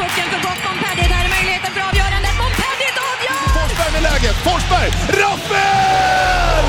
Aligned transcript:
pucken 0.00 0.26
för 0.32 0.40
gott. 0.46 0.60
Montpellier, 0.66 1.08
där 1.14 1.22
är 1.28 1.30
möjligheten 1.36 1.70
för 1.76 1.82
avgörandet. 1.88 2.34
Montpellier 2.42 2.94
avgör! 3.10 3.42
Forsberg 3.58 3.90
med 3.96 4.02
läget. 4.08 4.36
Forsberg! 4.46 4.88
Rappel! 5.20 6.66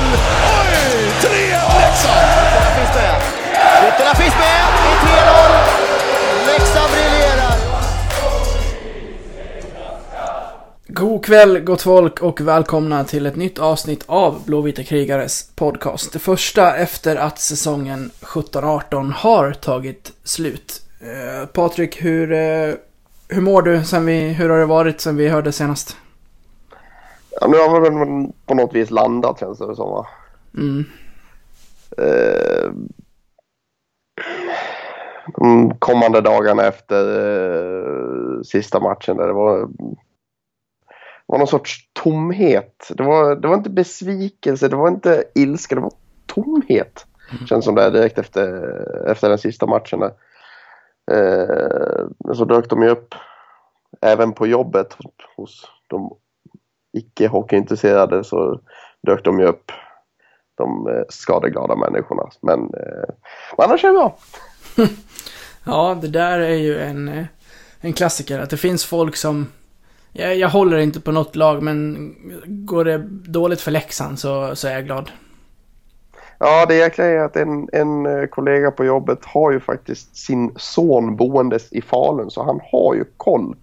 Oj! 0.58 0.74
3-1 1.22 1.80
Leksand! 1.80 2.26
Ytterna 2.46 2.70
finns 2.76 2.94
med. 2.98 3.16
Ytterna 3.88 4.14
finns 4.20 4.36
med. 4.44 4.62
Det 4.82 4.90
är 4.92 4.98
3-0. 5.06 6.46
Leksand 6.50 6.90
briljerar. 6.92 7.54
God 10.88 11.24
kväll 11.24 11.58
gott 11.60 11.82
folk 11.82 12.22
och 12.22 12.40
välkomna 12.40 13.04
till 13.04 13.26
ett 13.26 13.36
nytt 13.36 13.58
avsnitt 13.58 14.04
av 14.06 14.44
Blåvita 14.44 14.82
krigares 14.82 15.50
podcast. 15.54 16.12
Det 16.12 16.18
första 16.18 16.76
efter 16.76 17.16
att 17.16 17.38
säsongen 17.38 18.10
17-18 18.20 19.12
har 19.12 19.52
tagit 19.52 20.12
slut. 20.24 20.82
Eh, 21.00 21.46
Patrik, 21.46 22.04
hur, 22.04 22.32
eh, 22.32 22.74
hur 23.28 23.42
mår 23.42 23.62
du 23.62 23.84
sen 23.84 24.06
vi, 24.06 24.28
hur 24.28 24.48
har 24.48 24.58
det 24.58 24.66
varit 24.66 25.00
sen 25.00 25.16
vi 25.16 25.28
hörde 25.28 25.52
senast? 25.52 25.96
Ja, 27.40 27.46
nu 27.46 27.56
har 27.56 27.80
väl 27.80 28.28
på 28.46 28.54
något 28.54 28.74
vis 28.74 28.90
landat 28.90 29.40
känns 29.40 29.58
det 29.58 29.76
som 29.76 29.90
va? 29.90 30.06
Mm. 30.56 30.84
Eh, 31.98 32.70
de 35.36 35.74
kommande 35.78 36.20
dagarna 36.20 36.66
efter 36.66 37.04
eh, 37.18 38.42
sista 38.42 38.80
matchen 38.80 39.16
där 39.16 39.26
det 39.26 39.32
var, 39.32 39.68
var 41.26 41.38
någon 41.38 41.46
sorts 41.46 41.88
tomhet. 41.92 42.90
Det 42.96 43.02
var, 43.02 43.36
det 43.36 43.48
var 43.48 43.54
inte 43.54 43.70
besvikelse, 43.70 44.68
det 44.68 44.76
var 44.76 44.88
inte 44.88 45.24
ilska, 45.34 45.74
det 45.74 45.80
var 45.80 45.92
tomhet. 46.26 47.06
Känns 47.48 47.64
som 47.64 47.74
det 47.74 47.90
direkt 47.90 48.18
efter, 48.18 49.08
efter 49.10 49.28
den 49.28 49.38
sista 49.38 49.66
matchen 49.66 50.00
där. 50.00 50.12
Eh, 51.10 52.34
så 52.34 52.44
dök 52.44 52.70
de 52.70 52.82
ju 52.82 52.88
upp 52.88 53.14
även 54.00 54.32
på 54.32 54.46
jobbet 54.46 54.96
hos 55.36 55.64
de 55.86 56.16
icke 56.92 57.28
hockeyintresserade 57.28 58.24
så 58.24 58.60
dök 59.06 59.24
de 59.24 59.40
ju 59.40 59.46
upp 59.46 59.72
de 60.54 60.88
eh, 60.88 61.02
skadeglada 61.08 61.76
människorna. 61.76 62.30
Men, 62.42 62.60
eh, 62.60 63.14
annars 63.58 63.84
är 63.84 63.88
det 63.88 63.94
bra. 63.94 64.18
Ja, 65.68 65.98
det 66.00 66.08
där 66.08 66.38
är 66.38 66.54
ju 66.54 66.78
en, 66.78 67.08
eh, 67.08 67.24
en 67.80 67.92
klassiker. 67.92 68.38
Att 68.38 68.50
det 68.50 68.56
finns 68.56 68.84
folk 68.84 69.16
som... 69.16 69.46
Jag, 70.12 70.36
jag 70.36 70.48
håller 70.48 70.76
inte 70.76 71.00
på 71.00 71.12
något 71.12 71.36
lag, 71.36 71.62
men 71.62 71.96
går 72.46 72.84
det 72.84 72.98
dåligt 73.08 73.60
för 73.60 73.70
Leksand 73.70 74.18
så, 74.18 74.56
så 74.56 74.68
är 74.68 74.72
jag 74.72 74.84
glad. 74.84 75.10
Ja, 76.38 76.66
det 76.66 76.74
jäkla 76.74 77.04
är 77.04 77.18
att 77.18 77.36
en, 77.36 77.68
en 77.72 78.06
eh, 78.06 78.26
kollega 78.26 78.70
på 78.70 78.84
jobbet 78.84 79.24
har 79.24 79.52
ju 79.52 79.60
faktiskt 79.60 80.16
sin 80.16 80.52
son 80.56 81.16
boendes 81.16 81.72
i 81.72 81.82
Falun 81.82 82.30
så 82.30 82.42
han 82.44 82.60
har 82.72 82.94
ju 82.94 83.04
koll. 83.16 83.56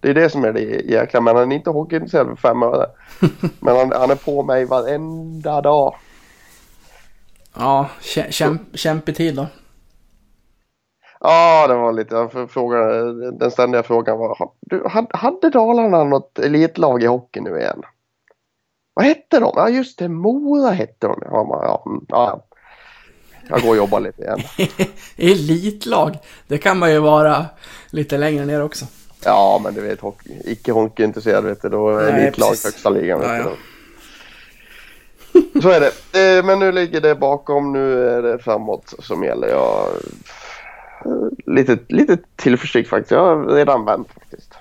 Det 0.00 0.10
är 0.10 0.14
det 0.14 0.30
som 0.30 0.44
är 0.44 0.52
det 0.52 0.60
jäkla, 0.90 1.20
men 1.20 1.36
han 1.36 1.52
är 1.52 1.56
inte 1.56 1.70
hockeyintresserad 1.70 2.26
för 2.26 2.36
fem 2.36 2.62
öre. 2.62 2.86
Men 3.60 3.76
han, 3.76 3.92
han 3.92 4.10
är 4.10 4.14
på 4.24 4.42
mig 4.42 4.64
varenda 4.64 5.60
dag. 5.60 5.94
Ja, 7.56 7.88
kä, 8.00 8.26
kämp, 8.30 8.62
kämpetid 8.74 9.36
då. 9.36 9.46
Ja, 11.20 11.66
det 11.68 11.74
var 11.74 11.92
lite, 11.92 12.28
frågade, 12.48 13.30
den 13.30 13.50
ständiga 13.50 13.82
frågan 13.82 14.18
var, 14.18 14.34
"Ha- 14.38 14.54
du, 14.60 14.82
hade- 14.88 15.16
hade 15.18 15.50
Dalarna 15.50 16.04
något 16.04 16.38
elitlag 16.38 17.02
i 17.02 17.06
hockey 17.06 17.40
nu 17.40 17.58
igen? 17.58 17.82
Vad 18.98 19.06
hette 19.06 19.40
de? 19.40 19.52
Ja 19.56 19.68
just 19.68 19.98
det, 19.98 20.08
Mora 20.08 20.70
hette 20.70 21.06
de. 21.06 21.22
Ja, 21.24 21.44
man, 21.44 21.58
ja, 21.62 21.82
mm, 21.86 22.04
ja. 22.08 22.44
Jag 23.48 23.60
går 23.60 23.70
och 23.70 23.76
jobbar 23.76 24.00
lite 24.00 24.22
igen. 24.22 24.38
Elitlag. 25.16 26.18
Det 26.46 26.58
kan 26.58 26.78
man 26.78 26.92
ju 26.92 26.98
vara 26.98 27.46
lite 27.90 28.18
längre 28.18 28.46
ner 28.46 28.62
också. 28.62 28.84
Ja, 29.24 29.60
men 29.64 29.74
du 29.74 29.80
vet, 29.80 30.00
hockey, 30.00 30.30
icke 30.44 30.72
hockeyintresserad 30.72 31.44
vet 31.44 31.62
du, 31.62 31.68
då 31.68 31.88
är 31.88 32.12
elitlag 32.12 32.48
högsta 32.48 32.90
ligan. 32.90 33.20
Vet 33.20 33.28
Ja, 33.28 33.36
ja. 33.36 33.50
Så 35.62 35.70
är 35.70 35.80
det. 35.80 36.38
Eh, 36.38 36.44
Men 36.44 36.58
nu 36.58 36.72
ligger 36.72 37.00
det 37.00 37.14
bakom, 37.14 37.72
nu 37.72 38.08
är 38.08 38.22
det 38.22 38.38
framåt 38.38 38.94
som 38.98 39.24
gäller. 39.24 39.48
Jag 39.48 39.88
lite, 41.46 41.78
lite 41.88 42.18
tillförsikt 42.36 42.90
faktiskt. 42.90 43.10
Jag 43.10 43.24
har 43.24 43.54
redan 43.54 43.84
vänt 43.84 44.08
faktiskt. 44.14 44.54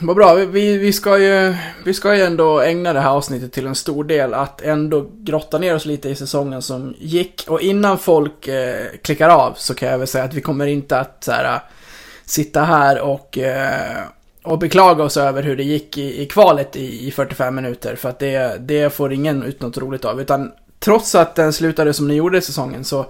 Vad 0.00 0.16
bra, 0.16 0.34
vi, 0.34 0.78
vi, 0.78 0.92
ska 0.92 1.18
ju, 1.18 1.54
vi 1.84 1.94
ska 1.94 2.16
ju 2.16 2.22
ändå 2.22 2.60
ägna 2.60 2.92
det 2.92 3.00
här 3.00 3.10
avsnittet 3.10 3.52
till 3.52 3.66
en 3.66 3.74
stor 3.74 4.04
del 4.04 4.34
att 4.34 4.62
ändå 4.62 5.06
grotta 5.12 5.58
ner 5.58 5.74
oss 5.74 5.86
lite 5.86 6.08
i 6.08 6.14
säsongen 6.14 6.62
som 6.62 6.94
gick. 6.98 7.44
Och 7.48 7.60
innan 7.60 7.98
folk 7.98 8.48
eh, 8.48 8.86
klickar 9.02 9.28
av 9.28 9.52
så 9.56 9.74
kan 9.74 9.88
jag 9.88 9.98
väl 9.98 10.06
säga 10.06 10.24
att 10.24 10.34
vi 10.34 10.40
kommer 10.40 10.66
inte 10.66 10.98
att 10.98 11.24
så 11.24 11.32
här, 11.32 11.54
eh, 11.54 11.60
sitta 12.24 12.62
här 12.62 13.00
och, 13.00 13.38
eh, 13.38 14.02
och 14.42 14.58
beklaga 14.58 15.04
oss 15.04 15.16
över 15.16 15.42
hur 15.42 15.56
det 15.56 15.64
gick 15.64 15.98
i, 15.98 16.22
i 16.22 16.26
kvalet 16.26 16.76
i, 16.76 17.08
i 17.08 17.10
45 17.10 17.54
minuter. 17.54 17.96
För 17.96 18.08
att 18.08 18.18
det, 18.18 18.56
det 18.60 18.94
får 18.94 19.12
ingen 19.12 19.42
ut 19.42 19.60
något 19.60 19.78
roligt 19.78 20.04
av. 20.04 20.20
Utan 20.20 20.52
trots 20.78 21.14
att 21.14 21.34
den 21.34 21.52
slutade 21.52 21.92
som 21.92 22.08
den 22.08 22.16
gjorde 22.16 22.38
i 22.38 22.42
säsongen 22.42 22.84
så 22.84 23.06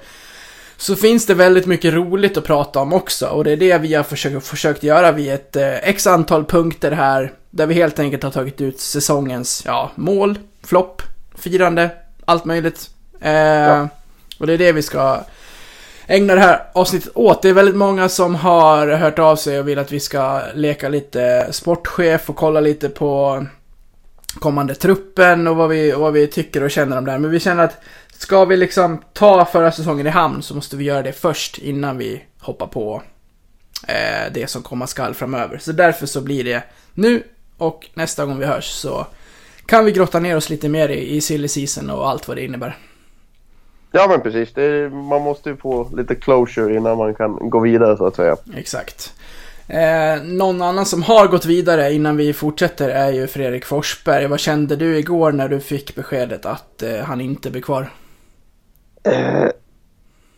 så 0.77 0.97
finns 0.97 1.27
det 1.27 1.35
väldigt 1.35 1.67
mycket 1.67 1.95
roligt 1.95 2.37
att 2.37 2.45
prata 2.45 2.81
om 2.81 2.93
också 2.93 3.27
och 3.27 3.45
det 3.45 3.53
är 3.53 3.57
det 3.57 3.79
vi 3.79 3.95
har 3.95 4.03
försökt, 4.03 4.47
försökt 4.47 4.83
göra 4.83 5.13
vid 5.13 5.33
ett 5.33 5.57
eh, 5.57 5.75
x 5.89 6.07
antal 6.07 6.45
punkter 6.45 6.93
här 6.93 7.33
där 7.51 7.67
vi 7.67 7.75
helt 7.75 7.99
enkelt 7.99 8.23
har 8.23 8.31
tagit 8.31 8.61
ut 8.61 8.81
säsongens, 8.81 9.63
ja, 9.67 9.91
mål, 9.95 10.39
flopp, 10.65 11.03
firande, 11.39 11.91
allt 12.25 12.45
möjligt. 12.45 12.91
Eh, 13.21 13.87
Och 14.39 14.47
det 14.47 14.53
är 14.53 14.59
det 14.59 14.73
vi 14.73 14.83
ska 14.83 15.21
ägna 16.07 16.35
det 16.35 16.41
här 16.41 16.63
avsnittet 16.73 17.13
åt. 17.15 17.43
Det 17.43 17.49
är 17.49 17.53
väldigt 17.53 17.77
många 17.77 18.09
som 18.09 18.35
har 18.35 18.89
hört 18.89 19.19
av 19.19 19.37
sig 19.37 19.59
och 19.61 19.69
vill 19.69 19.79
att 19.79 19.93
vi 19.93 20.01
ska 20.01 20.41
leka 20.55 20.89
lite 20.89 21.49
sportchef 21.51 22.31
och 22.31 22.37
kolla 22.37 22.61
lite 22.61 22.89
på 22.89 23.47
kommande 24.39 24.75
truppen 24.75 25.47
och 25.47 25.57
vad 25.57 25.69
vi, 25.69 25.95
och 25.95 26.01
vad 26.01 26.13
vi 26.13 26.27
tycker 26.27 26.63
och 26.63 26.71
känner 26.71 26.99
om 26.99 27.05
det 27.05 27.11
här. 27.11 27.19
Men 27.19 27.31
vi 27.31 27.41
känner 27.41 27.65
att 27.65 27.81
ska 28.19 28.45
vi 28.45 28.57
liksom 28.57 29.03
ta 29.13 29.45
förra 29.45 29.73
säsongen 29.73 30.07
i 30.07 30.11
hamn 30.11 30.43
så 30.43 30.55
måste 30.55 30.77
vi 30.77 30.85
göra 30.85 31.03
det 31.03 31.13
först 31.13 31.59
innan 31.59 31.99
vi 31.99 32.23
hoppar 32.41 32.67
på 32.67 33.03
eh, 33.89 34.33
det 34.33 34.51
som 34.51 34.63
komma 34.63 34.87
skall 34.87 35.15
framöver. 35.15 35.59
Så 35.59 35.73
därför 35.73 36.07
så 36.07 36.21
blir 36.21 36.45
det 36.45 36.63
nu 36.95 37.23
och 37.57 37.87
nästa 37.95 38.27
gång 38.27 38.39
vi 38.39 38.47
hörs 38.47 38.65
så 38.65 39.07
kan 39.67 39.85
vi 39.85 39.93
grotta 39.93 40.19
ner 40.19 40.37
oss 40.37 40.51
lite 40.51 40.69
mer 40.69 40.89
i, 40.89 41.17
i 41.17 41.21
silly 41.21 41.49
season 41.49 41.91
och 41.91 42.09
allt 42.09 42.29
vad 42.29 42.37
det 42.37 42.45
innebär. 42.45 42.77
Ja 43.93 44.07
men 44.09 44.21
precis, 44.21 44.57
är, 44.57 44.89
man 44.89 45.23
måste 45.23 45.51
ju 45.51 45.57
få 45.57 45.91
lite 45.97 46.15
closure 46.15 46.77
innan 46.77 46.99
man 46.99 47.15
kan 47.15 47.51
gå 47.51 47.61
vidare 47.61 47.97
så 47.97 48.07
att 48.07 48.17
säga. 48.17 48.37
Exakt. 48.55 49.16
Eh, 49.69 50.23
någon 50.23 50.63
annan 50.63 50.87
som 50.87 51.03
har 51.03 51.27
gått 51.29 51.45
vidare 51.45 51.93
innan 51.93 52.17
vi 52.17 52.33
fortsätter 52.33 52.89
är 52.89 53.13
ju 53.13 53.27
Fredrik 53.27 53.65
Forsberg. 53.65 54.27
Vad 54.27 54.41
kände 54.41 54.77
du 54.77 54.99
igår 54.99 55.33
när 55.33 55.49
du 55.49 55.61
fick 55.61 55.95
beskedet 55.95 56.47
att 56.47 56.83
eh, 56.83 56.99
han 57.05 57.21
inte 57.21 57.51
blir 57.51 57.63
kvar? 57.63 57.91
Eh, 59.03 59.49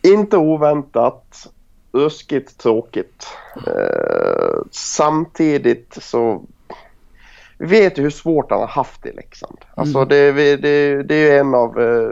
inte 0.01 0.37
oväntat. 0.37 1.47
Ruskigt 1.91 2.57
tråkigt. 2.57 3.27
Eh, 3.67 4.61
samtidigt 4.71 5.97
så 6.01 6.43
vi 7.57 7.65
vet 7.65 7.97
ju 7.97 8.03
hur 8.03 8.09
svårt 8.09 8.51
han 8.51 8.59
har 8.59 8.67
haft 8.67 9.05
i 9.05 9.11
Leksand. 9.11 9.57
Alltså 9.75 10.05
det, 10.05 10.31
vi- 10.31 10.55
det, 10.55 11.03
det 11.03 11.15
är 11.31 11.39
en 11.39 11.55
av 11.55 11.79
eh, 11.79 12.09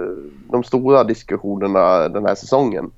de 0.52 0.64
stora 0.64 1.04
diskussionerna 1.04 2.10
den 2.10 2.26
här 2.26 2.36
säsongen. 2.36 2.92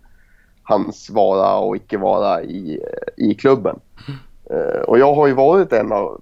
Hans 0.69 1.09
vara 1.09 1.57
och 1.57 1.75
icke 1.75 1.97
vara 1.97 2.43
i, 2.43 2.81
i 3.17 3.33
klubben. 3.33 3.79
Eh, 4.49 4.81
och 4.81 4.99
jag 4.99 5.13
har 5.13 5.27
ju 5.27 5.33
varit 5.33 5.73
en 5.73 5.91
av, 5.91 6.21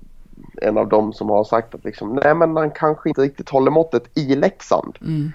en 0.62 0.78
av 0.78 0.88
dem 0.88 1.13
som 1.13 1.30
har 1.30 1.44
sagt 1.44 1.75
att 1.75 1.85
liksom, 1.85 2.19
nej 2.24 2.35
men 2.35 2.58
han 2.58 2.72
kanske 2.72 3.09
inte 3.09 3.22
riktigt 3.22 3.50
håller 3.50 3.72
måttet 3.72 4.18
i 4.18 4.35
Leksand. 4.35 4.97
Mm. 5.02 5.31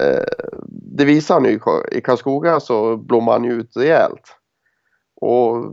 Eh, 0.00 0.56
det 0.96 1.04
visar 1.04 1.34
han 1.34 1.44
ju 1.44 1.50
i 1.50 1.58
Kar- 1.58 1.94
i 1.94 2.00
Karlskoga 2.00 2.60
så 2.60 2.96
blommar 2.96 3.32
han 3.32 3.44
ju 3.44 3.52
ut 3.52 3.76
rejält. 3.76 4.36
Och 5.20 5.72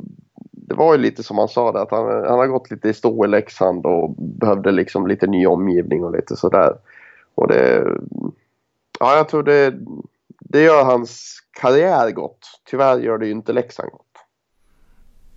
det 0.52 0.76
var 0.76 0.94
ju 0.94 1.02
lite 1.02 1.24
som 1.24 1.38
han 1.38 1.48
sa 1.48 1.72
där, 1.72 1.80
att 1.80 1.92
han, 1.92 2.06
han 2.06 2.40
har 2.40 2.48
gått 2.48 2.72
lite 2.72 2.90
i 2.90 2.94
stå 2.94 3.26
i 3.26 3.28
Leksand 3.28 3.86
och 3.86 4.16
behövde 4.18 4.72
liksom 4.72 5.08
lite 5.08 5.28
ny 5.28 5.48
omgivning 5.48 6.04
och 6.04 6.12
lite 6.12 6.36
sådär. 6.36 6.74
Och 7.36 7.48
det, 7.48 7.88
ja 9.00 9.18
jag 9.18 9.30
tror 9.30 9.44
det, 9.44 9.74
det 10.54 10.62
gör 10.62 10.84
hans 10.84 11.40
karriär 11.62 12.12
gott. 12.12 12.40
Tyvärr 12.70 13.00
gör 13.00 13.18
det 13.18 13.26
ju 13.26 13.32
inte 13.32 13.54
Leksand 13.54 13.92
gott. 13.92 14.06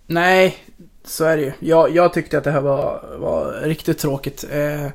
Nej, 0.07 0.57
så 1.03 1.25
är 1.25 1.37
det 1.37 1.43
ju. 1.43 1.51
Jag, 1.59 1.95
jag 1.95 2.13
tyckte 2.13 2.37
att 2.37 2.43
det 2.43 2.51
här 2.51 2.61
var, 2.61 3.15
var 3.17 3.51
riktigt 3.51 3.99
tråkigt. 3.99 4.45
Eh, 4.51 4.87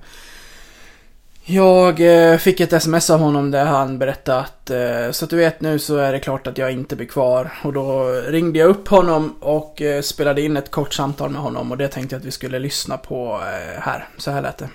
jag 1.44 2.00
eh, 2.00 2.38
fick 2.38 2.60
ett 2.60 2.72
sms 2.72 3.10
av 3.10 3.20
honom 3.20 3.50
där 3.50 3.64
han 3.64 3.98
berättade 3.98 4.38
att 4.38 4.70
eh, 4.70 5.10
så 5.10 5.24
att 5.24 5.30
du 5.30 5.36
vet 5.36 5.60
nu 5.60 5.78
så 5.78 5.96
är 5.96 6.12
det 6.12 6.20
klart 6.20 6.46
att 6.46 6.58
jag 6.58 6.72
inte 6.72 6.96
blir 6.96 7.06
kvar. 7.06 7.52
Och 7.64 7.72
då 7.72 8.04
ringde 8.28 8.58
jag 8.58 8.69
upp 8.69 8.88
honom 8.88 9.36
och 9.40 9.82
spelade 10.02 10.42
in 10.42 10.56
ett 10.56 10.70
kort 10.70 10.92
samtal 10.92 11.30
med 11.30 11.40
honom 11.40 11.70
och 11.70 11.78
det 11.78 11.88
tänkte 11.88 12.14
jag 12.14 12.20
att 12.20 12.26
vi 12.26 12.30
skulle 12.30 12.58
lyssna 12.58 12.96
på 12.96 13.40
här. 13.78 14.08
Så 14.16 14.30
här 14.30 14.42
lät 14.42 14.58
det. 14.58 14.69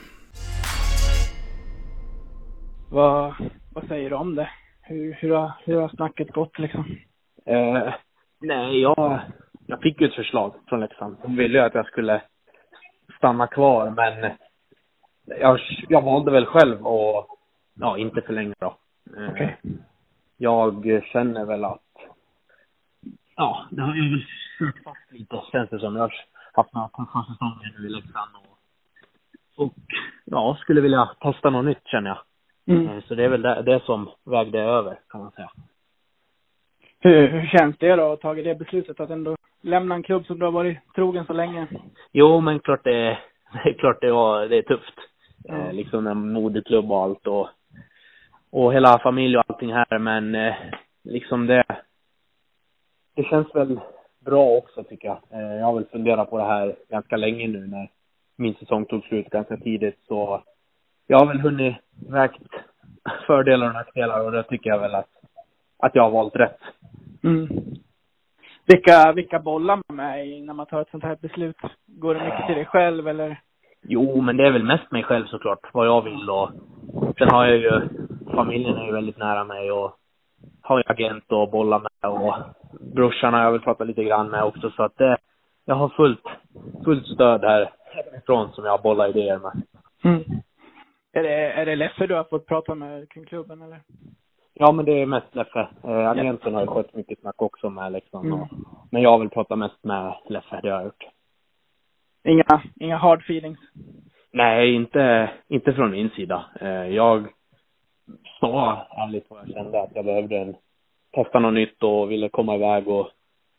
Vad, 2.90 3.34
vad 3.74 3.88
säger 3.88 4.10
du 4.10 4.16
om 4.16 4.36
det? 4.36 4.50
Hur, 4.90 5.14
hur, 5.14 5.36
har, 5.36 5.52
hur 5.66 5.82
har 5.82 5.90
snacket 5.90 6.32
gått 6.32 6.60
liksom? 6.60 6.98
Eh, 7.46 7.94
nej, 8.42 8.82
jag, 8.82 9.20
jag 9.66 9.82
fick 9.82 10.02
ju 10.02 10.08
ett 10.08 10.16
förslag 10.16 10.54
från 10.68 10.80
Leksand. 10.80 11.18
De 11.22 11.36
ville 11.36 11.58
ju 11.58 11.64
att 11.64 11.74
jag 11.74 11.88
skulle 11.88 12.22
stanna 13.18 13.48
kvar, 13.48 13.90
men 13.90 14.32
jag, 15.26 15.60
jag 15.90 16.02
valde 16.02 16.32
väl 16.32 16.46
själv 16.46 16.88
att, 16.88 17.28
ja, 17.74 17.98
inte 17.98 18.22
förlänga 18.22 18.54
då. 18.60 18.78
Eh, 19.18 19.30
Okej. 19.30 19.58
Jag 20.38 21.02
känner 21.12 21.46
väl 21.46 21.66
att, 21.66 21.94
ja, 23.36 23.68
det 23.72 23.82
har 23.82 23.94
väl 23.94 24.26
kört 24.60 24.84
fast 24.84 25.12
lite, 25.12 25.42
känns 25.52 25.70
det 25.70 25.80
som. 25.80 25.96
Jag 25.96 26.02
har 26.02 26.14
haft 26.54 26.74
några 26.74 26.88
tuffa 26.88 27.26
säsonger 27.34 27.76
nu 27.80 27.88
i 27.88 27.90
Leksand 27.90 28.32
och, 28.36 29.66
och 29.66 29.74
ja, 30.26 30.58
skulle 30.62 30.82
vilja 30.82 31.10
testa 31.20 31.50
något 31.50 31.66
nytt 31.66 31.88
känner 31.88 32.10
jag. 32.10 32.20
Mm. 32.68 32.88
Eh, 32.88 33.04
Så 33.04 33.16
det 33.16 33.24
är 33.24 33.30
väl 33.30 33.42
det, 33.42 33.62
det 33.62 33.84
som 33.86 34.10
vägde 34.26 34.60
över, 34.60 35.00
kan 35.10 35.22
man 35.22 35.32
säga. 35.32 35.50
Hur, 37.00 37.28
hur 37.28 37.48
känns 37.48 37.78
det 37.78 37.96
då 37.96 38.04
att 38.04 38.10
ha 38.10 38.30
tagit 38.30 38.46
det 38.46 38.56
beslutet 38.56 39.00
att 39.00 39.10
ändå 39.10 39.36
lämna 39.62 39.96
en 39.96 40.04
klubb 40.04 40.26
som 40.26 40.40
du 40.40 40.46
har 40.46 40.52
varit 40.52 40.78
trogen 40.96 41.26
så 41.26 41.34
länge? 41.34 41.68
Jo, 42.12 42.42
men 42.42 42.60
klart 42.60 42.84
det 42.84 43.18
det 43.64 43.70
är 43.70 43.74
klart 43.74 44.02
det, 44.02 44.12
var, 44.12 44.46
det 44.48 44.58
är 44.58 44.62
tufft. 44.62 44.94
Ja. 45.44 45.56
Eh, 45.58 45.74
liksom 45.74 46.08
en 46.08 46.34
moderklubb 46.34 46.92
och 46.92 47.04
allt 47.04 47.28
och, 47.28 47.50
och 48.52 48.74
hela 48.74 49.00
familj 49.00 49.38
och 49.38 49.44
allting 49.48 49.74
här, 49.74 50.00
men 50.00 50.36
eh, 50.36 50.56
liksom 51.04 51.48
det, 51.48 51.64
det 53.16 53.24
känns 53.24 53.56
väl 53.56 53.80
bra 54.20 54.58
också 54.58 54.84
tycker 54.84 55.08
jag. 55.08 55.20
Eh, 55.32 55.56
jag 55.56 55.66
har 55.66 55.74
väl 55.74 55.86
funderat 55.86 56.30
på 56.30 56.38
det 56.38 56.44
här 56.44 56.76
ganska 56.90 57.18
länge 57.18 57.48
nu 57.48 57.68
när 57.68 57.90
min 58.36 58.56
säsong 58.56 58.86
tog 58.86 59.04
slut 59.04 59.30
ganska 59.30 59.58
tidigt, 59.58 60.00
så 60.08 60.44
jag 61.08 61.20
har 61.20 61.26
väl 61.26 61.42
hunnit 61.42 61.76
vägt 62.10 62.42
fördelar 63.28 63.68
och 63.68 63.74
nackdelar 63.74 64.26
och 64.26 64.32
det 64.32 64.44
tycker 64.44 64.70
jag 64.70 64.80
väl 64.80 64.96
att, 64.96 65.10
att 65.80 65.96
jag 65.96 66.04
har 66.04 66.12
valt 66.12 66.36
rätt. 66.36 66.60
Mm. 67.24 67.48
Vilka, 68.66 69.14
vilka 69.16 69.40
bollar 69.40 69.76
man 69.76 69.96
med 69.96 70.28
i 70.28 70.42
när 70.42 70.54
man 70.54 70.66
tar 70.66 70.82
ett 70.82 70.92
sånt 70.92 71.04
här 71.04 71.18
beslut? 71.22 71.58
Går 71.86 72.16
det 72.16 72.24
mycket 72.24 72.46
till 72.46 72.56
dig 72.56 72.66
själv 72.66 73.08
eller? 73.08 73.40
Jo, 73.82 74.22
men 74.22 74.38
det 74.38 74.48
är 74.48 74.52
väl 74.52 74.64
mest 74.64 74.92
mig 74.92 75.04
själv 75.04 75.26
såklart, 75.26 75.70
vad 75.74 75.88
jag 75.88 76.02
vill 76.02 76.30
och 76.30 76.50
sen 77.18 77.30
har 77.30 77.46
jag 77.46 77.58
ju, 77.58 77.82
familjen 78.36 78.78
är 78.78 78.86
ju 78.86 78.92
väldigt 78.92 79.18
nära 79.18 79.44
mig 79.44 79.72
och 79.72 79.96
har 80.62 80.78
ju 80.78 80.84
agent 80.88 81.32
och 81.32 81.50
bollar 81.52 81.80
med 81.80 82.12
och 82.12 82.36
brorsan 82.96 83.34
har 83.34 83.44
jag 83.44 83.52
väl 83.52 83.62
pratat 83.62 83.88
lite 83.88 84.04
grann 84.04 84.30
med 84.30 84.44
också 84.44 84.70
så 84.70 84.84
att 84.84 84.98
det, 84.98 85.18
jag 85.66 85.76
har 85.76 85.90
fullt, 85.90 86.24
fullt 86.86 87.06
stöd 87.08 87.42
här 87.44 87.70
ifrån 88.18 88.52
som 88.52 88.66
jag 88.66 88.82
bollar 88.82 89.10
idéer 89.10 89.40
med. 89.40 89.64
Mm. 90.04 90.24
Är 91.18 91.24
det, 91.24 91.52
är 91.52 91.66
det 91.66 91.76
Leffe 91.76 92.08
du 92.08 92.16
har 92.16 92.24
fått 92.24 92.46
prata 92.46 92.76
med 92.76 93.10
kring 93.10 93.26
klubben 93.26 93.62
eller? 93.62 93.82
Ja, 94.54 94.72
men 94.72 94.86
det 94.86 95.02
är 95.02 95.06
mest 95.06 95.36
Leffe. 95.36 95.68
Eh, 95.84 96.10
agenten 96.10 96.54
har 96.54 96.62
ju 96.62 96.68
skött 96.68 96.94
mycket 96.94 97.20
snack 97.20 97.42
också 97.42 97.70
med 97.70 97.92
liksom. 97.92 98.26
Mm. 98.26 98.42
Och, 98.42 98.48
men 98.92 99.02
jag 99.02 99.10
har 99.10 99.20
väl 99.20 99.30
pratat 99.30 99.58
mest 99.58 99.84
med 99.84 100.14
Leffe, 100.30 100.60
det 100.64 100.70
har 100.70 100.78
jag 100.78 100.86
gjort. 100.86 101.04
Inga, 102.24 102.62
inga 102.76 102.98
hard 102.98 103.20
feelings? 103.22 103.60
Nej, 104.32 104.76
inte, 104.76 105.30
inte 105.48 105.74
från 105.74 105.92
min 105.92 106.10
sida. 106.10 106.46
Eh, 106.62 106.88
jag 106.88 107.28
sa 108.40 108.86
ärligt 108.90 109.26
vad 109.30 109.40
jag 109.40 109.54
kände 109.54 109.82
att 109.82 109.96
jag 109.96 110.06
behövde 110.06 110.38
en, 110.38 110.56
testa 111.12 111.40
något 111.40 111.54
nytt 111.54 111.84
och 111.84 112.12
ville 112.12 112.30
komma 112.30 112.56
iväg 112.56 112.88
och 112.88 113.12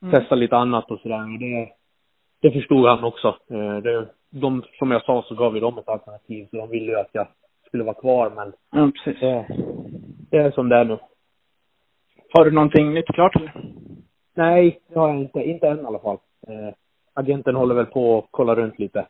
Mm. 0.03 0.15
testa 0.15 0.35
lite 0.35 0.57
annat 0.57 0.91
och 0.91 1.01
sådär. 1.01 1.33
Och 1.33 1.39
det, 1.39 1.69
det 2.41 2.51
förstod 2.51 2.87
han 2.87 3.05
också. 3.05 3.29
Eh, 3.51 3.77
det, 3.77 4.09
de, 4.31 4.63
som 4.79 4.91
jag 4.91 5.05
sa 5.05 5.23
så 5.23 5.35
gav 5.35 5.53
vi 5.53 5.61
dem 5.61 5.79
ett 5.79 5.89
alternativ 5.89 6.47
så 6.51 6.57
de 6.57 6.71
ville 6.71 6.93
ju 6.93 6.99
att 6.99 7.11
jag 7.13 7.27
skulle 7.69 7.85
vara 7.85 7.95
kvar 7.95 8.31
men 8.31 8.53
Ja, 8.71 8.91
precis. 9.05 9.21
det, 9.21 9.47
det 10.31 10.37
är 10.37 10.51
som 10.51 10.69
det 10.69 10.77
är 10.77 10.85
nu. 10.85 10.99
Har 12.33 12.45
du 12.45 12.51
någonting 12.51 12.95
nytt 12.95 13.07
klart 13.07 13.37
eller? 13.37 13.53
Nej, 14.35 14.81
det 14.89 14.99
har 14.99 15.09
jag 15.09 15.19
inte. 15.19 15.41
Inte 15.41 15.69
än 15.69 15.81
i 15.81 15.85
alla 15.85 15.99
fall. 15.99 16.19
Eh, 16.49 16.75
agenten 17.15 17.55
håller 17.57 17.75
väl 17.75 17.87
på 17.87 18.19
att 18.19 18.27
kolla 18.31 18.55
runt 18.55 18.79
lite. 18.79 19.07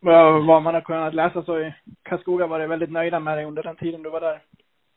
Vad, 0.00 0.46
vad 0.46 0.62
man 0.62 0.74
har 0.74 0.80
kunnat 0.80 1.14
läsa 1.14 1.42
så 1.42 1.58
i 1.60 1.74
Karlskoga 2.02 2.46
var 2.46 2.58
det 2.58 2.66
väldigt 2.66 2.90
nöjda 2.90 3.20
med 3.20 3.38
dig 3.38 3.44
under 3.44 3.62
den 3.62 3.76
tiden 3.76 4.02
du 4.02 4.10
var 4.10 4.20
där. 4.20 4.40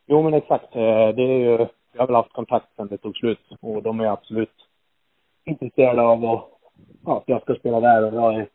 Jo, 0.07 0.23
men 0.23 0.33
exakt. 0.33 0.75
Eh, 0.75 1.09
Det 1.15 1.23
är 1.23 1.39
ju, 1.39 1.67
jag 1.93 2.01
har 2.01 2.07
väl 2.07 2.15
haft 2.15 2.33
kontakt 2.33 2.75
sedan 2.75 2.87
det 2.87 2.97
tog 2.97 3.17
slut 3.17 3.39
och 3.61 3.83
de 3.83 3.99
är 3.99 4.05
absolut 4.05 4.55
intresserade 5.45 6.01
av 6.01 6.25
att, 6.25 6.45
ja, 7.05 7.17
att 7.17 7.23
jag 7.25 7.41
ska 7.41 7.55
spela 7.55 7.79
där 7.79 8.03
och 8.05 8.13
jag 8.13 8.33
är, 8.35 8.47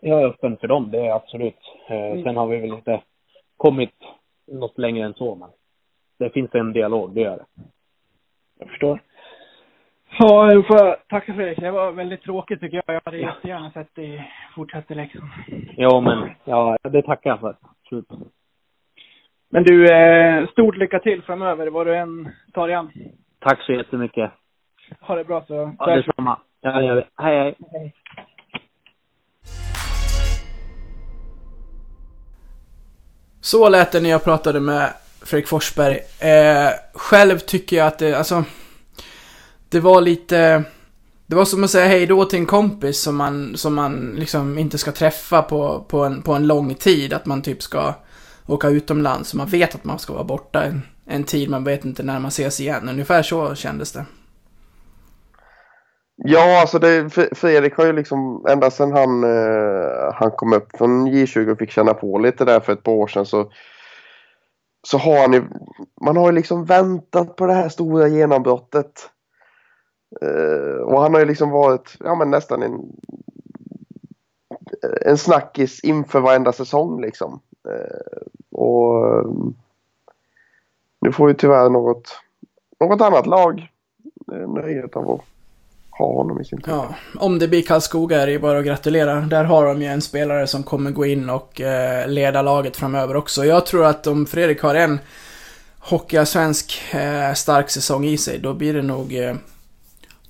jag 0.00 0.22
är 0.22 0.26
öppen 0.26 0.56
för 0.56 0.68
dem, 0.68 0.90
det 0.90 0.98
är 0.98 1.04
jag 1.04 1.16
absolut. 1.16 1.58
Eh, 1.88 2.22
Sen 2.22 2.36
har 2.36 2.46
vi 2.46 2.56
väl 2.60 2.72
inte 2.72 3.02
kommit 3.56 3.94
något 4.46 4.78
längre 4.78 5.06
än 5.06 5.14
så, 5.14 5.34
men 5.34 5.48
det 6.18 6.30
finns 6.30 6.54
en 6.54 6.72
dialog, 6.72 7.14
det 7.14 7.20
gör 7.20 7.36
det. 7.36 7.62
Jag 8.58 8.68
förstår. 8.68 9.00
Ja, 10.18 10.52
jag 10.52 10.66
får 10.66 10.96
tacka 11.08 11.34
Fredrik. 11.34 11.60
Det 11.60 11.70
var 11.70 11.92
väldigt 11.92 12.22
tråkigt 12.22 12.60
tycker 12.60 12.82
jag. 12.86 12.94
Jag 12.94 13.02
hade 13.04 13.18
jättegärna 13.18 13.70
sett 13.70 13.94
dig 13.94 14.32
fortsätta 14.54 14.94
Leksand. 14.94 15.30
Jo, 15.76 16.00
men 16.00 16.30
ja, 16.44 16.76
det 16.82 17.02
tackar 17.02 17.30
jag 17.30 17.40
för. 17.40 17.56
Absolut. 17.82 18.08
Men 19.50 19.62
du, 19.62 19.92
eh, 19.94 20.46
stort 20.48 20.76
lycka 20.76 20.98
till 20.98 21.22
framöver 21.22 21.66
vad 21.66 21.86
du 21.86 21.96
än 21.96 22.28
tar 22.52 22.66
dig 22.66 22.76
an. 22.76 22.92
Tack 23.38 23.62
så 23.62 23.72
jättemycket. 23.72 24.30
Ha 25.00 25.14
det 25.14 25.24
bra 25.24 25.44
så. 25.46 25.74
Ja, 25.78 25.86
detsamma. 25.86 26.38
Ja, 26.60 26.82
gör 26.82 26.94
vi. 26.94 27.02
Hej, 27.16 27.38
hej. 27.72 27.92
Så 33.48 33.68
lät 33.68 33.92
det 33.92 34.00
när 34.00 34.10
jag 34.10 34.24
pratade 34.24 34.60
med 34.60 34.92
Fredrik 35.22 35.48
Forsberg. 35.48 36.00
Eh, 36.18 36.70
själv 36.92 37.38
tycker 37.38 37.76
jag 37.76 37.86
att 37.86 37.98
det, 37.98 38.14
alltså... 38.14 38.44
Det 39.68 39.80
var 39.80 40.00
lite... 40.00 40.64
Det 41.26 41.36
var 41.36 41.44
som 41.44 41.64
att 41.64 41.70
säga 41.70 41.88
hej 41.88 42.06
då 42.06 42.24
till 42.24 42.38
en 42.38 42.46
kompis 42.46 43.00
som 43.00 43.16
man, 43.16 43.56
som 43.56 43.74
man 43.74 44.14
liksom 44.18 44.58
inte 44.58 44.78
ska 44.78 44.92
träffa 44.92 45.42
på, 45.42 45.84
på, 45.88 46.04
en, 46.04 46.22
på 46.22 46.32
en 46.32 46.46
lång 46.46 46.74
tid. 46.74 47.12
Att 47.12 47.26
man 47.26 47.42
typ 47.42 47.62
ska 47.62 47.94
åka 48.46 48.68
utomlands. 48.68 49.30
så 49.30 49.36
Man 49.36 49.48
vet 49.48 49.74
att 49.74 49.84
man 49.84 49.98
ska 49.98 50.12
vara 50.12 50.24
borta 50.24 50.64
en, 50.64 50.82
en 51.06 51.24
tid, 51.24 51.50
man 51.50 51.64
vet 51.64 51.84
inte 51.84 52.02
när 52.02 52.18
man 52.18 52.28
ses 52.28 52.60
igen. 52.60 52.88
Ungefär 52.88 53.22
så 53.22 53.54
kändes 53.54 53.92
det. 53.92 54.04
Ja, 56.24 56.60
alltså 56.60 56.78
det, 56.78 57.10
Fredrik 57.32 57.74
har 57.74 57.86
ju 57.86 57.92
liksom 57.92 58.46
ända 58.48 58.70
sedan 58.70 58.92
han, 58.92 59.24
eh, 59.24 60.12
han 60.14 60.30
kom 60.30 60.52
upp 60.52 60.76
från 60.76 61.08
J20 61.08 61.52
och 61.52 61.58
fick 61.58 61.70
känna 61.70 61.94
på 61.94 62.18
lite 62.18 62.44
där 62.44 62.60
för 62.60 62.72
ett 62.72 62.82
par 62.82 62.92
år 62.92 63.06
sedan 63.06 63.26
så, 63.26 63.52
så 64.86 64.98
har 64.98 65.20
han 65.20 65.32
ju, 65.32 65.44
man 66.00 66.16
har 66.16 66.26
ju 66.30 66.34
liksom 66.34 66.64
väntat 66.64 67.36
på 67.36 67.46
det 67.46 67.52
här 67.52 67.68
stora 67.68 68.08
genombrottet. 68.08 69.10
Eh, 70.22 70.82
och 70.82 71.02
han 71.02 71.14
har 71.14 71.20
ju 71.20 71.26
liksom 71.26 71.50
varit, 71.50 71.96
ja 72.00 72.14
men 72.14 72.30
nästan 72.30 72.62
en, 72.62 72.74
eh, 74.82 75.10
en 75.10 75.18
snackis 75.18 75.84
inför 75.84 76.20
varenda 76.20 76.52
säsong 76.52 77.00
liksom. 77.00 77.40
Eh, 77.68 78.22
och 78.52 79.06
eh, 79.06 79.26
nu 81.00 81.12
får 81.12 81.28
ju 81.28 81.34
tyvärr 81.34 81.70
något, 81.70 82.20
något 82.80 83.00
annat 83.00 83.26
lag 83.26 83.68
eh, 84.32 84.48
nöjet 84.48 84.96
av 84.96 85.10
att 85.10 85.37
ha 85.98 86.12
honom 86.12 86.40
i 86.40 86.44
sin 86.44 86.60
trupp. 86.60 86.76
Ja, 86.76 86.94
om 87.20 87.38
det 87.38 87.48
blir 87.48 87.62
Karlskoga 87.62 88.22
är 88.22 88.26
det 88.26 88.32
ju 88.32 88.38
bara 88.38 88.58
att 88.58 88.64
gratulera. 88.64 89.14
Där 89.14 89.44
har 89.44 89.66
de 89.66 89.82
ju 89.82 89.88
en 89.88 90.00
spelare 90.00 90.46
som 90.46 90.62
kommer 90.62 90.90
gå 90.90 91.06
in 91.06 91.30
och 91.30 91.60
eh, 91.60 92.08
leda 92.08 92.42
laget 92.42 92.76
framöver 92.76 93.16
också. 93.16 93.44
Jag 93.44 93.66
tror 93.66 93.86
att 93.86 94.06
om 94.06 94.26
Fredrik 94.26 94.62
har 94.62 94.74
en 94.74 94.98
hockeyallsvensk 95.78 96.94
eh, 96.94 97.32
stark 97.34 97.70
säsong 97.70 98.04
i 98.04 98.18
sig, 98.18 98.38
då 98.38 98.54
blir 98.54 98.74
det 98.74 98.82
nog... 98.82 99.16
Eh, 99.16 99.34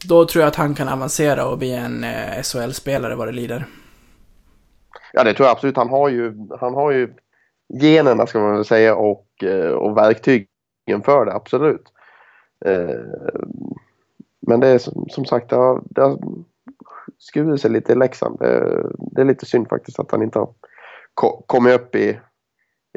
då 0.04 0.24
tror 0.24 0.42
jag 0.42 0.48
att 0.48 0.56
han 0.56 0.74
kan 0.74 0.88
avancera 0.88 1.46
och 1.46 1.58
bli 1.58 1.72
en 1.72 2.04
eh, 2.04 2.42
SHL-spelare 2.42 3.14
vad 3.14 3.28
det 3.28 3.32
lider. 3.32 3.66
Ja 5.12 5.24
det 5.24 5.34
tror 5.34 5.46
jag 5.46 5.52
absolut. 5.52 5.76
Han 5.76 5.88
har 5.88 6.08
ju, 6.08 6.32
han 6.60 6.74
har 6.74 6.90
ju 6.90 7.08
generna 7.82 8.26
ska 8.26 8.40
man 8.40 8.54
väl 8.54 8.64
säga 8.64 8.94
och, 8.94 9.44
eh, 9.44 9.70
och 9.70 9.96
verktygen 9.96 11.02
för 11.04 11.26
det 11.26 11.34
absolut. 11.34 11.84
Eh, 12.64 13.00
men 14.48 14.60
det 14.60 14.68
är 14.68 14.78
som, 14.78 15.06
som 15.08 15.24
sagt 15.24 15.50
det 15.50 15.56
har, 15.56 15.82
det 15.84 16.00
har 16.00 16.18
skurit 17.18 17.60
sig 17.60 17.70
lite 17.70 17.92
i 17.92 17.96
Leksand. 17.96 18.38
Det, 18.38 18.82
det 18.98 19.20
är 19.20 19.24
lite 19.24 19.46
synd 19.46 19.68
faktiskt 19.68 19.98
att 19.98 20.10
han 20.10 20.22
inte 20.22 20.38
har 20.38 20.48
ko- 21.14 21.42
kommit 21.46 21.74
upp 21.74 21.94
i, 21.94 22.18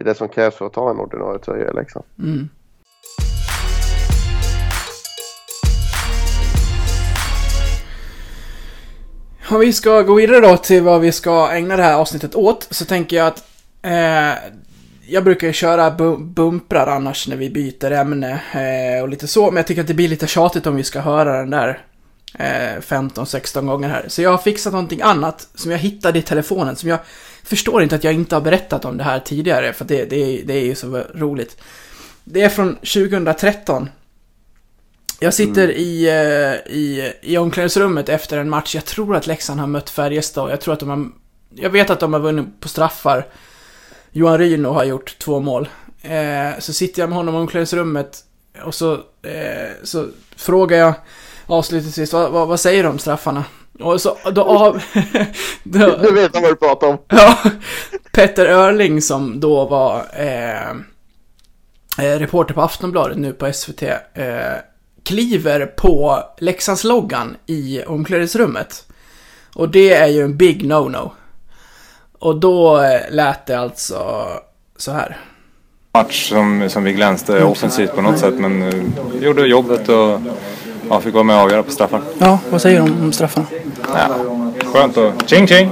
i 0.02 0.04
det 0.04 0.16
som 0.16 0.30
krävs 0.30 0.56
för 0.56 0.66
att 0.66 0.74
ta 0.74 0.90
en 0.90 1.00
ordinarie 1.00 1.40
tröja 1.40 1.70
i 1.70 1.74
Leksand. 1.74 2.06
Mm. 2.20 2.50
Om 9.52 9.60
vi 9.60 9.74
ska 9.74 10.02
gå 10.02 10.14
vidare 10.14 10.40
då 10.40 10.58
till 10.58 10.84
vad 10.84 11.02
vi 11.02 11.12
ska 11.12 11.50
ägna 11.52 11.78
det 11.78 11.84
här 11.84 12.00
avsnittet 12.00 12.36
åt, 12.36 12.68
så 12.70 12.86
tänker 12.86 13.18
jag 13.18 13.28
att 13.28 13.44
eh, 13.82 14.34
jag 15.12 15.24
brukar 15.24 15.48
ju 15.48 15.54
köra 15.54 15.90
bu- 15.90 16.34
bumprar 16.34 16.88
annars 16.88 17.28
när 17.28 17.36
vi 17.36 17.50
byter 17.50 17.92
ämne 17.92 18.42
eh, 18.54 19.02
och 19.04 19.10
lite 19.10 19.28
så, 19.28 19.46
men 19.52 19.56
jag 19.58 19.68
tycker 19.68 19.82
att 19.82 19.88
det 19.88 19.94
blir 19.94 20.08
lite 20.08 20.28
tjatigt 20.28 20.68
om 20.68 20.76
vi 20.76 20.84
ska 20.84 21.00
höra 21.00 21.38
den 21.38 21.50
där 21.50 21.80
eh, 22.40 22.82
15-16 22.82 23.66
gånger 23.66 23.90
här. 23.90 24.06
Så 24.08 24.22
jag 24.22 24.30
har 24.32 24.38
fixat 24.38 24.74
någonting 24.74 25.02
annat 25.02 25.48
som 25.56 25.72
jag 25.72 25.78
hittade 25.78 26.20
i 26.20 26.22
telefonen, 26.22 26.76
som 26.76 26.90
jag 26.90 27.00
förstår 27.44 27.84
inte 27.84 27.96
att 27.96 28.04
jag 28.04 28.14
inte 28.14 28.36
har 28.36 28.42
berättat 28.42 28.86
om 28.86 28.98
det 28.98 29.04
här 29.04 29.20
tidigare, 29.20 29.74
för 29.74 29.86
det, 29.86 30.06
det, 30.06 30.16
är- 30.16 30.44
det 30.46 30.54
är 30.54 30.66
ju 30.66 30.76
så 30.76 31.04
roligt. 31.16 31.58
Det 32.24 32.42
är 32.42 32.50
från 32.50 32.76
2013. 32.76 33.90
Jag 35.20 35.34
sitter 35.34 35.72
i, 35.72 36.08
eh, 36.10 36.74
i, 36.74 37.14
i 37.22 37.38
omklädningsrummet 37.38 38.10
efter 38.10 38.38
en 38.38 38.50
match. 38.50 38.76
Jag 38.76 38.86
tror 38.86 39.16
att 39.16 39.28
Leksand 39.28 39.60
har 39.60 39.68
mött 39.68 39.90
Färjestad. 39.90 40.52
Jag 40.52 40.62
tror 40.62 40.74
att 40.74 40.80
de 40.80 40.90
har... 40.90 41.06
Jag 41.56 41.70
vet 41.70 41.90
att 41.90 42.00
de 42.00 42.14
har 42.14 42.20
vunnit 42.20 42.46
på 42.60 42.68
straffar. 42.70 43.26
Johan 44.12 44.38
Ryno 44.38 44.70
har 44.70 44.84
gjort 44.84 45.20
två 45.20 45.40
mål. 45.40 45.70
Eh, 46.02 46.60
så 46.60 46.74
sitter 46.74 47.02
jag 47.02 47.10
med 47.10 47.18
honom 47.18 47.36
i 47.36 47.38
omklädningsrummet 47.38 48.20
och 48.66 48.76
så, 48.76 48.94
eh, 49.22 49.70
så 49.84 50.08
frågar 50.36 50.78
jag 50.78 50.94
avslutningsvis, 51.46 52.14
vad, 52.14 52.32
vad, 52.32 52.48
vad 52.48 52.60
säger 52.60 52.84
du 52.84 52.90
om 52.90 53.00
straffarna? 53.00 53.46
Och 53.80 54.02
så, 54.02 54.18
då 54.32 54.44
av... 54.44 54.82
då, 55.64 55.98
Du 56.02 56.12
vet 56.12 56.34
vad 56.34 56.44
du 56.44 56.56
pratar 56.56 56.88
om. 56.88 56.98
Ja, 57.08 57.38
Petter 58.12 58.46
Örling 58.46 59.02
som 59.02 59.40
då 59.40 59.66
var 59.66 60.06
eh, 60.14 60.70
eh, 62.06 62.20
reporter 62.20 62.54
på 62.54 62.62
Aftonbladet 62.62 63.18
nu 63.18 63.34
på 63.34 63.54
SVT 63.54 63.82
eh, 63.82 63.98
kliver 65.04 65.66
på 65.66 66.24
Leksandsloggan 66.38 67.38
i 67.46 67.84
omklädningsrummet. 67.84 68.86
Och 69.56 69.70
det 69.70 69.94
är 69.94 70.08
ju 70.08 70.22
en 70.22 70.38
big 70.38 70.64
no-no. 70.64 71.12
Och 72.22 72.36
då 72.36 72.82
eh, 72.82 73.02
lät 73.12 73.46
det 73.46 73.60
alltså 73.60 74.28
så 74.78 74.92
här. 74.92 75.18
match 75.94 76.30
som, 76.30 76.70
som 76.70 76.84
vi 76.84 76.94
glänste 76.94 77.44
offensivt 77.44 77.96
på 77.96 78.02
något 78.02 78.20
sätt 78.20 78.34
men 78.34 78.62
uh, 78.62 79.24
gjorde 79.24 79.48
jobbet 79.48 79.90
och 79.90 80.20
ja, 80.90 81.02
fick 81.02 81.14
vara 81.14 81.24
med 81.24 81.36
och 81.36 81.42
avgöra 81.42 81.64
på 81.64 81.72
straffar. 81.72 82.02
Ja, 82.20 82.40
vad 82.50 82.62
säger 82.62 82.82
du 82.82 82.92
om 82.92 83.12
straffarna? 83.12 83.48
Ja, 83.94 84.10
skönt 84.66 84.98
och 84.98 85.14
ching 85.26 85.48
ching! 85.48 85.72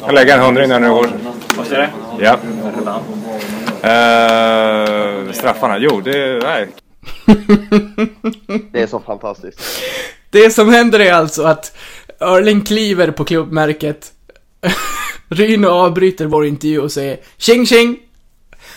Jag 0.00 0.14
lägger 0.14 0.38
en 0.38 0.44
hundring 0.44 0.68
där 0.68 0.80
nu 0.80 0.86
igår. 0.86 1.08
Vad 1.56 1.66
säger 1.66 1.92
du? 2.18 2.24
Ja. 2.24 2.32
Uh, 3.76 5.32
straffarna, 5.32 5.78
jo 5.78 6.00
det, 6.00 6.42
nej. 6.42 6.68
Det 8.72 8.82
är 8.82 8.86
så 8.86 9.00
fantastiskt. 9.00 9.60
Det 10.30 10.50
som 10.50 10.72
händer 10.72 11.00
är 11.00 11.12
alltså 11.12 11.42
att 11.42 11.76
Örling 12.20 12.60
kliver 12.60 13.10
på 13.10 13.24
klubbmärket. 13.24 14.12
Ryno 15.28 15.68
avbryter 15.68 16.26
vår 16.26 16.46
intervju 16.46 16.80
och 16.80 16.92
säger 16.92 17.18
tjing 17.36 17.66
tjing. 17.66 17.98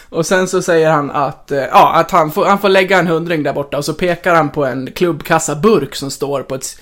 Och 0.10 0.25
sen 0.25 0.48
så 0.48 0.62
säger 0.62 0.89
han 0.89 1.12
att, 1.12 1.51
eh, 1.51 1.60
ja, 1.60 1.93
att 1.96 2.12
han 2.12 2.31
får, 2.31 2.46
han 2.46 2.60
får 2.60 2.69
lägga 2.69 3.00
en 3.00 3.08
hundring 3.08 3.43
där 3.43 3.53
borta 3.53 3.77
och 3.77 3.86
så 3.86 3.93
pekar 3.93 4.36
han 4.36 4.50
på 4.50 4.65
en 4.65 4.91
klubbkassaburk 4.91 5.96
som 5.96 6.12
står 6.12 6.43
på 6.43 6.55
ett, 6.55 6.79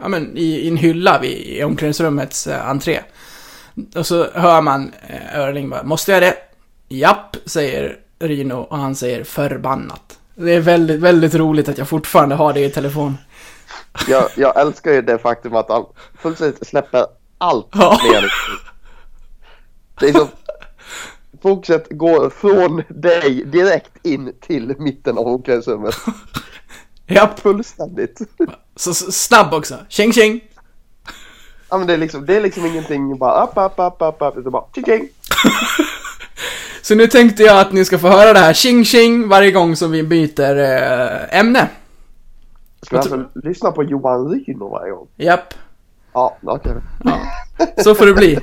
ja 0.00 0.08
men 0.08 0.36
i, 0.36 0.44
i 0.44 0.68
en 0.68 0.76
hylla 0.76 1.18
vid 1.18 1.38
i 1.38 1.64
omklädningsrummets 1.64 2.46
eh, 2.46 2.68
entré. 2.68 3.00
Och 3.94 4.06
så 4.06 4.26
hör 4.34 4.60
man 4.60 4.92
eh, 5.08 5.40
Örling 5.40 5.68
bara, 5.68 5.82
måste 5.82 6.12
jag 6.12 6.22
det? 6.22 6.36
Japp, 6.88 7.36
säger 7.46 7.98
Ryno 8.18 8.54
och 8.54 8.78
han 8.78 8.94
säger 8.94 9.24
förbannat. 9.24 10.18
Det 10.34 10.54
är 10.54 10.60
väldigt, 10.60 11.00
väldigt 11.00 11.34
roligt 11.34 11.68
att 11.68 11.78
jag 11.78 11.88
fortfarande 11.88 12.34
har 12.34 12.52
det 12.52 12.60
i 12.60 12.70
telefon. 12.70 13.18
Jag, 14.08 14.28
jag 14.36 14.60
älskar 14.60 14.92
ju 14.92 15.02
det 15.02 15.18
faktum 15.18 15.54
att 15.54 15.68
han 15.68 15.86
fullständigt 16.18 16.66
släpper 16.66 17.06
allt 17.38 17.68
Ja. 17.72 18.00
ner. 18.04 18.32
Det 20.00 20.08
är 20.08 20.12
så... 20.12 20.28
Fokuset 21.42 21.86
går 21.90 22.30
från 22.30 22.82
dig 22.88 23.44
direkt 23.44 24.06
in 24.06 24.32
till 24.40 24.74
mitten 24.78 25.18
av 25.18 25.26
omklädningsrummet. 25.26 25.94
Japp, 27.06 27.40
Fullständigt. 27.40 28.20
så, 28.76 28.94
så 28.94 29.12
snabb 29.12 29.54
också. 29.54 29.74
Tjing 29.88 30.12
tjing! 30.12 30.40
Ja, 31.70 31.78
men 31.78 31.86
det, 31.86 31.92
är 31.92 31.98
liksom, 31.98 32.26
det 32.26 32.36
är 32.36 32.40
liksom 32.40 32.66
ingenting 32.66 33.18
bara 33.18 33.44
upp, 33.44 33.52
upp, 33.56 33.72
upp, 33.78 34.02
upp, 34.02 34.36
upp. 34.36 34.46
Är 34.46 34.50
bara 34.50 34.64
tjing, 34.74 34.84
tjing. 34.84 35.08
Så 36.82 36.94
nu 36.94 37.06
tänkte 37.06 37.42
jag 37.42 37.60
att 37.60 37.72
ni 37.72 37.84
ska 37.84 37.98
få 37.98 38.08
höra 38.08 38.32
det 38.32 38.38
här 38.38 38.52
tjing 38.52 38.84
tjing 38.84 39.28
varje 39.28 39.50
gång 39.50 39.76
som 39.76 39.90
vi 39.90 40.02
byter 40.02 40.58
eh, 40.58 41.38
ämne. 41.40 41.68
Ska 42.82 42.96
jag 42.96 43.00
alltså 43.02 43.24
lyssna 43.34 43.72
på 43.72 43.82
Johan 43.84 44.28
Ryno 44.28 44.68
varje 44.68 44.92
gång? 44.92 45.06
Japp, 45.16 45.54
Ja, 46.16 46.36
okej. 46.42 46.72
så 47.84 47.94
får 47.94 48.06
det 48.06 48.12
bli. 48.12 48.38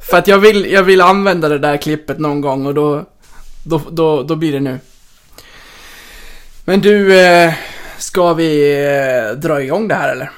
För 0.00 0.16
att 0.16 0.28
jag 0.28 0.38
vill, 0.38 0.72
jag 0.72 0.82
vill 0.82 1.00
använda 1.00 1.48
det 1.48 1.58
där 1.58 1.76
klippet 1.76 2.18
någon 2.18 2.40
gång 2.40 2.66
och 2.66 2.74
då, 2.74 3.04
då, 3.64 3.80
då, 3.90 4.22
då 4.22 4.36
blir 4.36 4.52
det 4.52 4.60
nu. 4.60 4.78
Men 6.64 6.80
du, 6.80 7.20
eh, 7.20 7.52
ska 7.98 8.34
vi 8.34 8.82
eh, 8.84 9.38
dra 9.38 9.62
igång 9.62 9.88
det 9.88 9.94
här 9.94 10.12
eller? 10.12 10.30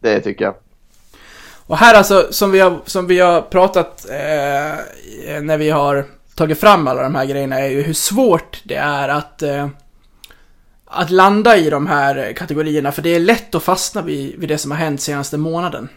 Det 0.00 0.20
tycker 0.20 0.44
jag. 0.44 0.54
Och 1.66 1.78
här 1.78 1.94
alltså, 1.94 2.26
som 2.30 2.50
vi 2.50 2.60
har, 2.60 2.78
som 2.86 3.06
vi 3.06 3.20
har 3.20 3.42
pratat 3.42 4.06
eh, 4.10 5.40
när 5.42 5.58
vi 5.58 5.70
har 5.70 6.04
tagit 6.34 6.60
fram 6.60 6.88
alla 6.88 7.02
de 7.02 7.14
här 7.14 7.24
grejerna, 7.24 7.60
är 7.60 7.68
ju 7.68 7.82
hur 7.82 7.94
svårt 7.94 8.60
det 8.64 8.76
är 8.76 9.08
att, 9.08 9.42
eh, 9.42 9.68
att 10.90 11.10
landa 11.10 11.56
i 11.56 11.70
de 11.70 11.86
här 11.86 12.32
kategorierna. 12.32 12.92
För 12.92 13.02
det 13.02 13.14
är 13.14 13.20
lätt 13.20 13.54
att 13.54 13.62
fastna 13.62 14.02
vid, 14.02 14.40
vid 14.40 14.48
det 14.48 14.58
som 14.58 14.70
har 14.70 14.78
hänt 14.78 15.00
senaste 15.00 15.38
månaden. 15.38 15.88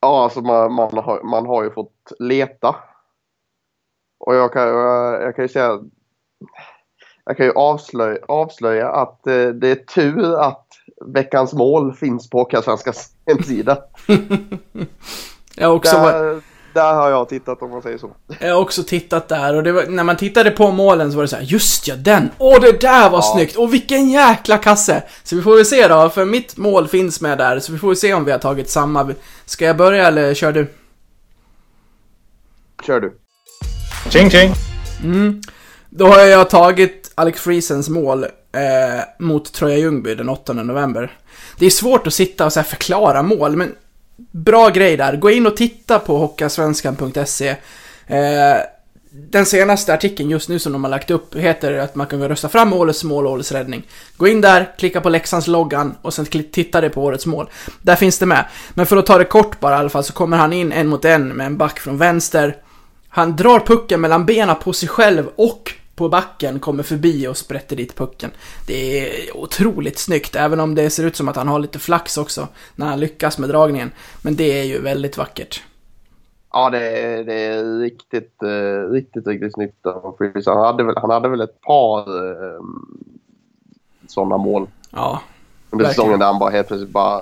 Ja, 0.00 0.24
alltså 0.24 0.40
man, 0.40 0.72
man, 0.72 0.98
har, 0.98 1.22
man 1.22 1.46
har 1.46 1.64
ju 1.64 1.70
fått 1.70 2.12
leta. 2.18 2.76
Och 4.20 4.34
jag 4.34 4.52
kan, 4.52 4.68
jag, 4.68 5.22
jag 5.22 5.36
kan 5.36 5.44
ju 5.44 5.48
säga... 5.48 5.80
Jag 7.26 7.36
kan 7.36 7.46
ju 7.46 7.52
avslöja, 7.52 8.18
avslöja 8.28 8.88
att 8.88 9.26
eh, 9.26 9.46
det 9.48 9.68
är 9.68 9.74
tur 9.74 10.40
att 10.40 10.66
veckans 11.06 11.52
mål 11.52 11.94
finns 11.94 12.30
på 12.30 12.38
Hockeyallsvenskans 12.38 13.12
hemsida. 13.26 13.78
Jag 15.56 15.76
också, 15.76 15.96
Där, 15.96 16.40
där 16.74 16.94
har 16.94 17.10
jag 17.10 17.28
tittat 17.28 17.62
om 17.62 17.70
man 17.70 17.82
säger 17.82 17.98
så. 17.98 18.10
jag 18.40 18.54
har 18.54 18.60
också 18.60 18.82
tittat 18.82 19.28
där 19.28 19.54
och 19.56 19.62
det 19.62 19.72
var, 19.72 19.86
när 19.86 20.04
man 20.04 20.16
tittade 20.16 20.50
på 20.50 20.70
målen 20.70 21.10
så 21.10 21.16
var 21.16 21.24
det 21.24 21.28
så 21.28 21.36
här, 21.36 21.42
just 21.42 21.88
ja, 21.88 21.96
den! 21.96 22.30
Åh, 22.38 22.60
det 22.60 22.80
där 22.80 23.10
var 23.10 23.22
snyggt! 23.22 23.56
Och 23.56 23.74
vilken 23.74 24.10
jäkla 24.10 24.58
kasse! 24.58 25.02
Så 25.22 25.36
vi 25.36 25.42
får 25.42 25.56
väl 25.56 25.66
se 25.66 25.88
då, 25.88 26.10
för 26.10 26.24
mitt 26.24 26.56
mål 26.56 26.88
finns 26.88 27.20
med 27.20 27.38
där, 27.38 27.60
så 27.60 27.72
vi 27.72 27.78
får 27.78 27.88
väl 27.88 27.96
se 27.96 28.14
om 28.14 28.24
vi 28.24 28.32
har 28.32 28.38
tagit 28.38 28.70
samma. 28.70 29.14
Ska 29.44 29.64
jag 29.64 29.76
börja 29.76 30.08
eller 30.08 30.34
kör 30.34 30.52
du? 30.52 30.66
Kör 32.86 33.00
du. 33.00 33.12
Ching 34.10 34.30
ching! 34.30 34.54
Då 35.90 36.06
har 36.06 36.20
jag 36.20 36.50
tagit 36.50 37.12
Alex 37.14 37.40
Friesens 37.40 37.88
mål 37.88 38.24
eh, 38.24 38.30
mot 39.18 39.52
Troja 39.52 39.76
Ljungby 39.78 40.14
den 40.14 40.28
8 40.28 40.52
november. 40.52 41.18
Det 41.58 41.66
är 41.66 41.70
svårt 41.70 42.06
att 42.06 42.14
sitta 42.14 42.46
och 42.46 42.52
så 42.52 42.60
här 42.60 42.64
förklara 42.64 43.22
mål, 43.22 43.56
men 43.56 43.74
bra 44.16 44.70
grej 44.70 44.96
där. 44.96 45.16
Gå 45.16 45.30
in 45.30 45.46
och 45.46 45.56
titta 45.56 45.98
på 45.98 46.16
hockeyallsvenskan.se. 46.16 47.48
Eh, 48.06 48.56
den 49.16 49.46
senaste 49.46 49.94
artikeln 49.94 50.30
just 50.30 50.48
nu 50.48 50.58
som 50.58 50.72
de 50.72 50.84
har 50.84 50.90
lagt 50.90 51.10
upp 51.10 51.34
heter 51.34 51.78
att 51.78 51.94
man 51.94 52.06
kan 52.06 52.28
rösta 52.28 52.48
fram 52.48 52.72
årets 52.72 53.04
mål 53.04 53.26
och 53.26 53.32
årets 53.32 53.52
räddning. 53.52 53.82
Gå 54.16 54.28
in 54.28 54.40
där, 54.40 54.72
klicka 54.78 55.00
på 55.00 55.08
Leksands 55.08 55.46
loggan 55.46 55.94
och 56.02 56.14
sen 56.14 56.26
titta 56.26 56.80
det 56.80 56.90
på 56.90 57.02
årets 57.02 57.26
mål. 57.26 57.50
Där 57.82 57.96
finns 57.96 58.18
det 58.18 58.26
med. 58.26 58.44
Men 58.74 58.86
för 58.86 58.96
att 58.96 59.06
ta 59.06 59.18
det 59.18 59.24
kort 59.24 59.60
bara 59.60 59.76
i 59.76 59.78
alla 59.78 59.88
fall 59.88 60.04
så 60.04 60.12
kommer 60.12 60.36
han 60.36 60.52
in 60.52 60.72
en 60.72 60.86
mot 60.86 61.04
en 61.04 61.28
med 61.28 61.46
en 61.46 61.56
back 61.56 61.80
från 61.80 61.98
vänster. 61.98 62.56
Han 63.08 63.36
drar 63.36 63.60
pucken 63.60 64.00
mellan 64.00 64.26
benen 64.26 64.56
på 64.56 64.72
sig 64.72 64.88
själv 64.88 65.28
och 65.36 65.72
på 65.94 66.08
backen, 66.08 66.60
kommer 66.60 66.82
förbi 66.82 67.28
och 67.28 67.36
sprätter 67.36 67.76
dit 67.76 67.94
pucken. 67.96 68.30
Det 68.66 69.00
är 69.00 69.36
otroligt 69.36 69.98
snyggt, 69.98 70.36
även 70.36 70.60
om 70.60 70.74
det 70.74 70.90
ser 70.90 71.04
ut 71.04 71.16
som 71.16 71.28
att 71.28 71.36
han 71.36 71.48
har 71.48 71.58
lite 71.58 71.78
flax 71.78 72.18
också 72.18 72.48
när 72.76 72.86
han 72.86 73.00
lyckas 73.00 73.38
med 73.38 73.48
dragningen. 73.48 73.90
Men 74.22 74.36
det 74.36 74.60
är 74.60 74.64
ju 74.64 74.80
väldigt 74.80 75.16
vackert. 75.18 75.62
Ja, 76.52 76.70
det 76.70 76.78
är, 76.98 77.24
det 77.24 77.34
är 77.34 77.78
riktigt, 77.78 78.42
eh, 78.42 78.90
riktigt, 78.92 79.26
riktigt 79.26 79.54
snyggt 79.54 79.86
av 79.86 80.14
Freeze. 80.18 80.50
Han 80.50 80.64
hade 80.64 80.84
väl, 80.84 80.96
han 80.96 81.10
hade 81.10 81.28
väl 81.28 81.40
ett 81.40 81.60
par 81.60 81.98
eh, 82.00 82.60
sådana 84.06 84.36
mål 84.36 84.66
Ja, 84.90 85.20
under 85.70 85.84
Verkligen. 85.84 85.94
säsongen 85.94 86.18
där 86.18 86.26
han 86.26 86.38
bara 86.38 86.50
helt 86.50 86.68
plötsligt 86.68 86.90
bara 86.90 87.20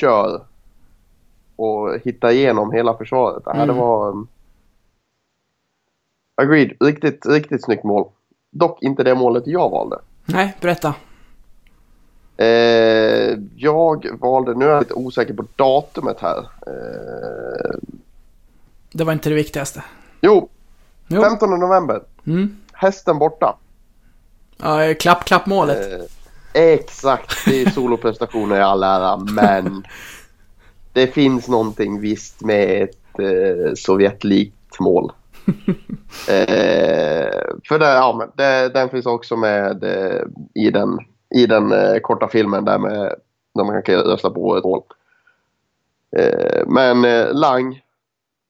kör 0.00 0.40
och 1.56 1.98
hittar 2.04 2.30
igenom 2.30 2.72
hela 2.72 2.94
försvaret. 2.96 3.42
Ja, 3.46 3.52
Mm. 3.54 3.66
Det 3.66 3.72
var... 3.72 4.26
Agreed. 6.42 6.72
Riktigt, 6.80 7.26
riktigt 7.26 7.64
snyggt 7.64 7.84
mål. 7.84 8.08
Dock 8.50 8.82
inte 8.82 9.02
det 9.02 9.14
målet 9.14 9.46
jag 9.46 9.70
valde. 9.70 9.98
nej, 10.24 10.56
berätta. 10.60 10.94
Eh, 12.36 13.38
jag 13.56 14.06
valde, 14.20 14.54
nu 14.54 14.64
är 14.64 14.68
jag 14.70 14.82
lite 14.82 14.94
osäker 14.94 15.34
på 15.34 15.44
datumet 15.56 16.20
här. 16.20 16.38
Eh, 16.66 17.78
Det 18.92 19.04
var 19.04 19.12
inte 19.12 19.28
det 19.28 19.34
viktigaste. 19.34 19.84
jo, 20.20 20.48
Jo. 21.08 21.22
15 21.22 21.50
november. 21.60 22.02
Mm. 22.26 22.56
Hästen 22.72 23.18
borta. 23.18 23.56
Ja, 24.56 24.94
klapp, 25.00 25.24
klapp 25.24 25.46
målet. 25.46 25.92
Eh, 25.92 26.62
exakt, 26.62 27.44
det 27.46 27.62
är 27.62 27.70
soloprestationer 27.70 28.56
i 28.56 28.62
all 28.62 28.82
ära, 28.82 29.16
men 29.16 29.84
det 30.92 31.06
finns 31.06 31.48
någonting 31.48 32.00
visst 32.00 32.40
med 32.40 32.82
ett 32.82 33.18
eh, 33.18 33.74
Sovjetlikt 33.76 34.80
mål. 34.80 35.12
eh, 36.28 37.44
för 37.68 37.78
det, 37.78 37.86
ja, 37.86 38.14
men 38.18 38.30
det, 38.34 38.68
den 38.68 38.88
finns 38.88 39.06
också 39.06 39.36
med 39.36 39.84
eh, 39.84 40.22
i 40.54 40.70
den, 40.70 40.98
i 41.34 41.46
den 41.46 41.72
eh, 41.72 41.98
korta 41.98 42.28
filmen 42.28 42.64
där 42.64 42.78
med 42.78 43.14
där 43.54 43.64
man 43.64 43.82
kan 43.82 43.94
rösta 43.94 44.30
på 44.30 44.56
ett 44.56 44.64
mål. 44.64 44.82
Eh, 46.16 46.66
men 46.66 47.04
eh, 47.04 47.34
Lang 47.34 47.80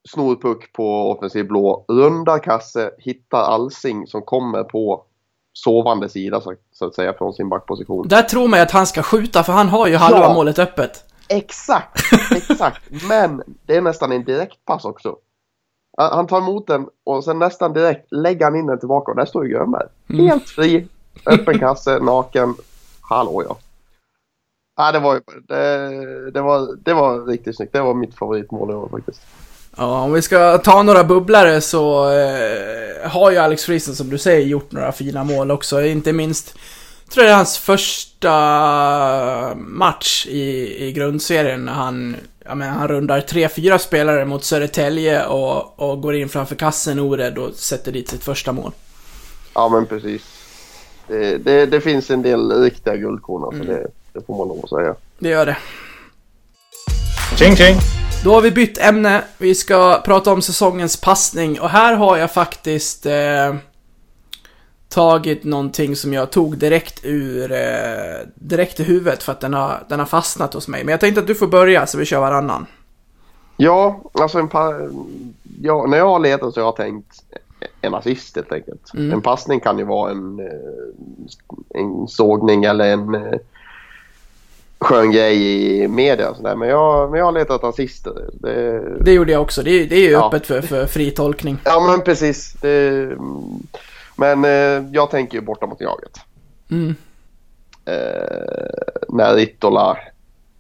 snor 0.09 0.37
puck 0.37 0.73
på 0.73 1.11
offensiv 1.11 1.47
blå, 1.47 1.85
rundar 1.89 2.39
kasse, 2.39 2.91
hittar 2.99 3.39
Alsing 3.39 4.07
som 4.07 4.23
kommer 4.23 4.65
på 4.65 5.05
sovande 5.53 6.09
sida 6.09 6.41
så, 6.41 6.55
så 6.73 6.87
att 6.87 6.95
säga 6.95 7.13
från 7.13 7.35
sin 7.35 7.49
backposition. 7.49 8.09
Där 8.09 8.23
tror 8.23 8.49
man 8.49 8.61
att 8.61 8.71
han 8.71 8.87
ska 8.87 9.03
skjuta 9.03 9.43
för 9.43 9.53
han 9.53 9.69
har 9.69 9.87
ju 9.87 9.97
halva 9.97 10.19
Ja. 10.21 10.35
målet 10.35 10.59
öppet. 10.59 11.05
Exakt, 11.29 12.01
exakt. 12.37 12.83
Men 13.09 13.43
det 13.67 13.77
är 13.77 13.81
nästan 13.81 14.13
en 14.13 14.25
direktpass 14.25 14.85
också. 14.85 15.17
Han 15.97 16.27
tar 16.27 16.39
emot 16.39 16.67
den 16.67 16.87
och 17.05 17.25
sen 17.25 17.39
nästan 17.39 17.73
direkt 17.73 18.13
lägger 18.13 18.45
han 18.45 18.57
in 18.57 18.67
den 18.67 18.79
tillbaka 18.79 19.11
och 19.11 19.17
där 19.17 19.25
står 19.25 19.47
ju 19.47 19.53
Grönberg. 19.53 19.87
Helt 20.09 20.49
fri, 20.49 20.89
öppen 21.27 21.59
kasse, 21.59 21.99
naken. 21.99 22.55
Hallå 23.01 23.43
ja. 23.49 23.57
Ja, 24.77 24.93
det 24.93 24.99
var, 24.99 25.21
det, 25.49 26.31
det, 26.31 26.41
var, 26.41 26.77
det 26.85 26.95
var 26.95 27.27
riktigt 27.27 27.57
snyggt. 27.57 27.73
Det 27.73 27.81
var 27.81 27.95
mitt 27.95 28.15
favoritmål 28.15 28.71
i 28.71 28.75
år 28.75 28.89
faktiskt. 28.89 29.21
Ja, 29.77 30.03
om 30.03 30.13
vi 30.13 30.23
ska 30.23 30.59
ta 30.59 30.83
några 30.83 31.05
bubblare 31.05 31.61
så 31.61 32.11
eh, 32.11 33.11
har 33.11 33.31
ju 33.31 33.37
Alex 33.37 33.65
Friesen 33.65 33.95
som 33.95 34.11
du 34.11 34.19
säger 34.19 34.47
gjort 34.47 34.73
några 34.73 34.93
fina 34.93 35.25
mål 35.25 35.51
också. 35.51 35.83
Inte 35.83 36.13
minst, 36.13 36.59
tror 37.11 37.25
jag 37.25 37.31
det 37.31 37.33
är 37.33 37.37
hans 37.37 37.59
första 37.59 38.35
match 39.55 40.27
i, 40.27 40.77
i 40.87 40.93
grundserien 40.93 41.65
när 41.65 41.73
han, 41.73 42.17
jag 42.45 42.57
menar, 42.57 42.73
han 42.73 42.89
rundar 42.89 43.21
tre, 43.21 43.49
fyra 43.49 43.79
spelare 43.79 44.25
mot 44.25 44.45
Södertälje 44.45 45.27
och, 45.27 45.81
och 45.81 46.01
går 46.01 46.15
in 46.15 46.29
framför 46.29 46.55
kassen 46.55 46.99
orädd 46.99 47.39
och 47.39 47.55
sätter 47.55 47.93
dit 47.93 48.09
sitt 48.09 48.25
första 48.25 48.53
mål. 48.53 48.73
Ja, 49.55 49.69
men 49.69 49.87
precis. 49.87 50.23
Det, 51.07 51.39
det, 51.39 51.67
det 51.67 51.81
finns 51.81 52.11
en 52.11 52.23
del 52.23 52.63
riktiga 52.63 52.97
guldkorn, 52.97 53.59
så 53.59 53.65
det, 53.65 53.87
det 54.13 54.27
får 54.27 54.39
man 54.39 54.49
lov 54.49 54.61
att 54.65 54.71
säga. 54.71 54.95
Det 55.19 55.29
gör 55.29 55.47
det. 55.47 55.57
Tjing 57.37 57.57
tjing! 57.57 57.77
Då 58.25 58.35
har 58.35 58.41
vi 58.41 58.51
bytt 58.51 58.79
ämne. 58.79 59.25
Vi 59.39 59.55
ska 59.55 60.03
prata 60.05 60.33
om 60.33 60.43
säsongens 60.43 60.97
passning 60.97 61.61
och 61.61 61.71
här 61.71 61.95
har 61.95 62.17
jag 62.17 62.33
faktiskt 62.33 63.07
eh, 63.07 63.55
tagit 64.89 65.45
någonting 65.45 65.97
som 65.97 66.13
jag 66.13 66.31
tog 66.31 66.59
direkt 66.59 67.01
ur 67.05 67.53
eh, 67.53 67.59
direkt 68.35 68.81
i 68.81 68.85
huvudet 68.85 69.23
för 69.23 69.33
att 69.33 69.41
den 69.41 69.55
har, 69.55 69.83
den 69.89 69.99
har 69.99 70.07
fastnat 70.07 70.55
hos 70.55 70.69
mig. 70.69 70.85
Men 70.85 70.93
jag 70.93 71.01
tänkte 71.01 71.21
att 71.21 71.27
du 71.27 71.35
får 71.35 71.47
börja 71.47 71.87
så 71.87 71.99
vi 71.99 72.05
kör 72.05 72.21
varannan. 72.21 72.67
Ja, 73.57 74.01
alltså 74.13 74.39
en 74.39 74.49
ja, 75.63 75.87
när 75.87 75.99
jag 75.99 76.09
har 76.09 76.19
letat 76.19 76.55
så 76.55 76.61
har 76.61 76.67
jag 76.67 76.77
tänkt 76.77 77.23
en 77.81 77.95
assist 77.95 78.37
helt 78.37 78.53
enkelt. 78.53 78.95
Mm. 78.95 79.13
En 79.13 79.23
passning 79.23 79.61
kan 79.61 79.79
ju 79.79 79.85
vara 79.85 80.11
en, 80.11 80.39
eh, 80.41 81.81
en 81.81 82.09
sågning 82.09 82.65
eller 82.65 82.85
en 82.93 83.15
eh, 83.15 83.33
skön 84.79 85.13
grej 85.13 85.37
i 85.83 85.89
media. 85.89 86.31
och 86.31 86.37
sådär. 86.37 86.57
Men, 86.57 86.69
jag, 86.69 87.11
men 87.11 87.19
jag 87.19 87.25
har 87.25 87.33
letat 87.33 87.65
assister. 87.65 88.13
Det, 88.33 88.83
Det 89.05 89.13
gjorde 89.13 89.33
jag 89.33 89.43
också. 89.43 89.63
Det, 89.63 89.85
det 89.87 89.97
är 89.97 90.01
ju 90.01 90.11
Ja. 90.11 90.27
öppet 90.27 90.47
för, 90.47 90.61
för 90.61 90.87
fri 90.87 91.11
tolkning. 91.11 91.59
ja 91.65 91.81
men 91.91 92.01
precis. 92.01 92.53
Det. 92.61 93.11
Men 94.17 94.45
eh, 94.45 94.91
jag 94.93 95.11
tänker 95.11 95.39
ju 95.39 95.45
borta 95.45 95.67
mot 95.67 95.81
jaget. 95.81 96.21
Mm. 96.71 96.95
Eh, 97.85 99.05
när 99.09 99.35
Rittola 99.35 99.99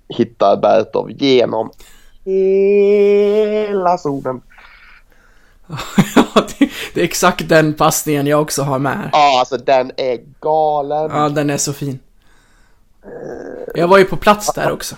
hittar 0.08 0.56
Bertov 0.56 1.10
genom 1.10 1.70
hela 2.24 3.98
zonen. 3.98 4.40
Ja, 6.16 6.46
det, 6.58 6.70
det 6.94 7.00
är 7.00 7.04
exakt 7.04 7.48
den 7.48 7.74
passningen 7.74 8.26
jag 8.26 8.42
också 8.42 8.62
har 8.62 8.78
med. 8.78 9.08
Ja, 9.12 9.38
alltså 9.40 9.56
den 9.56 9.92
är 9.96 10.20
galen. 10.40 11.10
Ja, 11.14 11.28
den 11.28 11.50
är 11.50 11.56
så 11.56 11.72
fin. 11.72 11.98
Jag 13.74 13.88
var 13.88 13.98
ju 13.98 14.04
på 14.04 14.16
plats 14.16 14.54
där 14.54 14.72
också. 14.72 14.96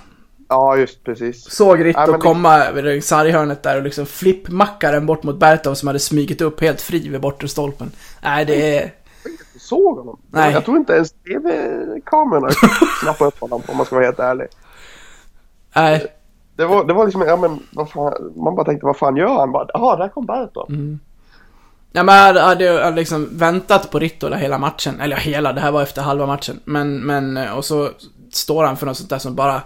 Ja, 0.48 0.76
just 0.76 1.04
precis. 1.04 1.50
Såg 1.50 1.84
Ritto 1.84 2.00
Ja, 2.00 2.06
det- 2.06 2.18
komma 2.18 2.56
över 2.64 3.00
sarghörnet 3.00 3.62
där 3.62 3.76
och 3.76 3.82
liksom 3.82 4.06
flippmacka 4.06 4.90
den 4.90 5.06
bort 5.06 5.22
mot 5.22 5.38
Bertov 5.38 5.74
som 5.74 5.86
hade 5.86 5.98
smugit 5.98 6.40
upp 6.40 6.60
helt 6.60 6.80
fri 6.80 7.08
vid 7.08 7.20
bortre 7.20 7.48
stolpen. 7.48 7.90
Nej, 8.22 8.44
det 8.44 8.78
är... 8.78 8.92
Såg 9.58 9.98
honom? 9.98 10.20
Nej. 10.30 10.52
Jag 10.52 10.64
tror 10.64 10.76
inte 10.76 10.92
ens 10.92 11.12
tv-kamerorna 11.12 12.48
snappade 13.02 13.28
upp 13.28 13.40
honom 13.40 13.62
om 13.68 13.76
man 13.76 13.86
ska 13.86 13.94
vara 13.94 14.04
helt 14.06 14.18
ärlig. 14.18 14.46
Nej, 15.76 16.06
Det 16.56 16.64
var, 16.64 16.84
det 16.84 16.92
var 16.94 17.04
liksom, 17.04 17.22
ja 17.22 17.36
men 17.36 17.58
vad 17.72 17.90
fan, 17.90 18.32
man 18.36 18.54
bara 18.54 18.64
tänkte 18.66 18.86
vad 18.86 18.96
fan 18.96 19.16
gör 19.16 19.38
han? 19.38 19.52
Bara, 19.52 19.66
Jaha, 19.74 19.96
där 19.96 20.08
kom 20.08 20.26
Bertov. 20.26 20.70
Mm. 20.70 20.98
Ja, 21.92 22.02
men 22.02 22.14
jag 22.14 22.22
hade, 22.22 22.40
hade 22.40 22.64
jag 22.64 22.94
liksom 22.94 23.28
väntat 23.32 23.90
på 23.90 23.98
Rittola 23.98 24.36
hela 24.36 24.58
matchen. 24.58 25.00
Eller 25.00 25.16
hela, 25.16 25.52
det 25.52 25.60
här 25.60 25.70
var 25.72 25.82
efter 25.82 26.02
halva 26.02 26.26
matchen. 26.26 26.60
Men, 26.64 27.00
men, 27.00 27.36
och 27.52 27.64
så 27.64 27.88
står 28.32 28.64
han 28.64 28.76
för 28.76 28.86
något 28.86 28.96
sånt 28.96 29.10
där 29.10 29.18
som 29.18 29.34
bara 29.34 29.62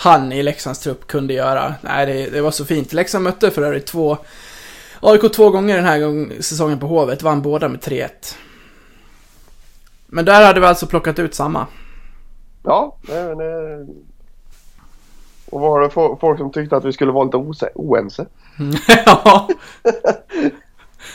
han 0.00 0.32
i 0.32 0.42
Leksands 0.42 0.78
trupp 0.78 1.06
kunde 1.06 1.34
göra. 1.34 1.74
Nej, 1.80 2.06
det, 2.06 2.30
det 2.30 2.40
var 2.40 2.50
så 2.50 2.64
fint. 2.64 2.92
Leksand 2.92 3.24
mötte 3.24 3.50
för 3.50 3.62
övrigt 3.62 3.86
två, 3.86 4.18
AIK 5.00 5.32
två 5.32 5.50
gånger 5.50 5.76
den 5.76 5.84
här 5.84 5.98
gång, 6.00 6.32
säsongen 6.40 6.78
på 6.78 6.86
Hovet, 6.86 7.22
vann 7.22 7.42
båda 7.42 7.68
med 7.68 7.80
3-1. 7.80 8.08
Men 10.06 10.24
där 10.24 10.44
hade 10.46 10.60
vi 10.60 10.66
alltså 10.66 10.86
plockat 10.86 11.18
ut 11.18 11.34
samma. 11.34 11.66
Ja, 12.64 12.96
det, 13.02 13.34
det... 13.34 13.86
Och 15.50 15.60
var 15.60 15.80
det 15.80 15.88
fo- 15.88 16.20
folk 16.20 16.38
som 16.38 16.52
tyckte 16.52 16.76
att 16.76 16.84
vi 16.84 16.92
skulle 16.92 17.12
vara 17.12 17.24
lite 17.24 17.36
ose- 17.36 17.72
oense? 17.74 18.26
ja. 19.06 19.48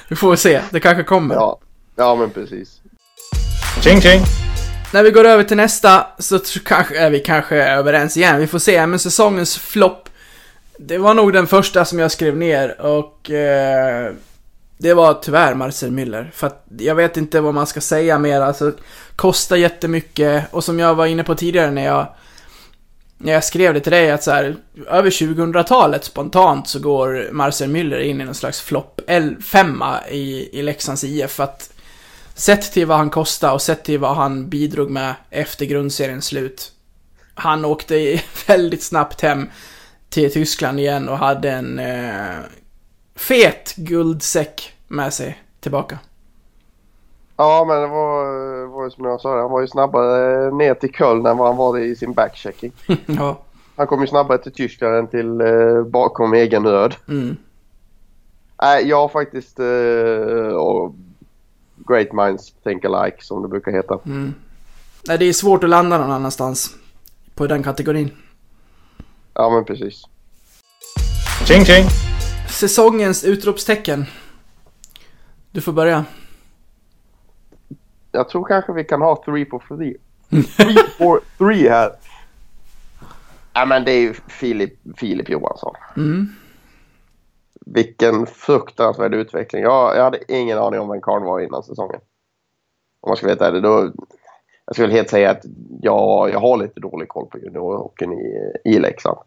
Vi 0.08 0.16
får 0.16 0.36
se, 0.36 0.62
det 0.72 0.80
kanske 0.80 1.04
kommer. 1.04 1.36
Ja, 1.36 1.58
ja 1.96 2.16
men 2.16 2.30
precis. 2.30 2.82
Tjing 3.82 4.02
tjing! 4.02 4.22
När 4.94 5.04
vi 5.04 5.12
går 5.12 5.26
över 5.26 5.44
till 5.44 5.58
nästa 5.58 6.08
så 6.20 6.40
kanske 6.66 6.98
är 6.98 7.10
vi 7.10 7.20
kanske 7.20 7.56
överens 7.56 8.18
igen. 8.18 8.40
Vi 8.40 8.48
får 8.48 8.60
se. 8.60 8.88
Men 8.88 9.00
säsongens 9.00 9.58
flopp. 9.58 10.10
Det 10.78 10.98
var 10.98 11.14
nog 11.14 11.34
den 11.34 11.48
första 11.48 11.86
som 11.86 12.00
jag 12.00 12.12
skrev 12.12 12.38
ner 12.38 12.82
och 12.82 13.32
eh, 13.32 14.12
det 14.78 14.94
var 14.94 15.14
tyvärr 15.14 15.54
Marcel 15.54 15.92
Müller. 15.92 16.32
För 16.32 16.48
att 16.48 16.66
jag 16.78 16.96
vet 16.96 17.18
inte 17.18 17.42
vad 17.42 17.54
man 17.54 17.68
ska 17.68 17.82
säga 17.82 18.20
mer. 18.20 18.42
Alltså, 18.42 18.72
kostar 19.16 19.56
jättemycket 19.56 20.46
och 20.52 20.64
som 20.64 20.80
jag 20.80 20.96
var 20.96 21.06
inne 21.06 21.24
på 21.24 21.36
tidigare 21.36 21.72
när 21.72 21.86
jag 21.86 22.08
när 23.18 23.34
jag 23.34 23.44
skrev 23.44 23.74
det 23.74 23.80
till 23.80 23.92
dig 23.92 24.12
att 24.12 24.24
så 24.24 24.32
här, 24.32 24.56
över 24.90 25.10
2000-talet 25.10 26.04
spontant 26.04 26.68
så 26.68 26.80
går 26.80 27.30
Marcel 27.32 27.70
Müller 27.70 28.00
in 28.00 28.22
i 28.22 28.26
någon 28.26 28.36
slags 28.36 28.62
flopp 28.62 29.02
femma 29.52 30.00
i, 30.10 30.60
i 30.60 30.62
Leksands 30.62 31.04
IF. 31.04 31.32
För 31.32 31.44
att 31.44 31.73
sett 32.34 32.72
till 32.72 32.88
vad 32.88 32.98
han 32.98 33.10
kostade 33.10 33.54
och 33.54 33.62
sett 33.62 33.84
till 33.84 34.00
vad 34.00 34.16
han 34.16 34.50
bidrog 34.50 34.90
med 34.90 35.16
efter 35.30 35.66
grundseriens 35.66 36.26
slut. 36.26 36.72
Han 37.36 37.66
åkte 37.66 38.22
väldigt 38.48 38.84
snabbt 38.84 39.22
hem 39.22 39.50
till 40.10 40.34
Tyskland 40.34 40.80
igen 40.80 41.10
och 41.10 41.18
hade 41.18 41.52
en 41.52 41.80
eh, 41.80 42.40
fet 43.16 43.76
guldsäck 43.76 44.74
med 44.88 45.14
sig 45.14 45.44
tillbaka. 45.60 46.00
Ja, 47.38 47.66
men 47.68 47.82
det 47.82 47.88
var, 47.88 48.66
var 48.66 48.84
ju 48.84 48.90
som 48.90 49.06
jag 49.06 49.22
sa, 49.22 49.42
han 49.42 49.52
var 49.52 49.62
ju 49.62 49.68
snabbare 49.68 50.52
ner 50.52 50.74
till 50.74 50.94
Köln 50.94 51.26
än 51.26 51.38
vad 51.38 51.48
han 51.48 51.58
var 51.58 51.80
i 51.80 51.96
sin 51.96 52.14
backchecking. 52.14 52.72
ja. 53.06 53.40
Han 53.76 53.88
kom 53.88 54.02
ju 54.02 54.08
snabbare 54.08 54.38
till 54.38 54.52
Tyskland 54.52 54.96
än 54.96 55.08
till 55.08 55.42
eh, 55.42 55.84
bakom 55.84 56.34
egen 56.34 56.68
röd. 56.68 56.96
Mm. 57.08 57.38
Nej, 58.62 58.88
jag 58.88 58.98
har 58.98 59.08
faktiskt 59.08 59.60
eh, 59.60 59.66
Great 61.88 62.14
Minds 62.14 62.54
Think 62.64 62.86
Alike 62.86 63.18
som 63.20 63.42
det 63.42 63.48
brukar 63.48 63.72
heta. 63.72 64.00
Mm. 64.06 64.34
Nej, 65.08 65.18
det 65.18 65.26
är 65.26 65.34
svårt 65.34 65.64
att 65.64 65.70
landa 65.70 65.98
någon 65.98 66.12
annanstans. 66.12 66.76
På 67.36 67.48
den 67.48 67.64
kategorin. 67.64 68.12
Ja, 69.34 69.50
men 69.50 69.66
precis. 69.66 70.04
Tjing 71.46 71.66
tjing! 71.66 71.86
Säsongens 72.50 73.24
utropstecken. 73.24 74.06
Du 75.52 75.62
får 75.62 75.74
börja. 75.74 76.06
Jag 78.12 78.30
tror 78.30 78.46
kanske 78.46 78.74
vi 78.74 78.84
kan 78.84 79.02
ha 79.02 79.24
three 79.26 79.46
for 79.46 79.64
three. 79.68 79.98
Three 80.30 80.78
for 80.98 81.22
three 81.38 81.70
här. 81.70 81.92
Ja, 83.54 83.66
men 83.66 83.86
det 83.86 83.92
är 83.92 84.00
ju 84.00 84.14
Filip, 84.28 84.74
Filip 84.98 85.30
Johansson. 85.30 85.76
Mm. 85.98 86.36
Vilken 87.66 88.26
fruktansvärd 88.26 89.14
utveckling. 89.14 89.64
Jag, 89.64 89.98
jag 89.98 90.04
hade 90.04 90.34
ingen 90.34 90.58
aning 90.58 90.80
om 90.80 90.90
vem 90.90 91.02
Karl 91.02 91.24
var 91.24 91.40
innan 91.40 91.64
säsongen. 91.64 92.00
Om 93.00 93.10
man 93.10 93.18
ska 93.18 93.28
veta 93.28 93.52
det. 93.52 93.62
Då, 93.62 93.92
jag 94.66 94.76
skulle 94.76 94.94
helt 94.94 95.10
säga 95.10 95.32
att 95.32 95.46
jag, 95.82 96.30
jag 96.30 96.40
har 96.40 96.58
lite 96.58 96.80
dålig 96.80 97.08
koll 97.08 97.28
på 97.28 97.38
juniorhockeyn 97.38 98.14
i, 98.14 98.52
i 98.66 98.80
Leksand. 98.80 99.18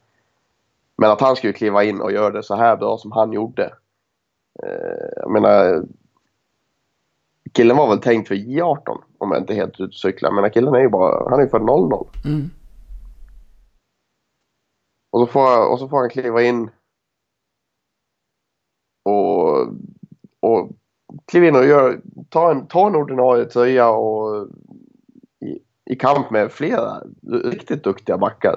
Men 0.97 1.11
att 1.11 1.21
han 1.21 1.37
skulle 1.37 1.53
kliva 1.53 1.85
in 1.85 2.01
och 2.01 2.13
göra 2.13 2.31
det 2.31 2.43
så 2.43 2.55
här 2.55 2.77
bra 2.77 2.99
som 2.99 3.13
han 3.13 3.33
gjorde. 3.33 3.65
Eh, 4.63 5.09
jag 5.17 5.31
menar, 5.31 5.85
killen 7.53 7.77
var 7.77 7.89
väl 7.89 7.99
tänkt 7.99 8.29
för 8.29 8.35
J18 8.35 8.99
om 9.19 9.33
jag 9.33 9.41
inte 9.41 9.55
helt 9.55 9.73
ute 9.73 9.83
och 9.83 9.95
cyklar. 9.95 10.31
Men 10.31 10.51
killen 10.51 10.75
är 10.75 10.81
ju 10.81 10.89
bara, 10.89 11.31
han 11.31 11.39
är 11.39 11.43
ju 11.45 11.49
för 11.49 11.59
00. 11.59 12.07
Mm. 12.25 12.51
Och 15.11 15.21
så 15.21 15.27
får, 15.27 15.71
och 15.71 15.79
så 15.79 15.89
får 15.89 15.99
han 15.99 16.11
kliva 16.11 16.43
in 16.43 16.71
och, 19.07 19.69
och 20.41 20.71
kliva 21.27 21.47
in 21.47 21.57
och 21.57 21.67
gör, 21.67 22.01
ta, 22.29 22.51
en, 22.51 22.67
ta 22.67 22.87
en 22.87 22.95
ordinarie 22.95 23.45
tröja 23.45 23.89
och 23.89 24.49
i, 25.41 25.59
i 25.93 25.97
kamp 25.97 26.31
med 26.31 26.53
flera 26.53 27.03
riktigt 27.45 27.85
duktiga 27.85 28.19
backar. 28.19 28.57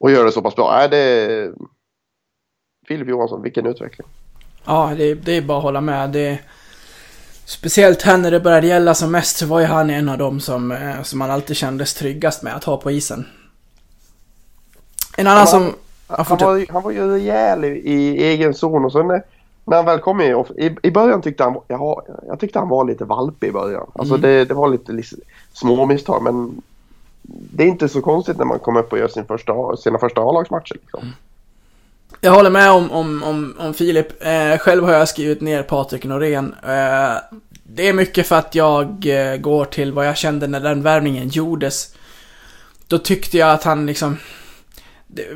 Och 0.00 0.10
gör 0.10 0.24
det 0.24 0.32
så 0.32 0.42
pass 0.42 0.56
bra. 0.56 0.72
Nej, 0.76 0.88
det 0.88 1.52
Filip 2.88 3.08
Johansson, 3.08 3.42
vilken 3.42 3.66
utveckling. 3.66 4.06
Ja, 4.64 4.94
det, 4.96 5.14
det 5.14 5.32
är 5.36 5.42
bara 5.42 5.58
att 5.58 5.64
hålla 5.64 5.80
med. 5.80 6.10
Det, 6.10 6.38
Speciellt 7.44 8.02
här 8.02 8.16
när 8.18 8.30
det 8.30 8.40
började 8.40 8.66
gälla 8.66 8.94
som 8.94 9.12
mest 9.12 9.36
så 9.36 9.46
var 9.46 9.60
ju 9.60 9.66
han 9.66 9.90
en 9.90 10.08
av 10.08 10.18
dem 10.18 10.40
som, 10.40 10.72
eh, 10.72 11.02
som 11.02 11.18
man 11.18 11.30
alltid 11.30 11.56
kändes 11.56 11.94
tryggast 11.94 12.42
med 12.42 12.56
att 12.56 12.64
ha 12.64 12.76
på 12.76 12.90
isen. 12.90 13.26
En 15.16 15.26
annan 15.26 15.38
Han- 15.38 15.46
som... 15.46 15.74
Han 16.08 16.24
fortsätt. 16.24 16.46
var, 16.46 16.66
han 16.72 16.82
var 16.82 16.90
ju 16.90 17.10
rejäl 17.10 17.64
i, 17.64 17.68
i 17.68 18.24
egen 18.24 18.54
zon 18.54 18.84
och 18.84 18.92
sen 18.92 19.06
när, 19.06 19.22
när 19.64 19.76
han 19.76 19.86
väl 19.86 19.98
kom 19.98 20.20
in, 20.20 20.44
i, 20.56 20.76
i 20.82 20.90
början 20.90 21.22
tyckte 21.22 21.44
han, 21.44 21.56
jaha, 21.68 22.02
jag 22.26 22.40
tyckte 22.40 22.58
han 22.58 22.68
var 22.68 22.84
lite 22.84 23.04
valpig 23.04 23.48
i 23.48 23.52
början. 23.52 23.90
Alltså 23.94 24.14
Mm. 24.14 24.20
det, 24.30 24.44
det 24.44 24.54
var 24.54 24.68
lite, 24.68 24.92
lite 24.92 25.16
små 25.52 25.86
misstag 25.86 26.22
men 26.22 26.62
det 27.22 27.62
är 27.62 27.68
inte 27.68 27.88
så 27.88 28.00
konstigt 28.00 28.38
när 28.38 28.44
man 28.44 28.58
kommer 28.58 28.80
upp 28.80 28.92
och 28.92 28.98
gör 28.98 29.08
sin 29.08 29.24
första, 29.26 29.76
sina 29.76 29.98
första 29.98 30.20
A-lagsmatcher. 30.20 30.74
Liksom. 30.74 31.12
Jag 32.20 32.32
håller 32.32 32.50
med 32.50 32.70
om, 32.70 32.90
om, 32.90 33.22
om, 33.22 33.54
om 33.58 33.74
Filip. 33.74 34.22
Eh, 34.26 34.58
själv 34.58 34.84
har 34.84 34.92
jag 34.92 35.08
skrivit 35.08 35.40
ner 35.40 35.62
Patrik 35.62 36.04
Norén. 36.04 36.54
Eh, 36.62 37.38
det 37.62 37.88
är 37.88 37.92
mycket 37.92 38.26
för 38.26 38.36
att 38.36 38.54
jag 38.54 38.86
eh, 39.06 39.36
går 39.36 39.64
till 39.64 39.92
vad 39.92 40.06
jag 40.06 40.16
kände 40.16 40.46
när 40.46 40.60
den 40.60 40.82
värvningen 40.82 41.28
gjordes. 41.28 41.94
Då 42.86 42.98
tyckte 42.98 43.38
jag 43.38 43.50
att 43.50 43.64
han 43.64 43.86
liksom... 43.86 44.16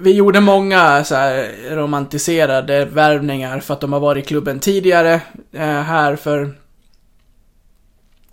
Vi 0.00 0.12
gjorde 0.12 0.40
många 0.40 1.04
så 1.04 1.14
här 1.14 1.52
romantiserade 1.70 2.84
värvningar 2.84 3.60
för 3.60 3.74
att 3.74 3.80
de 3.80 3.92
har 3.92 4.00
varit 4.00 4.24
i 4.24 4.28
klubben 4.28 4.60
tidigare. 4.60 5.20
Eh, 5.52 5.60
här 5.62 6.16
för... 6.16 6.54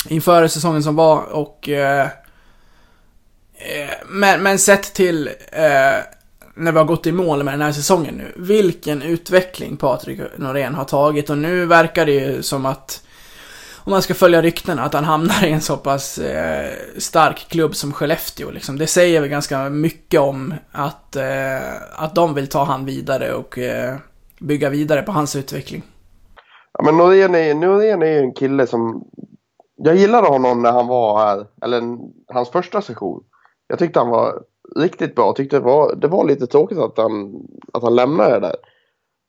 Inför 0.07 0.47
säsongen 0.47 0.83
som 0.83 0.95
var 0.95 1.21
och... 1.23 1.69
Eh, 1.69 2.05
eh, 3.53 3.89
men, 4.07 4.43
men 4.43 4.59
sett 4.59 4.93
till... 4.93 5.27
Eh, 5.51 5.97
när 6.55 6.71
vi 6.71 6.77
har 6.77 6.85
gått 6.85 7.07
i 7.07 7.11
mål 7.11 7.43
med 7.43 7.53
den 7.53 7.61
här 7.61 7.71
säsongen 7.71 8.15
nu. 8.15 8.33
Vilken 8.35 9.01
utveckling 9.01 9.77
Patrik 9.77 10.19
Norén 10.37 10.75
har 10.75 10.85
tagit 10.85 11.29
och 11.29 11.37
nu 11.37 11.65
verkar 11.65 12.05
det 12.05 12.11
ju 12.11 12.43
som 12.43 12.65
att 12.65 13.03
om 13.83 13.91
man 13.91 14.01
ska 14.01 14.13
följa 14.13 14.41
ryktena, 14.41 14.83
att 14.83 14.93
han 14.93 15.03
hamnar 15.03 15.45
i 15.45 15.51
en 15.51 15.61
så 15.61 15.77
pass 15.77 16.17
eh, 16.17 16.71
stark 16.97 17.37
klubb 17.49 17.75
som 17.75 17.93
Skellefteå 17.93 18.51
liksom. 18.51 18.77
Det 18.77 18.87
säger 18.87 19.21
väl 19.21 19.29
ganska 19.29 19.69
mycket 19.69 20.19
om 20.19 20.53
att, 20.71 21.15
eh, 21.15 22.03
att 22.03 22.15
de 22.15 22.33
vill 22.33 22.47
ta 22.47 22.63
han 22.63 22.85
vidare 22.85 23.33
och 23.33 23.57
eh, 23.57 23.95
bygga 24.39 24.69
vidare 24.69 25.01
på 25.01 25.11
hans 25.11 25.35
utveckling. 25.35 25.83
Ja, 26.73 26.83
men 26.83 26.97
Norén 26.97 27.35
är, 27.35 27.53
Norén 27.53 28.01
är 28.01 28.07
ju 28.07 28.19
en 28.19 28.33
kille 28.33 28.67
som... 28.67 29.03
Jag 29.75 29.95
gillade 29.95 30.27
honom 30.27 30.61
när 30.61 30.71
han 30.71 30.87
var 30.87 31.19
här, 31.19 31.45
eller 31.61 31.81
hans 32.33 32.49
första 32.49 32.81
session. 32.81 33.23
Jag 33.67 33.79
tyckte 33.79 33.99
han 33.99 34.09
var 34.09 34.43
riktigt 34.75 35.15
bra. 35.15 35.25
Jag 35.25 35.35
tyckte 35.35 35.55
det 35.55 35.65
var, 35.65 35.95
det 35.95 36.07
var 36.07 36.25
lite 36.25 36.47
tråkigt 36.47 36.77
att 36.77 36.97
han, 36.97 37.33
att 37.73 37.83
han 37.83 37.95
lämnade 37.95 38.33
det 38.33 38.39
där. 38.39 38.55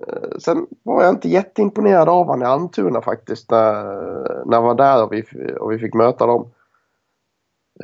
Eh, 0.09 0.39
Sen 0.39 0.67
var 0.83 1.05
jag 1.05 1.13
inte 1.15 1.29
jätteimponerad 1.29 2.09
av 2.09 2.27
honom 2.27 2.43
i 2.43 2.47
Almtuna 2.47 3.03
faktiskt 3.03 3.51
när, 3.51 3.85
när 4.47 4.57
jag 4.57 4.63
var 4.63 4.75
där 4.75 5.05
och 5.05 5.13
vi, 5.13 5.25
och 5.61 5.73
vi 5.73 5.79
fick 5.79 5.95
möta 5.95 6.27
dem. 6.27 6.51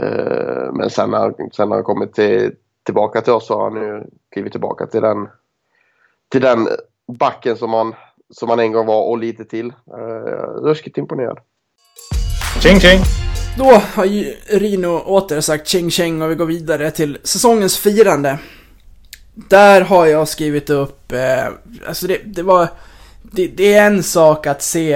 Eh, 0.01 0.73
Men 0.73 0.91
sen 0.91 1.11
när, 1.11 1.35
sen 1.53 1.69
när 1.69 1.77
han 1.77 1.85
kommit 1.85 2.15
till, 2.15 2.55
tillbaka 2.83 3.21
till 3.21 3.33
oss 3.33 3.47
så 3.47 3.55
har 3.55 3.71
han 3.71 3.75
nu 3.75 4.07
klivit 4.33 4.53
tillbaka 4.53 4.87
till 4.87 5.03
den, 5.03 5.29
till 6.33 6.41
den 6.41 6.69
backen 7.19 7.57
som 7.57 7.73
han, 7.73 7.95
som 8.31 8.49
han 8.49 8.61
en 8.61 8.73
gång 8.73 8.87
var 8.87 9.03
och 9.03 9.19
lite 9.19 9.45
till. 9.45 9.67
Uh, 9.67 10.63
ruskigt 10.63 10.99
imponerad. 10.99 11.39
Tjing 12.63 12.81
tjing! 12.81 13.01
Då 13.59 13.65
har 13.65 14.05
ju 14.05 14.35
Rino 14.47 14.99
åter 14.99 15.41
sagt 15.41 15.69
ching 15.69 15.91
ching 15.91 16.23
och 16.23 16.31
vi 16.31 16.35
går 16.35 16.47
vidare 16.47 16.91
till 16.91 17.19
säsongens 17.23 17.79
firande. 17.79 18.39
Där 19.39 19.81
har 19.81 20.07
jag 20.07 20.29
skrivit 20.29 20.71
upp, 20.71 21.13
eh, 21.13 21.47
alltså 21.89 22.07
det, 22.07 22.21
det 22.25 22.43
var, 22.43 22.69
det, 23.23 23.47
det 23.47 23.75
är 23.75 23.87
en 23.87 24.03
sak 24.03 24.47
att 24.47 24.63
se 24.63 24.93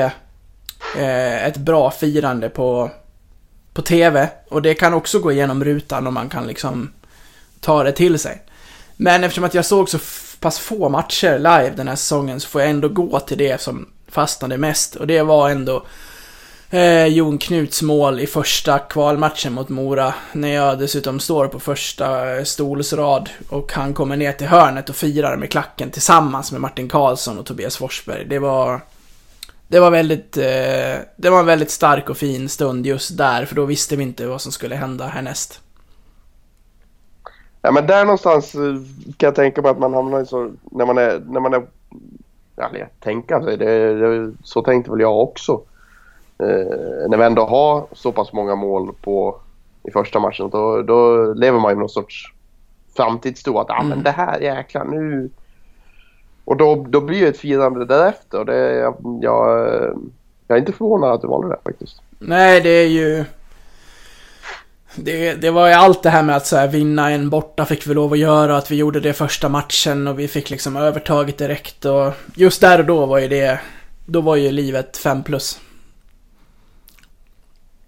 eh, 0.97 1.47
ett 1.47 1.57
bra 1.57 1.91
firande 1.91 2.49
på, 2.49 2.91
på 3.73 3.83
TV 3.83 4.29
och 4.49 4.63
det 4.63 4.75
kan 4.75 4.95
också 4.95 5.19
gå 5.19 5.33
igenom 5.33 5.65
rutan 5.65 6.07
och 6.07 6.13
man 6.13 6.29
kan 6.29 6.47
liksom 6.47 6.93
ta 7.61 7.83
det 7.83 7.93
till 7.93 8.19
sig. 8.19 8.43
Men 8.97 9.25
eftersom 9.25 9.45
att 9.45 9.55
jag 9.55 9.65
såg 9.65 9.89
så 9.89 9.99
pass 10.41 10.59
få 10.59 10.89
matcher 10.89 11.39
live 11.39 11.73
den 11.77 11.89
här 11.89 11.97
säsongen 11.97 12.41
så 12.41 12.49
får 12.49 12.61
jag 12.61 12.71
ändå 12.71 12.89
gå 12.89 13.21
till 13.21 13.39
det 13.39 13.61
som 13.61 13.89
fastnade 14.09 14.59
mest 14.59 14.97
och 14.97 15.07
det 15.07 15.23
var 15.23 15.51
ändå 15.51 15.87
Eh, 16.73 17.07
Jon 17.07 17.39
Knuts 17.39 17.83
mål 17.83 18.21
i 18.21 18.27
första 18.27 18.79
kvalmatchen 18.79 19.53
mot 19.53 19.69
Mora. 19.69 20.15
När 20.33 20.49
jag 20.49 20.79
dessutom 20.79 21.21
står 21.21 21.49
på 21.49 21.61
första 21.61 22.37
eh, 22.37 22.45
stolsrad 22.45 23.31
och 23.49 23.73
han 23.73 23.95
kommer 23.95 24.17
ner 24.17 24.33
till 24.33 24.47
hörnet 24.47 24.89
och 24.89 24.97
firar 24.97 25.37
med 25.37 25.51
klacken 25.51 25.91
tillsammans 25.91 26.53
med 26.53 26.61
Martin 26.61 26.89
Karlsson 26.89 27.39
och 27.39 27.47
Tobias 27.47 27.77
Forsberg. 27.77 28.25
Det 28.25 28.39
var... 28.39 28.81
Det 29.69 29.81
var 29.81 29.91
väldigt... 29.91 30.37
Eh, 30.37 30.99
det 31.17 31.31
var 31.31 31.41
en 31.41 31.47
väldigt 31.47 31.71
stark 31.71 32.11
och 32.11 32.17
fin 32.17 32.49
stund 32.49 32.87
just 32.87 33.19
där, 33.19 33.45
för 33.45 33.55
då 33.57 33.65
visste 33.65 33.97
vi 33.97 34.03
inte 34.03 34.27
vad 34.27 34.41
som 34.41 34.53
skulle 34.53 34.75
hända 34.75 35.07
härnäst. 35.07 35.61
Ja 37.63 37.73
men 37.73 37.87
där 37.87 38.05
någonstans 38.05 38.55
eh, 38.55 38.75
kan 39.17 39.27
jag 39.27 39.35
tänka 39.35 39.63
mig 39.63 39.71
att 39.71 39.79
man 39.79 39.95
hamnar 39.95 40.23
i 40.23 40.27
så, 40.27 40.53
när 40.71 40.87
man 40.87 40.99
är, 40.99 41.23
när 41.27 41.41
man 41.41 41.55
är, 41.55 41.63
ja, 42.57 42.71
tänka 43.01 43.43
sig, 43.43 43.57
det, 43.57 43.95
det, 43.95 44.33
så 44.43 44.63
tänkte 44.63 44.91
väl 44.91 45.01
jag 45.01 45.19
också. 45.21 45.61
Eh, 46.41 47.09
när 47.09 47.17
vi 47.17 47.25
ändå 47.25 47.47
har 47.47 47.87
så 47.93 48.13
pass 48.13 48.33
många 48.33 48.55
mål 48.55 48.95
på, 49.01 49.41
i 49.83 49.91
första 49.91 50.21
matchen 50.21 50.51
då, 50.51 50.83
då 50.83 51.33
lever 51.35 51.59
man 51.59 51.73
i 51.73 51.75
någon 51.75 51.89
sorts 51.89 52.35
framtidstro 52.97 53.59
att 53.59 53.71
ah, 53.71 53.83
men 53.83 54.03
det 54.03 54.11
här 54.11 54.41
jäklar 54.41 54.85
nu. 54.85 55.31
Och 56.45 56.57
då, 56.57 56.87
då 56.89 57.01
blir 57.01 57.21
det 57.21 57.29
ett 57.29 57.39
firande 57.39 57.85
därefter 57.85 58.39
och 58.39 58.47
det, 58.47 58.75
jag, 58.75 59.19
jag, 59.23 59.69
jag 60.49 60.57
är 60.57 60.61
inte 60.61 60.73
förvånad 60.73 61.13
att 61.13 61.21
du 61.21 61.29
valde 61.29 61.49
det 61.49 61.59
faktiskt. 61.65 62.03
Nej, 62.19 62.61
det 62.61 62.71
är 62.71 62.89
ju... 62.89 63.25
Det, 64.95 65.35
det 65.35 65.51
var 65.51 65.69
ju 65.69 65.75
allt 65.75 66.03
det 66.03 66.11
här 66.11 66.23
med 66.23 66.37
att 66.37 66.47
så 66.47 66.57
här, 66.57 66.69
vinna 66.69 67.11
en 67.11 67.31
borta 67.31 67.65
fick 67.65 67.87
vi 67.87 67.95
lov 67.95 68.13
att 68.13 68.19
göra, 68.19 68.57
att 68.57 68.71
vi 68.71 68.77
gjorde 68.77 69.01
det 69.01 69.13
första 69.13 69.49
matchen 69.49 70.09
och 70.09 70.19
vi 70.19 70.29
fick 70.29 70.51
liksom 70.51 70.77
övertaget 70.77 71.39
direkt 71.39 71.85
och 71.85 72.13
just 72.37 72.61
där 72.61 72.79
och 72.79 72.87
då 72.87 73.07
var 73.07 73.19
ju 73.19 73.29
det, 73.29 73.61
då 74.07 74.21
var 74.21 74.37
ju 74.37 74.53
livet 74.53 74.97
5 74.97 75.23
plus. 75.23 75.61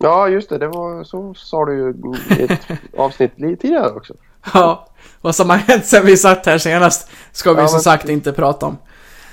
Ja 0.02 0.28
just 0.28 0.48
det, 0.48 0.58
det 0.58 0.68
var 0.68 1.04
så 1.04 1.34
sa 1.34 1.64
du 1.64 1.74
ju 1.76 1.94
i 2.38 2.42
ett 2.44 2.60
avsnitt 2.98 3.36
tidigare 3.36 3.90
också. 3.90 4.14
Ja, 4.54 4.88
vad 5.20 5.34
som 5.34 5.50
har 5.50 5.56
hänt 5.56 5.86
sen 5.86 6.06
vi 6.06 6.16
satt 6.16 6.46
här 6.46 6.58
senast 6.58 7.10
ska 7.32 7.52
vi 7.52 7.60
Ja, 7.60 7.68
som 7.68 7.76
men- 7.76 7.82
sagt 7.82 8.08
inte 8.08 8.32
prata 8.32 8.66
om. 8.66 8.78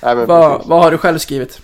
Nej, 0.03 0.15
Vad, 0.25 0.67
vad 0.67 0.84
har 0.84 0.91
du 0.91 0.97
själv 0.97 1.17
skrivit? 1.17 1.62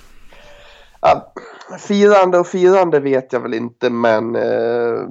Ja, 1.02 1.34
firande 1.80 2.38
och 2.40 2.48
firande 2.48 3.00
vet 3.00 3.34
jag 3.34 3.40
väl 3.40 3.54
inte 3.54 3.90
men 3.90 4.36
eh, 4.36 5.08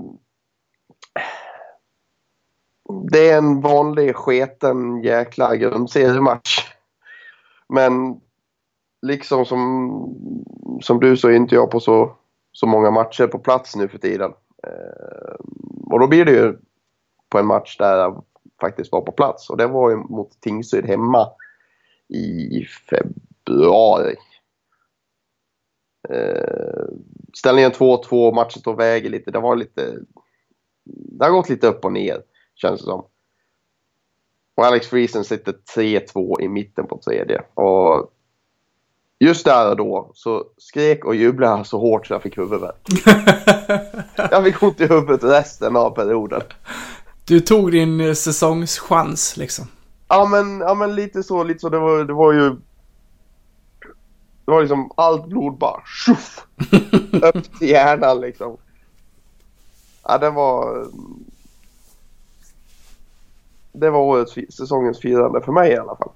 det 3.10 3.30
är 3.30 3.38
en 3.38 3.60
vanlig 3.60 4.16
sketen 4.16 5.02
jäkla 5.02 5.56
grundseriematch. 5.56 6.72
Men 7.68 8.20
liksom 9.06 9.44
som, 9.44 10.14
som 10.82 11.00
du 11.00 11.16
så 11.16 11.28
är 11.28 11.32
inte 11.32 11.54
jag 11.54 11.70
på 11.70 11.80
så, 11.80 12.12
så 12.54 12.66
många 12.66 12.90
matcher 12.90 13.26
på 13.26 13.38
plats 13.38 13.76
nu 13.76 13.88
för 13.88 13.98
tiden. 13.98 14.32
Eh, 14.66 15.34
och 15.90 16.00
då 16.00 16.06
blir 16.06 16.24
det 16.24 16.32
ju 16.32 16.58
på 17.28 17.38
en 17.38 17.46
match 17.46 17.76
där 17.78 17.98
jag 17.98 18.24
faktiskt 18.60 18.92
var 18.92 19.00
på 19.00 19.12
plats 19.12 19.50
och 19.50 19.56
det 19.56 19.66
var 19.66 19.90
ju 19.90 19.96
mot 19.96 20.40
Tingsryd 20.40 20.86
hemma 20.86 21.28
i 22.08 22.66
februari. 22.90 24.16
Eh, 26.08 26.84
ställningen 27.34 27.70
2-2, 27.70 28.34
matchen 28.34 28.62
tog 28.62 28.76
vägen 28.76 29.02
väger 29.02 29.10
lite. 29.10 29.30
Det 29.30 29.38
var 29.38 29.56
lite... 29.56 29.98
Det 30.84 31.24
har 31.24 31.32
gått 31.32 31.48
lite 31.48 31.66
upp 31.66 31.84
och 31.84 31.92
ner, 31.92 32.22
känns 32.54 32.80
det 32.80 32.86
som. 32.86 33.06
Och 34.54 34.64
Alex 34.64 34.86
Friesen 34.86 35.24
sitter 35.24 35.54
3-2 35.76 36.40
i 36.40 36.48
mitten 36.48 36.86
på 36.86 36.98
tredje. 36.98 37.42
Och 37.54 38.13
just 39.24 39.44
där 39.44 39.70
och 39.70 39.76
då 39.76 40.10
så 40.14 40.44
skrek 40.58 41.04
och 41.04 41.14
jublade 41.14 41.56
jag 41.56 41.66
så 41.66 41.78
hårt 41.78 42.06
så 42.06 42.14
jag 42.14 42.22
fick 42.22 42.38
huvudvärk. 42.38 42.88
jag 44.30 44.44
fick 44.44 44.62
ont 44.62 44.80
i 44.80 44.86
huvudet 44.86 45.24
resten 45.24 45.76
av 45.76 45.90
perioden. 45.90 46.42
Du 47.24 47.40
tog 47.40 47.72
din 47.72 48.00
eh, 48.00 48.12
säsongschans 48.12 49.36
liksom. 49.36 49.66
Ja 50.08 50.28
men, 50.30 50.60
ja 50.60 50.74
men 50.74 50.94
lite 50.94 51.22
så, 51.22 51.44
lite 51.44 51.60
så. 51.60 51.68
Det 51.68 51.78
var, 51.78 52.04
det 52.04 52.12
var 52.12 52.32
ju... 52.32 52.50
Det 54.44 54.50
var 54.50 54.60
liksom 54.60 54.90
allt 54.96 55.26
blod 55.26 55.58
bara 55.58 55.80
tjoff! 55.86 56.46
upp 57.12 57.58
till 57.58 57.68
hjärnan 57.68 58.20
liksom. 58.20 58.56
Ja 60.02 60.18
det 60.18 60.30
var... 60.30 60.86
Det 63.72 63.90
var 63.90 64.00
årets, 64.00 64.34
säsongens 64.56 65.00
firande 65.00 65.40
för 65.40 65.52
mig 65.52 65.72
i 65.72 65.76
alla 65.76 65.96
fall. 65.96 66.12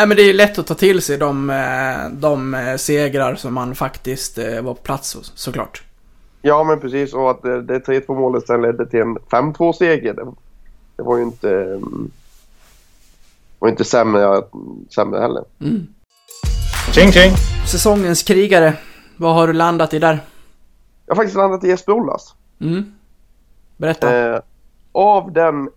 Nej 0.00 0.06
men 0.06 0.16
det 0.16 0.22
är 0.22 0.26
ju 0.26 0.32
lätt 0.32 0.58
att 0.58 0.66
ta 0.66 0.74
till 0.74 1.02
sig 1.02 1.18
de, 1.18 1.50
eh, 1.50 2.10
de 2.12 2.54
eh, 2.54 2.76
segrar 2.76 3.34
som 3.34 3.54
man 3.54 3.74
faktiskt 3.74 4.38
eh, 4.38 4.62
var 4.62 4.74
på 4.74 4.82
plats 4.82 5.14
hos, 5.14 5.32
såklart. 5.34 5.82
Ja 6.42 6.64
men 6.64 6.80
precis 6.80 7.14
och 7.14 7.30
att 7.30 7.42
det, 7.42 7.62
det 7.62 7.78
3-2 7.78 8.14
målet 8.14 8.46
sen 8.46 8.62
ledde 8.62 8.86
till 8.86 9.00
en 9.00 9.18
5-2 9.18 9.72
seger. 9.72 10.14
Det, 10.14 10.24
det 10.96 11.02
var 11.02 11.16
ju 11.16 11.22
inte... 11.22 11.50
mm, 11.50 12.10
var 13.58 13.68
inte 13.68 13.84
sämre, 13.84 14.42
sämre 14.94 15.20
heller. 15.20 15.44
Tjing 16.92 17.12
tjing! 17.12 17.32
Säsongens 17.66 18.22
krigare. 18.22 18.74
Vad 19.16 19.34
har 19.34 19.46
du 19.46 19.52
landat 19.52 19.94
i 19.94 19.98
där? 19.98 20.20
Jag 21.06 21.14
har 21.14 21.16
faktiskt 21.16 21.36
landat 21.36 21.64
i 21.64 21.68
Jesper 21.68 21.92
Ollas. 21.92 22.34
Mm. 22.60 22.92
Berätta. 23.76 24.34
Eh, 24.34 24.40
av 24.92 25.32
den 25.32 25.70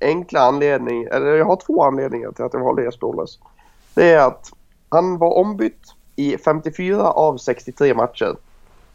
enkla 0.00 0.40
anledningen, 0.40 1.08
eller 1.12 1.26
jag 1.26 1.44
har 1.44 1.60
två 1.66 1.84
anledningar 1.84 2.32
till 2.32 2.44
att 2.44 2.54
jag 2.54 2.60
valde 2.60 2.84
Jesper 2.84 3.06
Ollas. 3.06 3.38
Det 3.96 4.10
är 4.12 4.26
att 4.26 4.52
han 4.88 5.18
var 5.18 5.36
ombytt 5.36 5.94
i 6.16 6.38
54 6.38 7.02
av 7.02 7.36
63 7.36 7.94
matcher 7.94 8.36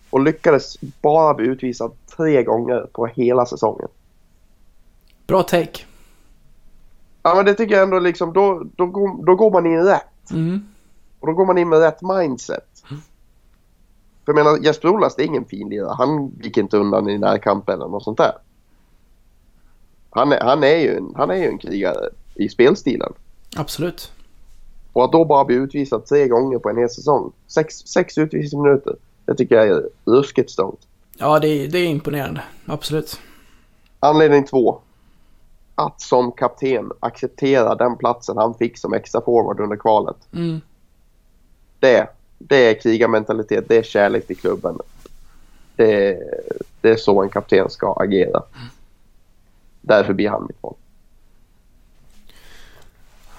och 0.10 0.20
lyckades 0.20 0.78
bara 1.02 1.34
bli 1.34 1.48
utvisad 1.48 1.92
tre 2.18 2.44
gånger 2.44 2.88
på 2.94 3.06
hela 3.06 3.46
säsongen. 3.46 3.88
Bra 5.28 5.44
take. 5.44 5.86
Ja 7.24 7.36
men 7.36 7.46
det 7.46 7.54
tycker 7.54 7.76
jag 7.76 7.84
ändå 7.84 8.00
liksom, 8.00 8.34
då, 8.34 8.64
då, 8.76 8.86
går, 8.86 9.26
då 9.26 9.36
går 9.36 9.52
man 9.52 9.66
in 9.66 9.84
rätt. 9.84 10.32
Mm. 10.32 10.68
Och 11.20 11.28
då 11.28 11.34
går 11.34 11.46
man 11.46 11.58
in 11.58 11.70
med 11.70 11.80
rätt 11.80 12.02
mindset. 12.02 12.84
För 14.26 14.34
jag 14.34 14.36
menar 14.36 14.58
Jesper 14.58 14.90
Ollas 14.90 15.16
det 15.16 15.24
är 15.24 15.28
ingen 15.28 15.46
fin 15.46 15.70
lirare. 15.70 15.96
Han 15.98 16.32
gick 16.42 16.58
inte 16.58 16.78
undan 16.78 17.10
i 17.10 17.18
närkamp 17.18 17.70
eller 17.70 17.88
något 17.88 18.04
sånt 18.04 18.18
där. 18.18 18.34
Han 20.10 20.32
är, 20.32 20.40
han 20.40 20.64
är, 20.64 20.78
ju, 20.78 20.98
en, 20.98 21.14
han 21.16 21.32
är 21.32 21.36
ju 21.36 21.48
en 21.48 21.58
krigare 21.58 22.10
i 22.36 22.50
spelstilen. 22.50 23.14
Absolut. 23.56 24.12
Och 24.94 25.04
att 25.04 25.12
då 25.12 25.26
bara 25.26 25.46
bli 25.46 25.56
utvisad 25.56 26.06
tre 26.06 26.28
gånger 26.28 26.60
på 26.60 26.70
en 26.70 26.78
hel 26.78 26.90
säsong. 26.90 27.32
Sex, 27.48 27.76
sex 27.76 28.18
utvisningsminuter. 28.18 28.96
Det 29.26 29.36
tycker 29.36 29.56
jag 29.56 29.68
är 29.68 29.90
ruskigt 30.06 30.52
stångt. 30.52 30.88
Ja, 31.18 31.40
det 31.40 31.48
är, 31.48 31.68
det 31.68 31.80
är 31.80 31.86
imponerande. 31.86 32.42
Absolut. 32.66 33.20
Anledning 34.00 34.46
två. 34.46 34.80
Att 35.76 36.02
som 36.02 36.32
kapten 36.32 36.92
acceptera 37.00 37.76
den 37.76 37.98
platsen 37.98 38.38
han 38.38 38.54
fick 38.54 38.78
som 38.78 38.94
extra 38.94 39.22
forward 39.22 39.60
under 39.60 39.76
kvalet. 39.76 40.18
Mm. 40.34 40.62
Det, 41.80 42.08
det 42.38 42.70
är 42.70 42.82
krigarmentalitet, 42.82 43.66
det 43.68 43.78
är 43.78 43.84
kärlek 43.84 44.28
till 44.28 44.38
klubben. 44.38 44.78
Det, 45.76 46.20
det 46.82 46.90
är 46.90 46.96
så 46.96 47.22
en 47.24 47.30
kapten 47.30 47.70
ska 47.70 47.94
agera. 47.94 48.44
Därför 49.82 50.14
blir 50.14 50.30
han 50.30 50.46
mitt 50.48 50.64
val. 50.64 50.76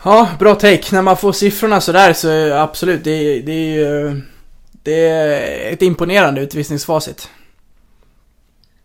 Ja, 0.05 0.29
bra 0.38 0.55
take. 0.55 0.83
När 0.93 1.03
man 1.03 1.17
får 1.17 1.33
siffrorna 1.33 1.81
sådär 1.81 2.12
så 2.12 2.29
är 2.29 2.51
absolut, 2.51 3.05
det, 3.05 3.11
är- 3.11 3.43
det 3.43 3.53
är 3.53 3.77
ju... 3.77 4.21
Det 4.85 5.09
är 5.09 5.73
ett 5.73 5.83
imponerande 5.83 6.41
utvisningsfacit. 6.41 7.29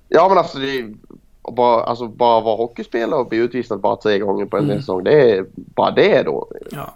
Ja 0.09 0.29
men 0.29 0.37
alltså, 0.37 0.57
det 0.57 0.69
är, 0.79 0.93
bara, 1.51 1.83
alltså 1.83 2.07
bara 2.07 2.41
vara 2.41 2.55
hockeyspelare 2.55 3.19
och 3.19 3.29
bli 3.29 3.37
utvisad 3.37 3.79
bara 3.79 3.95
tre 3.95 4.19
gånger 4.19 4.45
på 4.45 4.57
en 4.57 4.63
Mm. 4.63 4.77
säsong. 4.79 5.03
Det 5.03 5.31
är, 5.31 5.45
bara 5.55 5.91
det 5.91 6.15
är 6.15 6.23
då. 6.23 6.51
Ja. 6.71 6.93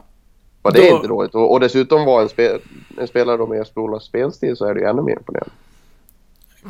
Bara 0.61 0.73
det 0.73 0.87
är 0.87 0.89
Då- 0.91 0.95
inte 0.95 1.07
dåligt. 1.07 1.35
Och, 1.35 1.51
och 1.51 1.59
dessutom 1.59 2.05
vara 2.05 2.21
en, 2.23 2.29
spe, 2.29 2.57
en 2.97 3.07
spelare 3.07 3.37
då 3.37 3.47
med 3.47 3.65
Ollas 3.75 4.03
spelstil 4.03 4.55
så 4.57 4.65
är 4.65 4.73
det 4.73 4.79
ju 4.79 4.85
ännu 4.87 5.01
mer 5.01 5.13
imponerande. 5.17 5.51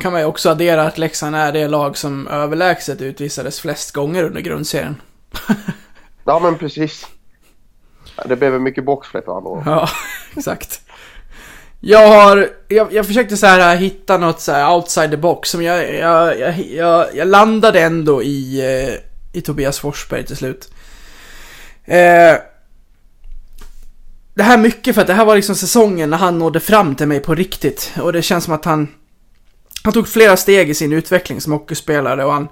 Kan 0.00 0.12
man 0.12 0.20
ju 0.20 0.26
också 0.26 0.50
addera 0.50 0.82
att 0.82 0.98
Leksand 0.98 1.36
är 1.36 1.52
det 1.52 1.68
lag 1.68 1.96
som 1.96 2.28
överlägset 2.28 3.00
utvisades 3.02 3.60
flest 3.60 3.92
gånger 3.92 4.24
under 4.24 4.40
grundserien. 4.40 4.96
Ja 6.24 6.38
men 6.38 6.58
precis. 6.58 7.06
Det 8.24 8.36
blev 8.36 8.52
väl 8.52 8.60
mycket 8.60 8.84
boxplay 8.84 9.22
för 9.22 9.36
andra. 9.36 9.62
Ja, 9.66 9.88
exakt. 10.36 10.80
Jag 11.84 12.08
har, 12.08 12.50
jag, 12.68 12.92
jag 12.92 13.06
försökte 13.06 13.36
så 13.36 13.46
här 13.46 13.74
äh, 13.74 13.80
hitta 13.80 14.18
något 14.18 14.40
så 14.40 14.52
här 14.52 14.74
outside 14.74 15.10
the 15.10 15.16
box 15.16 15.50
som 15.50 15.62
jag, 15.62 15.94
jag, 15.94 16.38
jag, 16.38 16.58
jag, 16.58 17.06
jag 17.14 17.28
landade 17.28 17.80
ändå 17.80 18.22
i, 18.22 18.60
äh, 18.60 19.38
i 19.38 19.40
Tobias 19.40 19.78
Forsberg 19.78 20.26
till 20.26 20.36
slut. 20.36 20.72
Eh, 21.84 22.34
det 24.34 24.42
här 24.42 24.58
mycket 24.58 24.94
för 24.94 25.00
att 25.00 25.06
det 25.06 25.14
här 25.14 25.24
var 25.24 25.36
liksom 25.36 25.54
säsongen 25.54 26.10
när 26.10 26.18
han 26.18 26.38
nådde 26.38 26.60
fram 26.60 26.94
till 26.94 27.06
mig 27.06 27.20
på 27.20 27.34
riktigt 27.34 27.92
och 28.00 28.12
det 28.12 28.22
känns 28.22 28.44
som 28.44 28.54
att 28.54 28.64
han, 28.64 28.88
han 29.84 29.92
tog 29.92 30.08
flera 30.08 30.36
steg 30.36 30.70
i 30.70 30.74
sin 30.74 30.92
utveckling 30.92 31.40
som 31.40 31.52
hockeyspelare 31.52 32.24
och 32.24 32.32
han, 32.32 32.48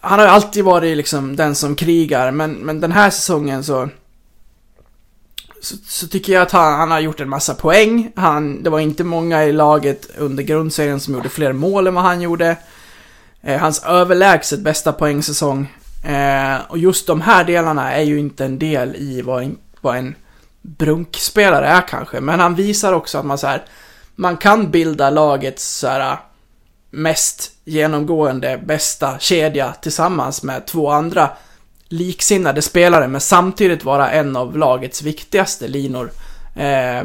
han 0.00 0.18
har 0.18 0.26
ju 0.26 0.32
alltid 0.32 0.64
varit 0.64 0.96
liksom 0.96 1.36
den 1.36 1.54
som 1.54 1.76
krigar 1.76 2.30
men, 2.30 2.52
men 2.52 2.80
den 2.80 2.92
här 2.92 3.10
säsongen 3.10 3.64
så 3.64 3.88
så, 5.60 5.76
så 5.86 6.08
tycker 6.08 6.32
jag 6.32 6.42
att 6.42 6.52
han, 6.52 6.78
han 6.78 6.90
har 6.90 7.00
gjort 7.00 7.20
en 7.20 7.28
massa 7.28 7.54
poäng. 7.54 8.12
Han, 8.16 8.62
det 8.62 8.70
var 8.70 8.80
inte 8.80 9.04
många 9.04 9.44
i 9.44 9.52
laget 9.52 10.10
under 10.18 10.42
grundserien 10.42 11.00
som 11.00 11.14
gjorde 11.14 11.28
fler 11.28 11.52
mål 11.52 11.86
än 11.86 11.94
vad 11.94 12.04
han 12.04 12.20
gjorde. 12.20 12.56
Eh, 13.42 13.60
hans 13.60 13.84
överlägset 13.84 14.60
bästa 14.60 14.92
poängsäsong. 14.92 15.72
Eh, 16.04 16.56
och 16.68 16.78
just 16.78 17.06
de 17.06 17.20
här 17.20 17.44
delarna 17.44 17.92
är 17.92 18.02
ju 18.02 18.18
inte 18.18 18.44
en 18.44 18.58
del 18.58 18.96
i 18.96 19.22
vad 19.22 19.42
en, 19.42 19.58
vad 19.80 19.96
en 19.96 20.14
brunkspelare 20.62 21.66
är 21.66 21.88
kanske. 21.88 22.20
Men 22.20 22.40
han 22.40 22.54
visar 22.54 22.92
också 22.92 23.18
att 23.18 23.26
man 23.26 23.38
så 23.38 23.46
här, 23.46 23.62
man 24.16 24.36
kan 24.36 24.70
bilda 24.70 25.10
lagets 25.10 25.78
så 25.78 25.86
här, 25.86 26.16
mest 26.90 27.50
genomgående 27.64 28.60
bästa 28.64 29.18
kedja 29.18 29.74
tillsammans 29.80 30.42
med 30.42 30.66
två 30.66 30.90
andra 30.90 31.30
liksinnade 31.90 32.62
spelare 32.62 33.08
men 33.08 33.20
samtidigt 33.20 33.84
vara 33.84 34.10
en 34.10 34.36
av 34.36 34.58
lagets 34.58 35.02
viktigaste 35.02 35.68
linor. 35.68 36.10
Eh, 36.56 37.02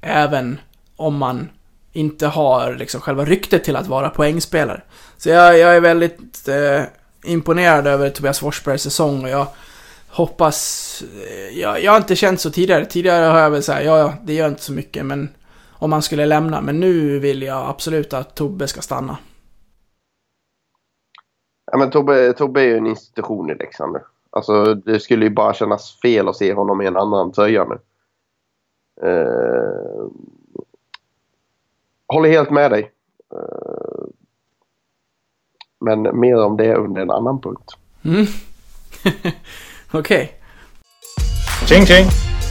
även 0.00 0.58
om 0.96 1.16
man 1.16 1.48
inte 1.92 2.26
har 2.26 2.74
liksom 2.74 3.00
själva 3.00 3.24
ryktet 3.24 3.64
till 3.64 3.76
att 3.76 3.86
vara 3.86 4.10
poängspelare. 4.10 4.82
Så 5.16 5.28
jag, 5.28 5.58
jag 5.58 5.76
är 5.76 5.80
väldigt 5.80 6.48
eh, 6.48 6.82
imponerad 7.24 7.86
över 7.86 8.10
Tobias 8.10 8.38
Forsbergs 8.38 8.82
säsong 8.82 9.24
och 9.24 9.30
jag 9.30 9.46
hoppas... 10.08 11.02
Eh, 11.28 11.58
jag, 11.58 11.82
jag 11.82 11.92
har 11.92 11.96
inte 11.98 12.16
känt 12.16 12.40
så 12.40 12.50
tidigare. 12.50 12.86
Tidigare 12.86 13.24
har 13.24 13.40
jag 13.40 13.50
väl 13.50 13.62
sagt 13.62 13.84
ja, 13.84 13.98
ja, 13.98 14.14
det 14.22 14.34
gör 14.34 14.48
inte 14.48 14.62
så 14.62 14.72
mycket 14.72 15.06
men 15.06 15.28
om 15.72 15.92
han 15.92 16.02
skulle 16.02 16.26
lämna. 16.26 16.60
Men 16.60 16.80
nu 16.80 17.18
vill 17.18 17.42
jag 17.42 17.68
absolut 17.68 18.12
att 18.12 18.34
Tobbe 18.34 18.68
ska 18.68 18.80
stanna. 18.80 19.16
Ja, 21.72 21.78
men 21.78 21.90
Tobbe, 21.90 22.32
Tobbe 22.32 22.60
är 22.60 22.64
ju 22.64 22.76
en 22.76 22.86
institution 22.86 23.50
i 23.50 23.54
Leksand 23.54 23.92
nu. 23.92 24.00
Alltså 24.30 24.74
det 24.74 25.00
skulle 25.00 25.24
ju 25.24 25.30
bara 25.30 25.54
kännas 25.54 26.00
fel 26.00 26.28
att 26.28 26.36
se 26.36 26.52
honom 26.52 26.82
i 26.82 26.86
en 26.86 26.96
annan 26.96 27.32
tröja 27.32 27.64
nu. 27.64 27.78
Eh, 29.08 30.06
håller 32.06 32.30
helt 32.30 32.50
med 32.50 32.70
dig. 32.70 32.92
Eh, 33.34 34.04
men 35.80 36.20
mer 36.20 36.44
om 36.44 36.56
det 36.56 36.74
under 36.74 37.02
en 37.02 37.10
annan 37.10 37.40
punkt. 37.40 37.76
Mm. 38.04 38.26
Okej. 39.92 40.32
Tjing 41.68 41.86
tjing! 41.86 42.06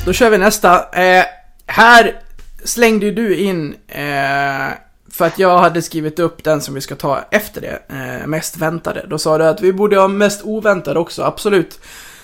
Då 0.05 0.13
kör 0.13 0.29
vi 0.29 0.37
nästa. 0.37 0.89
Eh, 0.89 1.25
här 1.65 2.21
slängde 2.63 3.05
ju 3.05 3.11
du 3.11 3.35
in, 3.37 3.75
eh, 3.87 4.71
för 5.13 5.25
att 5.25 5.39
jag 5.39 5.57
hade 5.57 5.81
skrivit 5.81 6.19
upp 6.19 6.43
den 6.43 6.61
som 6.61 6.73
vi 6.73 6.81
ska 6.81 6.95
ta 6.95 7.19
efter 7.31 7.61
det, 7.61 7.81
eh, 7.89 8.27
mest 8.27 8.57
väntade. 8.57 9.05
Då 9.07 9.17
sa 9.17 9.37
du 9.37 9.43
att 9.43 9.61
vi 9.61 9.73
borde 9.73 9.99
ha 9.99 10.07
mest 10.07 10.41
oväntade 10.43 10.99
också, 10.99 11.23
absolut. 11.23 11.79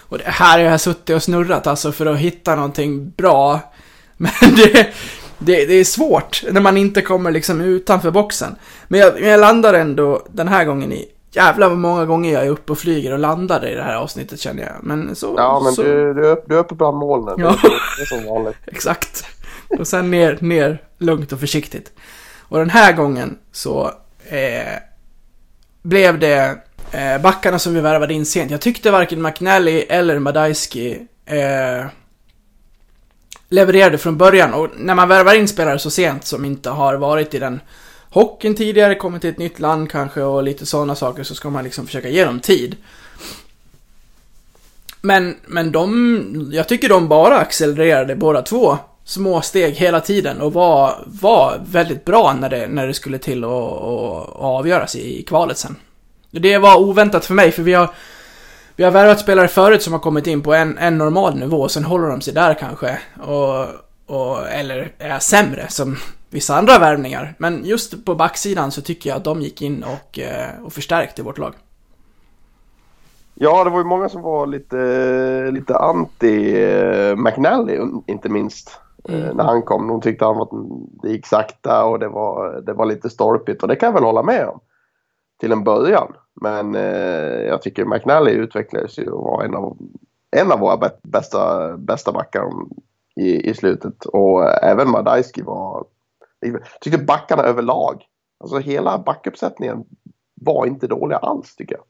Och 0.10 0.17
det 0.17 0.23
här 0.26 0.60
har 0.60 0.65
jag 0.65 0.82
suttit 0.82 1.15
och 1.15 1.23
snurrat 1.23 1.67
alltså 1.67 1.91
för 1.91 2.06
att 2.06 2.17
hitta 2.17 2.56
någonting 2.56 3.10
bra. 3.10 3.60
Men 4.17 4.32
det, 4.56 4.88
det, 5.38 5.65
det 5.65 5.73
är 5.73 5.84
svårt 5.84 6.43
när 6.52 6.62
man 6.62 6.78
inte 6.78 7.02
kommer 7.02 7.32
liksom 7.32 7.62
utanför 7.62 8.12
boxen. 8.12 8.56
Men 8.88 9.00
jag, 9.00 9.21
jag 9.21 9.39
landar 9.39 9.73
ändå 9.73 10.26
den 10.32 10.47
här 10.47 10.65
gången 10.65 10.91
i 10.91 11.08
Jävlar 11.32 11.69
vad 11.69 11.78
många 11.78 12.06
gånger 12.06 12.34
jag 12.34 12.45
är 12.45 12.50
uppe 12.50 12.71
och 12.71 12.78
flyger 12.78 13.13
och 13.13 13.19
landar 13.19 13.65
i 13.65 13.76
det 13.76 13.84
här 13.84 13.95
avsnittet 13.95 14.39
känner 14.39 14.63
jag. 14.63 14.73
Men 14.82 15.15
så... 15.15 15.34
Ja 15.38 15.62
men 15.63 15.73
så... 15.73 15.84
du, 15.84 16.13
du, 16.13 16.28
är 16.28 16.32
upp, 16.32 16.43
du 16.47 16.56
är 16.56 16.60
uppe 16.60 16.76
bland 16.76 16.97
molnen. 16.97 17.36
Ja. 17.38 17.56
Det 17.97 18.02
är 18.02 18.06
som 18.06 18.26
vanligt. 18.26 18.56
Exakt. 18.65 19.26
Och 19.80 19.88
sen 19.88 20.12
ner, 20.12 20.38
ner 20.41 20.82
lugnt 20.97 21.32
och 21.32 21.39
försiktigt. 21.39 21.91
Och 22.49 22.60
den 22.60 22.69
här 22.69 22.93
gången 22.93 23.38
så 23.51 23.91
eh, 24.25 24.79
blev 25.81 26.19
det 26.19 26.57
eh, 26.91 27.21
backarna 27.21 27.60
som 27.60 27.73
vi 27.73 27.81
värvade 27.81 28.13
in 28.13 28.25
sent. 28.25 28.51
Jag 28.51 28.62
tyckte 28.62 28.91
varken 28.91 29.21
McNally 29.21 29.79
eller 29.79 30.19
Madajski 30.19 31.07
eh, 31.25 31.86
levererade 33.49 33.97
från 33.97 34.17
början. 34.17 34.53
Och 34.53 34.69
när 34.77 34.95
man 34.95 35.07
värvar 35.07 35.33
in 35.33 35.47
spelare 35.47 35.79
så 35.79 35.89
sent 35.89 36.25
som 36.25 36.45
inte 36.45 36.69
har 36.69 36.95
varit 36.95 37.33
i 37.33 37.39
den 37.39 37.60
hockeyn 38.10 38.55
tidigare, 38.55 38.95
kommit 38.95 39.21
till 39.21 39.29
ett 39.29 39.38
nytt 39.38 39.60
land 39.60 39.91
kanske 39.91 40.21
och 40.21 40.43
lite 40.43 40.65
sådana 40.65 40.95
saker 40.95 41.23
så 41.23 41.36
ska 41.36 41.49
man 41.49 41.63
liksom 41.63 41.86
försöka 41.86 42.10
ge 42.10 42.25
dem 42.25 42.39
tid. 42.39 42.75
Men, 45.01 45.36
men 45.45 45.71
de, 45.71 46.49
jag 46.53 46.67
tycker 46.67 46.89
de 46.89 47.07
bara 47.07 47.38
accelererade 47.38 48.15
båda 48.15 48.41
två 48.41 48.77
små 49.07 49.41
steg 49.41 49.73
hela 49.73 50.01
tiden 50.01 50.41
och 50.41 50.53
var, 50.53 51.03
var 51.05 51.61
väldigt 51.65 52.05
bra 52.05 52.33
när 52.33 52.49
det, 52.49 52.67
när 52.67 52.87
det 52.87 52.93
skulle 52.93 53.17
till 53.17 53.43
att 53.43 53.49
avgöras 54.35 54.95
i, 54.95 55.19
i 55.19 55.23
kvalet 55.23 55.57
sen. 55.57 55.75
Det 56.31 56.57
var 56.57 56.79
oväntat 56.79 57.25
för 57.25 57.33
mig 57.33 57.51
för 57.51 57.63
vi 57.63 57.73
har 57.73 57.89
vi 58.75 58.83
har 58.83 58.91
värvat 58.91 59.19
spelare 59.19 59.47
förut 59.47 59.83
som 59.83 59.93
har 59.93 59.99
kommit 59.99 60.27
in 60.27 60.43
på 60.43 60.53
en, 60.53 60.77
en 60.77 60.97
normal 60.97 61.35
nivå 61.35 61.61
och 61.61 61.71
sen 61.71 61.83
håller 61.83 62.07
de 62.07 62.21
sig 62.21 62.33
där 62.33 62.53
kanske. 62.53 62.99
Och, 63.23 63.65
och, 64.05 64.49
eller 64.49 64.91
är 64.97 65.19
sämre 65.19 65.65
som 65.69 65.97
vissa 66.29 66.55
andra 66.55 66.79
värvningar. 66.79 67.35
Men 67.37 67.65
just 67.65 68.05
på 68.05 68.15
backsidan 68.15 68.71
så 68.71 68.81
tycker 68.81 69.09
jag 69.09 69.17
att 69.17 69.23
de 69.23 69.41
gick 69.41 69.61
in 69.61 69.83
och, 69.83 70.19
eh, 70.19 70.63
och 70.63 70.73
förstärkte 70.73 71.23
vårt 71.23 71.37
lag. 71.37 71.53
Ja, 73.33 73.63
det 73.63 73.69
var 73.69 73.77
ju 73.77 73.85
många 73.85 74.09
som 74.09 74.21
var 74.21 74.47
lite, 74.47 75.51
lite 75.51 75.77
anti 75.77 76.63
eh, 76.63 77.15
McNally, 77.15 77.79
inte 78.07 78.29
minst 78.29 78.79
eh, 79.07 79.35
när 79.35 79.43
han 79.43 79.61
kom. 79.61 79.87
De 79.87 80.01
tyckte 80.01 80.25
han 80.25 80.41
att 80.41 80.49
det 81.01 81.09
gick 81.09 81.25
sakta 81.25 81.85
och 81.85 81.99
det 81.99 82.07
var, 82.07 82.61
det 82.61 82.73
var 82.73 82.85
lite 82.85 83.09
stolpigt 83.09 83.61
och 83.61 83.67
det 83.67 83.75
kan 83.75 83.87
jag 83.87 83.93
väl 83.93 84.03
hålla 84.03 84.23
med 84.23 84.47
om. 84.47 84.59
Till 85.39 85.51
en 85.51 85.63
början. 85.63 86.13
Men 86.41 86.75
eh, 86.75 87.41
jag 87.47 87.61
tycker 87.61 87.85
McNally 87.85 88.31
utvecklades 88.31 88.99
ju 88.99 89.09
och 89.09 89.23
var 89.23 89.43
en 89.43 89.55
av, 89.55 89.77
en 90.31 90.51
av 90.51 90.59
våra 90.59 90.89
bästa, 91.03 91.73
bästa 91.77 92.11
backar 92.11 92.43
i, 93.15 93.49
i 93.49 93.53
slutet. 93.53 94.05
Och 94.05 94.63
även 94.63 94.91
Madajski 94.91 95.41
var... 95.41 95.85
Jag 96.39 96.61
tyckte 96.81 97.03
backarna 97.03 97.43
överlag, 97.43 98.03
alltså 98.39 98.57
hela 98.57 98.97
backuppsättningen 98.97 99.85
var 100.41 100.65
inte 100.65 100.87
dåliga 100.87 101.17
alls 101.17 101.55
tycker 101.55 101.75
jag. 101.75 101.83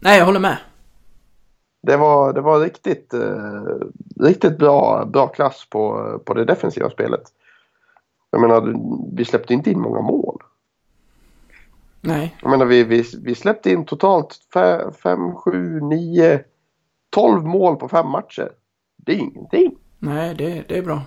Nej, 0.00 0.18
jag 0.18 0.26
håller 0.26 0.40
med. 0.40 0.56
Det 1.86 1.96
var, 1.96 2.32
det 2.32 2.40
var 2.40 2.60
riktigt, 2.60 3.14
eh, 3.14 3.62
riktigt 4.20 4.58
bra, 4.58 5.04
bra 5.04 5.26
klass 5.26 5.66
på, 5.70 6.12
på 6.24 6.34
det 6.34 6.44
defensiva 6.44 6.90
spelet. 6.90 7.22
Jag 8.30 8.40
menar, 8.40 8.74
vi 9.16 9.24
släppte 9.24 9.54
inte 9.54 9.70
in 9.70 9.80
många 9.80 10.00
mål. 10.00 10.42
Nej. 12.00 12.36
Jag 12.42 12.50
menar, 12.50 12.66
vi, 12.66 12.84
vi, 12.84 13.04
vi 13.22 13.34
släppte 13.34 13.70
in 13.70 13.84
totalt 13.84 14.40
5, 15.02 15.34
7, 15.34 15.80
9, 15.80 16.40
12 17.10 17.44
mål 17.44 17.76
på 17.76 17.88
fem 17.88 18.08
matcher. 18.08 18.50
Det 18.96 19.12
är 19.12 19.16
ingenting. 19.16 19.74
Nej, 19.98 20.34
det, 20.34 20.64
det 20.68 20.78
är 20.78 20.82
bra. 20.82 21.02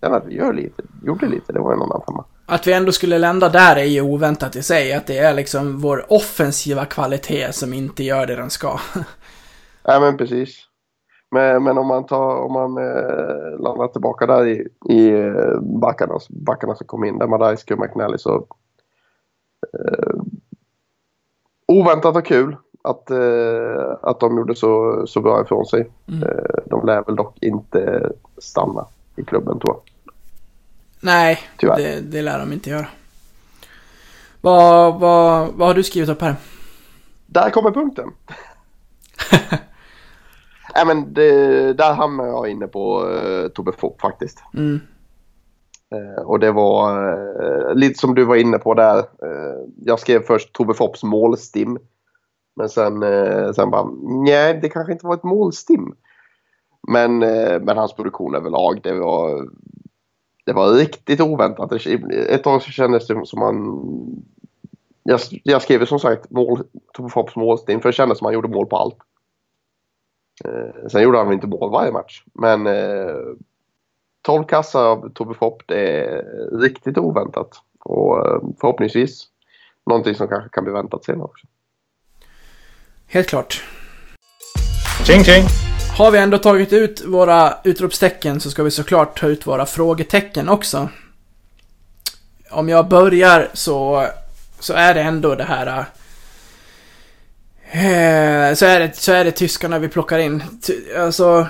Sen 0.00 0.14
att 0.14 0.26
vi 0.26 0.34
gör 0.34 0.52
lite, 0.52 0.82
gjorde 1.04 1.26
lite, 1.26 1.52
det 1.52 1.60
var 1.60 1.72
en 1.72 1.82
annan 1.82 2.02
femma. 2.06 2.24
Att 2.46 2.66
vi 2.66 2.72
ändå 2.72 2.92
skulle 2.92 3.18
lända 3.18 3.48
där 3.48 3.76
är 3.76 3.84
ju 3.84 4.00
oväntat 4.00 4.56
i 4.56 4.62
sig. 4.62 4.92
Att 4.92 5.06
det 5.06 5.18
är 5.18 5.34
liksom 5.34 5.78
vår 5.78 6.12
offensiva 6.12 6.84
kvalitet 6.84 7.52
som 7.52 7.72
inte 7.72 8.04
gör 8.04 8.26
det 8.26 8.36
den 8.36 8.50
ska. 8.50 8.80
Nej 9.88 10.00
men 10.00 10.16
precis. 10.16 10.64
Men, 11.30 11.62
men 11.62 11.78
om 11.78 11.86
man 11.86 12.06
tar, 12.06 12.36
om 12.36 12.52
man 12.52 12.76
eh, 12.76 13.60
landar 13.60 13.88
tillbaka 13.88 14.26
där 14.26 14.46
i, 14.46 14.68
i 14.88 15.08
eh, 15.08 15.60
backarna, 15.60 16.18
backarna 16.28 16.74
som 16.74 16.86
kom 16.86 17.04
in 17.04 17.18
där, 17.18 17.26
Madajski 17.26 17.74
och 17.74 17.78
McNally 17.78 18.18
så 18.18 18.46
eh, 19.72 20.20
oväntat 21.66 22.16
och 22.16 22.26
kul 22.26 22.56
att, 22.82 23.10
eh, 23.10 23.96
att 24.02 24.20
de 24.20 24.36
gjorde 24.38 24.54
så, 24.54 25.04
så 25.06 25.20
bra 25.20 25.42
ifrån 25.42 25.66
sig. 25.66 25.90
Mm. 26.08 26.22
Eh, 26.22 26.62
de 26.66 26.86
lär 26.86 27.04
väl 27.04 27.16
dock 27.16 27.38
inte 27.40 28.12
stanna 28.38 28.86
i 29.16 29.24
klubben 29.24 29.58
tror 29.58 29.74
jag. 29.74 30.12
Nej, 31.00 31.38
det, 31.60 32.00
det 32.00 32.22
lär 32.22 32.38
de 32.38 32.52
inte 32.52 32.70
göra. 32.70 32.86
Vad, 34.40 35.00
vad, 35.00 35.48
vad 35.54 35.68
har 35.68 35.74
du 35.74 35.82
skrivit 35.82 36.08
upp 36.08 36.20
här? 36.20 36.36
Där 37.26 37.50
kommer 37.50 37.70
punkten. 37.70 38.10
Nej 40.78 40.86
men 40.86 41.14
det, 41.14 41.72
där 41.72 41.94
hamnar 41.94 42.26
jag 42.26 42.48
inne 42.48 42.66
på 42.66 43.06
uh, 43.06 43.48
Tobbe 43.48 43.72
Fopp 43.72 44.00
faktiskt. 44.00 44.42
Mm. 44.54 44.80
Uh, 45.94 46.24
och 46.24 46.40
det 46.40 46.52
var 46.52 47.08
uh, 47.12 47.74
lite 47.74 47.98
som 47.98 48.14
du 48.14 48.24
var 48.24 48.36
inne 48.36 48.58
på 48.58 48.74
där. 48.74 49.04
jag 49.84 50.00
skrev 50.00 50.22
först 50.22 50.52
Tobbe 50.52 50.74
Fopps 50.74 51.02
målstim. 51.02 51.78
Men 52.56 52.68
sen, 52.68 53.04
sen 53.54 53.70
bara, 53.70 53.90
nej 54.24 54.58
det 54.62 54.68
kanske 54.68 54.92
inte 54.92 55.06
var 55.06 55.14
ett 55.14 55.24
målstim. 55.24 55.94
Men, 56.88 57.18
men 57.64 57.76
hans 57.76 57.94
produktion 57.94 58.34
överlag, 58.34 58.80
det 58.82 58.92
var, 58.92 59.48
det 60.46 60.52
var 60.52 60.72
riktigt 60.72 61.20
oväntat. 61.20 61.86
Ett 62.28 62.44
tag 62.44 62.62
så 62.62 62.70
kändes 62.70 63.06
det 63.06 63.26
som 63.26 63.38
man... 63.38 63.82
Jag, 65.02 65.20
jag 65.42 65.62
skrev 65.62 65.84
som 65.84 65.98
sagt 65.98 66.30
mål, 66.30 66.62
Tobbe 66.92 67.08
Fopps 67.08 67.36
målstim 67.36 67.80
för 67.80 67.88
det 67.88 67.92
kändes 67.92 68.18
som 68.18 68.24
han 68.24 68.34
gjorde 68.34 68.48
mål 68.48 68.66
på 68.66 68.76
allt. 68.76 68.98
Eh, 70.44 70.88
sen 70.88 71.02
gjorde 71.02 71.18
han 71.18 71.32
inte 71.32 71.46
mål 71.46 71.70
varje 71.70 71.92
match. 71.92 72.22
Men 72.32 72.66
eh, 72.66 73.16
12 74.22 74.44
kassar 74.44 74.84
av 74.84 75.08
Tobbe 75.14 75.34
Fopp, 75.34 75.62
det 75.66 75.80
är 75.80 76.24
riktigt 76.60 76.98
oväntat. 76.98 77.62
Och 77.80 78.26
eh, 78.26 78.40
förhoppningsvis 78.60 79.26
någonting 79.86 80.14
som 80.14 80.28
kanske 80.28 80.48
kan 80.48 80.64
bli 80.64 80.72
väntat 80.72 81.04
senare 81.04 81.24
också. 81.24 81.46
Helt 83.06 83.28
klart. 83.28 83.64
Tjing 85.06 85.24
tjing! 85.24 85.44
Har 85.96 86.10
vi 86.10 86.18
ändå 86.18 86.38
tagit 86.38 86.72
ut 86.72 87.04
våra 87.06 87.54
utropstecken 87.64 88.40
så 88.40 88.50
ska 88.50 88.62
vi 88.62 88.70
såklart 88.70 89.20
ta 89.20 89.26
ut 89.26 89.46
våra 89.46 89.66
frågetecken 89.66 90.48
också. 90.48 90.88
Om 92.50 92.68
jag 92.68 92.88
börjar 92.88 93.48
så, 93.54 94.06
så 94.60 94.72
är 94.72 94.94
det 94.94 95.02
ändå 95.02 95.34
det 95.34 95.44
här 95.44 95.66
Eh, 95.66 95.84
Eh, 97.70 98.54
så, 98.54 98.66
är 98.66 98.80
det, 98.80 98.96
så 98.96 99.12
är 99.12 99.24
det 99.24 99.30
tyskarna 99.30 99.78
vi 99.78 99.88
plockar 99.88 100.18
in. 100.18 100.42
Alltså... 100.98 101.46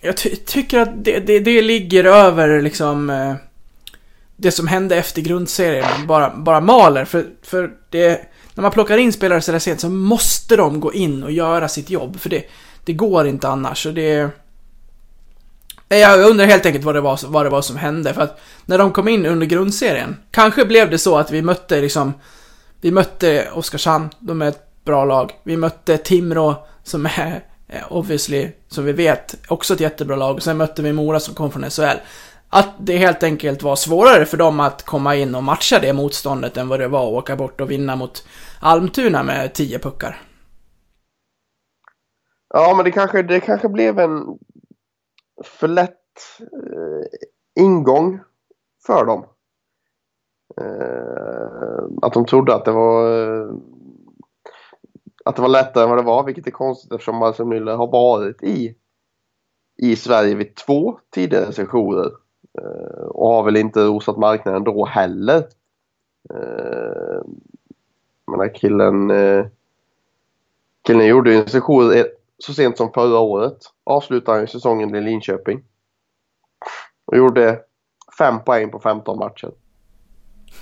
Jag 0.00 0.16
ty 0.16 0.36
tycker 0.36 0.80
att 0.80 1.04
det, 1.04 1.18
det, 1.18 1.40
det, 1.40 1.62
ligger 1.62 2.04
över 2.04 2.62
liksom... 2.62 3.10
Eh, 3.10 3.34
det 4.36 4.50
som 4.50 4.66
hände 4.66 4.96
efter 4.96 5.22
grundserien. 5.22 6.06
Bara, 6.06 6.36
bara 6.36 6.60
maler. 6.60 7.04
För, 7.04 7.26
för 7.42 7.70
det... 7.90 8.20
När 8.54 8.62
man 8.62 8.70
plockar 8.70 8.98
in 8.98 9.12
spelare 9.12 9.40
så 9.40 9.52
där 9.52 9.58
sent 9.58 9.80
så 9.80 9.88
måste 9.88 10.56
de 10.56 10.80
gå 10.80 10.92
in 10.92 11.22
och 11.22 11.32
göra 11.32 11.68
sitt 11.68 11.90
jobb. 11.90 12.20
För 12.20 12.30
det, 12.30 12.44
det 12.84 12.92
går 12.92 13.26
inte 13.26 13.48
annars. 13.48 13.86
Och 13.86 13.94
det... 13.94 14.30
Eh, 15.88 15.98
jag 15.98 16.30
undrar 16.30 16.46
helt 16.46 16.66
enkelt 16.66 16.84
vad 16.84 16.94
det, 16.94 17.00
var, 17.00 17.20
vad 17.26 17.46
det 17.46 17.50
var 17.50 17.62
som 17.62 17.76
hände. 17.76 18.14
För 18.14 18.22
att 18.22 18.40
när 18.66 18.78
de 18.78 18.92
kom 18.92 19.08
in 19.08 19.26
under 19.26 19.46
grundserien. 19.46 20.16
Kanske 20.30 20.64
blev 20.64 20.90
det 20.90 20.98
så 20.98 21.18
att 21.18 21.30
vi 21.30 21.42
mötte 21.42 21.80
liksom 21.80 22.12
vi 22.86 22.92
mötte 22.92 23.50
Oskarshamn, 23.52 24.10
de 24.18 24.42
är 24.42 24.48
ett 24.48 24.84
bra 24.84 25.04
lag. 25.04 25.32
Vi 25.44 25.56
mötte 25.56 25.98
Timrå, 25.98 26.66
som 26.82 27.06
är 27.06 27.44
eh, 27.68 27.92
obviously, 27.92 28.50
som 28.68 28.84
vi 28.84 28.92
vet, 28.92 29.34
också 29.48 29.74
ett 29.74 29.80
jättebra 29.80 30.16
lag. 30.16 30.42
Sen 30.42 30.56
mötte 30.56 30.82
vi 30.82 30.92
Mora 30.92 31.20
som 31.20 31.34
kom 31.34 31.50
från 31.50 31.70
SHL. 31.70 31.98
Att 32.48 32.74
det 32.78 32.96
helt 32.96 33.22
enkelt 33.22 33.62
var 33.62 33.76
svårare 33.76 34.24
för 34.24 34.36
dem 34.36 34.60
att 34.60 34.82
komma 34.82 35.16
in 35.16 35.34
och 35.34 35.42
matcha 35.42 35.78
det 35.78 35.92
motståndet 35.92 36.56
än 36.56 36.68
vad 36.68 36.80
det 36.80 36.88
var 36.88 37.06
att 37.06 37.22
åka 37.22 37.36
bort 37.36 37.60
och 37.60 37.70
vinna 37.70 37.96
mot 37.96 38.26
Almtuna 38.60 39.22
med 39.22 39.54
10 39.54 39.78
puckar. 39.78 40.22
Ja, 42.54 42.74
men 42.76 42.84
det 42.84 42.90
kanske, 42.90 43.22
det 43.22 43.40
kanske 43.40 43.68
blev 43.68 43.98
en 43.98 44.38
för 45.44 45.68
lätt 45.68 45.90
eh, 46.40 47.62
ingång 47.64 48.20
för 48.86 49.04
dem. 49.04 49.26
Eh, 50.60 51.84
att 52.02 52.12
de 52.12 52.26
trodde 52.26 52.54
att 52.54 52.64
det 52.64 52.72
var 52.72 53.22
eh, 53.22 53.50
att 55.24 55.36
det 55.36 55.42
var 55.42 55.48
lättare 55.48 55.84
än 55.84 55.90
vad 55.90 55.98
det 55.98 56.04
var, 56.04 56.24
vilket 56.24 56.46
är 56.46 56.50
konstigt 56.50 56.92
eftersom 56.92 57.16
Marcel 57.16 57.46
Müller 57.46 57.76
har 57.76 57.86
varit 57.86 58.42
i, 58.42 58.74
i 59.76 59.96
Sverige 59.96 60.34
vid 60.34 60.54
två 60.54 60.98
tidigare 61.10 61.52
sessioner 61.52 62.10
eh, 62.58 63.04
och 63.04 63.28
har 63.28 63.42
väl 63.42 63.56
inte 63.56 63.84
rosat 63.84 64.16
marknaden 64.16 64.64
då 64.64 64.84
heller. 64.84 65.46
Eh, 66.30 67.20
men 68.26 68.50
killen, 68.54 69.10
eh, 69.10 69.46
killen 70.86 71.06
gjorde 71.06 71.32
ju 71.32 71.36
en 71.36 71.48
session 71.48 72.04
så 72.38 72.54
sent 72.54 72.76
som 72.76 72.92
förra 72.92 73.18
året. 73.18 73.58
Avslutade 73.84 74.38
han 74.38 74.46
säsongen 74.46 74.94
i 74.94 75.00
Linköping. 75.00 75.64
Och 77.04 77.16
gjorde 77.16 77.60
fem 78.18 78.40
poäng 78.44 78.70
på 78.70 78.78
15 78.78 79.18
matcher. 79.18 79.50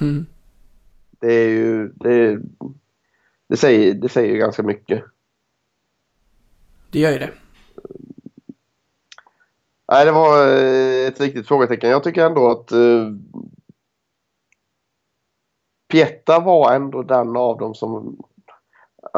Mm. 0.00 0.26
Det 1.20 1.32
är 1.32 1.48
ju... 1.48 1.88
Det, 1.88 2.38
det, 3.48 3.56
säger, 3.56 3.94
det 3.94 4.08
säger 4.08 4.32
ju 4.32 4.38
ganska 4.38 4.62
mycket. 4.62 5.04
Det 6.90 6.98
gör 6.98 7.12
ju 7.12 7.18
det. 7.18 7.30
Nej, 9.92 10.04
det 10.04 10.12
var 10.12 10.46
eh, 10.46 11.06
ett 11.06 11.20
riktigt 11.20 11.48
frågetecken. 11.48 11.90
Jag 11.90 12.04
tycker 12.04 12.26
ändå 12.26 12.50
att 12.50 12.72
uh, 12.72 13.10
Pietta 15.88 16.40
var 16.40 16.74
ändå 16.74 17.02
den 17.02 17.36
av 17.36 17.58
dem 17.58 17.74
som... 17.74 18.16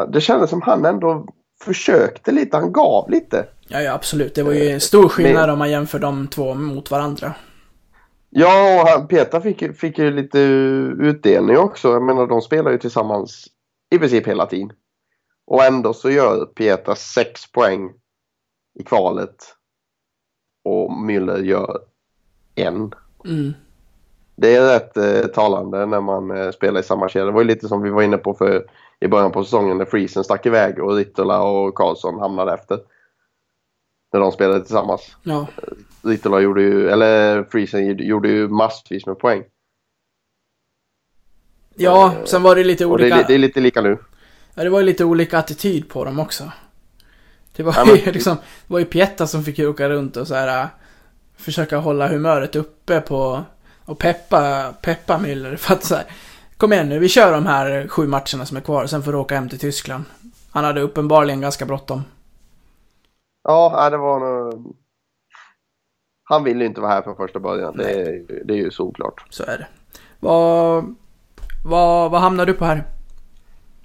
Det 0.08 0.20
kändes 0.20 0.50
som 0.50 0.62
han 0.62 0.84
ändå 0.84 1.26
försökte 1.60 2.32
lite. 2.32 2.56
Han 2.56 2.72
gav 2.72 3.10
lite. 3.10 3.46
Ja, 3.68 3.80
ja 3.80 3.92
absolut. 3.92 4.34
Det 4.34 4.42
var 4.42 4.52
ju 4.52 4.68
en 4.68 4.80
stor 4.80 5.08
skillnad 5.08 5.42
Men... 5.42 5.50
om 5.50 5.58
man 5.58 5.70
jämför 5.70 5.98
de 5.98 6.28
två 6.28 6.54
mot 6.54 6.90
varandra. 6.90 7.34
Ja, 8.38 8.80
och 8.80 8.88
han, 8.88 9.08
Peter 9.08 9.40
fick, 9.40 9.76
fick 9.76 9.98
ju 9.98 10.10
lite 10.10 10.38
utdelning 11.00 11.58
också. 11.58 11.88
Jag 11.88 12.02
menar, 12.02 12.26
de 12.26 12.40
spelar 12.40 12.70
ju 12.70 12.78
tillsammans 12.78 13.46
i 13.90 13.98
princip 13.98 14.26
hela 14.26 14.46
tiden. 14.46 14.72
Och 15.46 15.64
ändå 15.64 15.92
så 15.92 16.10
gör 16.10 16.44
Peter 16.44 16.94
sex 16.94 17.52
poäng 17.52 17.92
i 18.78 18.82
kvalet. 18.82 19.36
Och 20.64 20.90
Müller 20.90 21.42
gör 21.42 21.78
en. 22.54 22.94
Mm. 23.24 23.52
Det 24.36 24.54
är 24.54 24.68
rätt 24.68 24.96
eh, 24.96 25.30
talande 25.30 25.86
när 25.86 26.00
man 26.00 26.30
eh, 26.30 26.50
spelar 26.50 26.80
i 26.80 26.84
samma 26.84 27.08
kedja. 27.08 27.26
Det 27.26 27.32
var 27.32 27.40
ju 27.40 27.48
lite 27.48 27.68
som 27.68 27.82
vi 27.82 27.90
var 27.90 28.02
inne 28.02 28.16
på 28.16 28.34
för, 28.34 28.66
i 29.00 29.08
början 29.08 29.32
på 29.32 29.44
säsongen 29.44 29.78
när 29.78 29.84
Friesen 29.84 30.24
stack 30.24 30.46
iväg 30.46 30.82
och 30.82 30.96
Rittola 30.96 31.42
och 31.42 31.74
Karlsson 31.74 32.20
hamnade 32.20 32.54
efter. 32.54 32.78
När 34.16 34.20
de 34.20 34.32
spelade 34.32 34.60
tillsammans. 34.60 35.16
Ja. 35.22 35.46
Ritola 36.02 36.40
gjorde 36.40 36.62
ju, 36.62 36.90
eller 36.90 37.44
Friesen 37.44 37.98
gjorde 37.98 38.28
ju 38.28 38.48
massvis 38.48 39.06
med 39.06 39.18
poäng. 39.18 39.42
Ja, 41.74 42.06
eh, 42.06 42.24
sen 42.24 42.42
var 42.42 42.56
det 42.56 42.64
lite 42.64 42.86
olika... 42.86 43.16
Det 43.16 43.22
är, 43.22 43.26
det 43.26 43.34
är, 43.34 43.38
lite 43.38 43.60
lika 43.60 43.80
nu. 43.80 43.98
Ja, 44.54 44.64
det 44.64 44.70
var 44.70 44.80
ju 44.80 44.86
lite 44.86 45.04
olika 45.04 45.38
attityd 45.38 45.88
på 45.88 46.04
dem 46.04 46.18
också. 46.18 46.52
Det 47.56 47.62
var 47.62 47.74
ja, 47.76 47.96
ju 47.96 48.12
liksom, 48.12 48.36
det 48.36 48.72
var 48.72 48.78
ju 48.78 48.84
Pietta 48.84 49.26
som 49.26 49.44
fick 49.44 49.58
åka 49.58 49.88
runt 49.88 50.16
och 50.16 50.28
så 50.28 50.34
här 50.34 50.68
försöka 51.36 51.78
hålla 51.78 52.08
humöret 52.08 52.56
uppe 52.56 53.00
på 53.00 53.44
och 53.84 53.98
peppa, 53.98 54.72
peppa 54.82 55.18
Müller 55.18 55.56
för 55.56 55.74
att 55.74 55.84
så 55.84 55.94
här, 55.94 56.04
kom 56.56 56.72
igen 56.72 56.88
nu, 56.88 56.98
vi 56.98 57.08
kör 57.08 57.32
de 57.32 57.46
här 57.46 57.88
sju 57.88 58.06
matcherna 58.06 58.46
som 58.46 58.56
är 58.56 58.60
kvar, 58.60 58.86
sen 58.86 59.02
får 59.02 59.12
du 59.12 59.18
åka 59.18 59.34
hem 59.34 59.48
till 59.48 59.58
Tyskland. 59.58 60.04
Han 60.50 60.64
hade 60.64 60.80
uppenbarligen 60.80 61.40
ganska 61.40 61.66
bråttom. 61.66 62.02
Ja, 63.46 63.90
det 63.90 63.96
var 63.96 64.20
nog... 64.20 64.76
Han 66.24 66.44
ville 66.44 66.64
inte 66.64 66.80
vara 66.80 66.92
här 66.92 67.02
från 67.02 67.16
första 67.16 67.40
början. 67.40 67.76
Det 67.76 67.90
är, 67.90 68.24
det 68.44 68.54
är 68.54 68.58
ju 68.58 68.70
såklart. 68.70 69.24
Så 69.30 69.42
är 69.42 69.58
det. 69.58 69.66
Vad, 70.20 70.94
vad, 71.64 72.10
vad 72.10 72.20
hamnar 72.20 72.46
du 72.46 72.52
på 72.54 72.64
här? 72.64 72.84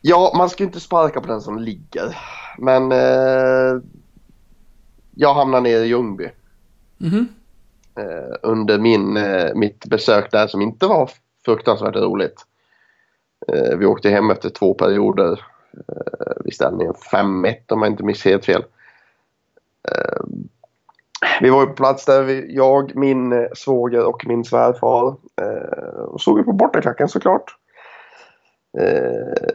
Ja, 0.02 0.34
man 0.38 0.50
ska 0.50 0.64
ju 0.64 0.68
inte 0.68 0.80
sparka 0.80 1.22
på 1.22 1.28
den 1.28 1.42
som 1.42 1.60
ligger. 1.60 2.18
Men 2.58 2.92
eh, 2.92 3.82
jag 5.16 5.34
hamnar 5.34 5.62
nere 5.62 5.84
i 5.86 5.88
Ljungby. 5.88 6.30
Mhm. 6.98 7.28
eh, 7.98 8.36
under 8.42 8.80
min, 8.80 9.18
eh, 9.18 9.54
mitt 9.56 9.86
besök 9.86 10.32
där 10.32 10.48
som 10.48 10.62
inte 10.62 10.88
var 10.88 11.10
fruktansvärt 11.46 11.96
roligt. 11.96 12.46
Eh, 13.48 13.78
vi 13.78 13.86
åkte 13.86 14.10
hem 14.10 14.32
efter 14.32 14.50
två 14.50 14.74
perioder 14.74 15.32
eh, 15.88 16.44
vid 16.44 16.54
ställningen 16.54 16.94
5-1 16.94 17.56
om 17.70 17.82
jag 17.82 17.92
inte 17.92 18.04
minns 18.04 18.26
helt 18.26 18.46
fel. 18.46 18.64
Eh, 19.90 20.24
vi 21.42 21.50
var 21.50 21.66
på 21.66 21.74
plats 21.74 22.06
där, 22.06 22.24
vi, 22.24 22.56
jag, 22.56 22.96
min 22.96 23.34
eh, 23.34 23.48
svåger 23.56 24.06
och 24.06 24.26
min 24.28 24.44
svärfar. 24.44 25.16
Eh, 25.42 26.00
och 26.00 26.22
såg 26.22 26.38
vi 26.38 26.44
på 26.44 26.54
bortaklacken 26.54 27.08
såklart. 27.08 27.56
Eh, 28.80 29.52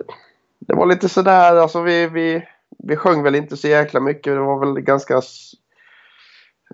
det 0.59 0.75
var 0.75 0.87
lite 0.87 1.09
sådär, 1.09 1.57
alltså 1.57 1.83
vi, 1.83 2.07
vi, 2.07 2.47
vi 2.79 2.97
sjöng 2.97 3.23
väl 3.23 3.35
inte 3.35 3.57
så 3.57 3.69
jäkla 3.69 4.01
mycket. 4.01 4.35
Det 4.35 4.41
var 4.41 4.59
väl 4.59 4.81
ganska 4.81 5.15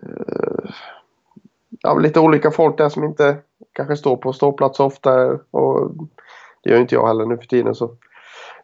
eh, 0.03 0.71
ja, 1.83 1.95
lite 1.95 2.21
olika 2.21 2.51
folk 2.51 2.79
där 2.79 2.89
som 2.89 3.05
inte 3.05 3.37
kanske 3.73 3.97
står 3.97 4.17
på 4.17 4.33
ståplats 4.33 4.81
ofta. 4.81 5.39
Och 5.51 5.91
det 6.63 6.71
gör 6.71 6.81
inte 6.81 6.95
jag 6.95 7.07
heller 7.07 7.27
nu 7.27 7.37
för 7.37 7.47
tiden. 7.47 7.75
Så. 7.75 7.85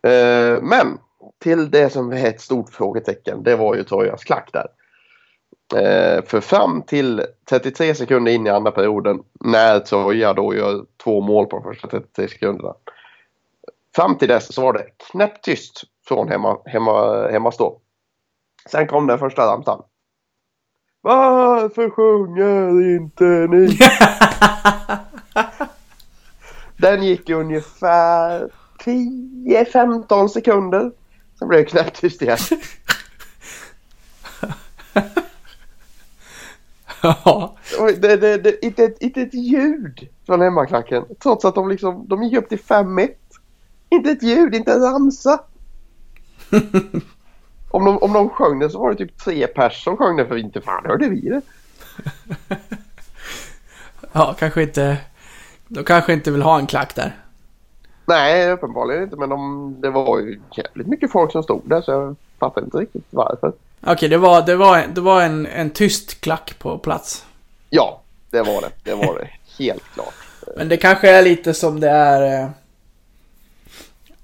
Eh, 0.02 0.62
men 0.62 0.98
till 1.38 1.70
det 1.70 1.90
som 1.90 2.12
är 2.12 2.26
ett 2.26 2.40
stort 2.40 2.70
frågetecken, 2.70 3.42
det 3.42 3.56
var 3.56 3.74
ju 3.74 3.84
Trojas 3.84 4.24
klack 4.24 4.50
där. 4.52 4.66
Eh, 5.76 6.24
för 6.24 6.40
fram 6.40 6.82
till 6.82 7.22
33 7.50 7.94
sekunder 7.94 8.32
in 8.32 8.46
i 8.46 8.50
andra 8.50 8.70
perioden 8.70 9.22
när 9.40 9.80
Troja 9.80 10.32
då 10.32 10.54
gör 10.54 10.84
två 11.04 11.20
mål 11.20 11.46
på 11.46 11.56
de 11.56 11.62
första 11.62 11.88
33 11.88 12.28
sekunderna. 12.28 12.74
Fram 13.96 14.18
till 14.18 14.28
dess 14.28 14.54
så 14.54 14.62
var 14.62 14.72
det 14.72 14.86
knäpptyst 15.10 15.82
från 16.08 16.28
hemma, 16.28 16.58
hemma, 16.66 17.28
hemmastå. 17.28 17.80
Sen 18.70 18.86
kom 18.86 19.06
den 19.06 19.18
första 19.18 19.42
ramsan. 19.42 19.82
Varför 21.00 21.90
sjunger 21.90 22.96
inte 22.96 23.24
ni? 23.24 23.78
Den 26.76 27.02
gick 27.02 27.30
i 27.30 27.34
ungefär 27.34 28.50
10-15 28.84 30.28
sekunder. 30.28 30.92
Sen 31.38 31.48
blev 31.48 31.60
det 31.60 31.70
knäpptyst 31.70 32.22
igen. 32.22 32.38
Ja. 37.02 37.56
Det, 37.96 38.16
det, 38.16 38.38
det, 38.38 38.64
inte, 38.64 38.84
ett, 38.84 39.02
inte 39.02 39.22
ett 39.22 39.34
ljud 39.34 40.08
från 40.26 40.40
hemmaklacken. 40.40 41.04
Trots 41.22 41.44
att 41.44 41.54
de 41.54 41.68
liksom, 41.68 42.08
de 42.08 42.22
gick 42.22 42.38
upp 42.38 42.48
till 42.48 42.58
5-1. 42.58 43.10
Inte 43.88 44.10
ett 44.10 44.22
ljud, 44.22 44.54
inte 44.54 44.72
en 44.72 44.80
ramsa. 44.80 45.40
om, 47.70 47.84
de, 47.84 47.98
om 47.98 48.12
de 48.12 48.28
sjöng 48.28 48.58
det 48.58 48.70
så 48.70 48.78
var 48.78 48.90
det 48.90 48.96
typ 48.96 49.18
tre 49.18 49.46
pers 49.46 49.84
som 49.84 49.96
sjöng 49.96 50.16
det 50.16 50.26
för 50.26 50.36
inte 50.36 50.60
fan 50.60 50.86
hörde 50.86 51.08
vi 51.08 51.20
det. 51.20 51.40
ja, 54.12 54.34
kanske 54.38 54.62
inte... 54.62 54.98
De 55.68 55.84
kanske 55.84 56.12
inte 56.12 56.30
vill 56.30 56.42
ha 56.42 56.58
en 56.58 56.66
klack 56.66 56.94
där. 56.94 57.16
Nej, 58.06 58.52
uppenbarligen 58.52 59.02
inte. 59.02 59.16
Men 59.16 59.28
de, 59.28 59.76
det 59.80 59.90
var 59.90 60.18
ju 60.18 60.40
jävligt 60.56 60.86
mycket 60.86 61.12
folk 61.12 61.32
som 61.32 61.42
stod 61.42 61.62
där 61.64 61.80
så 61.80 61.90
jag 61.90 62.16
fattar 62.38 62.64
inte 62.64 62.78
riktigt 62.78 63.06
varför. 63.10 63.52
Okej, 63.80 64.08
det 64.08 64.18
var, 64.18 64.42
det 64.46 64.56
var, 64.56 64.86
det 64.94 65.00
var 65.00 65.22
en, 65.22 65.46
en 65.46 65.70
tyst 65.70 66.20
klack 66.20 66.58
på 66.58 66.78
plats. 66.78 67.24
Ja, 67.70 68.02
det 68.30 68.42
var 68.42 68.60
det. 68.60 68.70
Det 68.82 68.94
var 68.94 69.18
det. 69.18 69.30
Helt 69.64 69.84
klart. 69.94 70.14
Men 70.56 70.68
det 70.68 70.76
kanske 70.76 71.10
är 71.10 71.22
lite 71.22 71.54
som 71.54 71.80
det 71.80 71.90
är... 71.90 72.42
eh, 72.42 72.50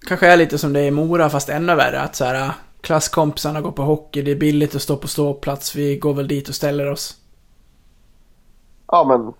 Kanske 0.06 0.26
är 0.26 0.36
lite 0.36 0.58
som 0.58 0.72
det 0.72 0.80
är 0.80 0.84
i 0.84 0.90
Mora, 0.90 1.30
fast 1.30 1.48
ännu 1.48 1.74
värre. 1.74 2.00
Att 2.00 2.16
så 2.16 2.24
här, 2.24 2.34
eh, 2.46 2.50
klasskompisarna 2.80 3.60
går 3.60 3.72
på 3.72 3.82
hockey, 3.82 4.22
det 4.22 4.30
är 4.30 4.36
billigt 4.36 4.74
att 4.74 4.82
stå 4.82 4.96
på 4.96 5.08
ståplats, 5.08 5.74
vi 5.74 5.96
går 5.96 6.14
väl 6.14 6.28
dit 6.28 6.48
och 6.48 6.54
ställer 6.54 6.90
oss. 6.90 7.16
Ja, 8.86 9.04
men 9.04 9.32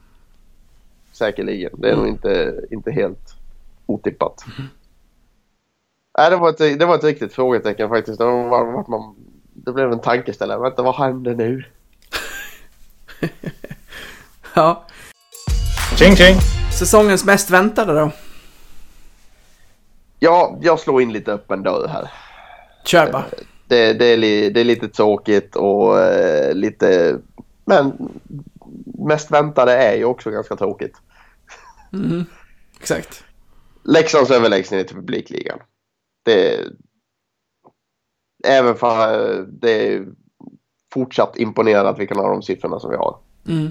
säkerligen. 1.13 1.71
Det 1.79 1.91
är 1.91 1.97
nog 1.97 2.09
inte, 2.09 2.61
inte 2.71 2.91
helt 2.93 3.35
otippat. 3.87 4.45
Nej, 6.19 6.31
det 6.31 6.37
var, 6.37 6.51
ett, 6.51 6.79
det 6.79 6.87
var 6.87 6.95
ett 6.95 7.05
riktigt 7.05 7.33
frågetecken 7.33 7.89
faktiskt. 7.89 8.19
Det, 8.19 8.25
var, 8.25 8.49
var, 8.49 8.85
man, 8.89 9.15
det 9.55 9.73
blev 9.73 9.93
en 9.93 10.01
tankeställare. 10.01 10.61
Vänta, 10.61 10.83
vad 10.83 10.95
händer 10.95 11.35
nu? 11.35 11.65
Ja. 14.57 14.87
Tjing 15.97 16.17
tjing! 16.17 16.37
Säsongens 16.79 17.25
mest 17.25 17.51
väntade 17.51 18.01
då? 18.01 18.11
Ja, 20.19 20.59
jag 20.63 20.81
slår 20.81 21.03
in 21.03 21.13
lite 21.13 21.33
öppen 21.33 21.63
dörr 21.63 21.89
här. 21.89 22.11
Kör 22.85 23.13
bara. 23.13 23.25
Det, 23.69 23.93
det, 23.93 24.07
är, 24.07 24.17
li, 24.17 24.51
det 24.51 24.61
är 24.61 24.65
lite 24.65 24.89
tråkigt 24.89 25.57
och 25.57 26.01
eh, 26.01 26.55
lite... 26.55 27.19
Men 27.65 28.11
mest 28.85 29.31
väntade 29.31 29.73
är 29.73 29.97
ju 29.97 30.05
också 30.05 30.31
ganska 30.31 30.57
tråkigt. 30.57 30.97
Mhm. 31.91 32.25
Exakt. 32.81 33.25
Leksands 33.85 34.31
överlägsenhet 34.31 34.91
i 34.91 34.95
publikligan. 34.95 35.59
Det 36.25 36.61
Även 38.45 38.75
för 38.75 39.31
eh, 39.39 39.43
det 39.43 39.89
är 39.95 40.07
fortsatt 40.93 41.37
imponerande 41.39 41.91
att 41.91 41.99
vi 41.99 42.07
kan 42.07 42.17
ha 42.17 42.29
de 42.29 42.43
siffrorna 42.43 42.81
som 42.81 42.91
vi 42.91 42.97
har. 42.97 43.19
Mm. 43.49 43.67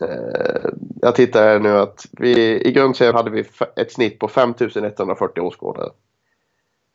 Eh, 0.00 0.70
Jag 1.02 1.14
tittar 1.14 1.42
här 1.42 1.58
nu 1.60 1.78
att 1.78 2.06
vi, 2.12 2.60
i 2.68 2.72
grundserien 2.72 3.14
hade 3.14 3.30
vi 3.30 3.44
ett 3.76 3.92
snitt 3.92 4.18
på 4.18 4.28
5140 4.28 5.40
åskådare. 5.40 5.90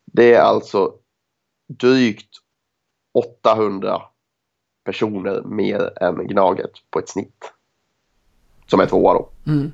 Det 0.05 0.33
är 0.33 0.41
alltså 0.41 0.93
drygt 1.67 2.29
800 3.13 4.01
personer 4.83 5.41
mer 5.41 6.03
än 6.03 6.27
Gnaget 6.27 6.71
på 6.89 6.99
ett 6.99 7.09
snitt. 7.09 7.51
Som 8.67 8.79
är 8.79 8.86
tvåa 8.86 9.13
då. 9.13 9.29
Mm. 9.47 9.71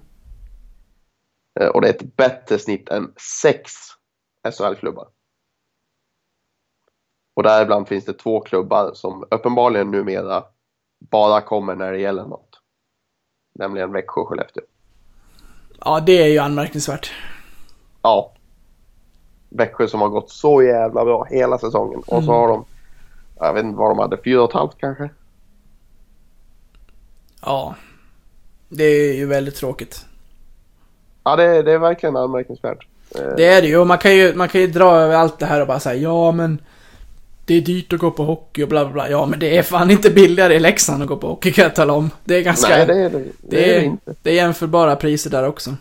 Eh, 1.60 1.68
Och 1.68 1.82
det 1.82 1.88
är 1.88 1.94
ett 1.94 2.16
bättre 2.16 2.60
snitt 2.60 2.90
än 2.90 3.14
sex 3.42 3.72
SHL-klubbar. 4.44 5.08
Och 7.34 7.44
däribland 7.44 7.88
finns 7.88 8.06
det 8.06 8.14
två 8.14 8.40
klubbar 8.40 8.92
som 8.94 9.24
uppenbarligen 9.32 9.92
numera 9.92 10.44
bara 11.00 11.42
kommer 11.42 11.76
när 11.76 11.92
det 11.92 12.00
gäller 12.00 12.24
något. 12.24 12.60
Nämligen 13.56 13.92
Växjö 13.92 14.22
och 14.22 14.28
Skellefteå. 14.28 14.64
Ja, 15.86 16.00
det 16.00 16.24
är 16.24 16.28
ju 16.28 16.40
anmärkningsvärt. 16.40 17.12
Ja. 18.02 18.34
Växjö 19.50 19.88
som 19.88 20.02
har 20.02 20.10
gått 20.10 20.30
så 20.30 20.64
jävla 20.64 21.06
bra 21.06 21.24
hela 21.24 21.58
säsongen. 21.58 22.04
Och 22.08 22.24
så 22.24 22.32
har 22.32 22.48
de, 22.48 22.66
jag 23.40 23.54
vet 23.54 23.64
inte 23.64 23.78
vad 23.78 23.92
de 23.92 24.00
hade, 24.00 24.18
fyra 24.24 24.42
och 24.42 24.50
ett 24.50 24.56
halvt 24.56 24.78
kanske? 24.78 25.10
Ja. 27.42 27.76
Det 28.70 28.84
är 28.84 29.14
ju 29.14 29.26
väldigt 29.26 29.56
tråkigt. 29.56 30.06
Ja, 31.24 31.36
det, 31.36 31.62
det 31.62 31.72
är 31.72 31.78
verkligen 31.78 32.18
anmärkningsvärt. 32.18 32.88
Det 33.38 33.46
är 33.46 33.62
det 33.62 33.68
ju. 33.68 33.78
Och 33.78 33.88
man 33.88 33.98
kan 33.98 34.16
ju, 34.16 34.36
man 34.36 34.50
kan 34.50 34.62
ju 34.62 34.68
dra 34.68 34.96
över 34.96 35.16
allt 35.16 35.40
det 35.40 35.46
här 35.46 35.62
och 35.62 35.68
bara 35.68 35.80
säga 35.80 36.02
ja 36.02 36.32
men 36.32 36.62
det 37.52 37.58
är 37.58 37.62
dyrt 37.62 37.94
att 37.94 38.00
gå 38.00 38.12
på 38.12 38.24
hockey 38.24 38.64
och 38.64 38.70
bla 38.70 38.86
bla 38.86 38.94
bla. 38.94 39.10
Ja 39.10 39.26
men 39.26 39.40
det 39.40 39.58
är 39.58 39.64
fan 39.64 39.92
inte 39.92 40.10
billigare 40.10 40.56
i 40.56 40.60
Leksand 40.60 41.02
att 41.02 41.08
gå 41.08 41.18
på 41.18 41.28
hockey 41.28 41.52
kan 41.52 41.64
jag 41.64 41.76
tala 41.76 41.94
om. 41.94 42.10
Det 42.24 42.36
är 42.36 42.42
ganska... 42.42 42.70
Nej, 42.70 42.86
det 42.86 42.94
är 42.94 43.10
det, 43.10 43.20
det, 43.20 43.32
det, 43.42 43.76
är 43.76 43.80
det 43.80 43.86
inte. 43.86 44.16
det 44.22 44.30
är 44.30 44.34
jämförbara 44.36 44.96
priser 44.96 45.30
där 45.30 45.48
också. 45.48 45.76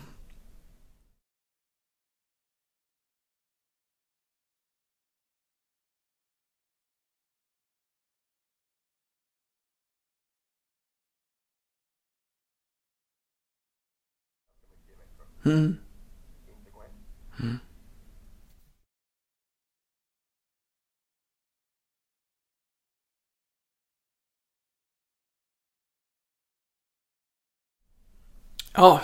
Mm. 15.45 15.80
Ja, 28.75 29.01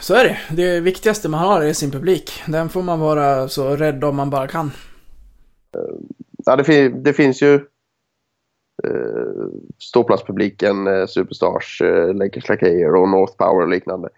så 0.00 0.14
är 0.14 0.24
det. 0.24 0.38
Det 0.56 0.80
viktigaste 0.80 1.28
man 1.28 1.40
har 1.40 1.62
är 1.62 1.72
sin 1.72 1.90
publik. 1.90 2.42
Den 2.46 2.68
får 2.68 2.82
man 2.82 3.00
vara 3.00 3.48
så 3.48 3.76
rädd 3.76 4.04
om 4.04 4.16
man 4.16 4.30
bara 4.30 4.48
kan. 4.48 4.70
Ja, 6.46 6.56
det, 6.56 6.64
fin- 6.64 7.02
det 7.02 7.12
finns 7.12 7.42
ju 7.42 7.54
eh, 8.84 9.46
ståplatspubliken, 9.78 10.86
eh, 10.86 11.06
Superstars, 11.06 11.80
eh, 11.82 12.14
Lakers 12.14 12.48
Lakejer 12.48 12.94
och 12.94 13.08
North 13.08 13.36
Power 13.36 13.62
och 13.62 13.68
liknande. 13.68 14.08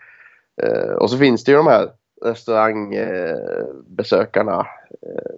Eh, 0.63 0.93
och 0.93 1.11
så 1.11 1.19
finns 1.19 1.45
det 1.45 1.53
ju 1.53 1.57
de 1.59 1.67
här 1.67 1.89
restaurangbesökarna, 2.25 4.67
eh, 5.03 5.35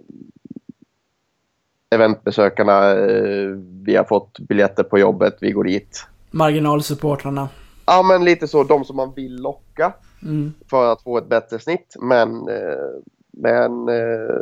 eventbesökarna. 1.95 2.91
Eh, 2.91 3.49
vi 3.83 3.95
har 3.95 4.03
fått 4.03 4.39
biljetter 4.39 4.83
på 4.83 4.99
jobbet, 4.99 5.37
vi 5.41 5.51
går 5.51 5.63
dit. 5.63 6.05
Marginalsupportrarna. 6.31 7.49
Ja 7.91 8.03
men 8.03 8.25
lite 8.25 8.47
så, 8.47 8.63
de 8.63 8.85
som 8.85 8.95
man 8.95 9.13
vill 9.13 9.35
locka 9.35 9.93
Mm. 10.23 10.53
för 10.69 10.91
att 10.91 11.01
få 11.01 11.17
ett 11.17 11.29
bättre 11.29 11.59
snitt. 11.59 11.95
Men, 11.99 12.29
eh, 12.49 12.89
men 13.31 13.89
eh, 13.89 14.35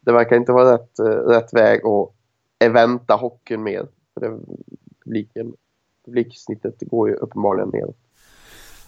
det 0.00 0.12
verkar 0.12 0.36
inte 0.36 0.52
vara 0.52 0.74
rätt, 0.74 0.98
eh, 0.98 1.04
rätt 1.04 1.52
väg 1.52 1.80
att 1.86 2.10
eventa 2.58 3.14
hockeyn 3.14 3.62
mer. 3.62 3.86
För 4.14 4.20
det, 4.20 4.38
publiken, 5.04 5.52
publiksnittet 6.04 6.74
går 6.80 7.08
ju 7.08 7.14
uppenbarligen 7.14 7.68
ner. 7.68 7.86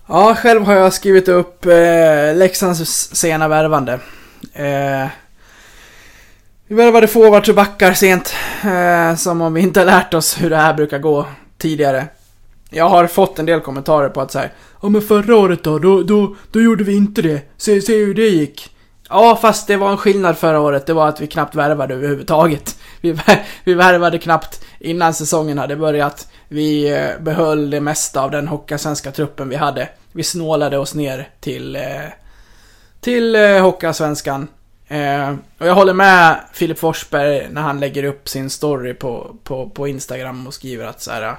Ja, 0.08 0.34
själv 0.34 0.62
har 0.62 0.74
jag 0.74 0.92
skrivit 0.92 1.28
upp 1.28 1.66
eh, 1.66 2.34
Leksands 2.34 3.14
sena 3.14 3.48
värvande. 3.48 3.92
Eh, 4.52 5.08
vi 6.66 6.74
värvade 6.74 7.06
forwards 7.08 7.48
och 7.48 7.54
backar 7.54 7.92
sent. 7.92 8.34
Eh, 8.64 9.16
som 9.16 9.40
om 9.40 9.54
vi 9.54 9.60
inte 9.60 9.80
har 9.80 9.84
lärt 9.86 10.14
oss 10.14 10.42
hur 10.42 10.50
det 10.50 10.56
här 10.56 10.74
brukar 10.74 10.98
gå 10.98 11.26
tidigare. 11.58 12.06
Jag 12.70 12.88
har 12.88 13.06
fått 13.06 13.38
en 13.38 13.46
del 13.46 13.60
kommentarer 13.60 14.08
på 14.08 14.20
att 14.20 14.32
säga 14.32 14.48
Ja 14.82 14.88
men 14.88 15.02
förra 15.02 15.36
året 15.36 15.62
då, 15.62 15.78
då, 15.78 16.02
då, 16.02 16.36
då 16.50 16.60
gjorde 16.60 16.84
vi 16.84 16.96
inte 16.96 17.22
det. 17.22 17.42
Se, 17.56 17.80
se 17.80 17.96
hur 17.96 18.14
det 18.14 18.28
gick. 18.28 18.76
Ja, 19.08 19.38
fast 19.42 19.66
det 19.66 19.76
var 19.76 19.90
en 19.90 19.96
skillnad 19.96 20.38
förra 20.38 20.60
året. 20.60 20.86
Det 20.86 20.92
var 20.92 21.08
att 21.08 21.20
vi 21.20 21.26
knappt 21.26 21.54
värvade 21.54 21.94
överhuvudtaget. 21.94 22.76
Vi, 23.02 23.18
vi 23.64 23.74
värvade 23.74 24.18
knappt 24.18 24.64
innan 24.78 25.14
säsongen 25.14 25.58
hade 25.58 25.76
börjat. 25.76 26.28
Vi 26.48 26.92
eh, 26.92 27.22
behöll 27.22 27.70
det 27.70 27.80
mesta 27.80 28.22
av 28.22 28.30
den 28.30 28.78
svenska 28.78 29.12
truppen 29.12 29.48
vi 29.48 29.56
hade. 29.56 29.88
Vi 30.12 30.22
snålade 30.22 30.78
oss 30.78 30.94
ner 30.94 31.28
till, 31.40 31.76
eh, 31.76 31.82
till 33.00 33.34
eh, 33.34 33.62
hockeyallsvenskan. 33.62 34.48
Eh, 34.88 35.34
och 35.58 35.66
jag 35.66 35.74
håller 35.74 35.92
med 35.92 36.40
Filip 36.52 36.78
Forsberg 36.78 37.48
när 37.50 37.62
han 37.62 37.80
lägger 37.80 38.04
upp 38.04 38.28
sin 38.28 38.50
story 38.50 38.94
på, 38.94 39.36
på, 39.44 39.70
på 39.70 39.88
Instagram 39.88 40.46
och 40.46 40.54
skriver 40.54 40.86
att 40.86 41.00
så 41.00 41.10
här. 41.10 41.36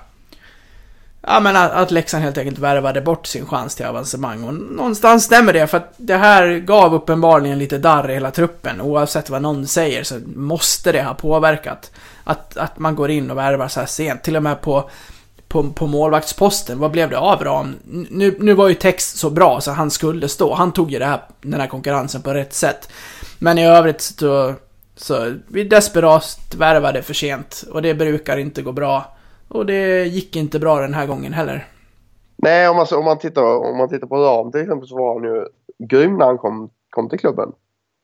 Ja 1.27 1.39
men 1.39 1.55
att, 1.55 1.71
att 1.71 1.91
Leksand 1.91 2.23
helt 2.23 2.37
enkelt 2.37 2.59
värvade 2.59 3.01
bort 3.01 3.27
sin 3.27 3.45
chans 3.45 3.75
till 3.75 3.85
avancemang 3.85 4.43
och 4.43 4.53
någonstans 4.53 5.23
stämmer 5.23 5.53
det 5.53 5.67
för 5.67 5.77
att 5.77 5.93
det 5.97 6.17
här 6.17 6.57
gav 6.57 6.93
uppenbarligen 6.93 7.59
lite 7.59 7.77
darr 7.77 8.11
i 8.11 8.13
hela 8.13 8.31
truppen. 8.31 8.81
Oavsett 8.81 9.29
vad 9.29 9.41
någon 9.41 9.67
säger 9.67 10.03
så 10.03 10.19
måste 10.35 10.91
det 10.91 11.03
ha 11.03 11.13
påverkat. 11.13 11.91
Att, 12.23 12.57
att 12.57 12.79
man 12.79 12.95
går 12.95 13.11
in 13.11 13.31
och 13.31 13.37
värvar 13.37 13.67
så 13.67 13.79
här 13.79 13.87
sent. 13.87 14.23
Till 14.23 14.35
och 14.35 14.43
med 14.43 14.61
på, 14.61 14.89
på, 15.47 15.69
på 15.69 15.87
målvaktsposten. 15.87 16.79
Vad 16.79 16.91
blev 16.91 17.09
det 17.09 17.17
av 17.17 17.43
Ram? 17.43 17.75
Nu, 18.09 18.37
nu 18.39 18.53
var 18.53 18.67
ju 18.67 18.73
Tex 18.73 19.11
så 19.11 19.29
bra 19.29 19.61
så 19.61 19.71
han 19.71 19.91
skulle 19.91 20.27
stå. 20.27 20.53
Han 20.53 20.71
tog 20.71 20.91
ju 20.91 20.99
det 20.99 21.05
här, 21.05 21.21
den 21.41 21.61
här 21.61 21.67
konkurrensen 21.67 22.21
på 22.21 22.33
rätt 22.33 22.53
sätt. 22.53 22.89
Men 23.39 23.57
i 23.57 23.65
övrigt 23.65 24.01
så, 24.01 24.53
så 24.95 25.33
vi 25.47 25.63
desperat 25.63 26.55
värvade 26.57 27.01
för 27.01 27.13
sent 27.13 27.63
och 27.71 27.81
det 27.81 27.93
brukar 27.93 28.37
inte 28.37 28.61
gå 28.61 28.71
bra. 28.71 29.15
Och 29.53 29.65
det 29.65 30.05
gick 30.05 30.35
inte 30.35 30.59
bra 30.59 30.79
den 30.79 30.93
här 30.93 31.07
gången 31.07 31.33
heller. 31.33 31.67
Nej, 32.35 32.69
om 32.69 32.75
man, 32.75 32.87
om 32.95 33.05
man, 33.05 33.19
tittar, 33.19 33.43
om 33.43 33.77
man 33.77 33.89
tittar 33.89 34.07
på 34.07 34.17
Ram 34.17 34.51
till 34.51 34.61
exempel 34.61 34.87
så 34.87 34.97
var 34.97 35.13
han 35.13 35.23
ju 35.23 35.45
grym 35.87 36.17
när 36.17 36.25
han 36.25 36.37
kom, 36.37 36.69
kom 36.89 37.09
till 37.09 37.19
klubben. 37.19 37.51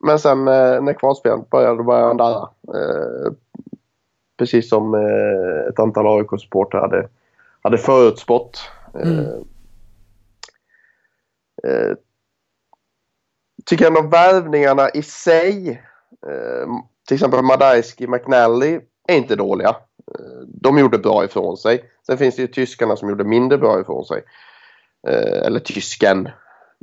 Men 0.06 0.20
sen 0.20 0.40
eh, 0.48 0.82
när 0.82 0.94
kvalspelet 0.94 1.50
började, 1.50 1.78
då 1.78 1.84
började 1.84 2.08
han 2.08 2.18
darra. 2.18 2.50
Eh, 2.76 3.32
precis 4.38 4.70
som 4.70 4.94
eh, 4.94 5.70
ett 5.70 5.80
antal 5.80 6.08
AIK-supportrar 6.08 6.82
hade, 6.82 7.10
hade 7.62 7.78
förutspått. 7.78 8.60
Eh, 8.94 9.12
Mm. 9.12 9.26
eh, 11.64 11.96
tycker 13.66 13.88
ändå 13.88 14.02
värvningarna 14.02 14.90
i 14.90 15.02
sig, 15.02 15.70
eh, 16.28 16.68
till 17.08 17.16
exempel 17.16 17.42
Madajski, 17.44 18.08
McNally, 18.08 18.80
är 19.08 19.18
inte 19.18 19.36
dåliga. 19.36 19.70
Eh, 19.70 20.48
de 20.48 20.78
gjorde 20.78 20.98
bra 20.98 21.26
ifrån 21.26 21.58
sig. 21.58 21.84
Sen 22.06 22.18
finns 22.18 22.36
det 22.36 22.42
ju 22.42 22.48
tyskarna 22.48 22.96
som 22.96 23.10
gjorde 23.10 23.24
mindre 23.24 23.58
bra 23.58 23.82
ifrån 23.82 24.06
sig. 24.06 24.24
Eh, 25.08 25.46
eller 25.46 25.60
tysken. 25.60 26.30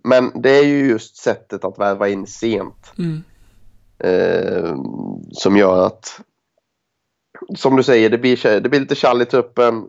Men 0.04 0.42
det 0.42 0.50
är 0.50 0.64
ju 0.64 0.86
just 0.86 1.16
sättet 1.16 1.64
att 1.64 1.78
värva 1.78 2.08
in 2.08 2.26
sent. 2.26 2.92
Mm. 2.98 3.22
Eh, 3.98 4.76
som 5.32 5.56
gör 5.56 5.86
att 5.86 6.20
som 7.56 7.76
du 7.76 7.82
säger, 7.82 8.10
det 8.10 8.18
blir, 8.18 8.60
det 8.60 8.68
blir 8.68 8.80
lite 8.80 8.94
kall 8.94 9.22
i 9.22 9.24
truppen. 9.24 9.84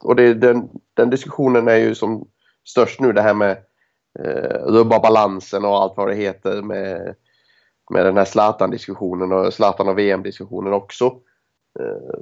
Och 0.00 0.16
det, 0.16 0.34
den, 0.34 0.68
den 0.94 1.10
diskussionen 1.10 1.68
är 1.68 1.76
ju 1.76 1.94
som 1.94 2.28
störst 2.64 3.00
nu 3.00 3.12
det 3.12 3.22
här 3.22 3.34
med 3.34 3.56
eh, 4.18 4.64
rubba 4.66 5.00
balansen 5.00 5.64
och 5.64 5.82
allt 5.82 5.96
vad 5.96 6.08
det 6.08 6.14
heter 6.14 6.62
med, 6.62 7.14
med 7.90 8.06
den 8.06 8.16
här 8.16 8.24
Zlatan-diskussionen 8.24 9.32
och 9.32 9.54
Zlatan 9.54 9.88
och 9.88 9.98
VM-diskussionen 9.98 10.72
också. 10.72 11.04
Eh, 11.80 12.20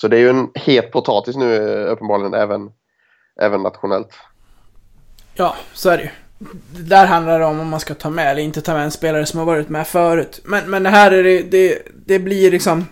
så 0.00 0.08
det 0.08 0.16
är 0.16 0.20
ju 0.20 0.30
en 0.30 0.50
het 0.54 0.92
potatis 0.92 1.36
nu 1.36 1.56
eh, 1.56 1.92
uppenbarligen 1.92 2.34
även, 2.34 2.72
även 3.40 3.62
nationellt. 3.62 4.12
Ja, 5.34 5.56
så 5.72 5.90
är 5.90 5.96
det 5.96 6.02
ju. 6.02 6.10
Där 6.84 7.06
handlar 7.06 7.38
det 7.38 7.44
om 7.44 7.60
om 7.60 7.68
man 7.68 7.80
ska 7.80 7.94
ta 7.94 8.10
med 8.10 8.30
eller 8.30 8.42
inte 8.42 8.60
ta 8.60 8.72
med 8.72 8.84
en 8.84 8.90
spelare 8.90 9.26
som 9.26 9.38
har 9.38 9.46
varit 9.46 9.68
med 9.68 9.86
förut. 9.86 10.40
Men, 10.44 10.70
men 10.70 10.82
det 10.82 10.90
här 10.90 11.10
är 11.10 11.22
det, 11.22 11.42
det, 11.42 11.82
det 12.06 12.18
blir 12.18 12.50
liksom... 12.50 12.86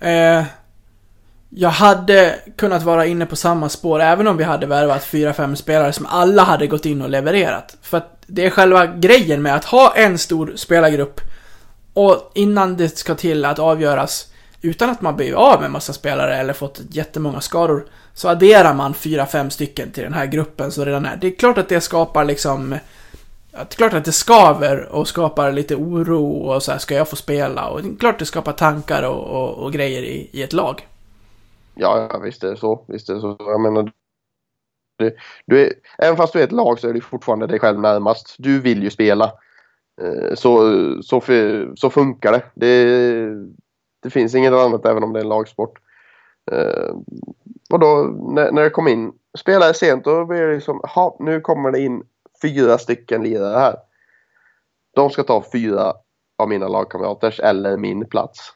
Eh, 0.00 0.44
jag 1.56 1.70
hade 1.70 2.38
kunnat 2.56 2.82
vara 2.82 3.06
inne 3.06 3.26
på 3.26 3.36
samma 3.36 3.68
spår 3.68 4.00
även 4.00 4.26
om 4.26 4.36
vi 4.36 4.44
hade 4.44 4.66
värvat 4.66 5.02
4-5 5.02 5.54
spelare 5.54 5.92
som 5.92 6.06
alla 6.06 6.42
hade 6.42 6.66
gått 6.66 6.86
in 6.86 7.02
och 7.02 7.10
levererat. 7.10 7.76
För 7.82 7.98
att 7.98 8.13
det 8.26 8.46
är 8.46 8.50
själva 8.50 8.86
grejen 8.86 9.42
med 9.42 9.54
att 9.54 9.64
ha 9.64 9.92
en 9.96 10.18
stor 10.18 10.52
spelargrupp 10.56 11.20
och 11.94 12.30
innan 12.34 12.76
det 12.76 12.98
ska 12.98 13.14
till 13.14 13.44
att 13.44 13.58
avgöras 13.58 14.32
utan 14.62 14.90
att 14.90 15.00
man 15.00 15.16
blir 15.16 15.34
av 15.34 15.60
med 15.60 15.70
massa 15.70 15.92
spelare 15.92 16.36
eller 16.36 16.52
fått 16.52 16.80
jättemånga 16.90 17.40
skador 17.40 17.86
så 18.14 18.28
adderar 18.28 18.74
man 18.74 18.94
4-5 18.94 19.48
stycken 19.48 19.90
till 19.90 20.02
den 20.02 20.14
här 20.14 20.26
gruppen 20.26 20.70
som 20.72 20.84
redan 20.84 21.06
är. 21.06 21.16
Det 21.16 21.26
är 21.26 21.34
klart 21.34 21.58
att 21.58 21.68
det 21.68 21.80
skapar 21.80 22.24
liksom 22.24 22.70
Det 23.50 23.58
är 23.58 23.64
klart 23.64 23.94
att 23.94 24.04
det 24.04 24.12
skaver 24.12 24.88
och 24.92 25.08
skapar 25.08 25.52
lite 25.52 25.76
oro 25.76 26.26
och 26.26 26.62
så 26.62 26.72
här, 26.72 26.78
ska 26.78 26.94
jag 26.94 27.08
få 27.08 27.16
spela? 27.16 27.68
Och 27.68 27.82
det 27.82 27.88
är 27.88 27.96
klart 27.96 28.18
det 28.18 28.26
skapar 28.26 28.52
tankar 28.52 29.02
och, 29.02 29.24
och, 29.24 29.64
och 29.64 29.72
grejer 29.72 30.02
i, 30.02 30.30
i 30.32 30.42
ett 30.42 30.52
lag. 30.52 30.88
Ja, 31.74 32.08
ja 32.10 32.18
visst 32.18 32.44
är 32.44 32.50
det 32.50 32.56
så. 32.56 32.84
Visst 32.86 33.08
är 33.08 33.14
det 33.14 33.20
så. 33.20 33.36
Jag 33.38 33.60
menar, 33.60 33.90
du, 34.96 35.16
du 35.46 35.66
är, 35.66 35.72
även 35.98 36.16
fast 36.16 36.32
du 36.32 36.40
är 36.40 36.44
ett 36.44 36.52
lag 36.52 36.78
så 36.78 36.88
är 36.88 36.92
du 36.92 37.00
fortfarande 37.00 37.46
dig 37.46 37.58
själv 37.58 37.80
närmast. 37.80 38.36
Du 38.38 38.60
vill 38.60 38.82
ju 38.82 38.90
spela. 38.90 39.32
Eh, 40.02 40.34
så, 40.34 40.72
så, 41.02 41.20
så 41.76 41.90
funkar 41.90 42.32
det. 42.32 42.42
det. 42.54 43.28
Det 44.02 44.10
finns 44.10 44.34
inget 44.34 44.52
annat 44.52 44.86
även 44.86 45.02
om 45.02 45.12
det 45.12 45.18
är 45.18 45.24
en 45.24 45.28
lagsport. 45.28 45.78
Eh, 46.52 46.94
och 47.70 47.78
då 47.78 48.16
när, 48.34 48.52
när 48.52 48.62
det 48.62 48.70
kom 48.70 48.88
in 48.88 49.12
spelare 49.38 49.74
sent 49.74 50.04
då 50.04 50.24
blir 50.24 50.40
det 50.40 50.54
liksom, 50.54 50.80
ha, 50.94 51.16
nu 51.20 51.40
kommer 51.40 51.72
det 51.72 51.80
in 51.80 52.02
fyra 52.42 52.78
stycken 52.78 53.22
lirare 53.22 53.58
här. 53.58 53.76
De 54.94 55.10
ska 55.10 55.22
ta 55.22 55.44
fyra 55.52 55.92
av 56.38 56.48
mina 56.48 56.68
lagkamraters 56.68 57.40
eller 57.40 57.76
min 57.76 58.08
plats. 58.08 58.52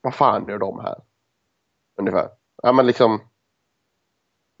Vad 0.00 0.14
fan 0.14 0.48
gör 0.48 0.58
de 0.58 0.80
här? 0.80 0.96
Ungefär. 1.98 2.28
Ja 2.62 2.72
men 2.72 2.86
liksom. 2.86 3.20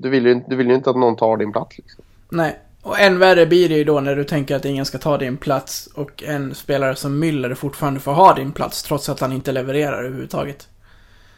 Du 0.02 0.08
vill 0.10 0.26
ju, 0.26 0.32
inte- 0.32 0.50
du 0.50 0.56
vill 0.56 0.68
ju 0.68 0.74
inte 0.74 0.90
att 0.90 0.96
någon 0.96 1.16
tar 1.16 1.36
din 1.36 1.52
plats 1.52 1.78
liksom. 1.78 2.04
Nej. 2.28 2.58
Och 2.82 3.00
än 3.00 3.18
värre 3.18 3.46
blir 3.46 3.68
det 3.68 3.74
ju 3.74 3.84
då 3.84 4.00
när 4.00 4.16
du 4.16 4.24
tänker 4.24 4.56
att 4.56 4.64
ingen 4.64 4.84
ska 4.86 4.98
ta 4.98 5.18
din 5.18 5.36
plats 5.36 5.88
och 5.94 6.22
en 6.22 6.54
spelare 6.54 6.96
som 6.96 7.24
Müller 7.24 7.54
fortfarande 7.54 8.00
får 8.00 8.12
ha 8.12 8.34
din 8.34 8.52
plats 8.52 8.82
trots 8.82 9.08
att 9.08 9.20
han 9.20 9.32
inte 9.32 9.52
levererar 9.52 9.98
överhuvudtaget. 10.04 10.68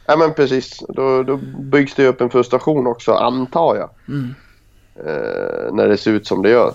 Ja 0.05 0.15
men 0.17 0.33
precis. 0.33 0.83
Då, 0.89 1.23
då 1.23 1.37
byggs 1.59 1.95
det 1.95 2.01
ju 2.01 2.07
upp 2.07 2.21
en 2.21 2.29
frustration 2.29 2.87
också 2.87 3.13
antar 3.13 3.75
jag. 3.75 3.89
Mm. 4.07 4.35
Eh, 4.95 5.73
när 5.73 5.87
det 5.87 5.97
ser 5.97 6.11
ut 6.11 6.27
som 6.27 6.41
det 6.41 6.49
gör. 6.49 6.73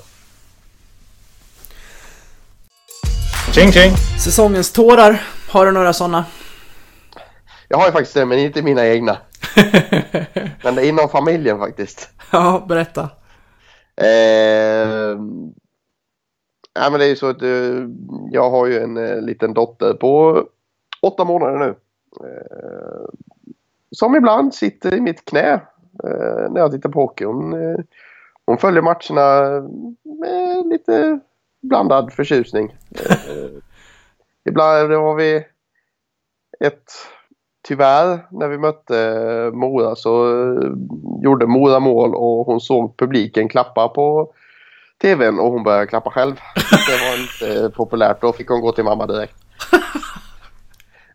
Tjing 3.53 3.73
tjing! 3.73 3.93
Säsongens 4.25 4.73
tårar, 4.73 5.23
har 5.49 5.67
du 5.67 5.73
några 5.73 5.93
sådana? 5.93 6.25
Jag 7.69 7.79
har 7.79 7.87
ju 7.87 7.93
faktiskt 7.93 8.15
det 8.15 8.27
men 8.27 8.39
inte 8.39 8.63
mina 8.63 8.87
egna. 8.87 9.17
Men 10.65 10.75
det 10.75 10.87
är 10.87 10.89
inom 10.89 11.09
familjen 11.09 11.59
faktiskt. 11.59 12.11
ja, 12.33 12.65
berätta. 12.69 13.11
Eh, 13.97 15.19
ja, 16.75 16.91
men 16.91 16.99
det 16.99 17.05
är 17.05 17.09
ju 17.09 17.17
så 17.17 17.27
att 17.27 17.43
eh, 17.43 17.87
jag 18.31 18.51
har 18.51 18.67
ju 18.67 18.79
en 18.79 18.97
eh, 18.97 19.21
liten 19.21 19.55
dotter 19.55 19.95
på 19.95 20.45
åtta 21.03 21.25
månader 21.25 21.59
nu. 21.59 21.75
Eh, 22.27 23.09
som 23.91 24.17
ibland 24.17 24.55
sitter 24.55 24.95
i 24.95 25.01
mitt 25.01 25.25
knä 25.25 25.53
eh, 26.05 26.51
när 26.51 26.61
jag 26.61 26.73
tittar 26.73 26.91
på 26.91 27.01
hockey. 27.01 27.25
Hon, 27.25 27.53
eh, 27.53 27.79
hon 28.47 28.59
följer 28.59 28.83
matcherna 28.83 29.61
med 30.03 30.67
lite 30.67 31.21
blandad 31.63 32.13
förtjusning. 32.13 32.77
Eh, 32.91 33.51
ibland 34.49 34.93
var 34.93 35.15
vi 35.15 35.47
ett 36.61 36.93
tyvärr 37.71 38.27
när 38.31 38.49
vi 38.49 38.59
mötte 38.59 38.99
eh, 38.99 39.53
Mora 39.53 39.97
så 39.97 40.29
eh, 40.29 40.73
gjorde 41.23 41.47
Mora 41.47 41.81
mål 41.81 42.15
och 42.15 42.47
hon 42.47 42.61
såg 42.61 42.97
publiken 42.97 43.49
klappa 43.49 43.89
på 43.89 44.33
tvn 45.03 45.39
och 45.39 45.53
hon 45.53 45.63
började 45.63 45.87
klappa 45.87 46.11
själv. 46.11 46.35
Det 46.55 46.99
var 47.09 47.21
inte 47.23 47.65
eh, 47.65 47.71
populärt. 47.71 48.21
Då 48.21 48.33
fick 48.33 48.49
hon 48.49 48.61
gå 48.61 48.73
till 48.73 48.85
mamma 48.85 49.07
direkt. 49.07 49.35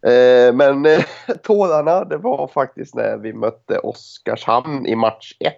Men 0.54 0.88
tårarna 1.44 2.06
det 2.06 2.18
var 2.18 2.48
faktiskt 2.48 2.96
när 2.96 3.18
vi 3.18 3.34
mötte 3.34 3.80
Oskarshamn 3.80 4.86
i 4.86 4.96
match 4.96 5.34
1. 5.40 5.54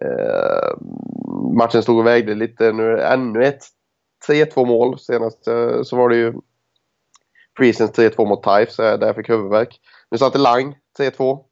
Eh, 0.00 0.78
matchen 1.56 1.82
stod 1.82 1.98
och 1.98 2.06
vägde 2.06 2.34
lite. 2.34 2.72
Nu 2.72 2.92
är 2.92 2.96
det 2.96 3.06
ännu 3.06 3.44
ett 3.44 3.64
3-2 4.28 4.66
mål. 4.66 4.98
Senast 4.98 5.44
så 5.84 5.96
var 5.96 6.08
det 6.08 6.16
ju 6.16 6.34
Friesens 7.56 7.90
3-2 7.90 8.26
mot 8.26 8.42
Taif 8.42 8.70
så 8.72 8.82
jag- 8.82 9.00
där 9.00 9.06
jag 9.06 9.16
fick 9.16 9.28
huvudvärk. 9.28 9.80
Nu 10.10 10.18
satte 10.18 10.38
Lang 10.38 10.74
3-2. 10.98 11.44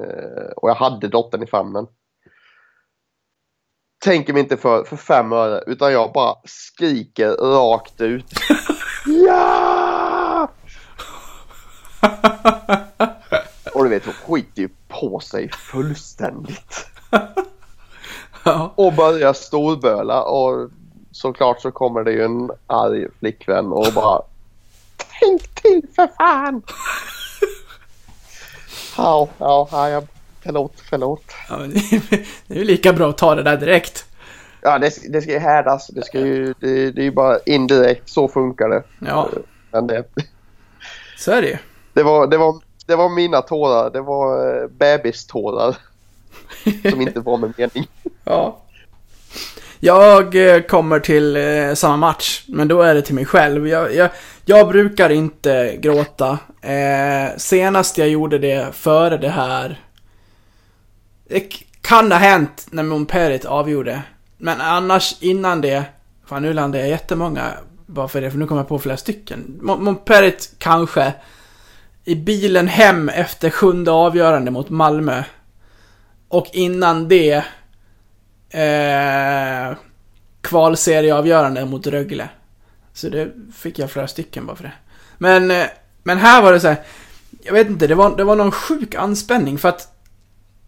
Eh, 0.00 0.50
och 0.56 0.68
jag 0.70 0.74
hade 0.74 1.08
dottern 1.08 1.42
i 1.42 1.46
famnen. 1.46 1.86
Tänker 4.04 4.32
mig 4.32 4.42
inte 4.42 4.56
för, 4.56 4.84
för 4.84 4.96
fem 4.96 5.32
öre 5.32 5.64
utan 5.66 5.92
jag 5.92 6.12
bara 6.12 6.34
skriker 6.44 7.30
rakt 7.30 8.00
ut. 8.00 8.24
ja! 9.06 10.48
Och 13.74 13.84
du 13.84 13.90
vet 13.90 14.04
hon 14.04 14.14
skiter 14.14 14.62
ju 14.62 14.68
på 14.88 15.20
sig 15.20 15.48
fullständigt. 15.52 16.86
Ja. 18.44 18.72
Och 18.76 18.92
börjar 18.92 19.32
storböla 19.32 20.22
och 20.22 20.70
såklart 21.10 21.60
så 21.60 21.70
kommer 21.70 22.04
det 22.04 22.12
ju 22.12 22.24
en 22.24 22.50
arg 22.66 23.06
flickvän 23.18 23.66
och 23.66 23.86
bara 23.94 24.22
Tänk 25.20 25.54
till 25.54 25.82
för 25.96 26.06
fan! 26.18 26.62
Ja, 28.96 29.28
ja, 29.38 29.68
ja, 29.90 30.02
förlåt, 30.42 30.72
förlåt. 30.90 31.24
Ja, 31.48 31.58
men 31.58 31.70
det 31.70 31.76
är- 31.78 32.26
det 32.46 32.54
är 32.54 32.58
ju 32.58 32.64
lika 32.64 32.92
bra 32.92 33.08
att 33.10 33.18
ta 33.18 33.34
det 33.34 33.42
där 33.42 33.56
direkt. 33.56 34.04
Ja, 34.62 34.78
det, 34.78 34.92
det 35.12 35.22
ska 35.22 35.30
ju 35.32 35.38
härdas. 35.38 35.86
Det, 35.86 36.02
ska 36.04 36.18
ju, 36.18 36.54
det, 36.60 36.90
det 36.90 37.00
är 37.00 37.04
ju 37.04 37.10
bara 37.10 37.38
indirekt. 37.46 38.08
Så 38.08 38.28
funkar 38.28 38.68
det. 38.68 38.82
Ja, 39.06 39.28
Men 39.70 39.86
det, 39.86 40.04
så 41.18 41.32
är 41.32 41.42
det 41.42 41.48
ju. 41.48 41.56
det, 41.92 42.02
var, 42.02 42.26
det, 42.26 42.36
var, 42.36 42.60
det 42.86 42.96
var 42.96 43.08
mina 43.08 43.42
tårar. 43.42 43.90
Det 43.90 44.00
var 44.00 44.56
eh, 44.62 44.68
bebistårar. 44.68 45.76
Som 46.90 47.00
inte 47.00 47.20
var 47.20 47.36
med 47.38 47.52
mening. 47.58 47.88
Ja. 48.24 48.58
Jag 49.80 50.54
eh, 50.56 50.60
kommer 50.62 51.00
till 51.00 51.36
eh, 51.36 51.74
samma 51.74 51.96
match, 51.96 52.44
men 52.48 52.68
då 52.68 52.82
är 52.82 52.94
det 52.94 53.02
till 53.02 53.14
mig 53.14 53.24
själv. 53.26 53.68
Jag, 53.68 53.94
jag, 53.94 54.10
jag 54.48 54.68
brukar 54.68 55.10
inte 55.10 55.76
gråta. 55.76 56.38
Eh, 56.62 57.36
senast 57.36 57.98
jag 57.98 58.08
gjorde 58.08 58.38
det 58.38 58.74
före 58.74 59.16
det 59.16 59.28
här... 59.28 59.80
Det 61.28 61.40
kan 61.80 62.12
ha 62.12 62.18
hänt 62.18 62.66
när 62.70 62.82
Monperit 62.82 63.44
avgjorde. 63.44 64.02
Men 64.38 64.60
annars 64.60 65.16
innan 65.20 65.60
det... 65.60 65.84
Fan, 66.26 66.42
nu 66.42 66.52
landade 66.52 66.84
jag 66.84 66.90
jättemånga 66.90 67.52
bara 67.86 68.08
för 68.08 68.20
det, 68.20 68.30
för 68.30 68.38
nu 68.38 68.46
kommer 68.46 68.60
jag 68.60 68.68
på 68.68 68.78
flera 68.78 68.96
stycken. 68.96 69.58
Mon- 69.62 69.80
Monperit 69.80 70.54
kanske. 70.58 71.12
I 72.04 72.14
bilen 72.14 72.68
hem 72.68 73.08
efter 73.08 73.50
sjunde 73.50 73.90
avgörande 73.90 74.50
mot 74.50 74.70
Malmö. 74.70 75.22
Och 76.28 76.46
innan 76.52 77.08
det 77.08 77.44
eh, 78.50 79.76
kvalserieavgörande 80.40 81.64
mot 81.64 81.86
Rögle. 81.86 82.28
Så 82.98 83.08
det 83.08 83.32
fick 83.54 83.78
jag 83.78 83.90
flera 83.90 84.08
stycken 84.08 84.46
bara 84.46 84.56
för 84.56 84.64
det. 84.64 84.72
Men, 85.18 85.50
eh, 85.50 85.66
men 86.02 86.18
här 86.18 86.42
var 86.42 86.52
det 86.52 86.60
så 86.60 86.68
här. 86.68 86.82
Jag 87.42 87.52
vet 87.52 87.66
inte, 87.66 87.86
det 87.86 87.94
var, 87.94 88.16
det 88.16 88.24
var 88.24 88.36
någon 88.36 88.52
sjuk 88.52 88.94
anspänning 88.94 89.58
för 89.58 89.68
att 89.68 89.92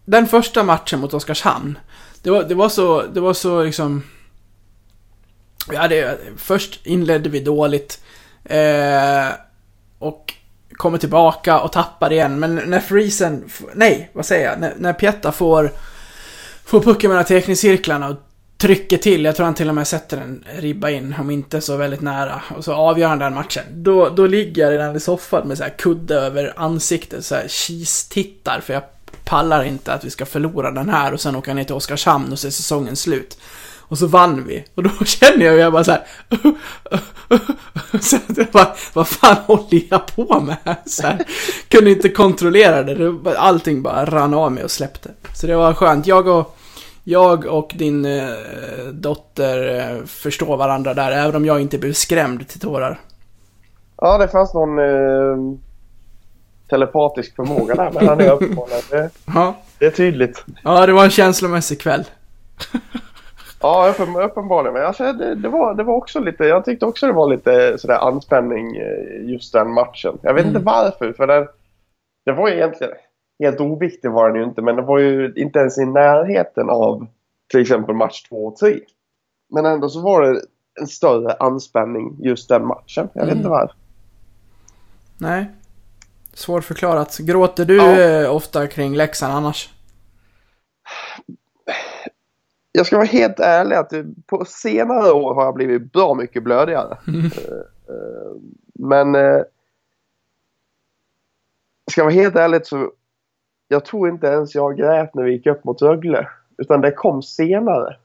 den 0.04 0.26
första 0.26 0.62
matchen 0.62 1.00
mot 1.00 1.14
Oskarshamn. 1.14 1.78
Det 2.22 2.30
var, 2.30 2.42
det 2.42 2.54
var 2.54 2.68
så, 2.68 3.02
det 3.02 3.20
var 3.20 3.32
så 3.32 3.62
liksom... 3.62 4.02
Ja, 5.72 5.88
det, 5.88 6.18
först 6.36 6.86
inledde 6.86 7.28
vi 7.28 7.40
dåligt. 7.40 8.02
Eh, 8.44 9.28
och 9.98 10.34
kommer 10.72 10.98
tillbaka 10.98 11.60
och 11.60 11.72
tappar 11.72 12.12
igen. 12.12 12.40
Men 12.40 12.54
när 12.54 12.80
Friesen, 12.80 13.50
nej, 13.74 14.10
vad 14.12 14.26
säger 14.26 14.50
jag? 14.50 14.60
När, 14.60 14.74
när 14.78 14.92
Pietta 14.92 15.32
får, 15.32 15.72
får 16.64 16.80
pucken 16.80 17.10
mellan 17.10 17.24
teckningscirklarna 17.24 18.08
och 18.08 18.29
trycker 18.61 18.98
till, 18.98 19.24
jag 19.24 19.36
tror 19.36 19.44
han 19.44 19.54
till 19.54 19.68
och 19.68 19.74
med 19.74 19.86
sätter 19.86 20.16
en 20.16 20.44
ribba 20.58 20.90
in, 20.90 21.14
om 21.18 21.30
inte 21.30 21.61
så 21.61 21.76
väldigt 21.76 22.00
nära, 22.00 22.42
och 22.56 22.64
så 22.64 22.74
avgör 22.74 23.08
han 23.08 23.18
den 23.18 23.34
matchen. 23.34 23.64
Då, 23.72 24.08
då 24.08 24.26
ligger 24.26 24.62
jag 24.62 24.72
redan 24.72 24.96
i 24.96 25.00
soffan 25.00 25.48
med 25.48 25.58
så 25.58 25.64
här 25.64 25.78
kudde 25.78 26.14
över 26.14 26.52
ansiktet, 26.56 27.24
så 27.24 27.34
här 27.34 28.11
tittar 28.11 28.61
för 28.61 28.72
jag 28.72 28.82
pallar 29.24 29.64
inte 29.64 29.92
att 29.92 30.04
vi 30.04 30.11
ska 30.11 30.26
förlora 30.26 30.70
den 30.70 30.88
här 30.88 31.12
och 31.12 31.20
sen 31.20 31.36
åka 31.36 31.54
ner 31.54 31.64
till 31.64 31.74
Oskarshamn 31.74 32.32
och 32.32 32.38
se 32.38 32.50
säsongen 32.50 32.96
slut. 32.96 33.38
Och 33.78 33.98
så 33.98 34.06
vann 34.06 34.44
vi. 34.46 34.64
Och 34.74 34.82
då 34.82 34.90
känner 35.04 35.44
jag 35.44 35.54
ju 35.54 35.61
jag 35.61 35.72
bara 35.72 35.84
så 35.84 35.90
här. 35.90 36.04
så 38.00 38.18
jag 38.36 38.46
bara, 38.46 38.76
vad 38.92 39.08
fan 39.08 39.36
håller 39.46 39.82
jag 39.90 40.06
på 40.06 40.40
med? 40.40 40.56
Så 40.86 41.02
här, 41.02 41.24
kunde 41.68 41.90
inte 41.90 42.08
kontrollera 42.08 42.82
det. 42.82 43.14
Allting 43.38 43.82
bara 43.82 44.04
rann 44.04 44.34
av 44.34 44.52
mig 44.52 44.64
och 44.64 44.70
släppte. 44.70 45.11
Så 45.34 45.46
det 45.46 45.56
var 45.56 45.74
skönt. 45.74 46.06
Jag 46.06 46.26
och, 46.26 46.56
jag 47.05 47.46
och 47.46 47.72
din 47.74 48.05
eh, 48.05 48.28
dotter 48.92 49.78
eh, 49.98 50.05
förstår 50.05 50.57
varandra 50.57 50.94
där, 50.94 51.12
även 51.12 51.36
om 51.36 51.44
jag 51.44 51.61
inte 51.61 51.78
blev 51.78 51.92
skrämd 51.92 52.48
till 52.48 52.61
tårar. 52.61 53.01
Ja, 53.96 54.18
det 54.18 54.28
fanns 54.28 54.55
någon 54.55 54.78
eh, 54.78 55.57
telepatisk 56.68 57.36
förmåga 57.36 57.74
där 57.74 57.90
mellan 57.90 58.20
er 58.20 58.30
uppenbarligen. 58.30 58.82
Det, 58.90 59.11
Ja. 59.34 59.55
det 59.78 59.86
är 59.86 59.90
tydligt. 59.90 60.44
ja, 60.64 60.86
det 60.86 60.92
var 60.92 61.05
en 61.05 61.11
känslomässig 61.11 61.80
kväll. 61.80 62.05
Ja, 63.62 63.88
uppen, 63.90 64.16
uppenbarligen. 64.16 64.74
Men 64.74 64.86
alltså, 64.86 65.12
det, 65.12 65.34
det, 65.34 65.48
var, 65.48 65.74
det 65.74 65.82
var 65.82 65.94
också 65.94 66.20
lite, 66.20 66.44
jag 66.44 66.64
tyckte 66.64 66.86
också 66.86 67.07
det 67.07 67.12
var 67.12 67.30
lite 67.30 67.78
sådär 67.78 67.94
anspänning 68.09 68.76
eh, 68.76 69.30
just 69.30 69.53
den 69.53 69.70
matchen. 69.72 70.18
Jag 70.22 70.34
vet 70.34 70.44
Mm. 70.44 70.57
inte 70.57 70.64
varför, 70.66 71.12
för 71.12 71.26
den, 71.26 71.46
det 72.24 72.32
var 72.32 72.48
egentligen, 72.48 72.92
helt 73.41 73.61
oviktig 73.61 74.11
var 74.11 74.28
den 74.30 74.36
ju 74.38 74.45
inte, 74.49 74.62
men 74.62 74.76
det 74.76 74.82
var 74.82 74.99
ju 74.99 75.32
inte 75.36 75.59
ens 75.59 75.78
i 75.78 75.84
närheten 75.84 76.70
av 76.70 77.07
till 77.51 77.61
exempel 77.61 77.95
match 77.95 78.22
2 78.22 78.47
och 78.47 78.57
3. 78.57 78.80
Men 79.51 79.66
ändå 79.66 79.88
så 79.88 80.01
var 80.01 80.22
det 80.22 80.41
en 80.80 80.86
större 80.86 81.32
anspänning 81.32 82.16
just 82.20 82.49
den 82.49 82.66
matchen. 82.66 83.09
Jag 83.14 83.20
vet 83.22 83.32
Mm. 83.32 83.36
inte 83.38 83.49
varför. 83.49 83.76
Nej. 85.18 85.51
Svårförklarat. 86.32 87.18
Gråter 87.18 87.64
du 87.64 87.76
Ja. 87.76 88.01
eh, 88.01 88.34
ofta 88.34 88.66
kring 88.66 88.97
Leksand 88.97 89.32
annars? 89.34 89.70
Jag 92.72 92.86
ska 92.86 92.97
vara 92.97 93.07
helt 93.07 93.41
ärlig 93.41 93.76
att 93.76 93.93
på 94.26 94.45
senare 94.45 95.11
år 95.12 95.34
har 95.34 95.45
jag 95.45 95.55
blivit 95.55 95.93
bra 95.93 96.14
mycket 96.14 96.43
blödigare. 96.45 96.99
Mm. 97.09 97.20
Eh, 97.26 97.95
eh, 97.95 98.32
Men 98.74 99.12
ska 101.91 102.01
jag 102.01 102.05
vara 102.05 102.14
helt 102.14 102.36
ärlig 102.36 102.66
så 102.66 102.93
jag 103.72 103.84
tror 103.84 104.08
inte 104.08 104.26
ens 104.26 104.54
jag 104.54 104.76
grät 104.76 105.14
när 105.14 105.22
vi 105.22 105.32
gick 105.32 105.46
upp 105.46 105.64
mot 105.64 105.82
Rögle. 105.82 106.28
Utan 106.58 106.80
det 106.80 106.90
kom 106.90 107.22
senare. 107.22 107.96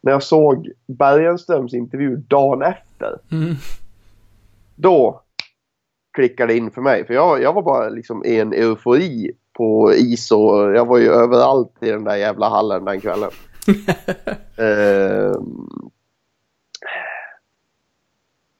När 0.00 0.12
jag 0.12 0.22
såg 0.22 0.70
Bergenströms 0.86 1.74
intervju 1.74 2.16
dagen 2.16 2.62
efter. 2.62 3.18
Mm. 3.32 3.54
Då 4.76 5.22
klickade 6.12 6.52
det 6.52 6.56
in 6.56 6.70
för 6.70 6.80
mig. 6.80 7.06
För 7.06 7.14
jag, 7.14 7.42
jag 7.42 7.52
var 7.52 7.62
bara 7.62 7.88
liksom 7.88 8.24
i 8.24 8.40
en 8.40 8.52
eufori 8.52 9.32
på 9.52 9.92
is 9.94 10.32
och 10.32 10.70
jag 10.70 10.86
var 10.86 10.98
ju 10.98 11.08
överallt 11.08 11.72
i 11.80 11.90
den 11.90 12.04
där 12.04 12.16
jävla 12.16 12.48
hallen 12.48 12.84
den 12.84 13.00
kvällen. 13.00 13.30
Ehm, 14.56 15.68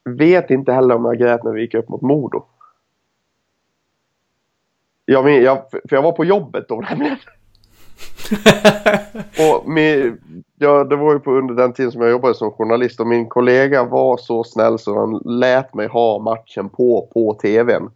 vet 0.05 0.51
inte 0.51 0.73
heller 0.73 0.95
om 0.95 1.05
jag 1.05 1.19
grät 1.19 1.45
när 1.45 1.53
vi 1.53 1.61
gick 1.61 1.75
upp 1.75 1.89
mot 1.89 2.03
Modo. 2.03 2.45
Jag, 5.11 5.43
jag, 5.43 5.71
för 5.71 5.97
jag 5.97 6.03
var 6.03 6.13
på 6.13 6.25
jobbet 6.25 6.69
då 6.69 6.81
nämligen. 6.81 7.17
och 9.53 9.69
med, 9.69 10.19
ja, 10.59 10.85
det 10.85 10.97
var 10.97 11.13
ju 11.13 11.19
på 11.19 11.31
under 11.33 11.55
den 11.55 11.73
tiden 11.73 11.93
som 11.93 12.01
jag 12.01 12.11
jobbade 12.11 12.35
som 12.35 12.51
journalist 12.51 13.01
och 13.01 13.07
min 13.07 13.29
kollega 13.29 13.85
var 13.85 14.17
så 14.17 14.45
snäll 14.45 14.79
så 14.79 14.99
han 14.99 15.23
lät 15.25 15.75
mig 15.75 15.87
ha 15.87 16.19
matchen 16.19 16.69
på, 16.69 17.09
på 17.13 17.35
tvn. 17.35 17.91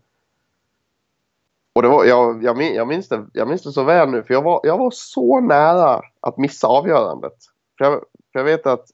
Och 1.75 1.83
det 1.83 1.89
var, 1.89 2.05
jag, 2.05 2.45
jag, 2.45 2.57
min- 2.57 2.75
jag, 2.75 2.89
minns 2.89 3.09
det, 3.09 3.27
jag 3.33 3.49
minns 3.49 3.63
det 3.63 3.73
så 3.73 3.85
väl 3.85 4.11
nu 4.11 4.23
för 4.23 4.35
jag 4.35 4.43
var, 4.43 4.61
jag 4.63 4.79
var 4.79 4.91
så 4.91 5.41
nära 5.41 6.01
att 6.21 6.39
missa 6.39 6.67
avgörandet. 6.67 7.37
För 7.79 7.85
jag, 7.85 7.93
för 8.33 8.39
jag 8.39 8.45
vet 8.45 8.67
att 8.67 8.85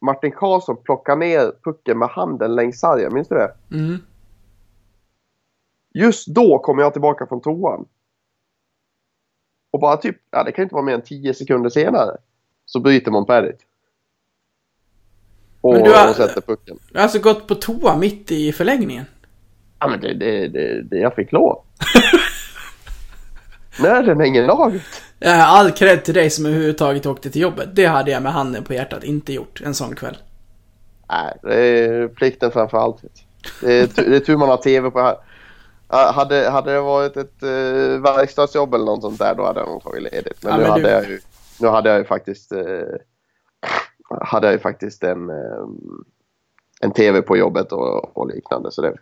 Martin 0.00 0.32
Karlsson 0.32 0.76
plockade 0.84 1.18
ner 1.18 1.52
pucken 1.64 1.98
med 1.98 2.08
handen 2.08 2.54
längs 2.54 2.80
sargen, 2.80 3.14
minns 3.14 3.28
du 3.28 3.34
det? 3.34 3.54
Mm. 3.72 3.98
Just 5.98 6.26
då 6.26 6.58
kom 6.58 6.78
jag 6.78 6.92
tillbaka 6.92 7.26
från 7.26 7.40
toan. 7.40 7.84
Och 9.70 9.80
bara 9.80 9.96
typ, 9.96 10.16
ja 10.30 10.44
det 10.44 10.52
kan 10.52 10.62
inte 10.62 10.74
vara 10.74 10.84
mer 10.84 10.94
än 10.94 11.02
10 11.02 11.34
sekunder 11.34 11.70
senare. 11.70 12.16
Så 12.66 12.80
bryter 12.80 13.10
Montperit. 13.10 13.58
Och, 15.60 15.74
Men 15.74 15.82
du 15.84 15.90
har- 15.92 16.10
och 16.10 16.16
sätter 16.16 16.40
pucken. 16.40 16.78
Du 16.92 16.98
har 16.98 17.02
alltså 17.02 17.18
gått 17.18 17.46
på 17.48 17.54
toa 17.54 17.96
mitt 17.96 18.30
i 18.30 18.52
förlängningen? 18.52 19.04
Ja, 19.78 19.88
men 19.88 20.00
det, 20.00 20.14
det, 20.14 20.48
det, 20.48 20.82
det 20.82 20.96
jag 20.96 21.14
fick 21.14 21.32
lov. 21.32 21.62
Nej, 23.80 24.02
den 24.02 24.20
hänger 24.20 24.46
laget. 24.46 24.82
All 25.26 25.70
cred 25.70 26.04
till 26.04 26.14
dig 26.14 26.30
som 26.30 26.46
överhuvudtaget 26.46 27.06
åkte 27.06 27.30
till 27.30 27.42
jobbet. 27.42 27.68
Det 27.76 27.86
hade 27.86 28.10
jag 28.10 28.22
med 28.22 28.32
handen 28.32 28.64
på 28.64 28.74
hjärtat 28.74 29.04
inte 29.04 29.32
gjort 29.32 29.60
en 29.64 29.74
sån 29.74 29.94
kväll. 29.94 30.16
Nej, 31.08 31.34
det 31.42 31.54
är 31.54 32.08
plikten 32.08 32.50
framför 32.50 32.78
allt. 32.78 33.02
Det 33.60 33.72
är, 33.80 33.88
det 34.10 34.16
är 34.16 34.20
tur 34.20 34.36
man 34.36 34.48
har 34.48 34.56
tv 34.56 34.90
på 34.90 35.00
här. 35.00 35.16
Hade, 35.88 36.50
hade 36.50 36.72
det 36.72 36.80
varit 36.80 37.16
ett 37.16 37.42
uh, 37.42 38.02
verkstadsjobb 38.02 38.74
eller 38.74 38.84
något 38.84 39.02
sånt 39.02 39.18
där 39.18 39.34
då 39.34 39.44
hade 39.44 39.60
jag 39.60 39.68
nog 39.68 39.82
tagit 39.82 40.02
ledigt. 40.02 40.42
Men, 40.42 40.52
Ja, 40.52 40.56
nu, 40.56 40.62
men 40.62 40.70
hade 40.70 40.82
du- 40.82 40.88
jag 40.90 41.08
ju, 41.08 41.20
nu 41.60 41.68
hade 41.68 41.90
jag 41.90 41.98
ju 41.98 42.04
faktiskt, 42.04 42.52
eh, 42.52 42.60
hade 44.20 44.46
jag 44.46 44.54
ju 44.54 44.60
faktiskt 44.60 45.02
en, 45.02 45.30
eh, 45.30 45.66
en 46.80 46.92
tv 46.92 47.22
på 47.22 47.36
jobbet 47.36 47.72
och, 47.72 48.16
och 48.16 48.26
liknande 48.26 48.72
så 48.72 48.82
det, 48.82 48.94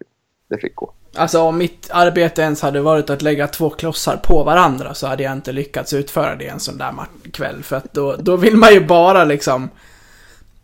det 0.48 0.58
fick 0.58 0.74
gå. 0.74 0.92
Alltså 1.14 1.40
om 1.40 1.58
mitt 1.58 1.90
arbete 1.90 2.42
ens 2.42 2.62
hade 2.62 2.80
varit 2.80 3.10
att 3.10 3.22
lägga 3.22 3.48
två 3.48 3.70
klossar 3.70 4.16
på 4.16 4.42
varandra 4.44 4.94
så 4.94 5.06
hade 5.06 5.22
jag 5.22 5.32
inte 5.32 5.52
lyckats 5.52 5.92
utföra 5.92 6.36
det 6.36 6.48
en 6.48 6.60
sån 6.60 6.78
där 6.78 6.92
kväll. 7.32 7.62
För 7.62 7.76
att 7.76 7.92
då, 7.92 8.16
då 8.18 8.36
vill 8.36 8.56
man 8.56 8.72
ju 8.72 8.86
bara 8.86 9.24
liksom... 9.24 9.70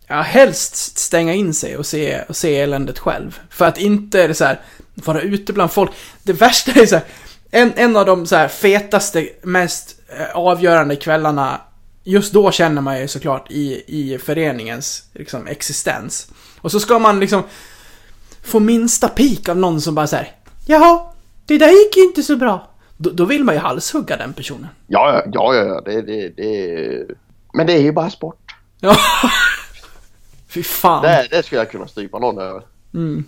Ja, 0.06 0.20
helst 0.20 0.98
stänga 0.98 1.34
in 1.34 1.54
sig 1.54 1.76
och 1.76 1.86
se, 1.86 2.22
och 2.28 2.36
se 2.36 2.60
eländet 2.60 2.98
själv. 2.98 3.40
För 3.50 3.64
att 3.64 3.78
inte 3.78 4.22
är 4.22 4.28
det 4.28 4.34
så 4.34 4.44
här, 4.44 4.60
vara 4.94 5.20
ute 5.20 5.52
bland 5.52 5.72
folk. 5.72 5.90
Det 6.22 6.32
värsta 6.32 6.72
är 6.72 6.86
så 6.86 6.94
här, 6.94 7.04
en, 7.50 7.72
en 7.76 7.96
av 7.96 8.06
de 8.06 8.26
så 8.26 8.48
fetaste, 8.48 9.28
mest 9.42 10.00
eh, 10.18 10.36
avgörande 10.36 10.96
kvällarna 10.96 11.60
Just 12.04 12.32
då 12.32 12.50
känner 12.50 12.82
man 12.82 13.00
ju 13.00 13.08
såklart 13.08 13.50
i, 13.50 13.84
i 13.86 14.18
föreningens 14.18 15.08
liksom, 15.12 15.46
existens. 15.46 16.32
Och 16.60 16.70
så 16.70 16.80
ska 16.80 16.98
man 16.98 17.20
liksom 17.20 17.42
få 18.42 18.60
minsta 18.60 19.08
pik 19.08 19.48
av 19.48 19.56
någon 19.56 19.80
som 19.80 19.94
bara 19.94 20.06
säger 20.06 20.32
Jaha, 20.66 21.12
det 21.46 21.58
där 21.58 21.68
gick 21.68 21.96
ju 21.96 22.02
inte 22.02 22.22
så 22.22 22.36
bra. 22.36 22.68
Då, 22.96 23.10
då 23.10 23.24
vill 23.24 23.44
man 23.44 23.54
ju 23.54 23.60
halshugga 23.60 24.16
den 24.16 24.32
personen. 24.32 24.68
Ja, 24.86 25.22
ja, 25.32 25.54
ja, 25.54 25.64
ja 25.64 25.80
det, 25.80 26.02
det, 26.02 26.28
det, 26.28 27.06
men 27.52 27.66
det 27.66 27.72
är 27.72 27.82
ju 27.82 27.92
bara 27.92 28.10
sport. 28.10 28.54
Ja. 28.80 28.96
Fy 30.48 30.62
fan. 30.62 31.02
Det, 31.02 31.26
det 31.30 31.42
skulle 31.42 31.60
jag 31.60 31.70
kunna 31.70 31.88
strypa 31.88 32.18
någon 32.18 32.38
över. 32.38 32.62
Mm. 32.94 33.24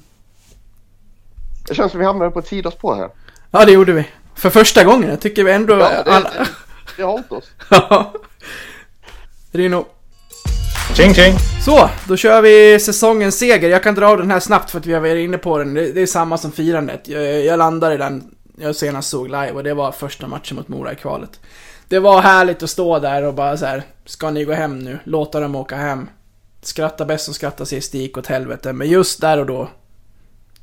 Det 1.68 1.74
känns 1.74 1.92
som 1.92 2.00
vi 2.00 2.06
hamnade 2.06 2.30
på 2.30 2.38
ett 2.38 2.46
sidospår 2.46 2.94
här. 2.94 3.10
Ja, 3.50 3.64
det 3.64 3.72
gjorde 3.72 3.92
vi. 3.92 4.06
För 4.34 4.50
första 4.50 4.84
gången. 4.84 5.10
Jag 5.10 5.20
tycker 5.20 5.44
vi 5.44 5.52
ändå... 5.52 5.74
Ja, 5.74 6.02
det, 6.04 6.12
alla... 6.12 6.30
det, 6.30 6.46
det 6.96 7.02
har 7.02 7.10
hållit 7.10 7.32
oss. 7.32 7.50
Ja. 7.70 8.12
Rino. 9.52 9.86
Tjing 10.94 11.14
tjing! 11.14 11.34
Så, 11.64 11.90
då 12.08 12.16
kör 12.16 12.42
vi 12.42 12.80
säsongens 12.80 13.38
seger. 13.38 13.68
Jag 13.68 13.82
kan 13.82 13.94
dra 13.94 14.16
den 14.16 14.30
här 14.30 14.40
snabbt 14.40 14.70
för 14.70 14.78
att 14.78 14.86
vi 14.86 14.92
har 14.92 15.00
varit 15.00 15.24
inne 15.24 15.38
på 15.38 15.58
den. 15.58 15.74
Det, 15.74 15.92
det 15.92 16.00
är 16.00 16.06
samma 16.06 16.38
som 16.38 16.52
firandet. 16.52 17.08
Jag, 17.08 17.44
jag 17.44 17.58
landade 17.58 17.94
i 17.94 17.98
den 17.98 18.34
jag 18.56 18.76
senast 18.76 19.10
såg 19.10 19.26
live 19.26 19.50
och 19.50 19.64
det 19.64 19.74
var 19.74 19.92
första 19.92 20.26
matchen 20.26 20.56
mot 20.56 20.68
Mora 20.68 20.92
i 20.92 20.96
kvalet. 20.96 21.40
Det 21.88 21.98
var 21.98 22.20
härligt 22.20 22.62
att 22.62 22.70
stå 22.70 22.98
där 22.98 23.22
och 23.22 23.34
bara 23.34 23.56
så 23.56 23.66
här, 23.66 23.82
ska 24.04 24.30
ni 24.30 24.44
gå 24.44 24.52
hem 24.52 24.78
nu? 24.78 24.98
Låta 25.04 25.40
dem 25.40 25.54
åka 25.54 25.76
hem. 25.76 26.08
Skratta 26.62 27.04
bäst 27.04 27.24
som 27.24 27.34
skrattar 27.34 27.64
sist, 27.64 27.92
det 27.92 27.98
gick 27.98 28.18
åt 28.18 28.26
helvete. 28.26 28.72
Men 28.72 28.88
just 28.88 29.20
där 29.20 29.38
och 29.38 29.46
då 29.46 29.68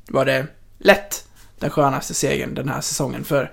var 0.08 0.24
det 0.24 0.46
lätt 0.82 1.24
den 1.58 1.70
skönaste 1.70 2.14
segern 2.14 2.54
den 2.54 2.68
här 2.68 2.80
säsongen 2.80 3.24
för, 3.24 3.50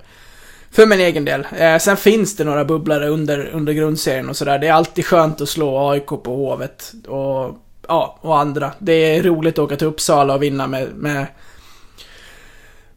för 0.70 0.86
min 0.86 1.00
egen 1.00 1.24
del. 1.24 1.46
Eh, 1.56 1.78
sen 1.78 1.96
finns 1.96 2.36
det 2.36 2.44
några 2.44 2.64
bubblare 2.64 3.08
under, 3.08 3.46
under 3.46 3.72
grundserien 3.72 4.28
och 4.28 4.36
sådär. 4.36 4.58
Det 4.58 4.66
är 4.66 4.72
alltid 4.72 5.06
skönt 5.06 5.40
att 5.40 5.48
slå 5.48 5.90
AIK 5.90 6.06
på 6.06 6.36
Hovet 6.36 6.92
och, 7.08 7.58
ja, 7.88 8.18
och 8.20 8.38
andra. 8.38 8.72
Det 8.78 8.92
är 8.92 9.22
roligt 9.22 9.54
att 9.54 9.64
åka 9.64 9.76
till 9.76 9.86
Uppsala 9.86 10.34
och 10.34 10.42
vinna 10.42 10.66
med, 10.66 10.88
med, 10.94 11.26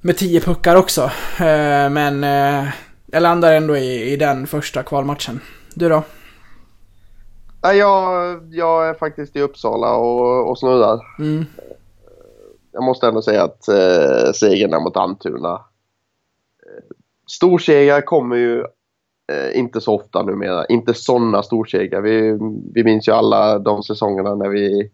med 0.01 0.17
tio 0.17 0.39
puckar 0.39 0.75
också. 0.75 1.01
Eh, 1.37 1.89
men 1.89 2.23
eh, 2.23 2.69
jag 3.05 3.23
landar 3.23 3.53
ändå 3.53 3.77
i, 3.77 4.13
i 4.13 4.15
den 4.17 4.47
första 4.47 4.83
kvalmatchen. 4.83 5.39
Du 5.73 5.89
då? 5.89 6.03
Nej, 7.63 7.77
jag, 7.77 8.39
jag 8.53 8.89
är 8.89 8.93
faktiskt 8.93 9.35
i 9.35 9.41
Uppsala 9.41 9.95
och, 9.95 10.49
och 10.49 10.59
snurrar. 10.59 10.99
Mm. 11.19 11.45
Jag 12.73 12.83
måste 12.83 13.07
ändå 13.07 13.21
säga 13.21 13.43
att 13.43 13.67
eh, 13.67 14.31
segern 14.33 14.71
där 14.71 14.79
mot 14.79 14.97
Almtuna. 14.97 15.53
Eh, 15.53 16.95
storsegrar 17.27 18.01
kommer 18.01 18.35
ju 18.35 18.59
eh, 19.31 19.59
inte 19.59 19.81
så 19.81 19.95
ofta 19.95 20.23
numera. 20.23 20.65
Inte 20.65 20.93
sådana 20.93 21.43
storsegrar. 21.43 22.01
Vi, 22.01 22.39
vi 22.73 22.83
minns 22.83 23.07
ju 23.07 23.11
alla 23.11 23.59
de 23.59 23.83
säsongerna 23.83 24.35
när 24.35 24.49
vi... 24.49 24.91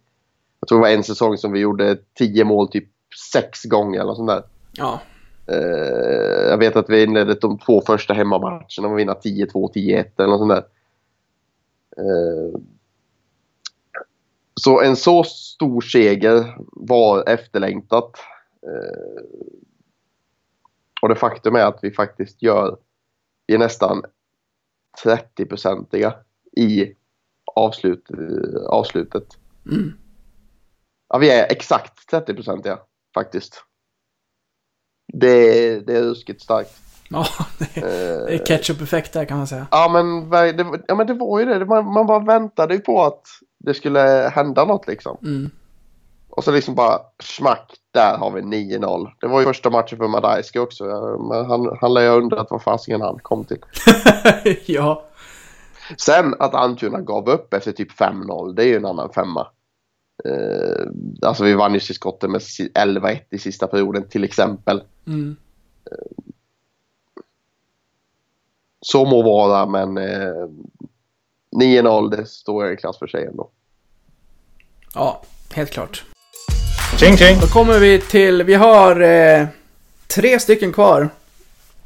Jag 0.60 0.68
tror 0.68 0.78
det 0.78 0.82
var 0.82 0.90
en 0.90 1.04
säsong 1.04 1.38
som 1.38 1.52
vi 1.52 1.60
gjorde 1.60 1.98
tio 2.14 2.44
mål 2.44 2.68
typ 2.68 2.90
sex 3.34 3.64
gånger 3.64 4.02
eller 4.02 4.14
sånt 4.14 4.30
där. 4.30 4.44
Ja. 4.74 5.00
Eh, 5.48 6.50
jag 6.50 6.58
vet 6.58 6.76
att 6.76 6.90
vi 6.90 7.04
inledde 7.04 7.34
de 7.34 7.58
två 7.58 7.82
första 7.82 8.14
hemmamatcherna 8.14 8.82
med 8.82 8.92
att 8.92 9.00
vinna 9.00 9.14
10-2, 9.14 9.74
10-1 9.74 10.06
eller 10.18 10.28
något 10.28 10.40
sånt 10.40 10.52
där. 10.52 10.64
Så 14.60 14.82
en 14.82 14.96
så 14.96 15.24
stor 15.24 15.82
seger 15.82 16.56
var 16.72 17.30
efterlängtat. 17.30 18.12
Eh, 18.64 19.24
och 21.02 21.10
det 21.10 21.16
faktum 21.16 21.56
är 21.56 21.66
att 21.66 21.80
vi 21.82 21.92
faktiskt 21.92 22.42
gör, 22.42 22.78
vi 23.48 23.54
är 23.54 23.60
nästan 23.60 24.04
30-procentiga 25.06 26.14
i 26.58 26.94
avslut, 27.56 28.12
eh, 28.12 28.62
avslutet. 28.70 29.28
Mm. 29.72 29.94
Ja, 31.10 31.18
vi 31.18 31.30
är 31.30 31.52
exakt 31.52 32.12
30-procentiga 32.12 32.80
faktiskt. 33.14 33.64
Det 35.14 35.28
är, 35.28 35.82
det 35.82 35.98
är 35.98 36.02
ruskigt 36.02 36.42
starkt. 36.42 36.72
Ja, 37.10 37.26
det 37.60 37.82
är, 37.82 38.32
Eh, 38.32 38.44
ketchup-effekt 38.44 39.14
där 39.14 39.26
kan 39.26 39.38
man 39.38 39.48
säga. 39.48 39.68
Ja 39.72 39.90
men, 39.94 40.30
det, 40.30 40.82
ja 40.88 40.96
men 40.96 41.08
det 41.08 41.14
var 41.14 41.40
ju 41.40 41.46
det. 41.46 41.66
Man, 41.66 41.86
man 41.86 42.08
bara 42.08 42.20
väntade 42.20 42.74
ju 42.74 42.80
på 42.80 43.04
att 43.04 43.28
det 43.60 43.74
skulle 43.74 44.32
hända 44.36 44.66
något 44.66 44.88
liksom. 44.88 45.18
Mm. 45.24 45.50
Och 46.30 46.44
så 46.44 46.52
liksom 46.52 46.76
bara 46.76 47.00
smack, 47.24 47.76
där 47.92 48.18
har 48.18 48.32
vi 48.32 48.42
9-0. 48.42 49.10
Det 49.22 49.28
var 49.28 49.40
ju 49.40 49.46
första 49.46 49.70
matchen 49.70 49.98
för 49.98 50.08
Madajski 50.08 50.60
också. 50.60 50.84
Men 51.30 51.46
han, 51.46 51.78
han 51.82 51.94
lär 51.94 52.02
ju 52.02 52.10
ha 52.10 52.16
undrat 52.16 52.48
vad 52.50 52.64
fasiken 52.64 53.02
han 53.02 53.20
kom 53.20 53.44
till. 53.46 53.58
ja. 54.66 55.06
Sen 55.98 56.36
att 56.40 56.56
Almtuna 56.56 57.02
gav 57.02 57.30
upp 57.30 57.54
efter 57.54 57.72
typ 57.72 57.92
5-0, 57.92 58.54
det 58.54 58.64
är 58.64 58.68
ju 58.68 58.76
en 58.76 58.86
annan 58.86 59.10
femma. 59.14 59.48
Eh, 60.26 60.86
alltså 61.22 61.44
vi 61.44 61.54
vann 61.54 61.74
ju 61.74 61.80
till 61.80 61.96
skottet 61.96 62.30
med 62.30 62.42
si- 62.42 62.72
11-1 62.74 63.20
i 63.30 63.38
sista 63.40 63.68
perioden 63.68 64.10
till 64.10 64.24
exempel. 64.24 64.84
Mm. 65.08 65.36
Så 68.82 69.06
må 69.06 69.22
vara 69.22 69.66
men 69.66 69.98
eh, 69.98 70.48
9-0 71.56 72.10
det 72.16 72.26
står 72.26 72.72
i 72.72 72.78
klass 72.78 73.00
för 73.00 73.08
sig 73.08 73.26
ändå. 73.26 73.50
Ja, 74.96 75.22
helt 75.54 75.72
klart. 75.72 76.04
Tjing 77.00 77.18
tjing! 77.18 77.40
Då 77.42 77.48
kommer 77.48 77.80
vi 77.80 78.00
till, 78.02 78.44
vi 78.44 78.54
har 78.54 79.02
eh, 79.02 79.48
tre 80.08 80.40
stycken 80.40 80.74
kvar. 80.74 81.10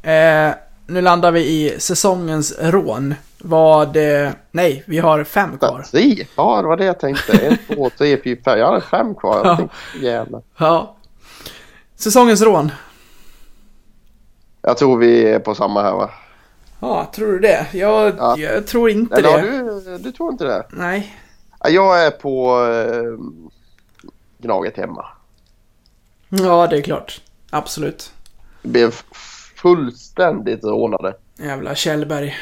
Eh, 0.01 0.49
nu 0.87 1.01
landar 1.01 1.31
vi 1.31 1.39
i 1.45 1.79
säsongens 1.79 2.53
rån. 2.59 3.15
Vad, 3.37 3.97
eh, 3.97 4.29
nej, 4.51 4.83
vi 4.87 4.97
har 4.99 5.23
fem 5.23 5.57
kvar. 5.57 5.85
Tre? 5.91 6.25
Ja, 6.37 6.61
det 6.61 6.67
var 6.67 6.77
det 6.77 6.85
jag 6.85 6.99
tänkte. 6.99 7.37
En, 7.37 7.57
två, 7.75 7.89
tre, 7.97 8.17
fyra, 8.23 8.41
fem. 8.45 8.59
Jag 8.59 8.65
hade 8.67 8.81
fem 8.81 9.15
kvar. 9.15 9.37
Jag 9.37 9.45
Ja. 9.45 9.57
tänkte, 9.57 9.77
jävlar. 10.05 10.41
Ja. 10.57 10.95
Säsongens 11.95 12.41
rån. 12.41 12.71
Jag 14.61 14.77
tror 14.77 14.97
vi 14.97 15.25
är 15.27 15.39
på 15.39 15.55
samma 15.55 15.81
här 15.81 15.91
va? 15.93 16.09
Ja, 16.83 17.11
tror 17.15 17.27
du 17.31 17.39
det? 17.39 17.67
Jag, 17.73 18.13
Ja. 18.17 18.37
jag 18.37 18.67
tror 18.67 18.89
inte 18.89 19.15
Eller 19.15 19.41
det. 19.41 19.55
ja, 19.55 19.73
du, 19.97 19.97
du 19.97 20.11
tror 20.11 20.31
inte 20.31 20.43
det? 20.43 20.65
Nej. 20.69 21.15
Ja, 21.59 21.69
Jag 21.69 22.05
är 22.05 22.11
på 22.11 22.65
eh, 22.65 23.17
Gnaget 24.37 24.77
hemma. 24.77 25.05
Ja, 26.29 26.67
det 26.67 26.77
är 26.77 26.81
klart. 26.81 27.21
Absolut. 27.49 28.13
Blev 28.61 28.91
fullständigt 29.55 30.63
rånade. 30.63 31.13
Jävla 31.39 31.75
Kjellberg. 31.75 32.35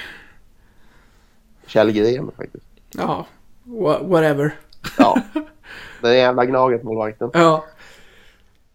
Källgren 1.65 2.31
faktiskt. 2.37 2.65
Ja, 2.91 3.25
wha- 3.63 4.07
whatever. 4.09 4.59
Ja. 4.97 5.21
Den 6.01 6.17
jävla 6.17 6.45
Gnaget-målvakten. 6.45 7.29
Ja. 7.33 7.65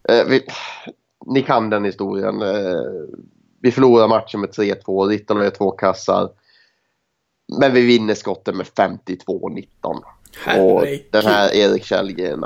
Eh, 0.09 0.25
vi, 0.27 0.47
ni 1.25 1.41
kan 1.41 1.69
den 1.69 1.85
historien. 1.85 2.41
Eh, 2.41 2.81
vi 3.61 3.71
förlorar 3.71 4.07
matchen 4.07 4.41
med 4.41 4.49
3-2. 4.49 5.07
Ritton 5.07 5.37
har 5.37 5.49
två 5.49 5.71
kassar. 5.71 6.29
Men 7.59 7.73
vi 7.73 7.81
vinner 7.81 8.13
skottet 8.13 8.55
med 8.55 8.65
52-19. 8.65 9.67
Och 10.57 10.85
den 11.11 11.25
här 11.25 11.55
Erik 11.55 11.83
Källgren, 11.83 12.43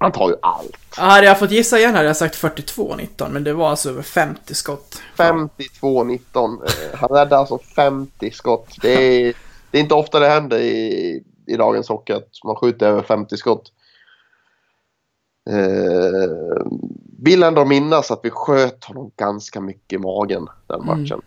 han 0.00 0.12
tar 0.12 0.28
ju 0.28 0.36
allt. 0.42 0.76
Hade 0.96 1.26
jag 1.26 1.38
fått 1.38 1.50
gissa 1.50 1.78
igen 1.78 1.94
hade 1.94 2.06
jag 2.06 2.16
sagt 2.16 2.42
42-19, 2.42 3.28
men 3.28 3.44
det 3.44 3.52
var 3.52 3.70
alltså 3.70 3.90
över 3.90 4.02
50 4.02 4.54
skott. 4.54 5.02
52-19. 5.16 6.18
Eh, 6.34 6.98
Han 6.98 7.10
räddar 7.10 7.36
alltså 7.38 7.58
50 7.58 8.30
skott. 8.30 8.68
Det 8.82 8.92
är, 8.92 9.34
det 9.70 9.78
är 9.78 9.82
inte 9.82 9.94
ofta 9.94 10.20
det 10.20 10.28
händer 10.28 10.58
i, 10.58 11.22
i 11.46 11.56
dagens 11.56 11.88
hockey 11.88 12.12
att 12.12 12.28
man 12.44 12.56
skjuter 12.56 12.86
över 12.88 13.02
50 13.02 13.36
skott. 13.36 13.72
Eh, 15.50 16.66
vill 17.18 17.42
ändå 17.42 17.64
minnas 17.64 18.10
att 18.10 18.20
vi 18.22 18.30
sköt 18.30 18.84
honom 18.84 19.10
ganska 19.16 19.60
mycket 19.60 19.92
i 19.92 19.98
magen 19.98 20.48
den 20.66 20.80
Mm. 20.80 20.86
matchen. 20.86 21.22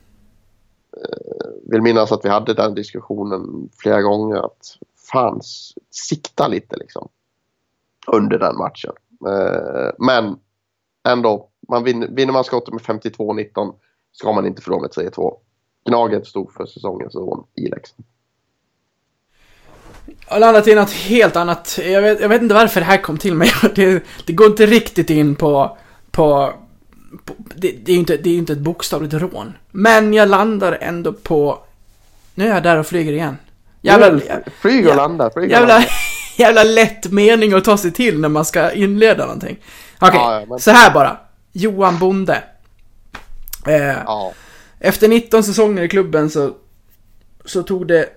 Eh, 0.97 1.47
vill 1.63 1.82
minnas 1.82 2.11
att 2.11 2.26
vi 2.26 2.30
hade 2.30 2.53
den 2.53 2.76
diskussionen 2.76 3.70
flera 3.78 4.01
gånger 4.01 4.36
att 4.45 4.78
fan 5.11 5.41
sikta 5.91 6.47
lite 6.47 6.78
liksom. 6.78 7.09
Under 8.07 8.39
den 8.39 8.57
matchen. 8.57 8.93
Eh, 9.28 9.91
men 9.99 10.39
ändå, 11.07 11.49
man 11.70 11.84
vinner, 11.84 12.07
vinner 12.07 12.34
man 12.34 12.43
skottet 12.43 12.74
med 12.74 12.82
52-19 12.82 13.74
ska 14.11 14.32
man 14.32 14.45
inte 14.45 14.61
förlora 14.61 14.82
med 14.82 14.91
3-2. 14.91 15.38
Gnaget 15.86 16.28
stod 16.28 16.51
för 16.53 16.65
säsongens 16.65 17.15
rån 17.15 17.43
i 17.55 17.67
Leksand. 17.67 18.05
Jag 20.28 20.34
har 20.36 20.39
landat 20.39 20.68
i 20.68 20.76
något 20.76 20.91
helt 20.91 21.36
annat. 21.36 21.80
Jag 21.84 22.01
vet, 22.01 22.20
jag 22.22 22.30
vet 22.30 22.41
inte 22.41 22.55
varför 22.55 22.80
det 22.80 22.86
här 22.86 22.97
kom 23.01 23.18
till 23.18 23.36
mig. 23.36 23.51
Det, 23.76 24.03
det 24.26 24.34
går 24.34 24.47
inte 24.47 24.66
riktigt 24.66 25.10
in 25.10 25.36
på... 25.36 25.78
på, 26.12 26.53
på 27.26 27.34
det, 27.55 27.72
det 27.84 27.91
är 27.91 27.93
ju 27.93 27.99
inte, 27.99 28.18
det 28.18 28.30
är 28.30 28.34
ju 28.34 28.39
inte 28.39 28.53
ett 28.53 28.60
bokstavligt 28.60 29.14
rån. 29.14 29.53
Men 29.72 30.14
jag 30.14 30.30
landar 30.30 30.78
ändå 30.82 31.14
på... 31.14 31.60
Nu 32.36 32.47
är 32.49 32.53
jag 32.53 32.64
där 32.64 32.78
och 32.78 32.88
flyger 32.88 33.14
igen. 33.14 33.38
Jävla, 33.82 34.20
Flyg 34.62 34.88
och 34.88 34.95
landa, 34.95 35.30
flyg 35.30 35.45
och 35.45 35.51
jävla, 35.51 35.74
landa. 35.74 35.88
jävla 36.38 36.64
lätt 36.64 37.12
mening 37.12 37.53
att 37.53 37.64
ta 37.66 37.78
sig 37.78 37.91
till 37.91 38.20
när 38.20 38.30
man 38.30 38.45
ska 38.45 38.72
inleda 38.72 39.24
någonting. 39.26 39.57
Okej, 39.99 40.20
Ja, 40.20 40.39
ja, 40.39 40.45
men- 40.49 40.60
så 40.60 40.72
här 40.72 40.93
bara. 40.93 41.18
Johan 41.51 41.99
Bonde. 41.99 42.43
Eh, 43.68 43.95
Ja. 44.05 44.34
efter 44.80 45.07
19 45.07 45.43
säsonger 45.43 45.84
i 45.84 45.88
klubben 45.88 46.30
så, 46.30 46.51
så 47.45 47.64
tog 47.64 47.88
det 47.88 48.10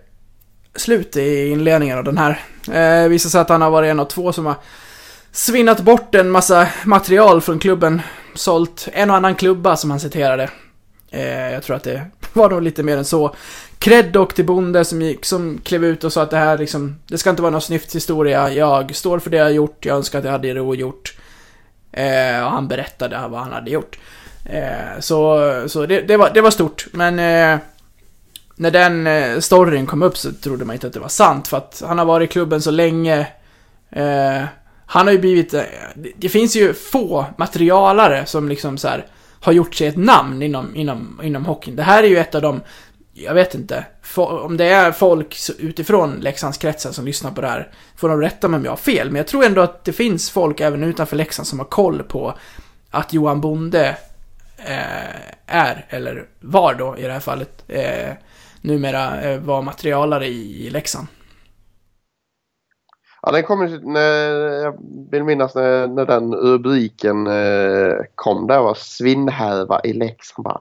slut 0.77 1.17
i 1.17 1.49
inledningen 1.49 1.99
av 1.99 2.05
den 2.05 2.19
här. 2.19 2.41
Eh, 2.73 3.09
visar 3.09 3.31
sig 3.31 3.41
att 3.41 3.49
han 3.49 3.63
har 3.63 3.71
varit 3.71 3.91
en 3.91 4.01
av 4.01 4.05
två 4.05 4.33
som 4.33 4.47
har 4.47 4.57
svinnat 5.33 5.81
bort 5.81 6.15
en 6.15 6.31
massa 6.31 6.69
material 6.85 7.41
från 7.41 7.59
klubben. 7.59 8.03
Sålt 8.35 8.89
en 8.93 9.11
och 9.11 9.17
annan 9.17 9.35
klubba 9.35 9.77
som 9.77 9.91
han 9.91 10.01
citerade. 10.01 10.51
Eh, 11.11 11.53
jag 11.53 11.63
tror 11.63 11.77
att 11.77 11.83
det 11.83 12.07
var 12.33 12.51
nog 12.51 12.63
lite 12.63 12.83
mer 12.83 12.97
än 12.97 13.05
så. 13.05 13.35
Cred 13.79 14.13
dock 14.13 14.35
till 14.35 14.47
Bonde 14.47 14.85
som, 14.85 15.03
gick, 15.03 15.25
som 15.25 15.59
klev 15.65 15.85
ut 15.85 16.05
och 16.05 16.13
sa 16.13 16.23
att 16.23 16.31
det 16.31 16.37
här 16.37 16.59
liksom, 16.59 16.97
det 17.07 17.19
ska 17.19 17.31
inte 17.31 17.43
vara 17.43 17.51
någon 17.51 17.61
snyfthistoria. 17.61 18.53
Jag 18.53 18.95
står 18.95 19.19
för 19.19 19.31
det 19.31 19.37
jag 19.37 19.45
har 19.45 19.51
gjort, 19.51 19.87
jag 19.87 19.97
önskar 19.97 20.19
att 20.19 20.25
jag 20.25 20.33
hade 20.33 20.53
det 20.53 20.61
ogjort. 20.61 21.15
Eh, 21.93 22.45
och 22.45 22.51
han 22.51 22.69
berättade 22.69 23.29
vad 23.29 23.41
han 23.41 23.53
hade 23.53 23.71
gjort. 23.71 23.99
Eh, 24.45 25.01
så 25.01 25.41
så 25.69 25.87
det, 25.87 26.01
det, 26.01 26.17
var, 26.17 26.31
det 26.35 26.41
var 26.41 26.51
stort, 26.51 26.87
men 26.93 27.19
eh, 27.19 27.59
när 28.57 28.71
den 28.71 29.07
eh, 29.07 29.39
storyn 29.39 29.87
kom 29.87 30.03
upp 30.03 30.17
så 30.17 30.33
trodde 30.33 30.65
man 30.65 30.75
inte 30.75 30.87
att 30.87 30.93
det 30.93 31.01
var 31.01 31.09
sant, 31.09 31.49
för 31.49 31.57
att 31.57 31.83
han 31.87 31.99
har 31.99 32.05
varit 32.05 32.31
i 32.31 32.33
klubben 32.33 32.63
så 32.63 32.71
länge. 32.71 33.27
Eh, 33.91 34.45
han 34.87 35.07
har 35.07 35.13
ju 35.13 35.19
blivit... 35.19 35.55
Eh, 35.55 35.63
det, 35.95 36.13
det 36.17 36.29
finns 36.29 36.57
ju 36.57 36.75
få 36.75 37.27
materialare 37.37 38.27
som 38.27 38.49
liksom 38.49 38.79
så 38.79 38.89
här 38.89 39.07
har 39.41 39.53
gjort 39.53 39.75
sig 39.75 39.87
ett 39.87 39.97
namn 39.97 40.43
inom, 40.43 40.77
inom, 40.77 41.21
inom 41.23 41.45
hockeyn. 41.45 41.77
Det 41.77 41.83
här 41.83 42.03
är 42.03 42.09
ju 42.09 42.19
ett 42.19 42.35
av 42.35 42.43
de, 42.43 42.61
jag 43.13 43.35
vet 43.35 43.55
inte, 43.55 43.85
om 44.17 44.57
det 44.57 44.65
är 44.65 44.93
folk 44.93 45.37
utifrån 45.59 46.21
Leksandskretsen 46.21 46.93
som 46.93 47.05
lyssnar 47.05 47.31
på 47.31 47.41
det 47.41 47.49
här, 47.49 47.71
får 47.97 48.09
de 48.09 48.21
rätta 48.21 48.49
mig 48.49 48.59
om 48.59 48.65
jag 48.65 48.73
har 48.73 48.77
fel, 48.77 49.07
men 49.07 49.17
jag 49.17 49.27
tror 49.27 49.45
ändå 49.45 49.61
att 49.61 49.85
det 49.85 49.93
finns 49.93 50.31
folk 50.31 50.61
även 50.61 50.85
utanför 50.85 51.17
Leksand 51.17 51.47
som 51.47 51.59
har 51.59 51.67
koll 51.67 52.03
på 52.03 52.35
att 52.91 53.13
Johan 53.13 53.41
Bonde 53.41 53.97
eh, 54.57 55.33
är, 55.47 55.87
eller 55.89 56.27
var 56.41 56.75
då 56.75 56.99
i 56.99 57.03
det 57.03 57.13
här 57.13 57.21
fallet, 57.21 57.65
eh, 57.69 58.13
numera 58.63 59.21
eh, 59.21 59.41
var 59.41 59.63
materialare 59.63 60.27
i, 60.27 60.71
Leksand. 60.71 61.07
Ja, 63.23 63.33
den 63.33 63.43
kommer 63.43 63.81
när, 63.83 64.03
jag 64.63 64.79
vill 65.11 65.25
minnas 65.25 65.55
när, 65.55 65.87
när 65.87 66.07
den 66.07 66.35
rubriken 66.35 67.27
eh, 67.27 67.95
kom 68.15 68.47
där 68.47 68.61
var 68.61 68.75
svinnhärva 68.75 69.81
i 69.85 69.93
Leksand 69.93 70.45
bara. 70.45 70.61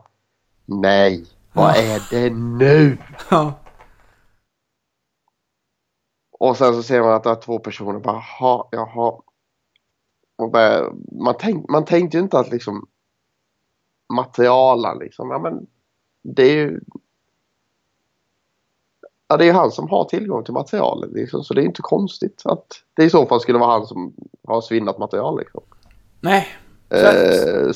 Nej, 0.65 1.25
vad 1.53 1.75
är 1.75 2.07
det 2.09 2.29
nu? 2.29 2.97
Ja. 3.29 3.53
Och 6.31 6.57
sen 6.57 6.73
så 6.73 6.83
ser 6.83 7.01
man 7.01 7.13
att 7.13 7.23
det 7.23 7.29
är 7.29 7.35
två 7.35 7.59
personer 7.59 7.99
bara 7.99 8.23
jaha, 8.39 8.67
jaha. 8.71 9.21
Bara, 10.51 10.93
man, 11.11 11.35
tänk, 11.39 11.69
man 11.69 11.85
tänkte 11.85 12.17
ju 12.17 12.23
inte 12.23 12.39
att 12.39 12.51
liksom 12.51 12.87
materialen 14.13 14.97
liksom, 14.97 15.29
ja 15.31 15.39
men 15.39 15.67
det 16.23 16.43
är 16.43 16.55
ju 16.55 16.79
Ja, 19.31 19.37
det 19.37 19.43
är 19.43 19.47
ju 19.47 19.53
han 19.53 19.71
som 19.71 19.89
har 19.89 20.05
tillgång 20.05 20.43
till 20.43 20.53
materialet 20.53 21.11
liksom, 21.11 21.43
så 21.43 21.53
det 21.53 21.61
är 21.61 21.65
inte 21.65 21.81
konstigt 21.81 22.41
att 22.45 22.65
det 22.95 23.03
i 23.03 23.09
så 23.09 23.25
fall 23.25 23.41
skulle 23.41 23.57
vara 23.57 23.71
han 23.71 23.87
som 23.87 24.13
har 24.47 24.61
svinnat 24.61 24.97
material 24.97 25.39
liksom. 25.39 25.61
Nej. 26.19 26.47
Eh, 26.89 27.71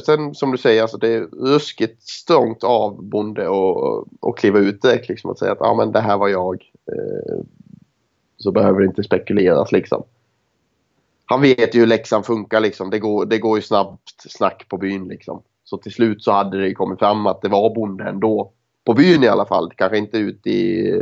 sen 0.00 0.34
som 0.34 0.52
du 0.52 0.58
säger, 0.58 0.82
alltså, 0.82 0.96
det 0.96 1.08
är 1.08 1.20
ruskigt 1.20 2.02
strångt 2.02 2.64
av 2.64 3.02
Bonde 3.02 3.48
och, 3.48 4.06
och 4.20 4.38
kliva 4.38 4.58
ut 4.58 4.82
direkt 4.82 5.08
liksom 5.08 5.30
och 5.30 5.38
säga 5.38 5.52
att 5.52 5.58
ja, 5.60 5.74
men 5.74 5.92
det 5.92 6.00
här 6.00 6.18
var 6.18 6.28
jag. 6.28 6.62
Eh, 6.92 7.44
så 8.36 8.52
behöver 8.52 8.80
det 8.80 8.86
inte 8.86 9.02
spekuleras 9.02 9.72
liksom. 9.72 10.02
Han 11.24 11.40
vet 11.40 11.74
ju 11.74 11.80
hur 11.80 11.86
Leksand 11.86 12.26
funkar 12.26 12.60
liksom. 12.60 12.90
Det 12.90 12.98
går, 12.98 13.26
det 13.26 13.38
går 13.38 13.58
ju 13.58 13.62
snabbt 13.62 14.14
snack 14.16 14.68
på 14.68 14.76
byn 14.76 15.08
liksom. 15.08 15.42
Så 15.64 15.76
till 15.76 15.92
slut 15.92 16.22
så 16.22 16.32
hade 16.32 16.60
det 16.60 16.74
kommit 16.74 16.98
fram 16.98 17.26
att 17.26 17.42
det 17.42 17.48
var 17.48 17.74
Bonde 17.74 18.04
ändå. 18.04 18.52
På 18.84 18.94
byn 18.94 19.22
i 19.24 19.28
alla 19.28 19.46
fall. 19.46 19.72
Kanske 19.76 19.98
inte 19.98 20.18
ut 20.18 20.46
i, 20.46 20.92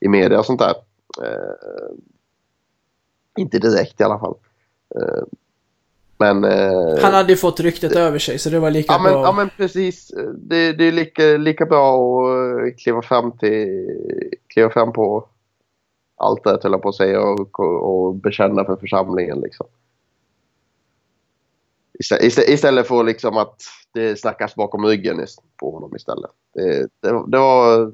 i 0.00 0.08
media 0.08 0.38
och 0.38 0.46
sånt 0.46 0.60
där. 0.60 0.74
Eh, 1.22 1.94
inte 3.38 3.58
direkt 3.58 4.00
i 4.00 4.04
alla 4.04 4.18
fall. 4.18 4.34
Eh, 4.96 5.22
men... 6.18 6.44
Eh, 6.44 7.02
Han 7.02 7.14
hade 7.14 7.32
ju 7.32 7.36
fått 7.36 7.60
ryktet 7.60 7.96
över 7.96 8.18
sig, 8.18 8.38
så 8.38 8.50
det 8.50 8.58
var 8.58 8.70
lika 8.70 8.92
Ja 8.92 8.98
men, 9.02 9.12
bra. 9.12 9.22
ja 9.22 9.32
men 9.32 9.50
precis. 9.56 10.12
Det, 10.34 10.72
det 10.72 10.84
är 10.84 10.92
lika, 10.92 11.22
lika 11.22 11.66
bra 11.66 11.96
att 11.96 12.78
kliva 12.78 13.02
fram 13.02 13.32
till 13.32 13.88
kliva 14.46 14.70
fram 14.70 14.92
på 14.92 15.28
altaret 16.16 16.62
höll 16.62 16.72
jag 16.72 16.82
på 16.82 16.88
att 16.88 16.94
säga 16.94 17.20
och, 17.20 17.60
och, 17.60 18.06
och 18.06 18.14
bekänna 18.14 18.64
för 18.64 18.76
församlingen 18.76 19.40
liksom. 19.40 19.66
Istä- 21.98 22.18
istä- 22.20 22.42
Istället 22.52 22.88
för 22.88 23.04
liksom 23.04 23.36
att 23.36 23.56
det 23.94 24.20
snackas 24.20 24.54
bakom 24.54 24.84
ryggen 24.84 25.26
på 25.60 25.70
honom 25.70 25.96
istället. 25.96 26.30
Det, 26.54 26.88
det, 27.02 27.30
det 27.30 27.38
var 27.38 27.92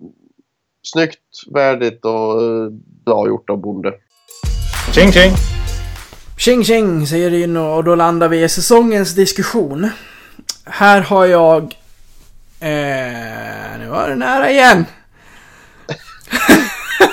snyggt, 0.82 1.18
värdigt 1.54 2.04
och 2.04 2.72
bra 3.04 3.28
gjort 3.28 3.50
av 3.50 3.60
Bonde. 3.60 3.92
Tjing 4.94 5.12
tjing! 5.12 5.32
Tjing 6.38 6.64
tjing 6.64 7.06
säger 7.06 7.30
det 7.30 7.40
in 7.40 7.56
och 7.56 7.84
då 7.84 7.94
landar 7.94 8.28
vi 8.28 8.42
i 8.42 8.48
säsongens 8.48 9.14
diskussion. 9.14 9.90
Här 10.64 11.00
har 11.00 11.26
jag... 11.26 11.62
Eh, 12.60 13.78
nu 13.78 13.88
var 13.88 14.08
det 14.08 14.16
nära 14.16 14.50
igen. 14.50 14.84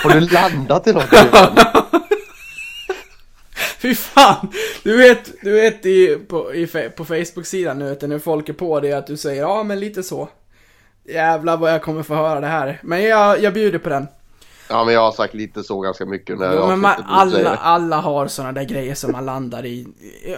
Har 0.03 0.09
du 0.09 0.19
landat 0.19 0.87
i 0.87 0.93
något? 0.93 1.09
Fy 3.81 3.95
fan! 3.95 4.51
Du 4.83 4.97
vet, 4.97 5.41
du 5.41 5.51
vet 5.51 5.85
i, 5.85 6.15
på, 6.15 6.53
i, 6.53 6.67
på 6.67 7.05
Facebook-sidan 7.05 7.79
nu 7.79 7.97
när 8.01 8.19
folk 8.19 8.49
är 8.49 8.53
på 8.53 8.79
det 8.79 8.93
att 8.93 9.07
du 9.07 9.17
säger 9.17 9.41
ja 9.41 9.63
men 9.63 9.79
lite 9.79 10.03
så. 10.03 10.29
Jävlar 11.05 11.57
vad 11.57 11.73
jag 11.73 11.81
kommer 11.81 12.03
få 12.03 12.15
höra 12.15 12.39
det 12.39 12.47
här. 12.47 12.79
Men 12.83 13.03
jag, 13.03 13.41
jag 13.41 13.53
bjuder 13.53 13.79
på 13.79 13.89
den. 13.89 14.07
ja 14.69 14.83
men 14.85 14.93
jag 14.93 15.01
har 15.01 15.11
sagt 15.11 15.33
lite 15.33 15.63
så 15.63 15.79
ganska 15.79 16.05
mycket. 16.05 16.39
När 16.39 16.55
Jo, 16.55 16.67
men 16.67 16.79
man, 16.79 17.03
alla, 17.07 17.55
alla 17.55 17.97
har 17.97 18.27
såna 18.27 18.51
där 18.51 18.63
grejer 18.63 18.95
som 18.95 19.11
man 19.11 19.25
landar 19.25 19.65
i. 19.65 19.87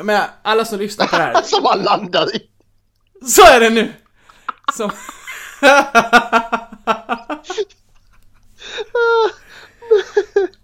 Menar, 0.04 0.26
alla 0.42 0.66
som 0.66 0.80
lyssnar 0.80 1.08
på 1.08 1.16
det 1.16 1.22
här. 1.22 1.42
Som 1.44 1.64
man 1.64 1.80
landar 1.80 2.36
i. 2.36 2.42
Så 3.26 3.42
är 3.42 3.60
det 3.60 3.70
nu! 3.70 3.94
Så. 4.74 4.84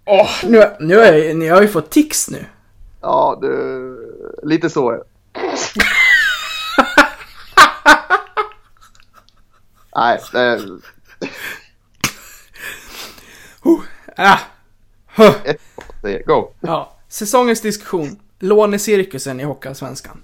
Åh, 0.04 0.30
nu, 0.44 0.76
nu 0.80 1.00
är 1.00 1.12
jag, 1.12 1.36
ni 1.36 1.48
har 1.48 1.62
ju 1.62 1.68
fått 1.68 1.90
tics 1.90 2.30
nu. 2.30 2.44
Ja, 3.06 3.38
du, 3.40 4.38
lite 4.42 4.70
så 4.70 4.90
är 4.90 4.96
det. 4.98 5.04
Nej, 9.96 10.20
det, 10.32 10.60
Ah. 14.16 14.38
Huh. 15.16 15.32
det, 16.02 16.22
go. 16.26 16.50
Ja, 16.60 16.96
säsongens 17.08 17.60
diskussion. 17.60 18.20
Lånecirkusen 18.38 19.40
i 19.40 19.44
Hockeyallsvenskan. 19.44 20.22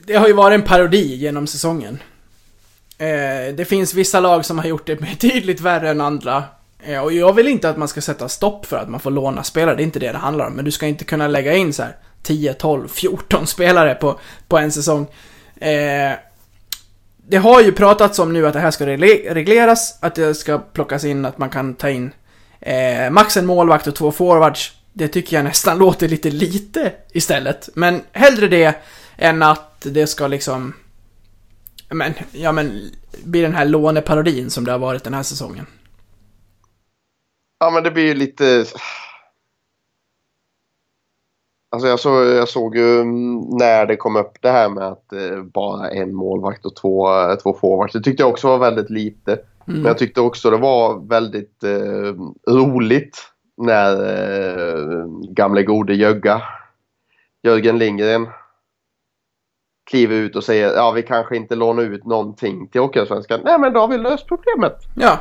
Det 0.00 0.14
har 0.14 0.26
ju 0.26 0.32
varit 0.32 0.54
en 0.54 0.66
parodi 0.66 1.16
genom 1.16 1.46
säsongen. 1.46 1.98
Eh, 2.98 3.54
det 3.54 3.68
finns 3.68 3.94
vissa 3.94 4.20
lag 4.20 4.44
som 4.44 4.58
har 4.58 4.66
gjort 4.66 4.86
det 4.86 4.96
betydligt 5.00 5.60
värre 5.60 5.90
än 5.90 6.00
andra. 6.00 6.44
Eh, 6.84 7.00
och 7.00 7.12
jag 7.12 7.32
vill 7.32 7.48
inte 7.48 7.68
att 7.68 7.76
man 7.76 7.88
ska 7.88 8.00
sätta 8.00 8.28
stopp 8.28 8.66
för 8.66 8.76
att 8.76 8.88
man 8.88 9.00
får 9.00 9.10
låna 9.10 9.42
spelare, 9.42 9.76
det 9.76 9.82
är 9.82 9.84
inte 9.84 9.98
det 9.98 10.12
det 10.12 10.18
handlar 10.18 10.46
om. 10.46 10.52
Men 10.52 10.64
du 10.64 10.70
ska 10.70 10.86
inte 10.86 11.04
kunna 11.04 11.28
lägga 11.28 11.54
in 11.54 11.72
så 11.72 11.82
här 11.82 11.96
10, 12.22 12.54
12, 12.54 12.88
14 12.88 13.46
spelare 13.46 13.94
på, 13.94 14.20
på 14.48 14.58
en 14.58 14.72
säsong. 14.72 15.06
Eh, 15.56 16.12
det 17.28 17.36
har 17.36 17.60
ju 17.60 17.72
pratats 17.72 18.18
om 18.18 18.32
nu 18.32 18.46
att 18.46 18.52
det 18.52 18.60
här 18.60 18.70
ska 18.70 18.86
regleras, 18.86 19.98
att 20.00 20.14
det 20.14 20.34
ska 20.34 20.58
plockas 20.58 21.04
in 21.04 21.24
att 21.24 21.38
man 21.38 21.50
kan 21.50 21.74
ta 21.74 21.90
in 21.90 22.10
eh, 22.60 23.10
max 23.10 23.36
en 23.36 23.46
målvakt 23.46 23.86
och 23.86 23.94
två 23.94 24.12
forwards 24.12 24.72
Det 24.92 25.08
tycker 25.08 25.36
jag 25.36 25.44
nästan 25.44 25.78
låter 25.84 26.08
lite 26.08 26.30
lite 26.30 26.92
istället. 27.12 27.68
Men 27.74 28.02
hellre 28.12 28.48
det 28.48 28.74
än 29.16 29.42
att 29.42 29.80
det 29.80 30.06
ska 30.06 30.26
liksom... 30.26 30.74
Men, 31.88 32.14
ja 32.32 32.52
men, 32.52 32.90
bli 33.24 33.40
den 33.40 33.54
här 33.54 33.64
låneparodin 33.64 34.50
som 34.50 34.64
det 34.64 34.72
har 34.72 34.78
varit 34.78 35.04
den 35.04 35.14
här 35.14 35.22
säsongen. 35.22 35.66
Ja, 37.62 37.70
men 37.70 37.82
det 37.82 37.90
blir 37.90 38.06
ju 38.06 38.14
lite... 38.14 38.64
Alltså 41.70 41.88
jag, 41.88 42.00
så, 42.00 42.08
jag 42.08 42.48
såg 42.48 42.76
ju 42.76 43.00
mm, 43.00 43.40
när 43.40 43.86
det 43.86 43.96
kom 43.96 44.16
upp 44.16 44.38
det 44.40 44.50
här 44.50 44.68
med 44.68 44.84
att 44.84 45.12
eh, 45.12 45.42
bara 45.42 45.90
en 45.90 46.14
målvakt 46.14 46.66
och 46.66 46.76
två, 46.76 47.08
eh, 47.08 47.34
två 47.34 47.54
forwards. 47.54 47.92
Det 47.92 48.00
tyckte 48.00 48.22
jag 48.22 48.30
också 48.30 48.48
var 48.48 48.58
väldigt 48.58 48.90
lite. 48.90 49.38
Men 49.64 49.84
jag 49.84 49.98
tyckte 49.98 50.20
också 50.20 50.50
det 50.50 50.56
var 50.56 51.08
väldigt 51.08 51.64
eh, 51.64 52.14
roligt 52.54 53.18
när 53.56 53.92
eh, 53.94 55.06
gamle 55.28 55.62
gode 55.62 55.94
Jögga, 55.94 56.42
Jörgen 57.42 57.78
Lindgren, 57.78 58.28
kliver 59.90 60.16
ut 60.16 60.36
och 60.36 60.44
säger 60.44 60.74
ja 60.74 60.90
vi 60.90 61.02
kanske 61.02 61.36
inte 61.36 61.54
lånar 61.54 61.82
ut 61.82 62.04
någonting 62.04 62.68
till 62.68 62.80
Hockeyallsvenskan. 62.80 63.40
Nej 63.44 63.58
men 63.58 63.72
då 63.72 63.80
har 63.80 63.88
vi 63.88 63.98
löst 63.98 64.28
problemet. 64.28 64.76
Ja, 64.94 65.20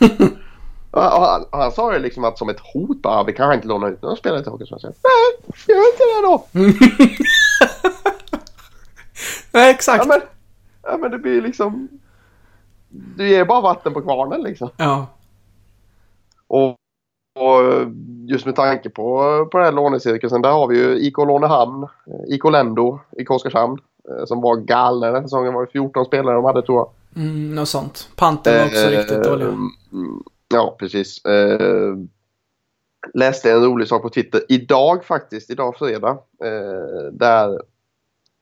han, 0.92 1.44
han 1.52 1.72
sa 1.72 1.92
det 1.92 1.98
liksom 1.98 2.24
att 2.24 2.38
som 2.38 2.48
ett 2.48 2.60
hot 2.74 3.02
bara, 3.02 3.24
vi 3.24 3.32
kanske 3.32 3.54
inte 3.54 3.68
lånar 3.68 3.88
ut 3.90 4.02
några 4.02 4.16
spelare 4.16 4.42
till 4.42 4.50
Hockeyallsvenskan. 4.52 4.92
Nej, 5.04 5.54
gör 5.68 5.92
inte 5.92 6.02
det 6.04 6.22
då! 6.26 6.44
Nej, 9.52 9.70
exakt. 9.70 10.04
Ja 10.04 10.08
men, 10.08 10.20
ja 10.92 10.96
men 10.98 11.10
det 11.10 11.18
blir 11.18 11.42
liksom... 11.42 11.88
Du 12.88 13.28
ger 13.28 13.44
bara 13.44 13.60
vatten 13.60 13.94
på 13.94 14.00
kvarnen 14.00 14.42
liksom. 14.42 14.68
Ja. 14.76 15.06
Och, 16.46 16.68
och 17.44 17.86
just 18.28 18.46
med 18.46 18.56
tanke 18.56 18.90
på, 18.90 19.14
på 19.52 19.58
den 19.58 19.64
här 19.64 19.72
lånecirkusen, 19.72 20.42
där 20.42 20.50
har 20.50 20.66
vi 20.66 20.78
ju 20.78 20.98
IK 21.06 21.18
Lånehamn, 21.18 21.82
eh, 21.82 22.34
IK 22.34 22.44
Lendo 22.44 22.98
i 23.18 23.26
Oskarshamn. 23.28 23.78
eh, 24.08 24.24
Som 24.26 24.40
var 24.40 24.56
galna 24.56 25.06
den 25.06 25.14
här 25.14 25.22
säsongen. 25.22 25.54
var 25.54 25.64
det 25.66 25.72
14 25.72 26.04
spelare 26.04 26.34
de 26.34 26.44
hade 26.44 26.62
tror 26.62 26.78
jag. 26.78 26.88
Mm, 27.24 27.54
något 27.54 27.68
sånt. 27.68 28.08
Panten 28.16 28.58
var 28.58 28.66
också 28.66 28.78
Eh, 28.78 28.98
riktigt 28.98 29.24
dålig. 29.24 29.44
mm, 29.46 29.70
Ja, 30.54 30.76
precis. 30.78 31.24
Eh, 31.24 31.96
läste 33.14 33.52
en 33.52 33.64
rolig 33.64 33.88
sak 33.88 34.02
på 34.02 34.10
Twitter 34.10 34.40
idag 34.48 35.04
faktiskt, 35.04 35.50
idag 35.50 35.78
fredag. 35.78 36.18
Eh, 36.44 37.12
där 37.12 37.62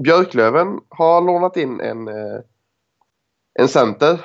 Björklöven 0.04 0.80
har 0.88 1.20
lånat 1.20 1.56
in 1.56 1.80
en, 1.80 2.08
eh, 2.08 2.40
en 3.58 3.68
center 3.68 4.20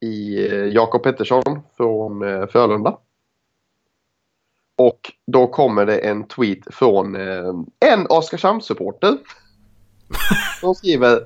i 0.00 0.46
eh, 0.46 0.64
Jakob 0.64 1.02
Pettersson 1.02 1.60
från 1.76 2.22
eh, 2.22 2.46
Frölunda. 2.46 2.98
Och 4.76 5.12
då 5.26 5.46
kommer 5.46 5.86
det 5.86 5.98
en 5.98 6.28
tweet 6.28 6.74
från 6.74 7.16
eh, 7.16 7.54
en 7.80 8.06
Oskarshamns-supporter. 8.06 9.18
Som 10.60 10.74
skriver 10.74 11.20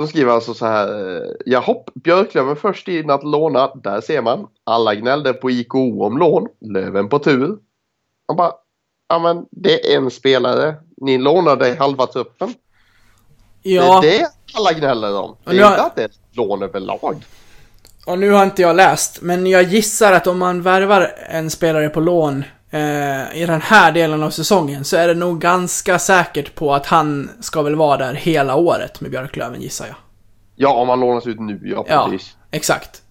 som 0.00 0.08
skriver 0.08 0.32
alltså 0.32 0.54
så 0.54 0.66
här. 0.66 1.16
eh, 1.16 1.22
Jahopp, 1.46 1.90
Björklöven 1.94 2.56
först 2.56 2.88
in 2.88 3.10
att 3.10 3.24
låna. 3.24 3.74
Där 3.74 4.00
ser 4.00 4.22
man. 4.22 4.46
Alla 4.64 4.94
gnällde 4.94 5.32
på 5.32 5.50
IKO 5.50 6.02
om 6.04 6.18
lån. 6.18 6.48
Löven 6.60 7.08
på 7.08 7.18
tur. 7.18 7.56
Man 8.28 8.36
bara, 8.36 8.52
ja 9.08 9.18
men 9.18 9.46
det 9.50 9.92
är 9.92 9.96
en 9.96 10.10
spelare. 10.10 10.74
Ni 10.96 11.18
lånade 11.18 11.76
halva 11.78 12.06
truppen. 12.06 12.54
Ja, 13.62 14.00
Det 14.02 14.14
är 14.16 14.18
det 14.20 14.28
alla 14.54 14.72
gnäller 14.72 15.20
om. 15.20 15.36
Det 15.44 15.52
nu 15.52 15.58
är 15.58 15.64
har- 15.64 15.70
inte 15.70 15.82
att 15.82 15.96
det 15.96 16.02
är 16.02 16.10
lån 16.32 16.62
överlag. 16.62 17.16
och 18.06 18.18
nu 18.18 18.30
har 18.30 18.44
inte 18.44 18.62
jag 18.62 18.76
läst, 18.76 19.22
men 19.22 19.46
jag 19.46 19.62
gissar 19.62 20.12
att 20.12 20.26
om 20.26 20.38
man 20.38 20.62
värvar 20.62 21.14
en 21.30 21.50
spelare 21.50 21.88
på 21.88 22.00
lån 22.00 22.44
i 23.34 23.46
den 23.46 23.60
här 23.60 23.92
delen 23.92 24.22
av 24.22 24.30
säsongen 24.30 24.84
så 24.84 24.96
är 24.96 25.08
det 25.08 25.14
nog 25.14 25.40
ganska 25.40 25.98
säkert 25.98 26.54
på 26.54 26.74
att 26.74 26.86
han 26.86 27.30
ska 27.40 27.62
väl 27.62 27.74
vara 27.74 27.96
där 27.96 28.14
hela 28.14 28.54
året 28.54 29.00
med 29.00 29.10
Björklöven 29.10 29.60
gissar 29.60 29.86
jag. 29.86 29.96
Ja, 30.56 30.72
om 30.72 30.86
man 30.86 31.00
lånas 31.00 31.26
ut 31.26 31.40
nu. 31.40 31.60
Ja, 31.64 31.84
Ja, 31.88 32.08
precis. 32.10 32.36
exakt. 32.50 33.02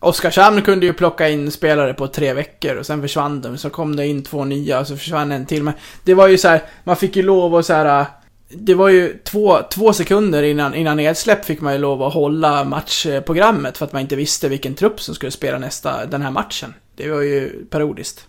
Oskarshamn 0.00 0.62
kunde 0.62 0.86
ju 0.86 0.92
plocka 0.92 1.28
in 1.28 1.50
spelare 1.50 1.94
på 1.94 2.06
tre 2.06 2.32
veckor 2.32 2.76
och 2.76 2.86
sen 2.86 3.02
försvann 3.02 3.40
de. 3.40 3.58
Så 3.58 3.70
kom 3.70 3.96
det 3.96 4.06
in 4.06 4.22
två 4.24 4.44
nya 4.44 4.80
och 4.80 4.86
så 4.86 4.96
försvann 4.96 5.32
en 5.32 5.46
till. 5.46 5.62
Men 5.62 5.74
det 6.04 6.14
var 6.14 6.28
ju 6.28 6.38
så 6.38 6.48
här, 6.48 6.62
man 6.84 6.96
fick 6.96 7.16
ju 7.16 7.22
lov 7.22 7.54
att 7.56 7.66
så 7.66 7.72
här. 7.72 8.06
Det 8.48 8.74
var 8.74 8.88
ju 8.88 9.18
två, 9.24 9.58
två 9.70 9.92
sekunder 9.92 10.42
innan, 10.42 10.74
innan 10.74 10.96
nedsläpp 10.96 11.44
fick 11.44 11.60
man 11.60 11.72
ju 11.72 11.78
lov 11.78 12.02
att 12.02 12.14
hålla 12.14 12.64
matchprogrammet 12.64 13.78
för 13.78 13.84
att 13.84 13.92
man 13.92 14.02
inte 14.02 14.16
visste 14.16 14.48
vilken 14.48 14.74
trupp 14.74 15.00
som 15.00 15.14
skulle 15.14 15.32
spela 15.32 15.58
nästa, 15.58 16.06
den 16.06 16.22
här 16.22 16.30
matchen. 16.30 16.74
Det 17.02 17.10
var 17.10 17.20
ju 17.20 17.64
parodiskt. 17.70 18.26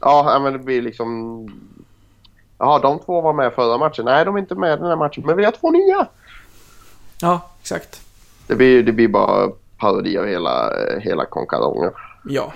Ja, 0.00 0.38
men 0.42 0.52
det 0.52 0.58
blir 0.58 0.82
liksom... 0.82 1.46
Jaha, 2.58 2.78
de 2.78 2.98
två 2.98 3.20
var 3.20 3.32
med 3.32 3.52
förra 3.52 3.78
matchen. 3.78 4.04
Nej, 4.04 4.24
de 4.24 4.34
är 4.34 4.38
inte 4.38 4.54
med 4.54 4.78
den 4.78 4.88
här 4.88 4.96
matchen. 4.96 5.22
Men 5.26 5.36
vi 5.36 5.44
har 5.44 5.52
två 5.52 5.70
nya! 5.70 6.06
Ja, 7.20 7.50
exakt. 7.60 8.00
Det 8.46 8.54
blir, 8.54 8.82
det 8.82 8.92
blir 8.92 9.08
bara 9.08 9.50
parodi 9.78 10.18
av 10.18 10.26
hela, 10.26 10.72
hela 11.00 11.24
konkarongen. 11.24 11.90
Ja. 12.24 12.52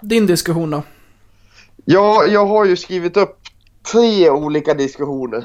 Din 0.00 0.26
diskussion 0.26 0.70
då? 0.70 0.82
Ja, 1.84 2.24
jag 2.26 2.46
har 2.46 2.64
ju 2.64 2.76
skrivit 2.76 3.16
upp 3.16 3.38
tre 3.92 4.30
olika 4.30 4.74
diskussioner. 4.74 5.44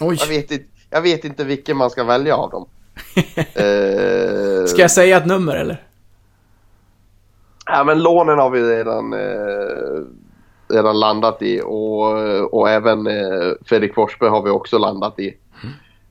Oj. 0.00 0.16
Jag 0.20 0.26
vet, 0.26 0.50
inte, 0.50 0.64
jag 0.90 1.02
vet 1.02 1.24
inte 1.24 1.44
vilken 1.44 1.76
man 1.76 1.90
ska 1.90 2.04
välja 2.04 2.36
av 2.36 2.50
dem. 2.50 2.66
eh, 3.36 4.64
Ska 4.66 4.82
jag 4.82 4.90
säga 4.90 5.16
ett 5.16 5.26
nummer 5.26 5.56
eller? 5.56 5.86
Ja, 7.66 7.84
men 7.84 8.02
lånen 8.02 8.38
har 8.38 8.50
vi 8.50 8.62
redan, 8.62 9.12
eh, 9.12 10.04
redan 10.68 11.00
landat 11.00 11.42
i 11.42 11.60
och, 11.60 12.54
och 12.54 12.70
även 12.70 13.06
eh, 13.06 13.52
Fredrik 13.66 13.94
Forsberg 13.94 14.30
har 14.30 14.42
vi 14.42 14.50
också 14.50 14.78
landat 14.78 15.18
i. 15.18 15.36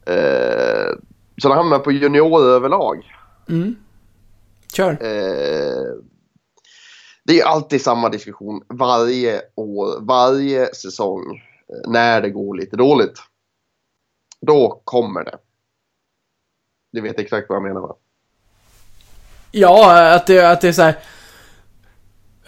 Eh, 0.05 0.97
så 1.41 1.49
det 1.49 1.55
hamnar 1.55 1.79
på 1.79 1.91
juniorer 1.91 2.49
överlag. 2.49 3.15
Mm. 3.49 3.75
Kör. 4.73 4.91
Eh, 4.91 5.95
det 7.23 7.39
är 7.41 7.45
alltid 7.45 7.81
samma 7.81 8.09
diskussion 8.09 8.63
varje 8.67 9.41
år, 9.55 10.01
varje 10.01 10.73
säsong 10.73 11.21
eh, 11.69 11.91
när 11.91 12.21
det 12.21 12.29
går 12.29 12.55
lite 12.55 12.75
dåligt. 12.75 13.19
Då 14.41 14.81
kommer 14.83 15.23
det. 15.23 15.37
Du 16.91 17.01
vet 17.01 17.19
exakt 17.19 17.49
vad 17.49 17.55
jag 17.55 17.63
menar 17.63 17.81
va? 17.81 17.95
Ja, 19.51 20.13
att 20.15 20.27
det, 20.27 20.51
att 20.51 20.61
det 20.61 20.67
är 20.67 20.71
så 20.71 20.81
här. 20.81 20.95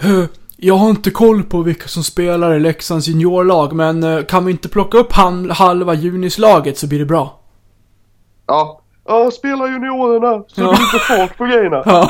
"Eh, 0.04 0.26
Jag 0.58 0.74
har 0.76 0.90
inte 0.90 1.12
koll 1.12 1.44
på 1.44 1.62
vilka 1.62 1.88
som 1.88 2.04
spelar 2.04 2.54
i 2.56 2.60
Leksands 2.60 3.08
juniorlag, 3.08 3.74
men 3.74 4.04
eh, 4.04 4.24
kan 4.26 4.46
vi 4.46 4.52
inte 4.52 4.70
plocka 4.70 4.98
upp 4.98 5.12
halva 5.52 5.94
junislaget 5.94 6.78
så 6.78 6.88
blir 6.88 7.00
det 7.00 7.06
bra. 7.06 7.40
Ja, 8.48 8.82
ja 9.06 9.32
spela 9.32 9.68
juniorerna 9.68 10.44
så 10.48 10.62
Ja. 10.62 10.68
det 10.70 10.76
blir 10.76 10.86
inte 10.94 11.00
fart 11.00 11.38
på 11.38 11.46
grejerna. 11.46 11.84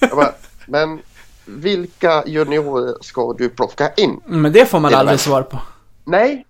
Ja. 0.00 0.16
Bara, 0.16 0.32
men 0.66 0.98
vilka 1.46 2.22
juniorer 2.26 2.94
ska 3.00 3.32
du 3.38 3.48
plocka 3.48 3.90
in? 3.96 4.20
men 4.26 4.52
det 4.52 4.66
får 4.66 4.80
man 4.80 4.90
Det 4.90 4.98
aldrig 4.98 5.20
svar 5.20 5.42
på. 5.42 5.58
Nej. 6.04 6.46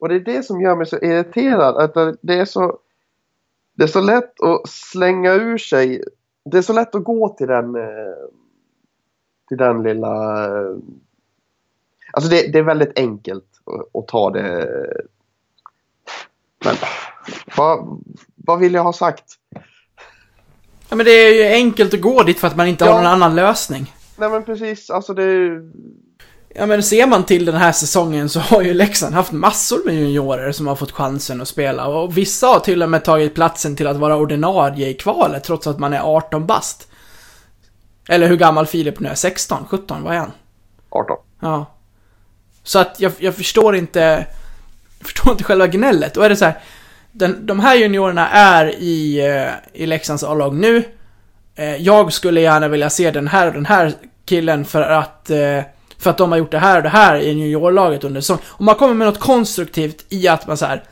Och 0.00 0.08
det 0.08 0.14
är 0.14 0.20
det 0.20 0.42
som 0.46 0.60
gör 0.60 0.76
mig 0.76 0.86
så 0.86 0.96
irriterad. 0.96 1.76
Att 1.76 1.94
det 2.22 2.34
är 2.34 2.44
så, 2.44 2.78
det 3.76 3.82
är 3.82 3.86
så 3.88 4.00
lätt 4.00 4.40
att 4.40 4.68
slänga 4.68 5.32
ur 5.32 5.58
sig. 5.58 6.02
Det 6.50 6.58
är 6.58 6.62
så 6.62 6.72
lätt 6.72 6.94
att 6.94 7.04
gå 7.04 7.28
till 7.28 7.46
den, 7.46 7.74
eh, 7.76 7.82
till 9.50 9.58
den 9.58 9.82
lilla... 9.82 10.44
eh, 10.46 10.76
Alltså 12.12 12.30
det, 12.30 12.52
det 12.52 12.58
är 12.58 12.62
väldigt 12.62 12.98
enkelt 12.98 13.44
att, 13.66 14.00
att 14.02 14.08
ta 14.08 14.30
det. 14.30 14.68
Men 16.64 16.74
vad, 17.56 18.00
vad 18.36 18.58
vill 18.58 18.74
jag 18.74 18.82
ha 18.84 18.92
sagt? 18.92 19.24
Ja, 20.88 20.96
men 20.96 21.06
det 21.06 21.10
är 21.12 21.34
ju 21.34 21.54
enkelt 21.54 21.94
att 21.94 22.00
gå 22.00 22.22
dit 22.22 22.38
för 22.38 22.46
att 22.46 22.56
man 22.56 22.66
inte 22.66 22.84
har 22.84 22.90
Ja. 22.90 22.96
någon 22.96 23.06
annan 23.12 23.34
lösning. 23.36 23.94
Nej 24.16 24.30
men 24.30 24.44
precis, 24.44 24.90
alltså 24.90 25.14
det 25.14 25.50
Ja, 26.54 26.66
men 26.66 26.82
ser 26.82 27.06
man 27.06 27.24
till 27.24 27.44
den 27.44 27.54
här 27.54 27.72
säsongen 27.72 28.28
så 28.28 28.40
har 28.40 28.62
ju 28.62 28.74
Leksand 28.74 29.14
haft 29.14 29.32
massor 29.32 29.78
med 29.86 29.94
juniorer 29.94 30.52
som 30.52 30.66
har 30.66 30.74
fått 30.76 30.92
chansen 30.92 31.40
att 31.40 31.48
spela. 31.48 31.86
Och 31.86 32.16
vissa 32.18 32.46
har 32.46 32.60
till 32.60 32.82
och 32.82 32.90
med 32.90 33.04
tagit 33.04 33.34
platsen 33.34 33.76
till 33.76 33.86
att 33.86 33.96
vara 33.96 34.16
ordinarie 34.16 34.88
i 34.88 34.94
kvalet 34.94 35.44
trots 35.44 35.66
att 35.66 35.78
man 35.78 35.92
är 35.92 36.00
18 36.00 36.46
bast. 36.46 36.89
Eller 38.10 38.28
hur 38.28 38.36
gammal 38.36 38.66
Filip 38.66 39.00
nu 39.00 39.08
är? 39.08 39.14
16? 39.14 39.66
17? 39.68 40.02
Vad 40.02 40.14
är 40.14 40.18
han? 40.18 40.32
18. 40.90 41.16
Ja. 41.40 41.66
Så 42.62 42.78
att 42.78 43.00
jag, 43.00 43.12
jag 43.18 43.34
förstår 43.34 43.76
inte... 43.76 44.26
Jag 44.98 45.06
förstår 45.06 45.32
inte 45.32 45.44
själva 45.44 45.66
gnället. 45.66 46.14
Då 46.14 46.20
är 46.20 46.28
det 46.28 46.36
så 46.36 46.44
här. 46.44 46.58
Den, 47.12 47.46
de 47.46 47.60
här 47.60 47.74
juniorerna 47.74 48.28
är 48.28 48.74
i, 48.78 49.26
eh, 49.26 49.82
i 49.82 49.86
Leksands 49.86 50.24
A-lag 50.24 50.54
nu. 50.54 50.84
Eh, 51.54 51.76
jag 51.76 52.12
skulle 52.12 52.40
gärna 52.40 52.68
vilja 52.68 52.90
se 52.90 53.10
den 53.10 53.28
här 53.28 53.46
och 53.46 53.52
den 53.52 53.66
här 53.66 53.92
killen 54.24 54.64
för 54.64 54.82
att... 54.82 55.30
Eh, 55.30 55.62
för 55.98 56.10
att 56.10 56.18
de 56.18 56.30
har 56.30 56.38
gjort 56.38 56.50
det 56.50 56.58
här 56.58 56.76
och 56.76 56.82
det 56.82 56.88
här 56.88 57.16
i 57.16 57.28
juniorlaget 57.28 58.04
under 58.04 58.20
säsongen. 58.20 58.42
Om 58.48 58.64
man 58.64 58.74
kommer 58.74 58.94
med 58.94 59.06
något 59.06 59.20
konstruktivt 59.20 60.04
i 60.08 60.28
att 60.28 60.46
man 60.46 60.56
så 60.56 60.66
här. 60.66 60.84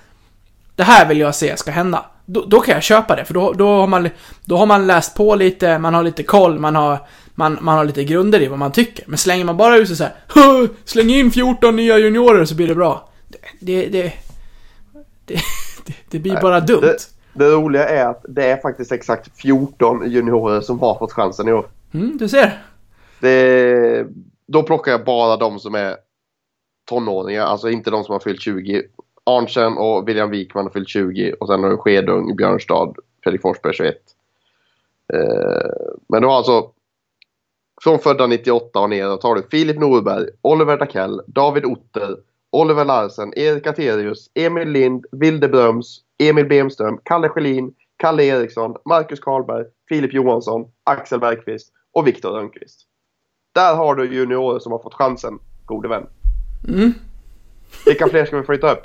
Det 0.76 0.82
här 0.82 1.08
vill 1.08 1.18
jag 1.18 1.34
se 1.34 1.56
ska 1.56 1.70
hända. 1.70 2.04
Då, 2.30 2.44
då 2.44 2.60
kan 2.60 2.74
jag 2.74 2.82
köpa 2.82 3.16
det, 3.16 3.24
för 3.24 3.34
då, 3.34 3.52
då, 3.52 3.66
har 3.66 3.86
man, 3.86 4.08
då 4.44 4.56
har 4.56 4.66
man 4.66 4.86
läst 4.86 5.16
på 5.16 5.34
lite, 5.34 5.78
man 5.78 5.94
har 5.94 6.02
lite 6.02 6.22
koll, 6.22 6.58
man 6.58 6.76
har, 6.76 6.98
man, 7.34 7.58
man 7.60 7.76
har 7.76 7.84
lite 7.84 8.04
grunder 8.04 8.40
i 8.42 8.46
vad 8.46 8.58
man 8.58 8.72
tycker. 8.72 9.04
Men 9.08 9.18
slänger 9.18 9.44
man 9.44 9.56
bara 9.56 9.76
ut 9.76 9.88
sig 9.88 9.96
så 9.96 10.04
här, 10.04 10.14
"Huh, 10.34 10.68
släng 10.84 11.10
in 11.10 11.30
14 11.30 11.76
nya 11.76 11.98
juniorer 11.98 12.44
så 12.44 12.54
blir 12.54 12.68
det 12.68 12.74
bra. 12.74 13.08
Det, 13.60 13.86
det, 13.86 14.12
det, 15.24 15.40
det, 16.10 16.18
blir 16.18 16.40
bara 16.40 16.60
dumt. 16.60 16.80
Det, 16.80 16.96
det 17.32 17.50
roliga 17.50 17.88
är 17.88 18.06
att 18.06 18.24
det 18.28 18.44
är 18.44 18.56
faktiskt 18.56 18.92
exakt 18.92 19.40
14 19.40 20.10
juniorer 20.10 20.60
som 20.60 20.80
har 20.80 20.98
fått 20.98 21.12
chansen 21.12 21.48
i 21.48 21.52
år. 21.52 21.66
Mm, 21.94 22.16
du 22.16 22.28
ser. 22.28 22.62
Det, 23.20 24.06
då 24.46 24.62
plockar 24.62 24.92
jag 24.92 25.04
bara 25.04 25.36
de 25.36 25.58
som 25.58 25.74
är 25.74 25.96
tonåringar, 26.88 27.42
alltså 27.42 27.70
inte 27.70 27.90
de 27.90 28.04
som 28.04 28.12
har 28.12 28.20
fyllt 28.20 28.40
20. 28.40 28.82
Arntzen 29.28 29.78
och 29.78 30.08
William 30.08 30.30
Wikman 30.30 30.64
har 30.64 30.70
fyllt 30.70 30.88
20 30.88 31.32
och 31.40 31.48
sen 31.48 31.62
har 31.62 31.70
du 31.70 31.76
Skedung, 31.76 32.36
Björnstad, 32.36 32.94
Fredrik 33.22 33.42
Forsberg 33.42 33.74
21. 33.74 33.96
Eh, 35.12 35.20
men 36.08 36.22
du 36.22 36.28
har 36.28 36.36
alltså 36.36 36.70
från 37.82 37.98
födda 37.98 38.26
98 38.26 38.80
och 38.80 38.90
neråt 38.90 39.22
har 39.22 39.34
du 39.34 39.42
Filip 39.42 39.78
Norberg, 39.78 40.28
Oliver 40.42 40.78
Dackell, 40.78 41.20
David 41.26 41.64
Otter, 41.64 42.16
Oliver 42.50 42.84
Larsen, 42.84 43.38
Erik 43.38 43.66
Aterius, 43.66 44.30
Emil 44.34 44.68
Lind, 44.68 45.06
Vilde 45.12 45.48
Bröms, 45.48 46.00
Emil 46.18 46.46
Bemström, 46.46 47.00
Kalle 47.02 47.28
Schelin, 47.28 47.74
Kalle 47.96 48.24
Eriksson, 48.24 48.76
Marcus 48.84 49.20
Karlberg, 49.20 49.64
Filip 49.88 50.12
Johansson, 50.12 50.64
Axel 50.84 51.20
Bergqvist 51.20 51.72
och 51.92 52.06
Viktor 52.06 52.30
Rönnqvist. 52.30 52.80
Där 53.54 53.74
har 53.74 53.94
du 53.94 54.14
juniorer 54.14 54.58
som 54.58 54.72
har 54.72 54.78
fått 54.78 54.94
chansen, 54.94 55.38
gode 55.64 55.88
vän. 55.88 56.06
Mm. 56.68 56.92
Vilka 57.86 58.08
fler 58.08 58.24
ska 58.24 58.36
vi 58.36 58.42
flytta 58.42 58.72
upp? 58.72 58.82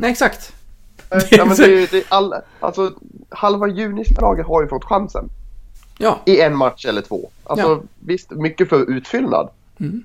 Nej, 0.00 0.10
exakt. 0.10 0.52
ja, 1.30 1.44
men 1.44 1.56
det, 1.56 1.64
är- 1.82 1.90
det 1.90 1.98
är 1.98 2.04
alla, 2.08 2.42
alltså, 2.60 2.92
halva 3.28 3.68
junislaget 3.68 4.46
har 4.46 4.62
ju 4.62 4.68
fått 4.68 4.84
chansen. 4.84 5.28
Ja. 5.98 6.20
I 6.26 6.40
en 6.40 6.56
match 6.56 6.86
eller 6.86 7.02
två. 7.02 7.30
Alltså 7.44 7.66
Ja. 7.66 7.82
visst, 8.00 8.30
mycket 8.30 8.68
för 8.68 8.90
utfyllnad. 8.90 9.50
Mm. 9.80 10.02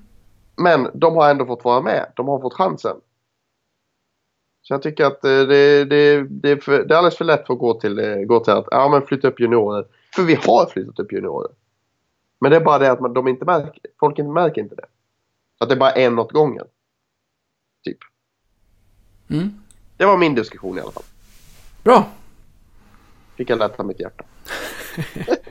Men 0.56 0.88
de 0.94 1.16
har 1.16 1.30
ändå 1.30 1.46
fått 1.46 1.64
vara 1.64 1.80
med. 1.80 2.06
De 2.16 2.28
har 2.28 2.40
fått 2.40 2.54
chansen. 2.54 2.96
Så 4.62 4.74
jag 4.74 4.82
tycker 4.82 5.04
att 5.04 5.24
eh, 5.24 5.30
det, 5.30 5.84
det, 5.84 6.22
det, 6.22 6.50
är, 6.50 6.56
för, 6.56 6.84
det 6.84 6.94
är 6.94 6.98
alldeles 6.98 7.16
för 7.18 7.24
lätt 7.24 7.46
för 7.46 7.52
att 7.54 7.60
gå 7.60 7.80
till, 7.80 7.98
eh, 7.98 8.16
gå 8.16 8.40
till 8.40 8.52
att 8.52 8.66
ja, 8.70 8.88
men 8.88 9.02
flytta 9.06 9.28
upp 9.28 9.40
juniorer. 9.40 9.86
För 10.14 10.22
vi 10.22 10.34
har 10.34 10.66
flyttat 10.66 10.98
upp 10.98 11.12
juniorer. 11.12 11.50
Men 12.40 12.50
det 12.50 12.56
är 12.56 12.60
bara 12.64 12.78
det 12.78 12.92
att 12.92 13.00
man, 13.00 13.12
de 13.14 13.28
inte 13.28 13.44
märker, 13.44 13.80
folk 14.00 14.18
inte 14.18 14.30
märker 14.32 14.60
inte 14.62 14.74
det. 14.74 14.86
Att 15.58 15.68
det 15.68 15.74
är 15.74 15.78
bara 15.78 15.90
en 15.92 16.18
åt 16.18 16.32
gången. 16.32 16.66
Typ. 17.84 17.98
Mm. 19.30 19.50
Det 19.96 20.04
var 20.04 20.16
min 20.16 20.34
diskussion 20.34 20.78
i 20.78 20.80
alla 20.80 20.92
fall. 20.92 21.02
Bra. 21.82 22.08
Fick 23.36 23.50
jag 23.50 23.58
lätta 23.58 23.82
mitt 23.82 24.00
hjärta. 24.00 24.24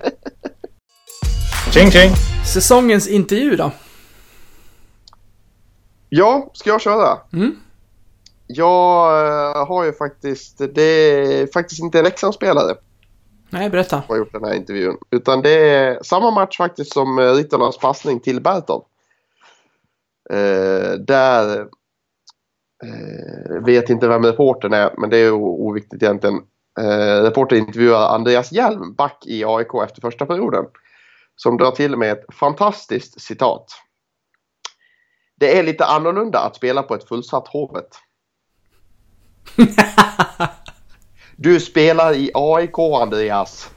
Tjing 1.73 1.91
tjing! 1.91 2.11
Säsongens 2.53 3.07
intervju 3.07 3.55
då? 3.55 3.71
Ja, 6.09 6.49
ska 6.53 6.69
jag 6.69 6.81
köra? 6.81 7.17
Mm. 7.33 7.55
Jag 8.47 9.27
eh, 9.27 9.67
har 9.67 9.83
ju 9.83 9.93
faktiskt, 9.93 10.57
det 10.73 10.81
är 10.81 11.47
faktiskt 11.53 11.81
inte 11.81 11.99
en 11.99 12.05
Leksandsspelare 12.05 12.75
Nej, 13.49 13.69
berätta. 13.69 13.89
som 14.01 14.03
har 14.07 14.17
gjort 14.17 14.31
den 14.33 14.43
här 14.43 14.53
intervjun. 14.53 14.97
Utan 15.11 15.41
det 15.41 15.69
är 15.69 16.03
samma 16.03 16.31
match 16.31 16.57
faktiskt 16.57 16.93
som 16.93 17.19
eh, 17.19 17.33
Ryttarnas 17.33 17.77
passning 17.77 18.19
till 18.19 18.41
Berton. 18.41 18.81
Eh, 20.29 20.91
där 20.99 21.67
vet 23.65 23.89
inte 23.89 24.07
vem 24.07 24.25
reportern 24.25 24.73
är, 24.73 24.93
men 24.97 25.09
det 25.09 25.17
är 25.17 25.31
oviktigt 25.31 26.03
egentligen. 26.03 26.35
Eh, 26.79 27.21
reportern 27.23 27.59
intervjuar 27.59 28.15
Andreas 28.15 28.51
Hjelm, 28.51 28.93
back 28.95 29.23
i 29.25 29.43
AIK 29.45 29.73
efter 29.83 30.01
första 30.01 30.25
perioden. 30.25 30.65
Som 31.35 31.57
drar 31.57 31.71
till 31.71 31.97
med 31.97 32.11
ett 32.11 32.25
fantastiskt 32.33 33.21
citat. 33.21 33.65
Det 35.39 35.57
är 35.59 35.63
lite 35.63 35.85
annorlunda 35.85 36.39
att 36.39 36.55
spela 36.55 36.83
på 36.83 36.95
ett 36.95 37.07
fullsatt 37.07 37.47
Hovet. 37.47 37.89
Du 41.37 41.59
spelar 41.59 42.13
i 42.13 42.31
AIK 42.33 42.79
Andreas. 43.01 43.69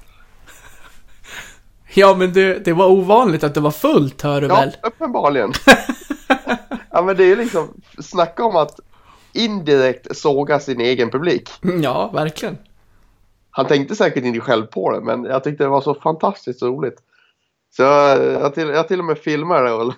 Ja, 1.94 2.14
men 2.18 2.32
det, 2.32 2.64
det 2.64 2.72
var 2.72 2.86
ovanligt 2.86 3.44
att 3.44 3.54
det 3.54 3.60
var 3.60 3.70
fullt, 3.70 4.22
hör 4.22 4.40
du 4.40 4.46
Ja, 4.46 4.54
väl? 4.54 4.76
uppenbarligen. 4.82 5.52
ja, 6.90 7.02
men 7.02 7.16
det 7.16 7.24
är 7.24 7.26
ju 7.26 7.36
liksom, 7.36 7.80
snacka 7.98 8.44
om 8.44 8.56
att 8.56 8.80
indirekt 9.32 10.16
såga 10.16 10.60
sin 10.60 10.80
egen 10.80 11.10
publik. 11.10 11.50
Mm, 11.64 11.82
Ja, 11.82 12.10
verkligen. 12.14 12.58
Han 13.50 13.66
tänkte 13.66 13.94
säkert 13.94 14.24
inte 14.24 14.40
själv 14.40 14.66
på 14.66 14.92
det, 14.92 15.00
men 15.00 15.24
jag 15.24 15.44
tyckte 15.44 15.64
det 15.64 15.68
var 15.70 15.80
så 15.80 15.94
fantastiskt 15.94 16.62
roligt. 16.62 16.98
Så 17.76 17.82
jag, 17.82 18.24
jag, 18.24 18.54
till, 18.54 18.68
jag 18.68 18.88
till 18.88 18.98
och 18.98 19.04
med 19.04 19.18
filmade 19.18 19.72
och 19.72 19.94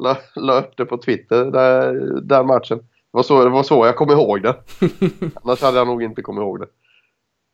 la, 0.00 0.16
la 0.36 0.58
upp 0.58 0.76
det 0.76 0.84
på 0.84 0.98
Twitter, 0.98 1.44
där, 1.44 1.92
den 2.22 2.46
matchen. 2.46 2.78
Det 2.78 2.84
var, 3.16 3.22
så, 3.22 3.44
det 3.44 3.50
var 3.50 3.62
så 3.62 3.86
jag 3.86 3.96
kom 3.96 4.10
ihåg 4.10 4.42
det. 4.42 4.56
Annars 5.42 5.62
hade 5.62 5.78
jag 5.78 5.86
nog 5.86 6.02
inte 6.02 6.22
kommit 6.22 6.40
ihåg 6.42 6.60
det. 6.60 6.66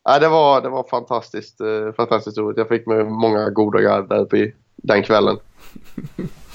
Nej, 0.09 0.19
det 0.19 0.27
var, 0.29 0.61
det 0.61 0.69
var 0.69 0.83
fantastiskt, 0.83 1.61
eh, 1.61 1.91
fantastiskt 1.97 2.37
roligt. 2.37 2.57
Jag 2.57 2.67
fick 2.67 2.87
med 2.87 3.05
många 3.05 3.49
goda 3.49 3.81
garv 3.81 4.07
där 4.07 4.19
uppe 4.19 4.37
i 4.37 4.53
den 4.75 5.03
kvällen. 5.03 5.37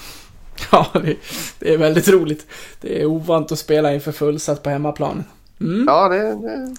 Ja, 0.71 0.87
det, 0.93 1.17
det 1.59 1.73
är 1.73 1.77
väldigt 1.77 2.07
roligt. 2.07 2.47
Det 2.81 3.01
är 3.01 3.05
ovant 3.05 3.51
att 3.51 3.59
spela 3.59 3.93
inför 3.93 4.11
fullsatt 4.11 4.63
på 4.63 4.69
hemmaplan. 4.69 5.23
Mm. 5.61 5.85
Ja, 5.87 6.09
det, 6.09 6.17
det, 6.17 6.75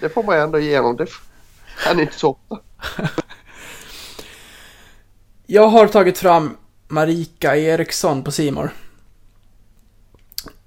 det 0.00 0.08
får 0.08 0.22
man 0.22 0.38
ändå 0.38 0.58
igenom. 0.58 0.96
Det 0.96 1.06
är 1.86 2.00
inte 2.00 2.18
så 2.18 2.30
ofta. 2.30 2.58
Jag 5.46 5.68
har 5.68 5.86
tagit 5.86 6.18
fram 6.18 6.56
Marika 6.88 7.56
Eriksson 7.56 8.24
på 8.24 8.30
Simor. 8.30 8.70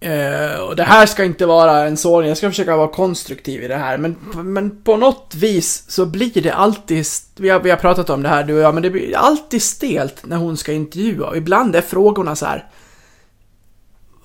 Uh, 0.06 0.60
och 0.60 0.76
det 0.76 0.84
här 0.84 1.06
ska 1.06 1.24
inte 1.24 1.46
vara 1.46 1.86
en 1.86 1.98
sån, 1.98 2.28
jag 2.28 2.38
ska 2.38 2.50
försöka 2.50 2.78
vara 2.78 2.88
konstruktiv 2.88 3.64
i 3.64 3.68
det 3.68 3.76
här. 3.76 3.98
Men, 3.98 4.16
men 4.44 4.84
på 4.84 4.98
något 4.98 5.36
vis 5.36 5.84
så 5.88 6.06
blir 6.06 6.42
det 6.42 6.54
alltid, 6.54 7.06
vi 7.36 7.50
har, 7.50 7.60
vi 7.60 7.70
har 7.70 7.78
pratat 7.78 8.10
om 8.10 8.24
det 8.24 8.30
här 8.30 8.44
du 8.44 8.54
och 8.54 8.60
jag, 8.60 8.74
men 8.74 8.84
det 8.84 8.90
blir 8.90 9.18
alltid 9.18 9.62
stelt 9.62 10.26
när 10.26 10.38
hon 10.38 10.58
ska 10.58 10.72
intervjua. 10.72 11.28
Och 11.28 11.38
ibland 11.38 11.76
är 11.76 11.82
frågorna 11.82 12.36
så 12.36 12.46
här. 12.46 12.66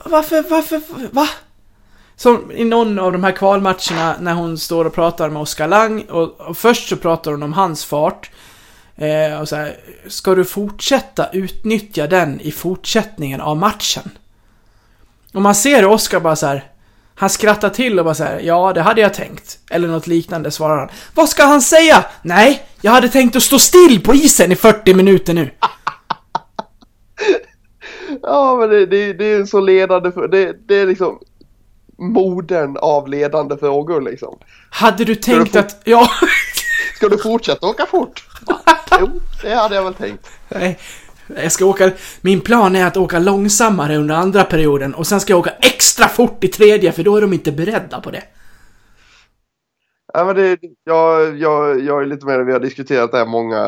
Varför, 0.05 0.45
varför, 0.51 0.81
va? 1.11 1.29
Som 2.17 2.53
i 2.53 2.65
någon 2.65 2.99
av 2.99 3.13
de 3.13 3.25
här 3.25 3.33
kvalmatcherna 3.33 4.17
när 4.21 4.35
hon 4.35 4.59
står 4.59 4.85
och 4.85 4.95
pratar 4.95 5.31
med 5.31 5.43
Oskar 5.43 5.69
Lang 5.69 6.03
och, 6.03 6.41
och 6.41 6.59
först 6.59 6.89
så 6.89 6.97
pratar 6.97 7.31
hon 7.31 7.43
om 7.43 7.53
hans 7.53 7.85
fart. 7.85 8.31
Uh, 9.03 9.41
och 9.41 9.49
så 9.49 9.57
här, 9.57 9.77
ska 10.09 10.35
du 10.35 10.45
fortsätta 10.45 11.29
utnyttja 11.33 12.07
den 12.07 12.41
i 12.41 12.53
fortsättningen 12.53 13.41
av 13.41 13.57
matchen? 13.57 14.11
Och 15.35 15.43
man 15.43 15.55
ser 15.55 15.85
Oskar 15.87 16.21
bara 16.21 16.37
så 16.37 16.47
här. 16.47 16.65
Han 17.15 17.31
skrattar 17.31 17.69
till 17.71 17.99
och 17.99 18.05
bara 18.05 18.15
så 18.15 18.25
här, 18.25 18.41
ja 18.41 18.73
det 18.73 18.83
hade 18.83 19.01
jag 19.01 19.15
tänkt. 19.15 19.59
Eller 19.71 19.89
något 19.89 20.07
liknande 20.07 20.51
svarar 20.51 20.79
han. 20.79 20.89
Vad 21.15 21.29
ska 21.29 21.45
han 21.45 21.63
säga? 21.63 22.05
Nej, 22.23 22.63
jag 22.81 22.93
hade 22.93 23.09
tänkt 23.09 23.37
att 23.37 23.43
stå 23.43 23.59
still 23.59 24.03
på 24.05 24.15
isen 24.15 24.53
i 24.53 24.57
40 24.57 24.95
minuter 24.95 25.35
nu. 25.35 25.51
Ja, 28.23 28.57
men 28.57 28.69
det, 28.71 28.87
det, 28.87 29.13
det 29.13 29.25
är 29.25 29.45
så 29.45 29.61
ledande. 29.61 30.13
För, 30.13 30.29
det, 30.29 30.57
det 30.69 30.75
är 30.77 30.87
liksom 30.87 31.19
modern 31.99 32.77
av 32.77 33.09
ledande 33.09 33.57
frågor 33.57 34.01
liksom. 34.01 34.39
Hade 34.71 34.97
du 34.97 35.05
du 35.05 35.15
tänkt 35.15 35.53
fort- 35.53 35.57
att, 35.57 35.81
ja, 35.85 36.11
Ska 36.97 37.09
du 37.09 37.19
fortsätta 37.19 37.67
åka 37.67 37.87
fort? 37.87 38.25
Jo, 39.01 39.11
det 39.43 39.55
hade 39.55 39.75
jag 39.75 39.83
väl 39.83 39.95
tänkt. 39.95 40.29
nej. 40.49 40.79
Jag 41.37 41.53
ska 41.53 41.67
åka, 41.67 41.91
min 42.21 42.41
plan 42.41 42.77
är 42.77 42.87
att 42.87 42.97
åka 42.97 43.19
långsammare 43.19 43.97
under 43.97 44.15
andra 44.15 44.45
perioden 44.45 44.95
och 44.95 45.07
sen 45.07 45.21
ska 45.21 45.33
jag 45.33 45.41
åka 45.41 45.51
extra 45.51 46.09
fort 46.09 46.45
i 46.45 46.49
tredje 46.49 46.93
för 46.93 47.03
då 47.03 47.17
är 47.17 47.21
de 47.21 47.33
inte 47.33 47.53
beredda 47.53 48.01
på 48.01 48.11
det. 48.11 48.23
Ja, 50.13 50.25
men 50.25 50.37
det, 50.37 50.59
jag, 50.85 51.39
jag, 51.39 51.81
jag 51.81 52.03
är 52.03 52.07
lite 52.07 52.27
med 52.27 52.47
Vi 52.47 52.53
har 52.53 52.61
diskuterat 52.61 53.13
det 53.13 53.19
här 53.19 53.27
många, 53.27 53.65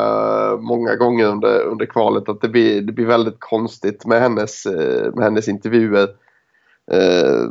många 0.61 0.95
gånger 0.95 1.25
under, 1.25 1.63
under 1.63 1.85
kvalet. 1.85 2.29
Att 2.29 2.41
det 2.41 2.49
blir, 2.49 2.81
det 2.81 2.93
blir 2.93 3.05
väldigt 3.05 3.39
konstigt 3.39 4.05
med 4.05 4.21
hennes, 4.21 4.65
eh, 4.65 5.13
med 5.13 5.23
hennes 5.23 5.47
intervjuer. 5.47 6.07
Eh, 6.91 7.49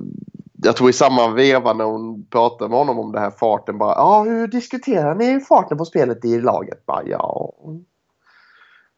jag 0.62 0.77
tror 0.77 0.91
i 0.91 0.93
samma 0.93 1.28
veva 1.28 1.73
när 1.73 1.85
hon 1.85 2.27
pratar 2.27 2.69
med 2.69 2.78
honom 2.78 2.99
om 2.99 3.12
det 3.12 3.20
här 3.20 3.31
farten 3.31 3.78
bara. 3.78 3.95
Ja, 3.95 4.23
hur 4.23 4.49
diskuterar 4.49 5.15
ni 5.15 5.41
farten 5.41 5.78
på 5.78 5.85
spelet 5.85 6.24
i 6.24 6.41
laget? 6.41 6.87
Bara, 6.87 7.03
ja, 7.07 7.55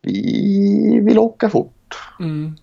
vi 0.02 1.00
vill 1.02 1.18
åka 1.18 1.50
fort. 1.50 1.94
Mm. 2.20 2.56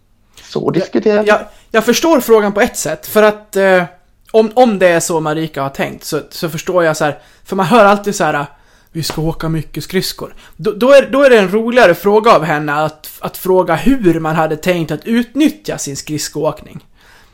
Så 0.44 0.70
diskuterar 0.70 1.24
vi. 1.24 1.30
Jag, 1.30 1.40
jag 1.72 1.86
förstår 1.86 2.20
frågan 2.20 2.54
på 2.54 2.62
ett 2.62 2.78
sätt, 2.78 3.08
för 3.08 3.24
att 3.24 3.56
eh, 3.56 3.84
om, 4.32 4.52
om 4.54 4.80
det 4.80 4.88
är 4.88 5.00
så 5.00 5.20
Marika 5.20 5.62
har 5.62 5.70
tänkt 5.70 6.04
så, 6.04 6.22
så 6.30 6.50
förstår 6.50 6.84
jag 6.84 6.98
så 6.98 7.06
här, 7.06 7.20
för 7.44 7.56
man 7.56 7.66
hör 7.66 7.86
alltid 7.86 8.16
så 8.16 8.24
här 8.24 8.46
vi 8.92 9.04
ska 9.04 9.22
åka 9.22 9.50
mycket 9.50 9.84
skridskor. 9.84 10.36
Då, 10.58 10.72
då, 10.72 10.92
är, 10.92 11.10
då 11.12 11.24
är 11.24 11.30
det 11.30 11.40
en 11.40 11.52
roligare 11.52 11.96
fråga 11.96 12.36
av 12.36 12.44
henne 12.44 12.74
att, 12.74 13.10
att 13.20 13.38
fråga 13.38 13.76
hur 13.76 14.20
man 14.20 14.36
hade 14.36 14.58
tänkt 14.58 14.92
att 14.92 15.06
utnyttja 15.06 15.78
sin 15.78 15.98
skridskoåkning. 15.98 16.86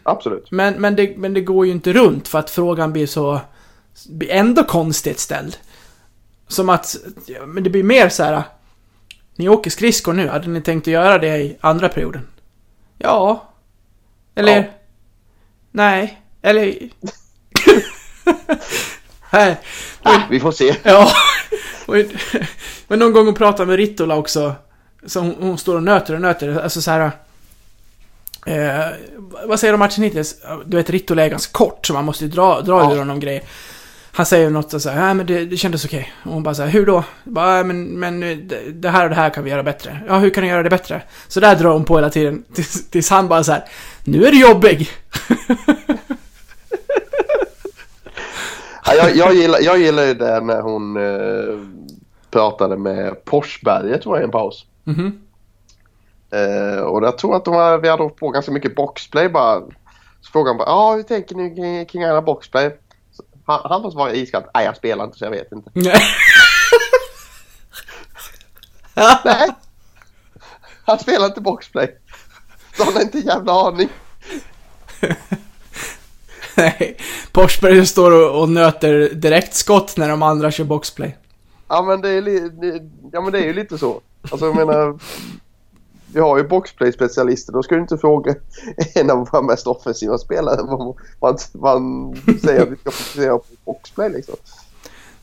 Absolut. 0.04 0.52
Men, 0.52 0.74
men, 0.74 0.96
det, 0.96 1.18
men 1.18 1.34
det 1.34 1.42
går 1.42 1.66
ju 1.66 1.72
inte 1.72 1.94
runt 1.94 2.28
för 2.28 2.40
att 2.40 2.50
frågan 2.50 2.94
blir 2.94 3.08
så... 3.08 3.42
blir 4.10 4.32
ändå 4.32 4.64
konstigt 4.64 5.20
ställd. 5.20 5.58
Som 6.48 6.70
att... 6.70 6.96
Men 7.46 7.64
det 7.64 7.70
blir 7.70 7.84
mer 7.84 8.10
så 8.10 8.24
här. 8.24 8.44
Ni 9.36 9.50
åker 9.50 9.72
skridskor 9.72 10.14
nu, 10.14 10.28
hade 10.28 10.48
ni 10.48 10.62
tänkt 10.62 10.88
att 10.88 10.94
göra 10.94 11.18
det 11.18 11.38
i 11.38 11.58
andra 11.62 11.90
perioden? 11.90 12.28
Ja. 12.98 13.50
Eller? 14.36 14.56
Ja. 14.58 14.64
Nej. 15.72 16.22
Eller? 16.42 16.76
Nej. 19.32 19.58
Ah, 20.04 20.20
vi 20.30 20.40
får 20.40 20.52
se. 20.52 20.76
Ja. 20.84 21.12
Men 22.88 23.00
någon 23.00 23.14
gång 23.14 23.26
hon 23.26 23.36
pratade 23.36 23.66
med 23.66 23.76
Rittola 23.76 24.16
också. 24.16 24.56
Så 25.06 25.20
hon, 25.20 25.58
står 25.58 25.76
och 25.76 25.84
nöter 25.84 26.14
och 26.14 26.22
nöter. 26.22 26.60
Alltså 26.64 26.82
så 26.82 26.92
här. 26.92 27.12
Eh, 28.46 28.86
vad 29.46 29.60
säger 29.60 29.72
de 29.72 29.76
om 29.76 29.80
matchen 29.80 30.04
hittills? 30.04 30.36
Du 30.66 30.78
vet 30.78 30.90
Rittola 30.90 31.26
är 31.26 31.30
ganska 31.30 31.52
kort 31.52 31.86
så 31.86 31.94
man 31.94 32.06
måste 32.06 32.26
ju 32.26 32.32
dra, 32.32 32.62
dra 32.62 32.82
Ja. 32.84 32.94
ur 32.94 32.98
honom 32.98 33.20
grejer. 33.20 33.44
Han 34.16 34.26
säger 34.26 34.50
något 34.50 34.82
så 34.82 34.90
här, 34.90 35.08
ja 35.08 35.14
men 35.14 35.26
det, 35.26 35.46
det 35.46 35.58
kändes 35.58 35.86
okej. 35.86 36.14
Och 36.26 36.32
hon 36.32 36.44
bara 36.44 36.56
så 36.56 36.62
här, 36.64 36.70
hur 36.70 36.86
då? 36.86 37.04
Bara, 37.24 37.58
"Ja, 37.58 37.64
men, 37.64 37.86
men 38.00 38.20
det, 38.20 38.36
det 38.72 38.90
här 38.90 39.04
och 39.04 39.10
det 39.10 39.16
här 39.16 39.30
kan 39.30 39.44
vi 39.44 39.50
göra 39.50 39.64
bättre. 39.64 40.00
Ja, 40.08 40.18
hur 40.18 40.30
kan 40.30 40.44
du 40.44 40.50
göra 40.50 40.64
det 40.64 40.70
bättre? 40.70 41.02
Så 41.28 41.40
där 41.40 41.56
drar 41.56 41.74
hon 41.74 41.86
på 41.86 41.96
hela 41.96 42.10
tiden. 42.10 42.44
Tills, 42.54 42.90
tills 42.90 43.10
han 43.10 43.28
bara 43.28 43.44
så 43.44 43.52
här, 43.52 43.66
nu 44.04 44.26
är 44.26 44.32
du 44.32 44.40
jobbig. 44.42 44.90
Ja, 48.88 48.94
jag, 48.94 49.16
jag, 49.16 49.34
gillar, 49.36 49.60
jag 49.62 49.78
gillar 49.80 50.04
ju 50.04 50.14
det 50.14 50.40
när 50.42 50.62
hon 50.62 50.98
eh, 50.98 51.60
pratade 52.32 52.78
med 52.78 53.26
Porsberget 53.26 54.02
tror 54.02 54.16
jag 54.16 54.24
i 54.24 54.26
en 54.26 54.32
paus. 54.32 54.66
Mhm. 54.84 55.22
Eh, 56.32 56.80
och 56.80 57.04
jag 57.04 57.18
tror 57.18 57.36
att 57.36 57.46
de 57.46 57.54
har, 57.54 57.78
vi 57.78 57.90
hade 57.90 58.04
hållit 58.04 58.16
på 58.18 58.30
ganska 58.30 58.52
mycket 58.52 58.76
boxplay 58.76 59.30
bara. 59.30 59.62
Så 60.22 60.32
frågade 60.32 60.50
han 60.50 60.58
bara, 60.58 60.70
ja 60.70 60.96
hur 60.96 61.04
tänker 61.04 61.36
ni 61.36 61.56
kring, 61.56 61.86
kring 61.86 62.04
alla 62.04 62.22
boxplay? 62.22 62.78
Han, 63.46 63.62
han 63.64 63.82
måste 63.82 63.98
vara 63.98 64.14
iskall. 64.14 64.44
Nej 64.54 64.66
jag 64.66 64.78
spelar 64.78 65.06
inte 65.06 65.18
så 65.18 65.26
jag 65.26 65.32
vet 65.32 65.52
inte. 65.52 65.70
Nej. 65.74 66.02
Nej. 69.26 69.50
Han 70.86 71.00
spelar 71.00 71.26
inte 71.26 71.42
boxplay. 71.42 71.98
Så 72.78 72.84
han 72.84 72.94
har 72.94 73.02
inte 73.02 73.18
en 73.18 73.26
jävla 73.26 73.68
aning. 73.68 73.90
Nej. 76.56 76.98
Forsberg 77.34 77.86
står 77.86 78.12
och, 78.12 78.42
och 78.42 78.50
nöter 78.50 79.10
direktskott 79.14 79.98
när 79.98 80.10
de 80.10 80.24
andra 80.24 80.52
kör 80.52 80.64
boxplay. 80.64 81.18
Ja 81.68 81.82
men 81.82 82.02
det 82.02 82.10
är, 82.10 82.22
li, 82.22 82.40
det, 82.40 82.82
ja, 83.12 83.22
men 83.22 83.32
det 83.32 83.40
är 83.40 83.44
ju 83.44 83.54
lite 83.54 83.78
så. 83.78 84.02
Alltså 84.32 84.46
jag 84.46 84.56
menar. 84.56 85.00
Vi 86.16 86.22
har 86.22 86.38
ju 86.38 86.44
boxplay-specialister. 86.44 87.52
Då 87.54 87.64
ska 87.64 87.76
du 87.76 87.82
inte 87.82 87.98
fråga 87.98 88.36
en 88.96 89.10
av 89.12 89.18
våra 89.32 89.42
mest 89.42 89.68
offensiva 89.68 90.18
spelare 90.18 90.58
vad, 90.64 90.96
vad, 91.20 91.42
vad 91.54 91.72
han 91.72 92.16
säger 92.44 92.62
att 92.62 92.70
vi 92.70 92.76
ska 92.76 92.92
fokusera 92.92 93.38
på 93.38 93.46
boxplay 93.66 94.10
liksom. 94.10 94.36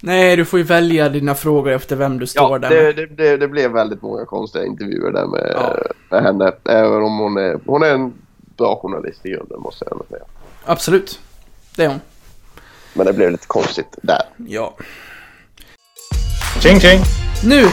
Nej, 0.01 0.37
du 0.37 0.45
får 0.45 0.59
ju 0.59 0.65
välja 0.65 1.09
dina 1.09 1.35
frågor 1.35 1.73
efter 1.73 1.97
vem 1.97 2.19
du 2.19 2.27
står 2.27 2.51
Ja, 2.51 2.59
där 2.59 2.71
det, 2.71 2.83
med. 2.83 2.97
det, 2.97 3.07
det, 3.07 3.37
det 3.37 3.49
blev 3.49 3.71
väldigt 3.71 4.03
många 4.03 4.25
konstiga 4.25 4.65
intervjuer 4.65 5.11
där 5.13 5.27
med, 5.27 5.53
Ja. 5.55 5.77
med 6.11 6.23
henne. 6.23 6.53
Även 6.65 7.03
om 7.03 7.19
hon 7.19 7.37
är, 7.37 7.59
hon 7.67 7.83
är 7.83 7.95
en 7.95 8.13
bra 8.57 8.79
journalist 8.83 9.27
i 9.27 9.31
grunden 9.31 9.61
måste 9.61 9.85
jag 9.91 10.03
säga. 10.11 10.25
Absolut. 10.65 11.21
Det 11.77 11.85
är 11.85 11.89
hon. 11.89 12.01
Men 12.95 13.07
det 13.07 13.13
blev 13.13 13.31
lite 13.31 13.47
konstigt 13.47 13.99
där. 14.03 14.23
Ja. 14.37 14.75
Tjing 16.63 16.81
tjing! 16.81 17.01
Nu, 17.45 17.65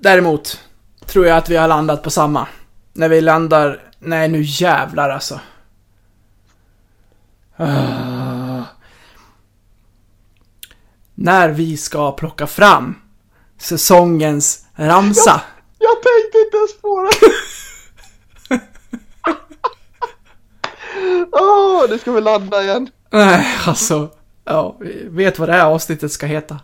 däremot, 0.00 0.60
tror 1.06 1.26
jag 1.26 1.36
att 1.36 1.48
vi 1.48 1.56
har 1.56 1.68
landat 1.68 2.02
på 2.02 2.10
samma. 2.10 2.46
När 2.98 3.08
vi 3.08 3.20
landar... 3.20 3.82
Nej, 3.98 4.28
nu 4.28 4.42
jävlar 4.42 5.10
alltså. 5.10 5.40
Ah. 7.56 8.62
När 11.14 11.48
vi 11.48 11.76
ska 11.76 12.12
plocka 12.12 12.46
fram 12.46 12.94
säsongens 13.58 14.66
ramsa. 14.74 15.40
Jag 15.78 15.96
tänkte 16.02 16.38
inte 16.38 16.56
ens 16.56 16.80
på 16.80 17.02
det! 17.02 17.32
Åh, 21.32 21.84
nu 21.88 21.98
ska 21.98 22.12
vi 22.12 22.20
landa 22.20 22.62
igen. 22.62 22.90
Nej, 23.10 23.46
alltså. 23.66 24.08
Ja, 24.44 24.76
vi 24.80 25.08
vet 25.08 25.38
vad 25.38 25.48
det 25.48 25.52
här 25.52 25.64
avsnittet 25.64 26.12
ska 26.12 26.26
heta. 26.26 26.60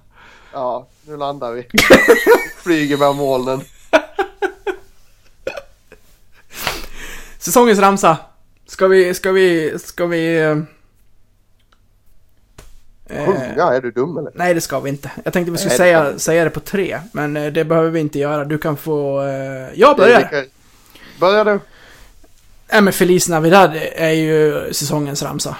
Ja, 0.52 0.88
nu 1.06 1.16
landar 1.16 1.52
vi. 1.52 1.68
Flyger 2.62 2.96
med 2.96 3.14
molnen. 3.14 3.60
Säsongens 7.44 7.78
ramsa. 7.78 8.16
Ska 8.66 8.86
vi, 8.88 9.14
ska 9.14 9.32
vi, 9.32 9.78
ska 9.78 10.06
vi... 10.06 10.36
eh, 10.36 10.50
eh, 13.18 13.26
Sjunga, 13.26 13.64
är 13.64 13.80
du 13.80 13.90
dum 13.90 14.18
eller? 14.18 14.30
nej, 14.34 14.54
det 14.54 14.60
ska 14.60 14.80
vi 14.80 14.90
inte. 14.90 15.10
Jag 15.24 15.32
tänkte 15.32 15.52
vi 15.52 15.58
skulle 15.58 15.78
Nej, 15.78 15.92
det 15.92 16.02
säga, 16.08 16.18
säga 16.18 16.44
det 16.44 16.50
på 16.50 16.60
tre, 16.60 17.00
men 17.12 17.36
eh, 17.36 17.52
det 17.52 17.64
behöver 17.64 17.90
vi 17.90 18.00
inte 18.00 18.18
göra. 18.18 18.44
Du 18.44 18.58
kan 18.58 18.76
få... 18.76 19.22
Eh, 19.22 19.68
jag 19.74 19.96
börjar. 19.96 20.44
Börja 21.20 21.44
du. 21.44 21.60
Nej, 22.72 22.82
men 22.82 22.92
Feliz 22.92 23.28
Navidad 23.28 23.76
är 23.96 24.10
ju 24.10 24.68
säsongens 24.72 25.22
ramsa. 25.22 25.56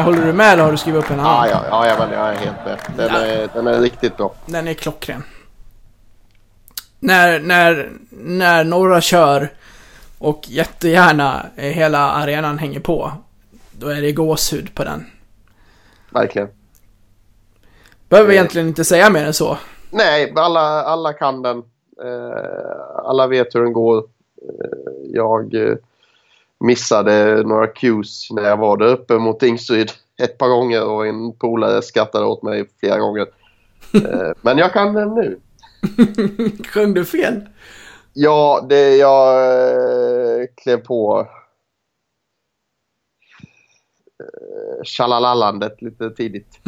håller 0.04 0.26
du 0.26 0.32
med 0.32 0.52
eller 0.52 0.62
har 0.62 0.70
du 0.70 0.76
skrivit 0.78 1.04
upp 1.04 1.10
en 1.10 1.20
annan? 1.20 1.48
Ja, 1.48 1.60
ja, 1.62 1.64
ja, 1.70 1.88
ja 1.88 1.96
men 2.06 2.18
jag 2.18 2.28
är 2.28 2.34
helt 2.36 2.56
med. 2.64 2.78
Den 2.96 3.10
är, 3.14 3.48
den 3.54 3.66
är 3.66 3.80
riktigt 3.80 4.16
bra. 4.16 4.34
Den 4.46 4.68
är 4.68 4.74
klockren. 4.74 5.22
När, 6.98 7.40
när, 7.40 7.90
när 8.10 8.64
några 8.64 9.00
kör 9.00 9.48
och 10.18 10.40
jättegärna 10.48 11.46
hela 11.56 11.98
arenan 12.10 12.58
hänger 12.58 12.80
på, 12.80 13.12
då 13.72 13.88
är 13.88 14.00
det 14.02 14.12
gåshud 14.12 14.74
på 14.74 14.84
den. 14.84 15.06
Verkligen. 16.10 16.48
Behöver 18.08 18.30
Eh. 18.30 18.34
egentligen 18.36 18.68
inte 18.68 18.84
säga 18.84 19.10
mer 19.10 19.24
än 19.26 19.34
så. 19.34 19.58
Nej, 19.90 20.32
alla, 20.36 20.60
alla 20.82 21.12
kan 21.12 21.42
den. 21.42 21.58
Eh, 22.04 23.04
alla 23.04 23.26
vet 23.26 23.54
hur 23.54 23.62
den 23.62 23.72
går. 23.72 23.98
Eh, 23.98 24.04
jag 25.12 25.54
missade 26.60 27.42
några 27.42 27.66
cues 27.66 28.30
när 28.30 28.42
jag 28.42 28.56
var 28.56 28.76
där 28.76 28.86
uppe 28.86 29.18
mot 29.18 29.40
Tingsryd 29.40 29.92
ett 30.22 30.38
par 30.38 30.48
gånger 30.48 30.84
och 30.84 31.06
en 31.06 31.32
polare 31.32 31.82
skrattade 31.82 32.24
åt 32.24 32.42
mig 32.42 32.68
flera 32.80 32.98
gånger. 32.98 33.26
Eh, 33.94 34.32
men 34.40 34.58
jag 34.58 34.72
kan 34.72 34.94
den 34.94 35.14
nu. 35.14 35.40
Sjöng 36.66 36.94
du 36.94 37.04
fel? 37.04 37.48
Ja, 38.12 38.66
det 38.68 38.96
jag 38.96 39.44
eh, 40.40 40.46
klev 40.62 40.76
på 40.76 41.28
eh, 44.20 44.84
Tjalalalandet 44.84 45.82
lite 45.82 46.10
tidigt. 46.10 46.60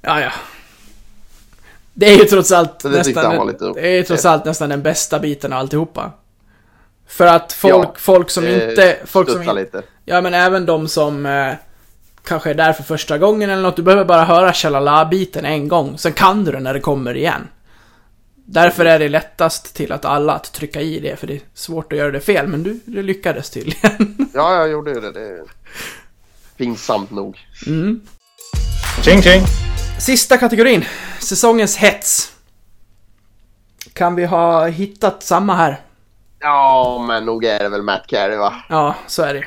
Ja, 0.00 0.20
ja. 0.20 0.32
Det 1.94 2.06
är 2.06 2.18
ju 2.18 2.24
trots 2.24 2.52
allt 2.52 2.84
nästan, 2.84 3.36
roligt. 3.36 3.58
det 3.74 3.98
är 3.98 4.02
trots 4.02 4.24
allt 4.24 4.44
nästan 4.44 4.68
den 4.68 4.82
bästa 4.82 5.18
biten 5.18 5.52
av 5.52 5.58
alltihopa. 5.58 6.12
För 7.08 7.26
att 7.26 7.52
folk, 7.52 7.74
Ja, 7.74 7.94
folk 7.96 8.30
som 8.30 8.44
Eh, 8.44 8.68
inte... 8.68 8.96
Folk 9.04 9.30
som 9.30 9.40
inte 9.40 9.52
lite. 9.52 9.82
Ja, 10.04 10.20
men 10.20 10.34
även 10.34 10.66
de 10.66 10.88
som 10.88 11.26
eh, 11.26 11.52
kanske 12.24 12.50
är 12.50 12.54
där 12.54 12.72
för 12.72 12.82
första 12.82 13.18
gången 13.18 13.50
eller 13.50 13.62
något. 13.62 13.76
Du 13.76 13.82
behöver 13.82 14.04
bara 14.04 14.24
höra 14.24 14.52
Shalala-biten 14.52 15.44
en 15.44 15.68
gång, 15.68 15.98
sen 15.98 16.12
kan 16.12 16.44
du 16.44 16.52
den 16.52 16.62
när 16.62 16.74
det 16.74 16.80
kommer 16.80 17.16
igen. 17.16 17.48
Därför 18.46 18.84
är 18.84 18.98
det 18.98 19.08
lättast 19.08 19.74
till 19.76 19.92
att 19.92 20.04
alla 20.04 20.32
att 20.32 20.52
trycka 20.52 20.80
i 20.80 21.00
det, 21.00 21.16
för 21.16 21.26
det 21.26 21.34
är 21.34 21.40
svårt 21.54 21.92
att 21.92 21.98
göra 21.98 22.10
det 22.10 22.20
fel, 22.20 22.46
men 22.46 22.62
du, 22.62 22.80
du 22.84 23.02
lyckades 23.02 23.50
tydligen. 23.50 24.16
Ja, 24.34 24.56
jag 24.56 24.70
gjorde 24.70 24.90
ju 24.90 25.00
det. 25.00 25.12
det 25.12 25.20
är 25.20 25.42
pinsamt 26.56 27.10
nog. 27.10 27.38
Tjing 29.02 29.22
tjing! 29.22 29.42
Sista 30.00 30.36
kategorin, 30.38 30.84
säsongens 31.20 31.76
hets. 31.76 32.32
Kan 33.92 34.14
vi 34.14 34.24
ha 34.24 34.66
hittat 34.66 35.22
samma 35.22 35.54
här? 35.54 35.80
Ja, 36.44 37.04
men 37.08 37.24
nog 37.24 37.44
är 37.44 37.58
det 37.58 37.68
väl 37.68 37.82
Matt 37.82 38.06
Carey 38.06 38.36
va? 38.36 38.64
Ja, 38.68 38.96
så 39.06 39.22
är 39.22 39.34
det 39.34 39.46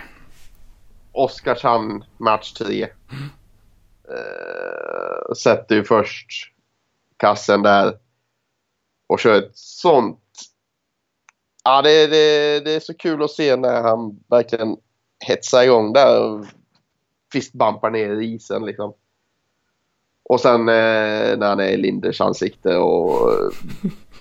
Oskarshamn 1.12 2.04
match 2.18 2.54
3. 2.54 2.84
Uh, 2.84 2.90
sätter 5.34 5.76
ju 5.76 5.84
först 5.84 6.28
kassen 7.18 7.62
där 7.62 7.98
och 9.08 9.20
kör 9.20 9.38
ett 9.38 9.58
sånt. 9.58 10.20
Ja, 11.64 11.82
det, 11.82 12.08
det, 12.08 12.60
det 12.60 12.72
är 12.72 12.80
så 12.80 12.94
kul 12.94 13.24
att 13.24 13.32
se 13.32 13.56
när 13.56 13.82
han 13.82 14.20
verkligen 14.30 14.78
hetsar 15.20 15.64
igång 15.64 15.94
där. 15.94 16.46
fistbumpar 17.34 17.90
ner 17.90 18.22
i 18.22 18.26
isen 18.26 18.66
liksom. 18.66 18.94
Och 20.24 20.42
sen 20.42 20.60
eh, 20.60 21.38
när 21.38 21.48
han 21.48 21.60
är 21.60 21.70
i 21.70 21.78
Linders 21.78 22.22
ansikte 22.22 22.78
och 22.78 23.32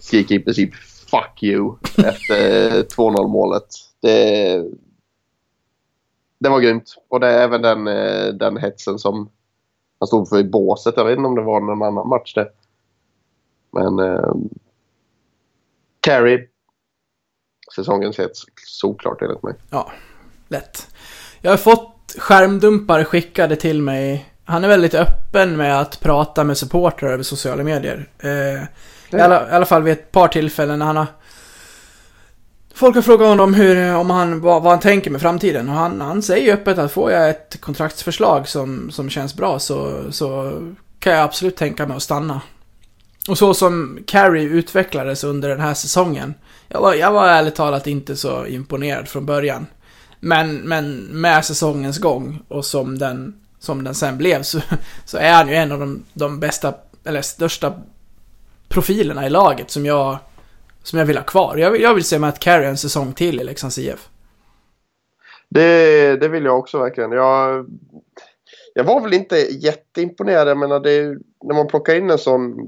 skriker 0.01 0.35
i 0.35 0.39
princip 0.39 0.71
fuck 1.17 1.43
you 1.43 1.77
efter 1.97 2.83
2-0 2.97 3.29
målet. 3.29 3.67
Det, 4.01 4.65
det 6.39 6.49
var 6.49 6.61
grymt. 6.61 6.95
Och 7.09 7.21
det 7.21 7.27
är 7.27 7.43
även 7.43 7.63
den, 7.63 7.87
eh, 7.87 8.27
den 8.27 8.57
hetsen 8.57 8.99
som 8.99 9.31
han 9.99 10.07
stod 10.07 10.29
för 10.29 10.39
i 10.39 10.45
båset. 10.45 10.95
Jag 10.97 11.05
vet 11.05 11.17
inte 11.17 11.29
om 11.29 11.35
det 11.35 11.43
var 11.43 11.61
någon 11.61 11.83
annan 11.83 12.09
match 12.09 12.35
det. 12.35 12.49
Men 13.73 13.99
eh, 13.99 14.35
Carey. 16.01 16.49
Säsongens 17.75 18.19
hets 18.19 18.45
såklart 18.67 19.23
enligt 19.23 19.43
mig. 19.43 19.55
Ja, 19.71 19.93
lätt. 20.49 20.89
Jag 21.41 21.51
har 21.51 21.57
fått 21.57 22.15
skärmdumpar 22.19 23.05
skickade 23.05 23.57
till 23.57 23.83
mig. 23.83 24.33
Han 24.45 24.65
är 24.65 24.69
väldigt 24.69 24.95
öppen 24.95 25.57
med 25.57 25.81
att 25.81 26.01
prata 26.01 26.45
med 26.45 26.59
supportrar 26.59 27.13
över 27.13 27.23
sociala 27.23 27.65
medier. 27.65 28.09
Eh, 28.19 28.69
i, 29.19 29.21
alla, 29.21 29.51
I 29.51 29.53
alla 29.53 29.67
fall 29.67 29.83
vid 29.83 29.93
ett 29.93 30.13
par 30.13 30.29
tillfällen 30.29 30.79
när 30.79 30.87
han 30.87 30.97
har... 30.97 31.07
Folk 32.75 32.95
har 32.95 33.03
frågat 33.03 33.29
honom 33.29 33.55
hur, 33.55 33.95
om 33.95 34.11
han, 34.11 34.41
vad, 34.41 34.63
vad 34.63 34.73
han 34.73 34.81
tänker 34.81 35.11
med 35.11 35.21
framtiden 35.21 35.69
och 35.69 35.75
han, 35.75 36.01
han 36.01 36.23
säger 36.23 36.55
öppet 36.55 36.79
att 36.79 36.93
får 36.93 37.13
jag 37.13 37.31
ett 37.31 37.61
kontraktsförslag 37.61 38.49
som, 38.49 38.91
som 38.91 39.11
känns 39.11 39.37
bra 39.37 39.59
så, 39.59 40.03
så 40.11 40.53
kan 40.99 41.13
jag 41.13 41.23
absolut 41.23 41.57
tänka 41.57 41.87
mig 41.87 41.97
att 41.97 42.03
stanna. 42.03 42.41
Och 43.29 43.39
så 43.39 43.55
som 43.55 43.99
Carey 44.07 44.45
utvecklades 44.45 45.25
under 45.25 45.49
den 45.49 45.61
här 45.61 45.75
säsongen. 45.75 46.35
Jag 46.69 46.81
var, 46.81 46.95
jag 46.95 47.13
var 47.13 47.29
ärligt 47.29 47.55
talat 47.55 47.87
inte 47.87 48.17
så 48.17 48.47
imponerad 48.47 49.09
från 49.09 49.27
början. 49.27 49.67
Men, 50.21 50.57
men 50.57 50.97
med 50.97 51.45
säsongens 51.45 51.99
gång 51.99 52.43
och 52.49 52.65
som 52.65 52.99
den, 52.99 53.35
som 53.59 53.85
den 53.85 53.95
sen 53.95 54.19
blev 54.19 54.43
så, 54.43 54.61
så 55.05 55.19
är 55.19 55.33
han 55.33 55.49
ju 55.49 55.55
en 55.55 55.73
av 55.73 55.81
de, 55.81 56.05
de 56.13 56.41
bästa, 56.41 56.75
eller 57.05 57.23
största 57.23 57.73
profilerna 58.77 59.27
i 59.27 59.31
laget 59.31 59.71
som 59.71 59.87
jag, 59.87 60.19
som 60.83 60.99
jag 60.99 61.07
vill 61.07 61.17
ha 61.17 61.25
kvar. 61.25 61.57
Jag, 61.57 61.81
jag 61.81 61.95
vill 61.95 62.05
se 62.05 62.19
Matt 62.19 62.39
Carey 62.39 62.67
en 62.67 62.77
säsong 62.77 63.13
till 63.13 63.41
i 63.41 63.45
Leksands 63.45 63.79
IF. 63.79 64.09
Det, 65.49 66.17
det 66.17 66.29
vill 66.29 66.45
jag 66.45 66.59
också 66.59 66.79
verkligen. 66.79 67.13
Jag, 67.13 67.67
jag 68.75 68.85
var 68.85 69.01
väl 69.01 69.15
inte 69.15 69.37
jätteimponerad. 69.37 70.49
Jag 70.49 70.59
menar, 70.59 70.81
det, 70.81 71.19
när 71.45 71.55
man 71.55 71.67
plockar 71.67 71.95
in 71.95 72.11
en 72.11 72.19
sån 72.19 72.59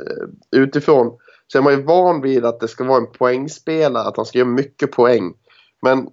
eh, 0.00 0.60
utifrån 0.60 1.18
så 1.46 1.58
är 1.58 1.62
man 1.62 1.72
ju 1.72 1.82
van 1.82 2.20
vid 2.20 2.44
att 2.44 2.60
det 2.60 2.68
ska 2.68 2.84
vara 2.84 2.98
en 2.98 3.12
poängspelare, 3.12 4.08
att 4.08 4.16
han 4.16 4.26
ska 4.26 4.38
göra 4.38 4.48
mycket 4.48 4.92
poäng. 4.92 5.34
Men 5.82 6.08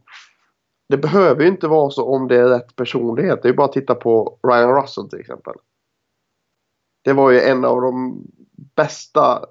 det 0.89 0.97
behöver 0.97 1.41
ju 1.41 1.47
inte 1.47 1.67
vara 1.67 1.89
så 1.89 2.05
om 2.05 2.27
det 2.27 2.35
är 2.35 2.47
rätt 2.47 2.75
personlighet. 2.75 3.41
Det 3.41 3.47
är 3.47 3.51
ju 3.51 3.57
bara 3.57 3.67
att 3.67 3.73
titta 3.73 3.95
på 3.95 4.39
Ryan 4.47 4.81
Russell 4.81 5.09
till 5.09 5.19
exempel. 5.19 5.53
Det 7.03 7.13
var 7.13 7.31
ju 7.31 7.41
en 7.41 7.65
av 7.65 7.81
de 7.81 8.21
bästa 8.76 9.45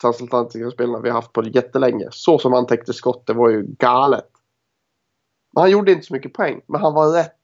transatlantiska 0.00 0.70
spelarna 0.70 1.00
vi 1.00 1.08
har 1.08 1.16
haft 1.16 1.32
på 1.32 1.42
jättelänge. 1.42 2.08
Så 2.10 2.38
som 2.38 2.52
han 2.52 2.66
täckte 2.66 2.92
skott, 2.92 3.26
det 3.26 3.32
var 3.32 3.48
ju 3.48 3.62
galet. 3.62 4.30
Men 5.52 5.60
han 5.60 5.70
gjorde 5.70 5.92
inte 5.92 6.06
så 6.06 6.14
mycket 6.14 6.32
poäng. 6.32 6.60
Men 6.66 6.80
han 6.80 6.94
var 6.94 7.12
rätt 7.12 7.40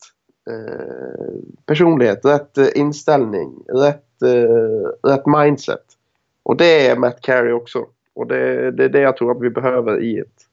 eh, 0.50 1.34
personlighet, 1.66 2.24
rätt 2.24 2.58
eh, 2.58 2.68
inställning, 2.74 3.64
rätt, 3.68 4.22
eh, 4.22 5.08
rätt 5.10 5.26
mindset. 5.26 5.84
Och 6.42 6.56
det 6.56 6.86
är 6.86 6.96
Matt 6.96 7.20
Carey 7.20 7.52
också. 7.52 7.86
Och 8.14 8.26
det, 8.26 8.70
det 8.70 8.84
är 8.84 8.88
det 8.88 9.00
jag 9.00 9.16
tror 9.16 9.30
att 9.30 9.42
vi 9.42 9.50
behöver 9.50 10.02
i 10.02 10.18
ett 10.18 10.48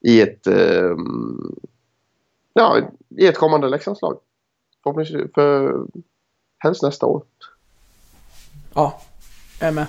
i 0.00 0.20
ett 0.20 0.46
eh, 0.46 0.96
ja, 2.52 2.80
i 3.08 3.26
ett 3.26 3.38
kommande 3.38 3.68
Leksandslag. 3.68 4.18
Förhoppningsvis 4.82 5.32
för 5.34 5.80
helst 6.58 6.82
nästa 6.82 7.06
år. 7.06 7.22
Ja, 8.74 9.00
jag 9.60 9.68
är 9.68 9.72
med. 9.72 9.86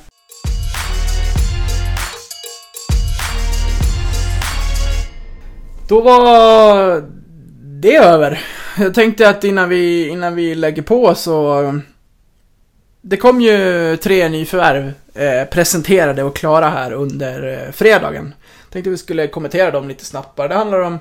Då 5.88 6.02
var 6.02 7.04
det 7.82 7.96
över. 7.96 8.42
Jag 8.78 8.94
tänkte 8.94 9.30
att 9.30 9.44
innan 9.44 9.70
vi, 9.70 10.08
innan 10.08 10.36
vi 10.36 10.56
lägger 10.56 10.82
på 10.82 11.16
så... 11.16 11.80
Det 13.02 13.18
kom 13.18 13.42
ju 13.42 13.98
tre 13.98 14.30
nyförvärv 14.30 14.94
eh, 15.14 15.50
presenterade 15.50 16.24
och 16.24 16.36
klara 16.36 16.70
här 16.70 16.92
under 16.92 17.66
eh, 17.66 17.72
fredagen. 17.72 18.34
Tänkte 18.72 18.90
vi 18.90 18.98
skulle 18.98 19.28
kommentera 19.28 19.72
dem 19.72 19.88
lite 19.88 20.06
snabbt 20.06 20.36
bara. 20.36 20.48
Det 20.48 20.56
handlar 20.56 20.80
om 20.80 21.00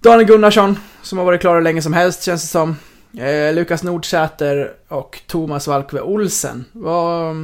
Daniel 0.00 0.28
Gunnarsson, 0.28 0.78
som 1.02 1.18
har 1.18 1.24
varit 1.24 1.40
klar 1.40 1.54
hur 1.54 1.62
länge 1.62 1.82
som 1.82 1.92
helst 1.92 2.22
känns 2.22 2.42
det 2.42 2.48
som. 2.48 2.76
Eh, 3.18 3.54
Lukas 3.54 3.82
Nordsäter 3.82 4.72
och 4.88 5.20
Thomas 5.26 5.68
Valkve 5.68 6.00
Olsen. 6.00 6.64
Vad, 6.72 7.36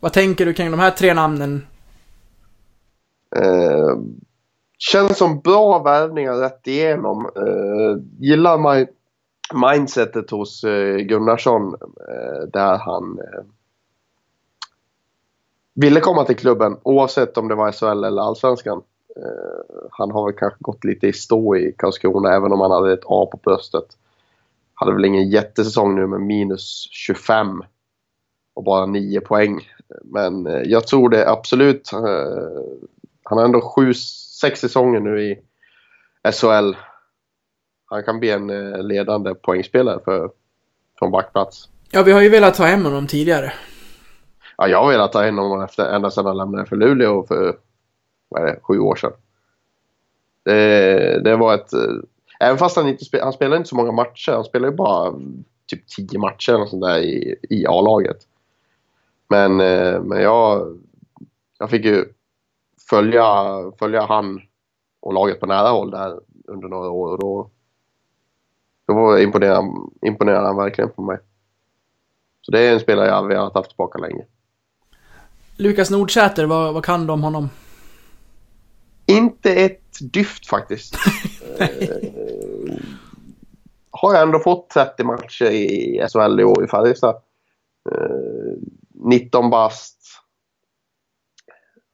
vad 0.00 0.12
tänker 0.12 0.46
du 0.46 0.54
kring 0.54 0.70
de 0.70 0.80
här 0.80 0.90
tre 0.90 1.14
namnen? 1.14 1.66
Eh, 3.36 3.98
känns 4.78 5.18
som 5.18 5.40
bra 5.40 5.78
värvningar 5.78 6.34
rätt 6.34 6.66
igenom. 6.66 7.30
Eh, 7.36 8.02
gillar 8.18 8.58
man 8.58 8.86
mindsetet 9.54 10.30
hos 10.30 10.64
eh, 10.64 10.96
Gunnarsson 10.96 11.74
eh, 12.08 12.48
där 12.52 12.78
han 12.78 13.18
eh, 13.18 13.44
ville 15.74 16.00
komma 16.00 16.24
till 16.24 16.36
klubben 16.36 16.76
oavsett 16.82 17.38
om 17.38 17.48
det 17.48 17.54
var 17.54 17.72
SHL 17.72 18.04
eller 18.04 18.22
Allsvenskan. 18.22 18.82
Eh, 19.16 19.88
han 19.90 20.10
har 20.10 20.24
väl 20.24 20.38
kanske 20.38 20.58
gått 20.60 20.84
lite 20.84 21.06
i 21.06 21.12
stå 21.12 21.56
i 21.56 21.74
Karlskrona 21.78 22.34
även 22.34 22.52
om 22.52 22.60
han 22.60 22.70
hade 22.70 22.92
ett 22.92 23.04
A 23.04 23.28
på 23.32 23.40
bröstet. 23.42 23.86
Hade 24.78 24.92
väl 24.92 25.04
ingen 25.04 25.30
jättesäsong 25.30 25.94
nu 25.94 26.06
med 26.06 26.20
minus 26.20 26.88
25 26.90 27.62
och 28.54 28.64
bara 28.64 28.86
9 28.86 29.20
poäng. 29.20 29.60
Men 30.04 30.46
eh, 30.46 30.62
jag 30.64 30.86
tror 30.86 31.08
det 31.08 31.30
absolut. 31.30 31.92
Eh, 31.92 32.00
han 33.22 33.38
har 33.38 33.44
ändå 33.44 33.58
7-6 33.58 34.54
säsonger 34.54 35.00
nu 35.00 35.22
i 35.22 35.38
SHL. 36.32 36.76
Han 37.86 38.04
kan 38.04 38.20
bli 38.20 38.30
en 38.30 38.50
eh, 38.50 38.82
ledande 38.82 39.34
poängspelare 39.34 40.00
för, 40.04 40.30
från 40.98 41.10
backplats. 41.10 41.68
Ja, 41.90 42.02
vi 42.02 42.12
har 42.12 42.20
ju 42.20 42.28
velat 42.28 42.54
ta 42.54 42.64
hem 42.64 42.84
honom 42.84 43.06
tidigare. 43.06 43.52
Ja, 44.56 44.68
jag 44.68 44.82
har 44.82 44.88
velat 44.88 45.12
ta 45.12 45.22
hem 45.22 45.38
honom 45.38 45.62
efter, 45.62 45.94
ända 45.94 46.10
sedan 46.10 46.26
han 46.26 46.36
lämnade 46.36 46.66
för 46.66 46.76
Luleå 46.76 47.26
för 47.26 47.56
vad 48.28 48.42
är 48.42 48.46
det, 48.46 48.60
sju 48.62 48.78
år 48.78 48.96
sedan. 48.96 49.12
Det, 50.44 51.20
det 51.24 51.36
var 51.36 51.54
ett... 51.54 51.70
Även 52.40 52.58
fast 52.58 52.76
han 52.76 52.88
inte 52.88 53.04
spel, 53.04 53.20
han 53.22 53.32
spelade 53.32 53.56
inte 53.56 53.68
så 53.68 53.76
många 53.76 53.92
matcher. 53.92 54.32
Han 54.32 54.44
spelade 54.44 54.72
ju 54.72 54.76
bara 54.76 55.14
typ 55.66 55.86
tio 55.86 56.18
matcher 56.18 56.52
eller 56.52 56.66
sånt 56.66 56.82
där 56.82 56.98
i, 56.98 57.36
i 57.50 57.66
A-laget. 57.66 58.18
Men, 59.28 59.56
men 60.08 60.22
jag, 60.22 60.78
jag 61.58 61.70
fick 61.70 61.84
ju 61.84 62.04
följa, 62.90 63.24
följa 63.78 64.06
han 64.06 64.40
och 65.00 65.14
laget 65.14 65.40
på 65.40 65.46
nära 65.46 65.68
håll 65.68 65.90
där 65.90 66.20
under 66.44 66.68
några 66.68 66.90
år. 66.90 67.12
Och 67.12 67.18
då, 67.18 67.50
då 68.86 69.18
imponerade, 69.18 69.68
imponerade 70.02 70.46
han 70.46 70.56
verkligen 70.56 70.90
på 70.90 71.02
mig. 71.02 71.18
Så 72.40 72.52
det 72.52 72.60
är 72.60 72.72
en 72.72 72.80
spelare 72.80 73.06
jag 73.06 73.26
velat 73.26 73.54
haft 73.54 73.68
tillbaka 73.68 73.98
länge. 73.98 74.24
Lukas 75.56 75.90
Nordsäter, 75.90 76.44
vad, 76.44 76.74
vad 76.74 76.84
kan 76.84 77.06
du 77.06 77.12
om 77.12 77.22
honom? 77.22 77.50
Inte 79.06 79.54
ett 79.54 80.12
dyft 80.12 80.46
faktiskt. 80.46 80.96
Eh, 81.60 82.78
har 83.90 84.14
jag 84.14 84.22
ändå 84.22 84.38
fått 84.38 84.70
30 84.70 85.04
matcher 85.04 85.44
i 85.44 86.00
SHL 86.12 86.40
i 86.40 86.44
år 86.44 86.64
i 86.64 86.68
Färjestad. 86.68 87.14
Eh, 87.92 88.56
19 88.94 89.50
bast. 89.50 89.98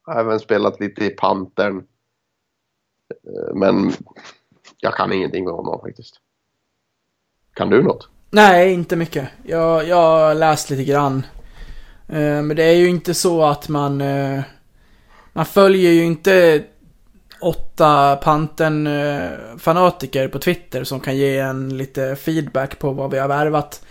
Har 0.02 0.20
även 0.20 0.40
spelat 0.40 0.80
lite 0.80 1.04
i 1.04 1.10
Pantern. 1.10 1.76
Eh, 3.26 3.54
men 3.54 3.92
jag 4.78 4.94
kan 4.94 5.12
ingenting 5.12 5.44
med 5.44 5.54
honom 5.54 5.80
faktiskt. 5.80 6.20
Kan 7.54 7.70
du 7.70 7.82
något? 7.82 8.08
Nej, 8.30 8.72
inte 8.72 8.96
mycket. 8.96 9.28
Jag, 9.42 9.88
jag 9.88 9.96
har 9.96 10.34
läst 10.34 10.70
lite 10.70 10.84
grann. 10.84 11.26
Eh, 12.08 12.42
men 12.42 12.56
det 12.56 12.64
är 12.64 12.74
ju 12.74 12.88
inte 12.88 13.14
så 13.14 13.42
att 13.42 13.68
man... 13.68 14.00
Eh, 14.00 14.42
man 15.32 15.46
följer 15.46 15.90
ju 15.90 16.04
inte 16.04 16.64
åtta 17.42 18.16
panten 18.16 18.86
eh, 18.86 19.30
fanatiker 19.58 20.28
på 20.28 20.38
Twitter 20.38 20.84
som 20.84 21.00
kan 21.00 21.16
ge 21.16 21.38
en 21.38 21.76
lite 21.76 22.16
feedback 22.16 22.78
på 22.78 22.90
vad 22.90 23.10
vi 23.10 23.18
har 23.18 23.28
värvat. 23.28 23.82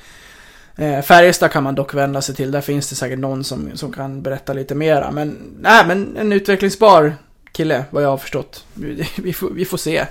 Eh, 0.75 1.01
Färjestad 1.01 1.51
kan 1.51 1.63
man 1.63 1.75
dock 1.75 1.93
vända 1.93 2.21
sig 2.21 2.35
till. 2.35 2.51
Där 2.51 2.61
finns 2.61 2.89
det 2.89 2.95
säkert 2.95 3.19
någon 3.19 3.43
som, 3.43 3.69
som 3.73 3.93
kan 3.93 4.21
berätta 4.21 4.53
lite 4.53 4.75
mera. 4.75 5.11
Men, 5.11 5.37
nej, 5.59 5.83
men 5.87 6.17
en 6.17 6.31
utvecklingsbar 6.31 7.15
kille, 7.51 7.85
vad 7.89 8.03
jag 8.03 8.09
har 8.09 8.17
förstått. 8.17 8.65
Vi, 8.73 9.07
vi, 9.23 9.33
får, 9.33 9.49
vi 9.49 9.65
får 9.65 9.77
se. 9.77 10.05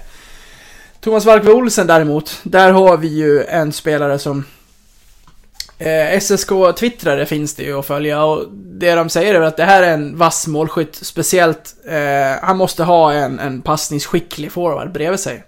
Thomas 1.01 1.25
Valkve 1.25 1.53
Olsen 1.53 1.87
däremot, 1.87 2.41
där 2.43 2.73
har 2.73 2.97
vi 2.97 3.09
ju 3.09 3.45
en 3.45 3.73
spelare 3.73 4.19
som 4.19 4.45
eh, 5.81 6.19
SSK-twittrare 6.19 7.25
finns 7.25 7.55
det 7.55 7.63
ju 7.63 7.79
att 7.79 7.87
följa 7.87 8.25
och 8.25 8.49
det 8.53 8.95
de 8.95 9.09
säger 9.09 9.35
är 9.35 9.41
att 9.41 9.57
det 9.57 9.65
här 9.65 9.83
är 9.83 9.95
en 9.95 10.17
vass 10.17 10.47
målskytt, 10.47 10.95
speciellt 10.95 11.75
eh, 11.89 12.43
han 12.43 12.57
måste 12.57 12.85
ha 12.85 13.13
en, 13.13 13.39
en 13.39 13.63
passningsskicklig 13.63 14.53
forward 14.53 14.93
bredvid 14.93 15.21
sig. 15.21 15.45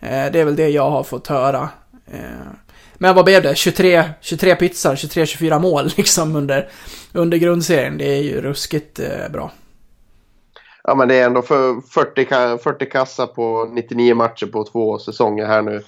Eh, 0.00 0.32
det 0.32 0.40
är 0.40 0.44
väl 0.44 0.56
det 0.56 0.68
jag 0.68 0.90
har 0.90 1.02
fått 1.02 1.26
höra. 1.26 1.68
Eh, 2.12 2.46
men 2.94 3.14
vad 3.14 3.24
blev 3.24 3.42
det? 3.42 3.54
23, 3.54 4.04
23 4.20 4.56
pizzar, 4.56 4.94
23-24 4.94 5.58
mål 5.58 5.90
liksom 5.96 6.36
under, 6.36 6.68
under 7.12 7.38
grundserien. 7.38 7.98
Det 7.98 8.18
är 8.18 8.22
ju 8.22 8.40
ruskigt 8.40 8.98
eh, 8.98 9.28
bra. 9.32 9.52
Ja 10.84 10.94
men 10.94 11.08
det 11.08 11.14
är 11.14 11.26
ändå 11.26 11.42
för 11.42 11.80
40, 11.80 12.62
40 12.62 12.90
kassa 12.90 13.26
på 13.26 13.68
99 13.72 14.14
matcher 14.14 14.46
på 14.46 14.64
två 14.64 14.98
säsonger 14.98 15.46
här 15.46 15.62
nu. 15.62 15.82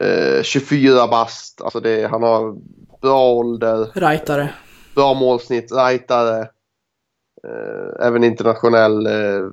Eh, 0.00 0.42
24 0.42 1.06
bast. 1.06 1.60
Alltså 1.62 1.80
det, 1.80 2.06
han 2.10 2.22
har 2.22 2.56
bra 3.00 3.30
ålder, 3.30 3.90
Rightare. 3.94 4.54
bra 4.94 5.14
målsnitt, 5.14 5.72
rightare. 5.72 6.40
Eh, 7.44 8.06
även 8.06 8.24
internationell, 8.24 9.06
eh, 9.06 9.48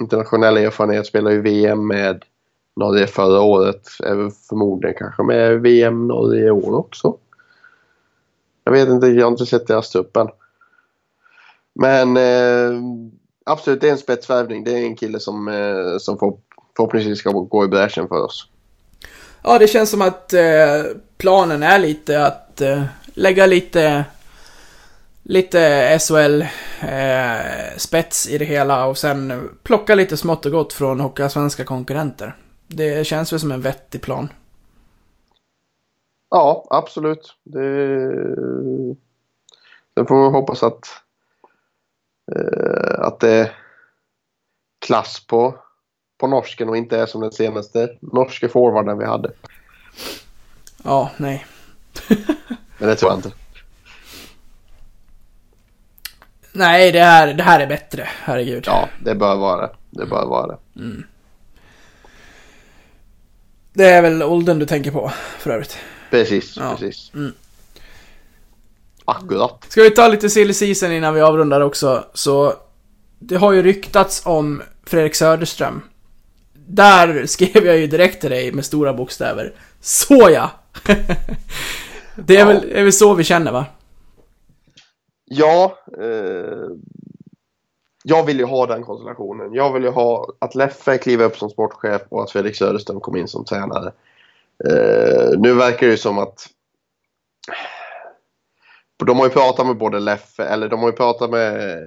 internationell 0.00 0.56
erfarenhet. 0.56 1.06
Spelar 1.06 1.30
ju 1.30 1.40
VM 1.40 1.86
med 1.86 2.24
Norge 2.76 3.06
förra 3.06 3.40
året. 3.40 3.88
Även 4.04 4.30
förmodligen 4.30 4.96
kanske 4.98 5.22
med 5.22 5.60
VM 5.60 6.06
Norge 6.08 6.46
i 6.46 6.50
år 6.50 6.74
också. 6.74 7.16
Jag 8.64 8.72
vet 8.72 8.88
inte, 8.88 9.06
jag 9.06 9.26
har 9.26 9.30
inte 9.30 9.46
sett 9.46 9.66
deras 9.66 9.90
trupp 9.90 10.16
än. 10.16 10.28
Men 11.74 12.16
eh, 12.16 12.80
absolut, 13.46 13.80
det 13.80 13.88
är 13.88 13.92
en 13.92 13.98
spetsvärvning. 13.98 14.64
Det 14.64 14.72
är 14.72 14.86
en 14.86 14.96
kille 14.96 15.20
som, 15.20 15.48
eh, 15.48 15.98
som 15.98 16.18
för, 16.18 16.32
förhoppningsvis 16.76 17.18
ska 17.18 17.30
gå 17.30 17.64
i 17.64 17.68
bräschen 17.68 18.08
för 18.08 18.22
oss. 18.22 18.50
Ja, 19.48 19.58
det 19.58 19.68
känns 19.68 19.90
som 19.90 20.02
att 20.02 20.32
eh, 20.32 20.84
planen 21.16 21.62
är 21.62 21.78
lite 21.78 22.26
att 22.26 22.60
eh, 22.60 22.82
lägga 23.14 23.46
lite 23.46 24.04
lite 25.22 25.58
SHL-spets 25.98 26.86
eh, 28.26 28.34
i 28.34 28.38
det 28.38 28.44
hela 28.44 28.86
och 28.86 28.98
sen 28.98 29.50
plocka 29.62 29.94
lite 29.94 30.16
smått 30.16 30.46
och 30.46 30.52
gott 30.52 30.72
från 30.72 31.00
Hockeyallsvenska 31.00 31.64
konkurrenter. 31.64 32.36
Det 32.66 33.06
känns 33.06 33.32
väl 33.32 33.40
som 33.40 33.52
en 33.52 33.60
vettig 33.60 34.02
plan. 34.02 34.28
Ja, 36.30 36.66
absolut. 36.70 37.36
Det... 37.44 37.60
Sen 39.94 40.06
får 40.06 40.22
vi 40.24 40.30
hoppas 40.30 40.62
att, 40.62 40.88
eh, 42.36 43.00
att 43.00 43.20
det 43.20 43.30
är 43.30 43.56
klass 44.86 45.26
på, 45.26 45.58
på 46.18 46.26
norsken 46.26 46.68
och 46.68 46.76
inte 46.76 46.98
är 46.98 47.06
som 47.06 47.20
den 47.20 47.32
senaste 47.32 47.88
norske 48.00 48.48
forwarden 48.48 48.98
vi 48.98 49.04
hade. 49.04 49.32
Ja, 50.84 51.10
nej. 51.16 51.46
Men 52.78 52.88
det 52.88 52.96
tror 52.96 53.10
jag 53.10 53.18
inte. 53.18 53.32
Nej, 56.52 56.92
det 56.92 57.00
här, 57.00 57.34
det 57.34 57.42
här 57.42 57.60
är 57.60 57.66
bättre. 57.66 58.08
Herregud. 58.20 58.64
Ja, 58.66 58.88
det 59.04 59.14
bör 59.14 59.36
vara 59.36 59.70
det. 59.90 60.06
Bör 60.06 60.26
vara 60.26 60.46
det. 60.46 60.58
Det 63.72 63.84
är 63.84 64.02
väl 64.02 64.22
åldern 64.22 64.58
du 64.58 64.66
tänker 64.66 64.90
på, 64.90 65.12
för 65.38 65.50
övrigt. 65.50 65.78
Precis, 66.10 66.56
Ja. 66.56 66.76
precis. 66.78 67.10
Mm. 67.14 67.32
Akkurat. 69.04 69.66
Ska 69.68 69.82
vi 69.82 69.90
ta 69.90 70.08
lite 70.08 70.30
silly 70.30 70.52
season 70.54 70.92
innan 70.92 71.14
vi 71.14 71.20
avrundar 71.20 71.60
också, 71.60 72.04
så... 72.14 72.54
Det 73.18 73.36
har 73.36 73.52
ju 73.52 73.62
ryktats 73.62 74.22
om 74.26 74.62
Fredrik 74.86 75.14
Söderström. 75.14 75.82
Där 76.66 77.26
skrev 77.26 77.66
jag 77.66 77.78
ju 77.78 77.86
direkt 77.86 78.20
till 78.20 78.30
dig 78.30 78.52
med 78.52 78.64
stora 78.64 78.94
bokstäver. 78.94 79.52
Såja! 79.80 80.50
det 82.16 82.36
är, 82.36 82.38
Ja. 82.38 82.46
väl, 82.46 82.72
är 82.72 82.82
väl 82.82 82.92
så 82.92 83.14
vi 83.14 83.24
känner 83.24 83.52
va? 83.52 83.66
Ja, 85.24 85.78
eh, 86.02 86.68
jag 88.04 88.24
vill 88.26 88.38
ju 88.38 88.44
ha 88.44 88.66
den 88.66 88.82
konstellationen. 88.82 89.54
Jag 89.54 89.72
vill 89.72 89.82
ju 89.82 89.90
ha 89.90 90.28
att 90.38 90.54
Leffe 90.54 90.98
kliver 90.98 91.24
upp 91.24 91.36
som 91.36 91.50
sportchef 91.50 92.02
och 92.08 92.22
att 92.22 92.30
Fredrik 92.30 92.56
Söderström 92.56 93.00
kommer 93.00 93.18
in 93.18 93.28
som 93.28 93.44
tränare. 93.44 93.92
Eh, 94.64 95.38
nu 95.38 95.54
verkar 95.54 95.86
det 95.86 95.90
ju 95.90 95.96
som 95.96 96.18
att 96.18 96.46
de 99.06 99.18
har 99.18 99.26
ju 99.26 99.30
pratat 99.32 99.66
med 99.66 99.76
både 99.76 99.98
Leffe, 100.00 100.44
eller 100.44 100.68
de 100.68 100.80
har 100.80 100.88
ju 100.88 100.96
pratat 100.96 101.30
med 101.30 101.70
eh, 101.70 101.86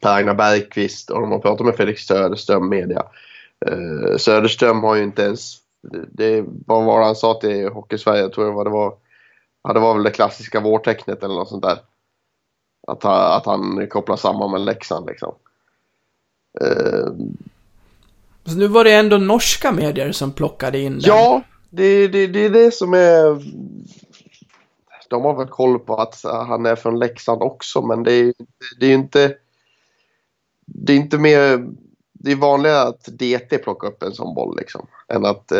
Per-Agnar 0.00 0.34
Bergqvist 0.34 1.10
och 1.10 1.20
de 1.20 1.32
har 1.32 1.38
pratat 1.38 1.66
med 1.66 1.76
Fredrik 1.76 1.98
Söderström 1.98 2.68
media. 2.68 3.02
Eh, 3.66 4.16
Söderström 4.16 4.82
har 4.82 4.94
ju 4.94 5.02
inte 5.02 5.22
ens, 5.22 5.56
det, 6.08 6.44
vad 6.66 6.84
var 6.84 6.98
det 6.98 7.06
han 7.06 7.16
sa 7.16 7.40
till 7.40 7.68
Hockeysverige, 7.68 8.28
tror 8.28 8.46
jag 8.46 8.54
vad 8.54 8.66
det 8.66 8.70
var, 8.70 8.94
ja, 9.62 9.72
det 9.72 9.80
var 9.80 9.94
väl 9.94 10.02
det 10.02 10.10
klassiska 10.10 10.60
vårtecknet 10.60 11.22
eller 11.22 11.34
något 11.34 11.48
sånt 11.48 11.62
där. 11.62 11.78
Att, 12.86 13.02
ha, 13.02 13.36
att 13.36 13.46
han 13.46 13.86
kopplar 13.90 14.16
samman 14.16 14.50
med 14.50 14.60
Leksand 14.60 15.06
liksom. 15.06 15.34
Eh, 16.60 17.06
Så 18.44 18.56
nu 18.56 18.66
var 18.66 18.84
det 18.84 18.92
ändå 18.92 19.18
norska 19.18 19.72
medier 19.72 20.12
som 20.12 20.32
plockade 20.32 20.78
in 20.78 20.92
den. 20.92 21.02
ja, 21.04 21.42
det, 21.70 22.08
det, 22.08 22.26
det 22.26 22.44
är 22.44 22.50
det 22.50 22.74
som 22.74 22.94
är... 22.94 23.42
De 25.08 25.22
har 25.24 25.36
väl 25.36 25.48
koll 25.48 25.78
på 25.78 25.96
att 25.96 26.20
han 26.24 26.66
är 26.66 26.76
från 26.76 26.98
Leksand 26.98 27.42
också 27.42 27.82
men 27.82 28.02
det 28.02 28.12
är 28.12 28.32
det 28.80 28.86
är 28.86 28.90
ju 28.90 28.94
inte... 28.94 29.34
Det 30.66 30.92
är 30.92 30.96
inte 30.96 31.18
mer... 31.18 31.66
Det 32.22 32.32
är 32.32 32.36
vanligare 32.36 32.82
att 32.82 33.04
DT 33.04 33.58
plockar 33.58 33.88
upp 33.88 34.02
en 34.02 34.12
sån 34.12 34.34
boll 34.34 34.56
liksom. 34.58 34.86
Än 35.08 35.24
att 35.26 35.52
eh, 35.52 35.58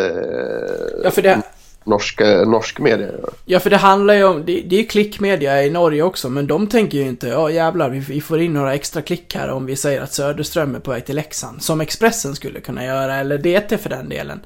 Ja, 1.04 1.10
för 1.10 1.22
det, 1.22 1.42
norska, 1.84 2.24
norsk 2.44 2.78
media 2.78 3.06
gör. 3.06 3.30
ja, 3.44 3.60
för 3.60 3.70
det 3.70 3.76
handlar 3.76 4.14
ju 4.14 4.24
om... 4.24 4.44
Det, 4.46 4.60
det 4.60 4.76
är 4.76 4.80
ju 4.80 4.86
klickmedia 4.86 5.64
i 5.64 5.70
Norge 5.70 6.02
också, 6.02 6.28
men 6.28 6.46
de 6.46 6.66
tänker 6.66 6.98
ju 6.98 7.04
inte 7.08 7.28
ja 7.28 7.50
jävlar, 7.50 7.90
vi, 7.90 7.98
vi 7.98 8.20
får 8.20 8.40
in 8.40 8.52
några 8.52 8.74
extra 8.74 9.02
klick 9.02 9.34
här 9.34 9.50
om 9.50 9.66
vi 9.66 9.76
säger 9.76 10.00
att 10.00 10.12
Söderström 10.12 10.74
är 10.74 10.80
på 10.80 10.90
väg 10.90 11.04
till 11.06 11.16
Leksand. 11.16 11.62
Som 11.62 11.80
Expressen 11.80 12.34
skulle 12.34 12.60
kunna 12.60 12.84
göra, 12.84 13.14
eller 13.16 13.38
DT 13.38 13.78
för 13.78 13.90
den 13.90 14.08
delen. 14.08 14.40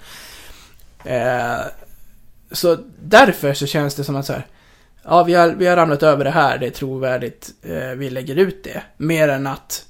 Eh, 1.05 1.57
så 2.53 2.77
därför 3.03 3.55
så 3.55 3.67
känns 3.67 3.95
det 3.95 4.05
som 4.05 4.17
att 4.17 4.27
så 4.27 4.33
här, 4.33 4.47
Ja, 5.09 5.23
vi 5.23 5.35
har, 5.35 5.49
vi 5.49 5.67
har 5.67 5.77
ramlat 5.77 6.03
över 6.03 6.25
det 6.25 6.31
här, 6.31 6.59
det 6.59 6.67
är 6.67 6.71
trovärdigt, 6.71 7.51
eh, 7.63 7.89
vi 7.97 8.11
lägger 8.11 8.37
ut 8.37 8.65
det. 8.65 8.83
Mer 8.97 9.29
än 9.29 9.47
att 9.47 9.85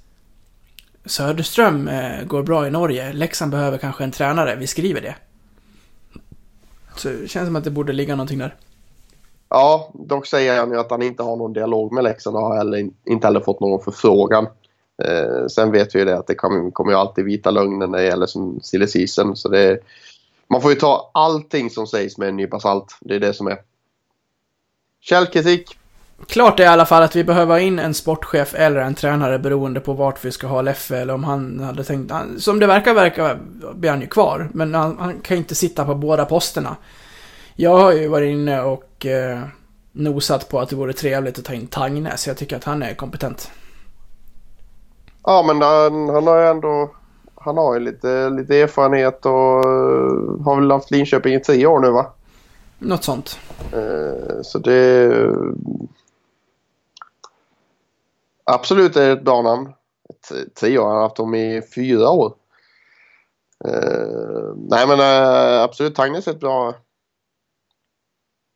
Söderström 1.07 1.89
eh, 1.89 2.25
går 2.25 2.43
bra 2.43 2.67
i 2.67 2.71
Norge, 2.71 3.13
Leksand 3.13 3.51
behöver 3.51 3.79
kanske 3.79 4.05
en 4.05 4.11
tränare, 4.11 4.57
vi 4.57 4.67
skriver 4.67 5.01
det. 5.01 5.15
Så 6.97 7.09
det 7.09 7.29
känns 7.29 7.47
som 7.47 7.57
att 7.57 7.65
det 7.65 7.71
borde 7.71 7.93
ligga 7.93 8.15
någonting 8.15 8.39
där. 8.39 8.55
Ja, 9.49 9.91
dock 9.95 10.27
säger 10.27 10.61
han 10.61 10.71
ju 10.71 10.79
att 10.79 10.91
han 10.91 11.03
inte 11.03 11.23
har 11.23 11.37
någon 11.37 11.53
dialog 11.53 11.93
med 11.93 12.05
Leksand 12.05 12.37
och 12.37 12.43
har 12.43 12.57
heller, 12.57 12.91
inte 13.05 13.27
heller 13.27 13.41
fått 13.41 13.61
någon 13.61 13.85
förfrågan. 13.85 14.47
Eh, 15.05 15.47
sen 15.47 15.73
vet 15.73 15.95
vi 15.95 15.99
ju 15.99 16.05
det 16.05 16.19
att 16.19 16.27
det 16.27 16.35
kommer, 16.35 16.71
kommer 16.71 16.93
ju 16.93 16.99
alltid 16.99 17.25
vita 17.25 17.51
lögner 17.51 17.87
när 17.87 17.99
det 17.99 18.05
gäller 18.05 18.27
som 18.27 18.61
silly 18.63 18.87
season. 18.87 19.37
Så 19.37 19.49
det, 19.49 19.79
man 20.49 20.63
får 20.63 20.71
ju 20.71 20.77
ta 20.77 21.11
allting 21.15 21.71
som 21.71 21.87
sägs 21.87 22.19
med 22.19 22.29
en 22.29 22.37
nypa 22.37 22.61
salt. 22.61 22.99
Det 23.01 23.15
är 23.15 23.21
det 23.21 23.35
som 23.35 23.47
är. 23.47 23.59
Källkritik. 25.01 25.79
Klart 26.29 26.61
är 26.61 26.65
i 26.65 26.67
alla 26.67 26.87
fall 26.87 27.03
att 27.03 27.17
vi 27.17 27.25
behöver 27.25 27.59
in 27.59 27.79
en 27.79 27.95
sportchef 27.95 28.55
eller 28.55 28.81
en 28.81 28.95
tränare 28.95 29.39
beroende 29.39 29.81
på 29.81 29.93
vart 29.93 30.25
vi 30.25 30.33
ska 30.33 30.47
ha 30.47 30.63
Leffe 30.63 30.99
eller 30.99 31.15
om 31.15 31.25
han 31.25 31.61
hade 31.61 31.85
tänkt... 31.85 32.11
han- 32.13 32.41
Som 32.41 32.59
det 32.59 32.67
verkar, 32.67 32.95
verkar 32.95 33.39
blir 33.75 33.91
han 33.91 34.01
ju 34.01 34.07
kvar. 34.07 34.49
Men 34.55 34.75
han, 34.75 34.97
han 34.99 35.21
kan 35.21 35.37
inte 35.37 35.55
sitta 35.55 35.85
på 35.85 35.95
båda 35.95 36.25
posterna. 36.25 36.77
Jag 37.55 37.77
har 37.77 37.93
ju 37.93 38.09
varit 38.09 38.31
inne 38.33 38.63
och 38.63 39.07
eh, 39.07 39.41
nosat 39.93 40.49
på 40.49 40.61
att 40.61 40.69
det 40.69 40.77
vore 40.77 40.93
trevligt 40.93 41.39
att 41.39 41.45
ta 41.45 41.53
in 41.55 41.67
Tangnes. 41.67 42.27
Jag 42.27 42.37
tycker 42.37 42.57
att 42.57 42.65
han 42.65 42.83
är 42.83 42.95
kompetent. 42.95 43.51
Ja, 45.25 45.43
men 45.47 45.63
han, 45.63 46.09
han 46.09 46.27
har 46.27 46.39
ju 46.41 46.47
ändå 46.47 46.91
han 47.35 47.57
har 47.57 47.75
ju 47.75 47.81
lite, 47.81 48.31
lite 48.31 48.57
erfarenhet 48.57 49.27
och 49.27 49.33
eh, 49.65 50.45
har 50.45 50.57
väl 50.61 50.71
haft 50.71 50.91
Linköping 50.91 51.35
i 51.35 51.41
tio 51.41 51.67
år 51.67 51.81
nu 51.81 51.91
va? 51.91 52.07
Något 52.79 53.05
sånt. 53.05 53.39
Eh, 53.73 54.41
Så 54.43 54.59
det... 54.59 55.07
Absolut 58.51 58.97
är 58.97 59.07
det 59.07 59.13
ett 59.13 59.25
bra 59.25 59.43
namn. 59.43 59.73
T- 60.29 60.45
Tio 60.55 60.79
år, 60.79 60.87
han 60.87 60.95
har 60.97 61.03
haft 61.03 61.17
dem 61.17 61.35
i 61.35 61.63
fyra 61.75 62.11
år. 62.11 62.35
Eh, 63.65 64.53
nej 64.57 64.87
men 64.87 65.01
eh, 65.01 65.63
absolut, 65.63 65.95
Tangnes 65.95 66.27
är 66.29 66.33
ett 66.33 66.41
bra, 66.41 66.75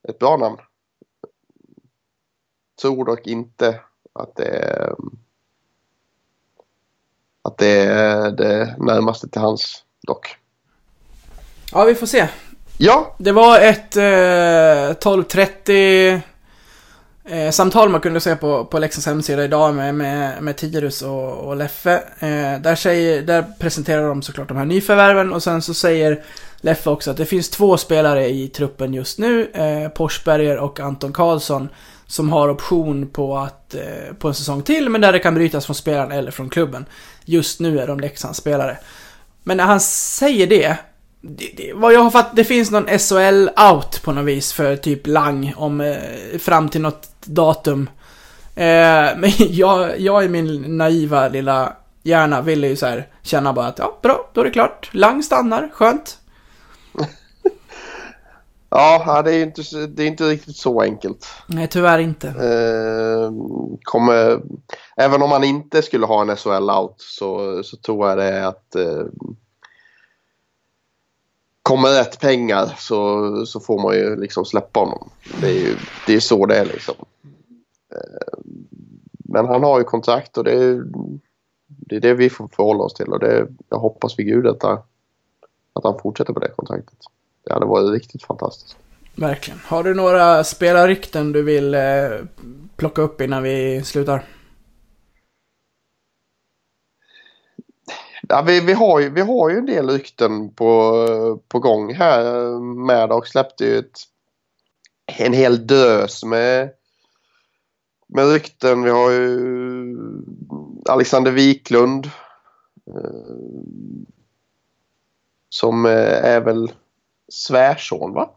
ett 0.09 0.19
bra 0.19 0.37
namn. 0.37 0.57
Tror 2.83 3.05
dock 3.05 3.27
inte 3.27 3.81
att 4.13 4.37
det 4.37 4.45
är, 4.49 4.95
att 7.43 7.59
det 7.59 7.81
är 7.83 8.31
det 8.31 8.77
närmaste 8.79 9.29
till 9.29 9.41
hans 9.41 9.85
dock. 10.07 10.37
Ja, 11.73 11.85
vi 11.85 11.95
får 11.95 12.07
se. 12.07 12.29
Ja, 12.79 13.15
Det 13.19 13.33
var 13.33 13.61
ett 13.61 13.97
eh, 13.97 14.03
12.30 14.03 16.21
eh, 17.31 17.51
samtal 17.51 17.89
man 17.89 18.01
kunde 18.01 18.21
se 18.21 18.37
på, 18.37 18.65
på 18.65 18.79
Leksands 18.79 19.07
hemsida 19.07 19.45
idag 19.45 19.75
med, 19.75 19.95
med, 19.95 20.43
med 20.43 20.57
Tirus 20.57 21.03
och, 21.03 21.33
och 21.33 21.57
Leffe. 21.57 21.95
Eh, 22.19 22.61
där, 22.61 22.75
säger, 22.75 23.23
där 23.23 23.45
presenterar 23.59 24.09
de 24.09 24.23
såklart 24.23 24.49
de 24.49 24.57
här 24.57 24.65
nyförvärven 24.65 25.33
och 25.33 25.43
sen 25.43 25.63
så 25.63 25.75
säger 25.75 26.23
Leffe 26.61 26.91
också 26.91 27.11
att 27.11 27.17
det 27.17 27.27
finns 27.27 27.51
två 27.51 27.77
spelare 27.77 28.29
i 28.29 28.49
truppen 28.49 28.95
just 28.95 29.19
nu, 29.19 29.51
eh, 29.55 29.89
Porsberger 29.89 30.59
och 30.59 30.81
Anton 30.81 31.13
Karlsson, 31.13 31.69
som 32.07 32.33
har 32.33 32.49
option 32.49 33.09
på, 33.09 33.39
att, 33.39 33.75
eh, 33.75 34.15
på 34.19 34.29
en 34.29 34.35
säsong 34.35 34.63
till, 34.63 34.89
men 34.89 35.01
där 35.01 35.13
det 35.13 35.19
kan 35.19 35.35
brytas 35.35 35.67
från 35.67 35.77
spelaren 35.77 36.13
eller 36.13 36.31
från 36.31 36.49
klubben. 36.49 36.87
Just 37.25 37.61
nu 37.61 37.81
är 37.81 37.87
de 37.87 38.01
Leksands 38.01 38.39
spelare. 38.39 38.79
Men 39.43 39.57
när 39.57 39.65
han 39.65 39.81
säger 39.81 40.47
det, 40.47 40.77
det, 41.21 41.53
det 41.57 41.73
vad 41.75 41.93
jag 41.93 42.01
har 42.01 42.11
fattat, 42.11 42.37
det 42.37 42.45
finns 42.45 42.71
någon 42.71 42.89
SHL-out 42.89 44.03
på 44.03 44.13
något 44.13 44.25
vis 44.25 44.53
för 44.53 44.77
typ 44.77 45.07
Lang 45.07 45.55
om, 45.57 45.81
eh, 45.81 46.39
fram 46.39 46.69
till 46.69 46.81
något 46.81 47.10
datum. 47.27 47.91
Eh, 48.55 48.65
men 49.17 49.31
jag, 49.39 50.01
jag 50.01 50.25
i 50.25 50.29
min 50.29 50.79
naiva 50.79 51.29
lilla 51.29 51.77
hjärna 52.03 52.43
ville 52.43 52.69
ju 52.69 52.77
så 52.77 52.87
här 52.87 53.09
känna 53.23 53.53
bara 53.53 53.67
att 53.67 53.79
ja, 53.79 53.99
bra, 54.03 54.31
då 54.33 54.41
är 54.41 54.45
det 54.45 54.51
klart. 54.51 54.91
Lang 54.93 55.23
stannar, 55.23 55.71
skönt. 55.73 56.19
Ja, 58.73 59.23
det 59.23 59.35
är 59.35 59.43
inte, 59.43 59.63
det 59.87 60.03
är 60.03 60.07
inte 60.07 60.25
riktigt 60.25 60.57
så 60.57 60.83
enkelt. 60.83 61.27
Nej, 61.47 61.69
tyvärr 61.69 61.99
inte. 61.99 62.29
Eh, 62.29 63.33
kommer, 63.83 64.41
även 64.97 65.23
om 65.23 65.31
man 65.31 65.45
inte 65.45 65.83
skulle 65.83 66.07
ha 66.07 66.23
en 66.23 66.37
SHL-out 66.37 66.95
så, 66.97 67.63
så 67.63 67.77
tror 67.77 68.09
jag 68.09 68.19
det 68.19 68.25
är 68.25 68.47
att 68.47 68.75
eh, 68.75 69.05
kommer 71.71 71.89
rätt 71.89 72.21
pengar 72.21 72.75
så, 72.79 73.47
så 73.47 73.61
får 73.61 73.83
man 73.83 73.95
ju 73.95 74.17
liksom 74.17 74.45
släppa 74.45 74.81
honom. 74.81 75.11
Det 75.41 75.47
är 75.47 75.55
ju 75.55 75.77
det 76.07 76.15
är 76.15 76.21
så 76.21 76.47
det 76.47 76.57
är 76.57 76.65
liksom. 76.65 76.95
Eh, 77.95 78.39
men 79.13 79.47
han 79.47 79.63
har 79.63 79.79
ju 79.79 79.85
kontrakt 79.85 80.39
och 80.39 80.45
det 80.45 80.53
är, 80.53 80.83
det 81.67 81.97
är 81.97 82.01
det 82.01 82.15
vi 82.15 82.31
får 82.31 82.49
förhålla 82.49 82.85
oss 82.85 82.95
till 82.95 83.13
och 83.13 83.19
det, 83.19 83.47
jag 83.69 83.79
hoppas 83.79 84.19
vid 84.19 84.27
gud 84.27 84.47
att, 84.47 84.65
att 84.65 85.85
han 85.85 85.99
fortsätter 86.03 86.33
på 86.33 86.41
det 86.41 86.49
kontraktet. 86.57 86.99
Det 87.45 87.53
hade 87.53 87.67
varit 87.67 87.93
riktigt 87.93 88.23
fantastiskt. 88.23 88.77
Verkligen. 89.15 89.61
Har 89.65 89.83
du 89.83 89.95
några 89.95 90.45
spelarrykten 90.45 91.33
du 91.33 91.43
vill 91.43 91.75
eh, 91.75 91.81
plocka 92.77 93.03
upp 93.03 93.21
innan 93.21 93.43
vi 93.43 93.83
slutar? 93.85 94.25
Ja, 98.29 98.43
vi, 98.43 98.61
vi, 98.61 98.73
har 98.73 99.01
ju, 99.01 99.11
vi 99.11 99.21
har 99.21 99.51
ju 99.51 99.59
en 99.59 99.67
del 99.67 99.91
rykten 99.91 100.55
på, 100.55 101.41
på 101.49 101.59
gång 101.59 101.95
här 101.95 103.13
och 103.13 103.27
släppte 103.27 103.65
ju 103.65 103.79
ett, 103.79 103.99
en 105.07 105.33
hel 105.33 105.67
dös 105.67 106.25
med, 106.25 106.71
med 108.07 108.33
rykten. 108.33 108.83
Vi 108.83 108.91
har 108.91 109.11
ju 109.11 109.97
Alexander 110.89 111.31
Wiklund. 111.31 112.07
Eh, 112.87 114.11
som 115.51 115.87
eh, 115.87 116.25
är 116.25 116.41
väl 116.41 116.73
svärson 117.29 118.13
va? 118.13 118.31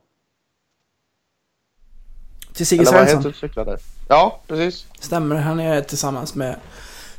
Till 2.53 2.67
Sigge 2.67 2.85
Svensson? 2.85 3.33
Ja, 4.07 4.39
precis. 4.47 4.87
Stämmer, 4.99 5.35
han 5.35 5.59
är 5.59 5.81
tillsammans 5.81 6.35
med 6.35 6.55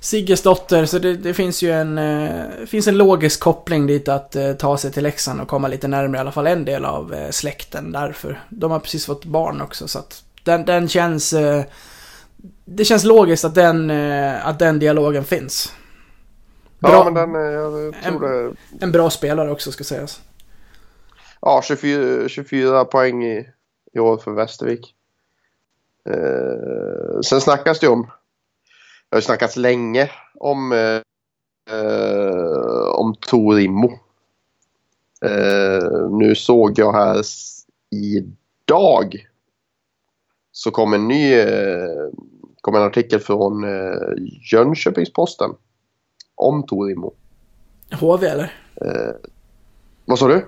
Sigges 0.05 0.43
dotter, 0.43 0.87
så 0.87 0.99
det, 0.99 1.17
det 1.17 1.35
finns 1.35 1.63
ju 1.63 1.73
en, 1.73 1.99
eh, 1.99 2.67
finns 2.67 2.87
en 2.87 2.99
logisk 2.99 3.41
koppling 3.41 3.87
dit 3.87 4.09
att 4.09 4.37
eh, 4.37 4.53
ta 4.53 4.77
sig 4.77 4.93
till 4.93 5.03
Leksand 5.03 5.41
och 5.41 5.49
komma 5.49 5.69
lite 5.69 5.89
närmare 5.89 6.17
i 6.17 6.21
alla 6.21 6.33
fall 6.33 6.47
en 6.47 6.65
del 6.65 6.85
av 6.85 7.15
eh, 7.15 7.31
släkten 7.31 7.93
därför. 7.93 8.41
De 8.49 8.71
har 8.71 8.79
precis 8.79 9.07
fått 9.07 9.25
barn 9.25 9.61
också 9.61 9.89
så 9.89 9.99
att 9.99 10.25
den, 10.43 10.65
den 10.65 10.89
känns... 10.89 11.33
Eh, 11.33 11.65
det 12.65 12.85
känns 12.85 13.05
logiskt 13.05 13.45
att 13.45 13.55
den, 13.55 13.91
eh, 13.91 14.47
att 14.47 14.59
den 14.59 14.79
dialogen 14.79 15.25
finns. 15.25 15.73
Bra, 16.79 16.93
ja, 16.93 17.05
men 17.05 17.15
den, 17.15 17.35
eh, 17.35 17.53
jag 17.53 17.95
tror 18.03 18.27
en, 18.27 18.51
det... 18.51 18.85
En 18.85 18.93
bra 18.93 19.11
spelare 19.11 19.51
också 19.51 19.73
ska 19.73 19.85
sägas. 19.85 20.21
Ja, 21.41 21.63
24, 21.65 22.29
24 22.29 22.85
poäng 22.85 23.25
i, 23.25 23.49
i 23.93 23.99
år 23.99 24.17
för 24.17 24.31
Västervik. 24.31 24.95
Sen 27.25 27.41
snackas 27.41 27.81
det 27.81 27.89
om, 27.89 28.11
har 29.15 29.21
snackats 29.21 29.57
länge 29.57 30.11
om, 30.35 30.73
eh, 30.73 31.01
eh, 31.77 32.89
om 32.95 33.15
Torimo. 33.15 33.93
Eh, 35.25 36.11
nu 36.11 36.35
såg 36.35 36.79
jag 36.79 36.93
här 36.93 37.23
idag 37.91 39.27
så 40.53 40.71
kom 40.71 40.95
en 40.95 41.09
ny 41.09 41.35
eh, 41.35 42.09
kom 42.61 42.75
en 42.75 42.83
artikel 42.83 43.21
från 43.21 43.65
eh, 43.65 43.99
Jönköpings-Posten 44.53 45.51
om 46.35 46.67
Torimo. 46.67 47.15
HV 48.01 48.27
eller? 48.27 48.53
Eh, 48.81 49.15
vad 50.05 50.19
sa 50.19 50.29
du? 50.29 50.47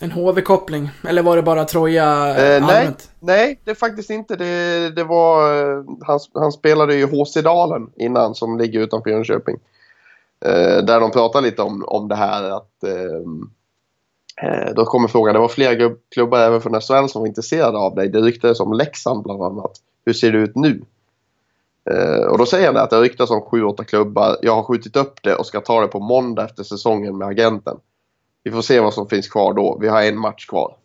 En 0.00 0.10
HV-koppling? 0.10 0.90
Eller 1.08 1.22
var 1.22 1.36
det 1.36 1.42
bara 1.42 1.64
Troja 1.64 2.28
eh, 2.28 2.66
nej, 2.66 2.90
nej, 3.20 3.60
det 3.64 3.70
är 3.70 3.74
faktiskt 3.74 4.10
inte. 4.10 4.36
Det, 4.36 4.90
det 4.90 5.04
var, 5.04 5.58
eh, 5.58 5.84
han, 6.00 6.20
han 6.34 6.52
spelade 6.52 6.94
ju 6.94 7.06
HC 7.06 7.34
Dalen 7.34 7.90
innan 7.96 8.34
som 8.34 8.58
ligger 8.58 8.80
utanför 8.80 9.10
Jönköping. 9.10 9.56
Eh, 10.44 10.84
där 10.84 11.00
de 11.00 11.10
pratar 11.10 11.40
lite 11.40 11.62
om, 11.62 11.84
om 11.86 12.08
det 12.08 12.16
här 12.16 12.50
att 12.50 12.84
eh, 12.84 13.20
eh 14.42 14.74
då 14.74 14.84
kommer 14.84 15.08
frågan, 15.08 15.34
det 15.34 15.40
var 15.40 15.48
flera 15.48 15.94
klubbar 16.14 16.38
även 16.38 16.60
från 16.60 16.80
SHL 16.80 17.08
som 17.08 17.20
var 17.20 17.26
intresserade 17.26 17.78
av 17.78 17.94
dig. 17.94 18.08
Det 18.08 18.20
ryktades 18.20 18.60
om 18.60 18.72
Leksand 18.72 19.22
bland 19.22 19.42
annat. 19.42 19.72
Hur 20.04 20.12
ser 20.12 20.32
det 20.32 20.38
ut 20.38 20.56
nu? 20.56 20.82
Eh, 21.90 22.26
och 22.26 22.38
då 22.38 22.46
säger 22.46 22.66
han 22.66 22.76
att 22.76 22.90
det 22.90 23.00
ryktas 23.00 23.30
om 23.30 23.40
7-8 23.40 23.84
klubbar. 23.84 24.36
Jag 24.42 24.54
har 24.54 24.62
skjutit 24.62 24.96
upp 24.96 25.22
det 25.22 25.34
och 25.34 25.46
ska 25.46 25.60
ta 25.60 25.80
det 25.80 25.88
på 25.88 26.00
måndag 26.00 26.44
efter 26.44 26.62
säsongen 26.62 27.18
med 27.18 27.28
agenten. 27.28 27.76
Vi 28.46 28.52
får 28.52 28.62
se 28.62 28.80
vad 28.80 28.94
som 28.94 29.08
finns 29.08 29.28
kvar 29.28 29.54
då. 29.54 29.78
Vi 29.80 29.88
har 29.88 30.02
en 30.02 30.18
match 30.18 30.46
kvar. 30.46 30.76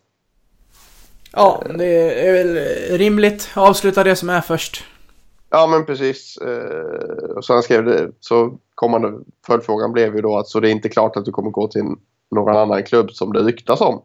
Ja, 1.32 1.62
det 1.78 2.26
är 2.28 2.32
väl 2.32 2.56
rimligt. 2.98 3.50
Avsluta 3.54 4.04
det 4.04 4.16
som 4.16 4.30
är 4.30 4.40
först. 4.40 4.84
Ja, 5.50 5.66
men 5.66 5.86
precis. 5.86 6.36
Eh, 6.36 7.40
så 7.40 7.52
han 7.52 7.62
skrev 7.62 7.84
det. 7.84 8.10
Så 8.20 8.58
kommande 8.74 9.12
följdfrågan 9.46 9.92
blev 9.92 10.14
ju 10.16 10.22
då 10.22 10.38
att 10.38 10.48
så 10.48 10.60
det 10.60 10.68
är 10.68 10.72
inte 10.72 10.88
klart 10.88 11.16
att 11.16 11.24
du 11.24 11.30
kommer 11.30 11.50
gå 11.50 11.68
till 11.68 11.84
någon 12.30 12.56
annan 12.56 12.82
klubb 12.82 13.10
som 13.10 13.32
det 13.32 13.40
ryktas 13.40 13.80
om. 13.80 14.02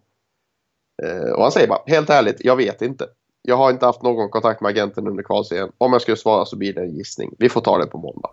Eh, 1.04 1.32
och 1.32 1.42
han 1.42 1.52
säger 1.52 1.68
bara, 1.68 1.82
helt 1.86 2.10
ärligt, 2.10 2.38
jag 2.40 2.56
vet 2.56 2.82
inte. 2.82 3.08
Jag 3.42 3.58
har 3.58 3.72
inte 3.72 3.86
haft 3.86 4.02
någon 4.02 4.30
kontakt 4.30 4.62
med 4.62 4.70
agenten 4.70 5.08
under 5.08 5.24
kvalserien. 5.24 5.72
Om 5.78 5.94
jag 5.94 6.02
skulle 6.02 6.18
svara 6.18 6.46
så 6.46 6.56
blir 6.56 6.74
det 6.74 6.82
en 6.82 6.96
gissning. 6.96 7.36
Vi 7.40 7.50
får 7.50 7.62
ta 7.62 7.78
det 7.78 7.88
på 7.88 7.98
måndag. 7.98 8.30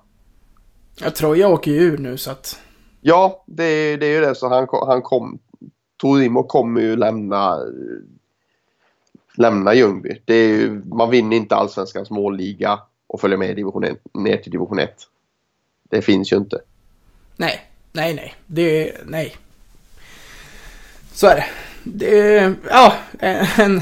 Jag 1.00 1.14
tror 1.14 1.36
jag 1.36 1.52
åker 1.52 1.70
ju 1.70 1.80
ur 1.80 1.98
nu 1.98 2.16
så 2.16 2.30
att... 2.30 2.60
Ja, 3.06 3.44
det, 3.46 3.96
det 3.96 4.06
är 4.06 4.10
ju 4.10 4.20
det. 4.20 4.34
Så 4.34 4.48
han, 4.48 4.68
han 4.70 5.02
kom... 5.02 5.38
Torimo 5.96 6.42
kommer 6.42 6.80
ju 6.80 6.96
lämna 6.96 7.58
lämna 9.34 9.74
Ljungby. 9.74 10.20
Det 10.24 10.34
är 10.34 10.48
ju, 10.48 10.82
man 10.84 11.10
vinner 11.10 11.36
inte 11.36 11.56
allsvenskans 11.56 12.10
målliga 12.10 12.80
och 13.06 13.20
följer 13.20 13.38
med 13.38 13.56
division 13.56 13.84
1, 13.84 13.98
ner 14.14 14.36
till 14.36 14.52
division 14.52 14.78
1. 14.78 14.94
Det 15.90 16.02
finns 16.02 16.32
ju 16.32 16.36
inte. 16.36 16.60
Nej, 17.36 17.60
nej, 17.92 18.14
nej. 18.14 18.34
Det, 18.46 18.92
nej. 19.06 19.36
Så 21.12 21.26
är 21.26 21.36
det. 21.36 21.46
Det, 21.84 22.54
ja, 22.70 22.94
en, 23.18 23.80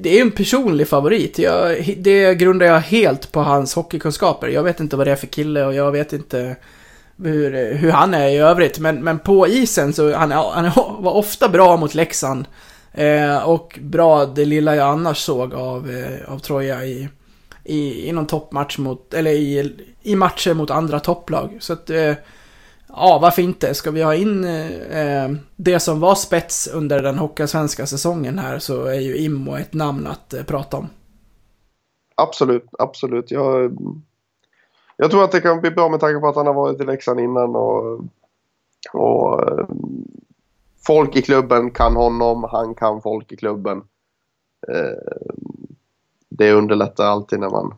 det 0.00 0.18
är 0.18 0.22
en 0.22 0.30
personlig 0.30 0.88
favorit. 0.88 1.38
Jag, 1.38 1.94
det 1.98 2.34
grundar 2.34 2.66
jag 2.66 2.80
helt 2.80 3.32
på 3.32 3.40
hans 3.40 3.74
hockeykunskaper. 3.74 4.48
Jag 4.48 4.62
vet 4.62 4.80
inte 4.80 4.96
vad 4.96 5.06
det 5.06 5.12
är 5.12 5.16
för 5.16 5.26
kille 5.26 5.64
och 5.64 5.74
jag 5.74 5.92
vet 5.92 6.12
inte 6.12 6.56
hur, 7.24 7.74
hur 7.74 7.90
han 7.90 8.14
är 8.14 8.28
i 8.28 8.36
övrigt. 8.36 8.78
Men, 8.78 9.04
men 9.04 9.18
på 9.18 9.48
isen 9.48 9.92
så 9.92 10.14
han, 10.14 10.32
han 10.32 10.64
var 10.98 11.12
ofta 11.12 11.48
bra 11.48 11.76
mot 11.76 11.94
Leksand. 11.94 12.44
Eh, 12.92 13.48
och 13.48 13.78
bra 13.82 14.26
det 14.26 14.44
lilla 14.44 14.76
jag 14.76 14.88
annars 14.88 15.18
såg 15.18 15.54
av, 15.54 15.90
eh, 15.90 16.32
av 16.32 16.38
Troja 16.38 16.84
i, 16.84 17.08
i, 17.64 18.08
i 18.08 18.12
någon 18.12 18.26
toppmatch 18.26 18.78
mot, 18.78 19.14
eller 19.14 19.30
i, 19.30 19.76
i 20.02 20.16
matcher 20.16 20.54
mot 20.54 20.70
andra 20.70 21.00
topplag. 21.00 21.56
Så 21.60 21.72
att, 21.72 21.90
eh, 21.90 22.14
ja 22.88 23.18
varför 23.22 23.42
inte? 23.42 23.74
Ska 23.74 23.90
vi 23.90 24.02
ha 24.02 24.14
in 24.14 24.44
eh, 24.44 25.30
det 25.56 25.80
som 25.80 26.00
var 26.00 26.14
spets 26.14 26.68
under 26.74 27.02
den 27.02 27.48
svenska 27.48 27.86
säsongen 27.86 28.38
här 28.38 28.58
så 28.58 28.84
är 28.84 29.00
ju 29.00 29.16
Immo 29.16 29.56
ett 29.56 29.74
namn 29.74 30.06
att 30.06 30.34
eh, 30.34 30.42
prata 30.42 30.76
om. 30.76 30.88
Absolut, 32.14 32.68
absolut. 32.78 33.30
Jag, 33.30 33.78
jag 35.00 35.10
tror 35.10 35.24
att 35.24 35.32
det 35.32 35.40
kan 35.40 35.60
bli 35.60 35.70
bra 35.70 35.88
med 35.88 36.00
tanke 36.00 36.20
på 36.20 36.28
att 36.28 36.36
han 36.36 36.46
har 36.46 36.54
varit 36.54 36.80
i 36.80 36.84
Leksand 36.84 37.20
innan 37.20 37.56
och, 37.56 38.00
och 38.92 39.48
eh, 39.48 39.66
folk 40.86 41.16
i 41.16 41.22
klubben 41.22 41.70
kan 41.70 41.96
honom, 41.96 42.44
han 42.50 42.74
kan 42.74 43.02
folk 43.02 43.32
i 43.32 43.36
klubben. 43.36 43.82
Eh, 44.68 45.12
det 46.28 46.52
underlättar 46.52 47.04
alltid 47.04 47.40
när 47.40 47.50
man 47.50 47.74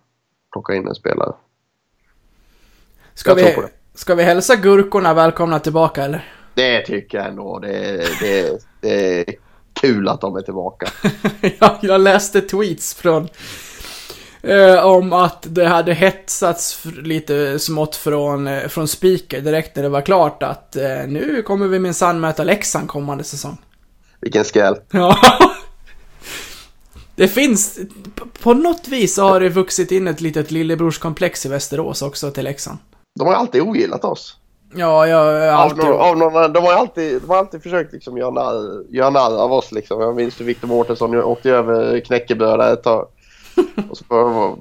plockar 0.53 0.75
in 0.75 0.89
en 0.89 0.95
spelare. 0.95 1.33
Ska 3.15 3.35
vi, 3.35 3.57
ska 3.95 4.15
vi 4.15 4.23
hälsa 4.23 4.57
gurkorna 4.57 5.15
välkomna 5.15 5.59
tillbaka 5.59 6.05
eller? 6.05 6.35
Det 6.55 6.81
tycker 6.81 7.19
jag 7.19 7.27
ändå. 7.27 7.59
Det, 7.59 8.07
det, 8.21 8.63
det 8.81 9.21
är 9.21 9.35
kul 9.73 10.09
att 10.09 10.21
de 10.21 10.37
är 10.37 10.43
tillbaka. 10.43 10.87
ja, 11.61 11.79
jag 11.83 12.01
läste 12.01 12.41
tweets 12.41 12.95
från 12.95 13.29
Eh, 14.43 14.87
om 14.87 15.13
att 15.13 15.47
det 15.51 15.67
hade 15.67 15.95
hetsats 15.95 16.85
lite 17.03 17.59
smått 17.59 17.97
från, 17.97 18.47
eh, 18.47 18.69
från 18.69 18.89
Speaker 18.89 19.41
direkt 19.41 19.77
när 19.77 19.83
det 19.83 19.89
var 19.89 20.01
klart 20.01 20.43
att 20.43 20.77
eh, 20.77 21.07
nu 21.09 21.43
kommer 21.43 21.67
vi 21.69 21.79
minsann 21.79 22.21
möta 22.21 22.45
Leksand 22.45 22.89
kommande 22.89 23.25
säsong. 23.25 23.57
Vilken 24.21 24.45
skräll. 24.45 24.77
Ja. 24.91 25.19
Det 27.17 27.29
finns, 27.29 27.79
på 28.43 28.55
något 28.55 28.89
vis 28.89 29.19
har 29.19 29.41
det 29.41 29.49
vuxit 29.49 29.93
in 29.93 30.09
ett 30.09 30.21
litet 30.21 30.51
lillebrorskomplex 30.51 31.47
i 31.47 31.49
Västerås 31.49 32.03
också 32.03 32.31
till 32.31 32.45
Leksand. 32.45 32.79
De 33.19 33.27
har 33.27 33.35
alltid 33.35 33.63
ogillat 33.63 34.05
oss. 34.05 34.37
Ja, 34.75 35.07
jag 35.07 35.55
Av 35.55 35.61
alltid... 35.61 35.85
av 35.85 36.19
någon, 36.19 36.53
de 36.53 36.65
har 36.65 36.73
alltid, 36.73 37.23
de 37.23 37.31
har 37.31 37.37
alltid 37.37 37.63
försökt 37.63 37.93
liksom 37.93 38.19
göra 38.19 38.31
narr, 38.31 38.95
göra 38.95 39.11
narr 39.11 39.37
av 39.37 39.53
oss. 39.53 39.73
Liksom. 39.73 40.01
Jag 40.01 40.17
minns 40.17 40.41
hur 40.41 40.45
Victor 40.45 40.69
Mårtensson 40.69 41.15
åkte 41.15 41.51
över 41.51 42.01
knäckebröd 42.01 42.73
ett 42.73 42.83
tag. 42.83 43.09
Och 43.91 43.99
så 43.99 44.05
var 44.09 44.57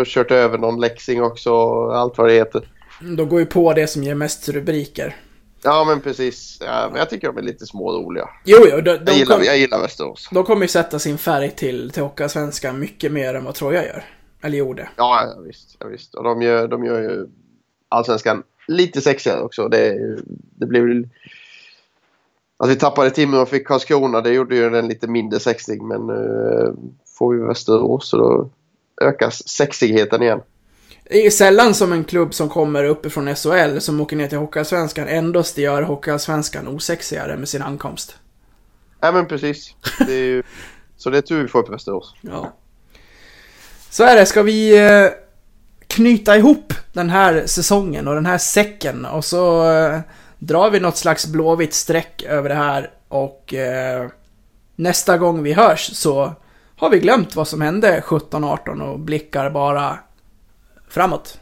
och 0.00 0.06
kört 0.06 0.30
över 0.30 0.58
någon 0.58 0.80
Leksing 0.80 1.22
också 1.22 1.52
och 1.52 1.98
allt 1.98 2.18
vad 2.18 2.28
det 2.28 2.34
heter. 2.34 2.68
De 3.16 3.28
går 3.28 3.40
ju 3.40 3.46
på 3.46 3.72
det 3.72 3.86
som 3.86 4.02
ger 4.02 4.14
mest 4.14 4.48
rubriker. 4.48 5.16
Ja 5.62 5.84
men 5.84 6.00
precis. 6.00 6.58
Ja, 6.60 6.88
men 6.90 6.98
jag 6.98 7.10
tycker 7.10 7.26
de 7.26 7.38
är 7.38 7.42
lite 7.42 7.66
småroliga. 7.66 8.28
Jo, 8.44 8.58
jo, 8.70 8.80
de, 8.80 8.90
Jag 8.90 9.04
de, 9.04 9.12
gillar, 9.12 9.36
kom, 9.36 9.44
jag 9.44 9.58
gillar 9.58 9.80
Västerås. 9.80 10.28
de 10.32 10.44
kommer 10.44 10.62
ju 10.62 10.68
sätta 10.68 10.98
sin 10.98 11.18
färg 11.18 11.50
till, 11.50 11.90
till 11.90 12.02
Hockeyallsvenskan 12.02 12.78
mycket 12.80 13.12
mer 13.12 13.34
än 13.34 13.44
vad 13.44 13.54
Troja 13.54 13.86
gör. 13.86 14.04
Eller 14.42 14.58
gjorde. 14.58 14.88
Ja, 14.96 15.22
ja 15.36 15.40
visst. 15.40 15.76
Ja, 15.80 15.86
visst. 15.86 16.14
Och 16.14 16.24
de 16.24 16.42
gör, 16.42 16.68
de 16.68 16.84
gör 16.84 17.00
ju 17.00 17.26
Allsvenskan 17.88 18.42
lite 18.68 19.00
sexigare 19.00 19.40
också. 19.40 19.68
Det, 19.68 19.98
det 20.54 20.78
ju... 20.78 21.08
Att 22.58 22.70
vi 22.70 22.76
tappade 22.76 23.10
Timrå 23.10 23.40
och 23.40 23.48
fick 23.48 23.66
Karlskrona 23.66 24.20
det 24.20 24.32
gjorde 24.32 24.56
ju 24.56 24.70
den 24.70 24.88
lite 24.88 25.06
mindre 25.06 25.40
sexig 25.40 25.82
men 25.82 26.10
uh, 26.10 26.74
får 27.18 27.34
vi 27.34 27.46
Västerås 27.46 28.08
så 28.08 28.16
då 28.16 28.50
ökas 29.02 29.48
sexigheten 29.48 30.22
igen. 30.22 30.40
Det 31.04 31.26
är 31.26 31.30
sällan 31.30 31.74
som 31.74 31.92
en 31.92 32.04
klubb 32.04 32.34
som 32.34 32.48
kommer 32.48 32.84
uppifrån 32.84 33.34
SHL 33.34 33.78
som 33.78 34.00
åker 34.00 34.16
ner 34.16 34.28
till 34.28 34.38
Hockeyallsvenskan 34.38 35.08
ändå 35.08 35.42
gör 35.56 35.82
Hockeyallsvenskan 35.82 36.68
osexigare 36.68 37.36
med 37.36 37.48
sin 37.48 37.62
ankomst. 37.62 38.16
Ja 39.00 39.12
men 39.12 39.26
precis. 39.26 39.74
Det 40.06 40.14
ju, 40.14 40.42
så 40.96 41.10
det 41.10 41.18
är 41.18 41.22
tur 41.22 41.42
vi 41.42 41.48
får 41.48 41.58
upp 41.58 41.72
Västerås. 41.72 42.14
Ja. 42.20 42.52
Så 43.90 44.04
är 44.04 44.16
det, 44.16 44.26
ska 44.26 44.42
vi 44.42 44.78
eh, 44.78 45.08
knyta 45.86 46.36
ihop 46.36 46.72
den 46.92 47.10
här 47.10 47.46
säsongen 47.46 48.08
och 48.08 48.14
den 48.14 48.26
här 48.26 48.38
säcken 48.38 49.04
och 49.04 49.24
så 49.24 49.72
eh, 49.72 50.00
drar 50.38 50.70
vi 50.70 50.80
något 50.80 50.96
slags 50.96 51.26
blåvitt 51.26 51.74
streck 51.74 52.22
över 52.22 52.48
det 52.48 52.54
här 52.54 52.90
och 53.08 53.54
eh, 53.54 54.08
nästa 54.76 55.18
gång 55.18 55.42
vi 55.42 55.52
hörs 55.52 55.96
så 55.96 56.32
har 56.76 56.90
vi 56.90 56.98
glömt 56.98 57.36
vad 57.36 57.48
som 57.48 57.60
hände 57.60 58.02
17-18 58.06 58.80
och 58.80 58.98
blickar 58.98 59.50
bara 59.50 59.98
framåt. 60.88 61.40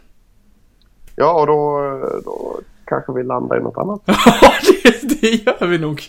Ja 1.16 1.40
och 1.40 1.46
då, 1.46 1.80
då 2.24 2.60
kanske 2.84 3.12
vi 3.12 3.22
landar 3.22 3.56
i 3.56 3.62
något 3.62 3.78
annat. 3.78 4.00
Ja, 4.06 4.52
det, 4.82 5.20
det 5.20 5.28
gör 5.28 5.66
vi 5.66 5.78
nog. 5.78 6.02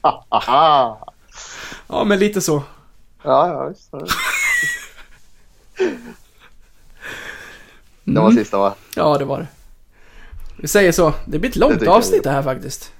Aha! 0.00 0.98
Ja, 1.90 2.04
men 2.04 2.18
lite 2.18 2.40
så. 2.40 2.62
Ja, 3.22 3.48
ja 3.48 3.68
visst. 3.68 3.90
Det 8.04 8.20
var 8.20 8.30
sista 8.30 8.58
va? 8.58 8.74
Ja, 8.96 9.18
det 9.18 9.24
var 9.24 9.38
det. 9.38 9.46
Vi 10.60 10.68
säger 10.68 10.92
så. 10.92 11.14
Det 11.24 11.38
blir 11.38 11.50
ett 11.50 11.54
Det 11.54 11.60
långt 11.60 11.82
jag 11.82 11.94
avsnitt 11.94 12.24
det 12.24 12.30
här 12.30 12.42
faktiskt. 12.42 12.92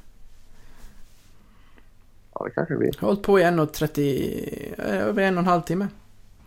Ja 2.35 2.45
det 2.45 2.51
kanske 2.51 2.77
vi. 2.77 2.87
Jag 2.87 3.01
har 3.01 3.09
hållit 3.09 3.23
på 3.23 3.41
i 3.41 3.43
1.30, 3.43 4.75
eh, 4.79 5.07
över 5.09 5.23
en 5.23 5.35
och 5.35 5.43
en 5.43 5.47
halv 5.49 5.63
timme. 5.63 5.89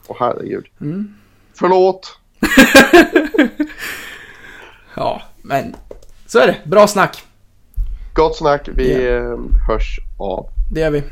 Åh 0.07 0.17
herregud. 0.19 0.65
Mm. 0.81 1.15
Förlåt! 1.53 2.17
Ja, 4.95 5.21
men 5.41 5.75
så 6.27 6.39
är 6.39 6.47
det. 6.47 6.57
Bra 6.65 6.87
snack. 6.87 7.23
Gott 8.13 8.37
snack. 8.37 8.69
Vi 8.75 9.07
eh, 9.07 9.37
hörs 9.67 9.99
av. 10.19 10.49
Det 10.73 10.79
gör 10.79 10.89
vi. 10.91 11.03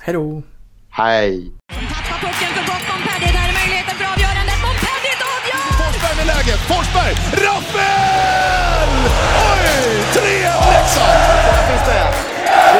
Hej 0.00 0.14
då. 0.14 0.42
Hej! 0.90 1.52
Tappar 1.68 2.18
pucken 2.20 2.48
för 2.54 2.64
gott 2.72 2.84
Montpellier. 2.90 3.32
Där 3.32 3.48
är 3.48 3.54
möjligheten 3.60 3.94
för 3.98 4.04
avgörandet. 4.12 4.58
Montpellier 4.64 5.18
avgör! 5.36 5.66
Forsberg 5.80 6.16
med 6.16 6.26
läget. 6.26 6.60
Forsberg! 6.70 7.14
Rappel! 7.46 8.73
Oj! 9.04 9.66
3-1 10.12 10.72
Leksand! 10.72 11.18
Ytterna 11.44 11.62
finns 11.68 11.86
med! 11.86 12.06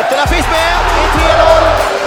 Ytterna 0.01 0.27
finns 0.27 0.47
med! 0.47 0.75
Det 0.97 1.31
är 1.31 1.37
3-0! 1.37 2.04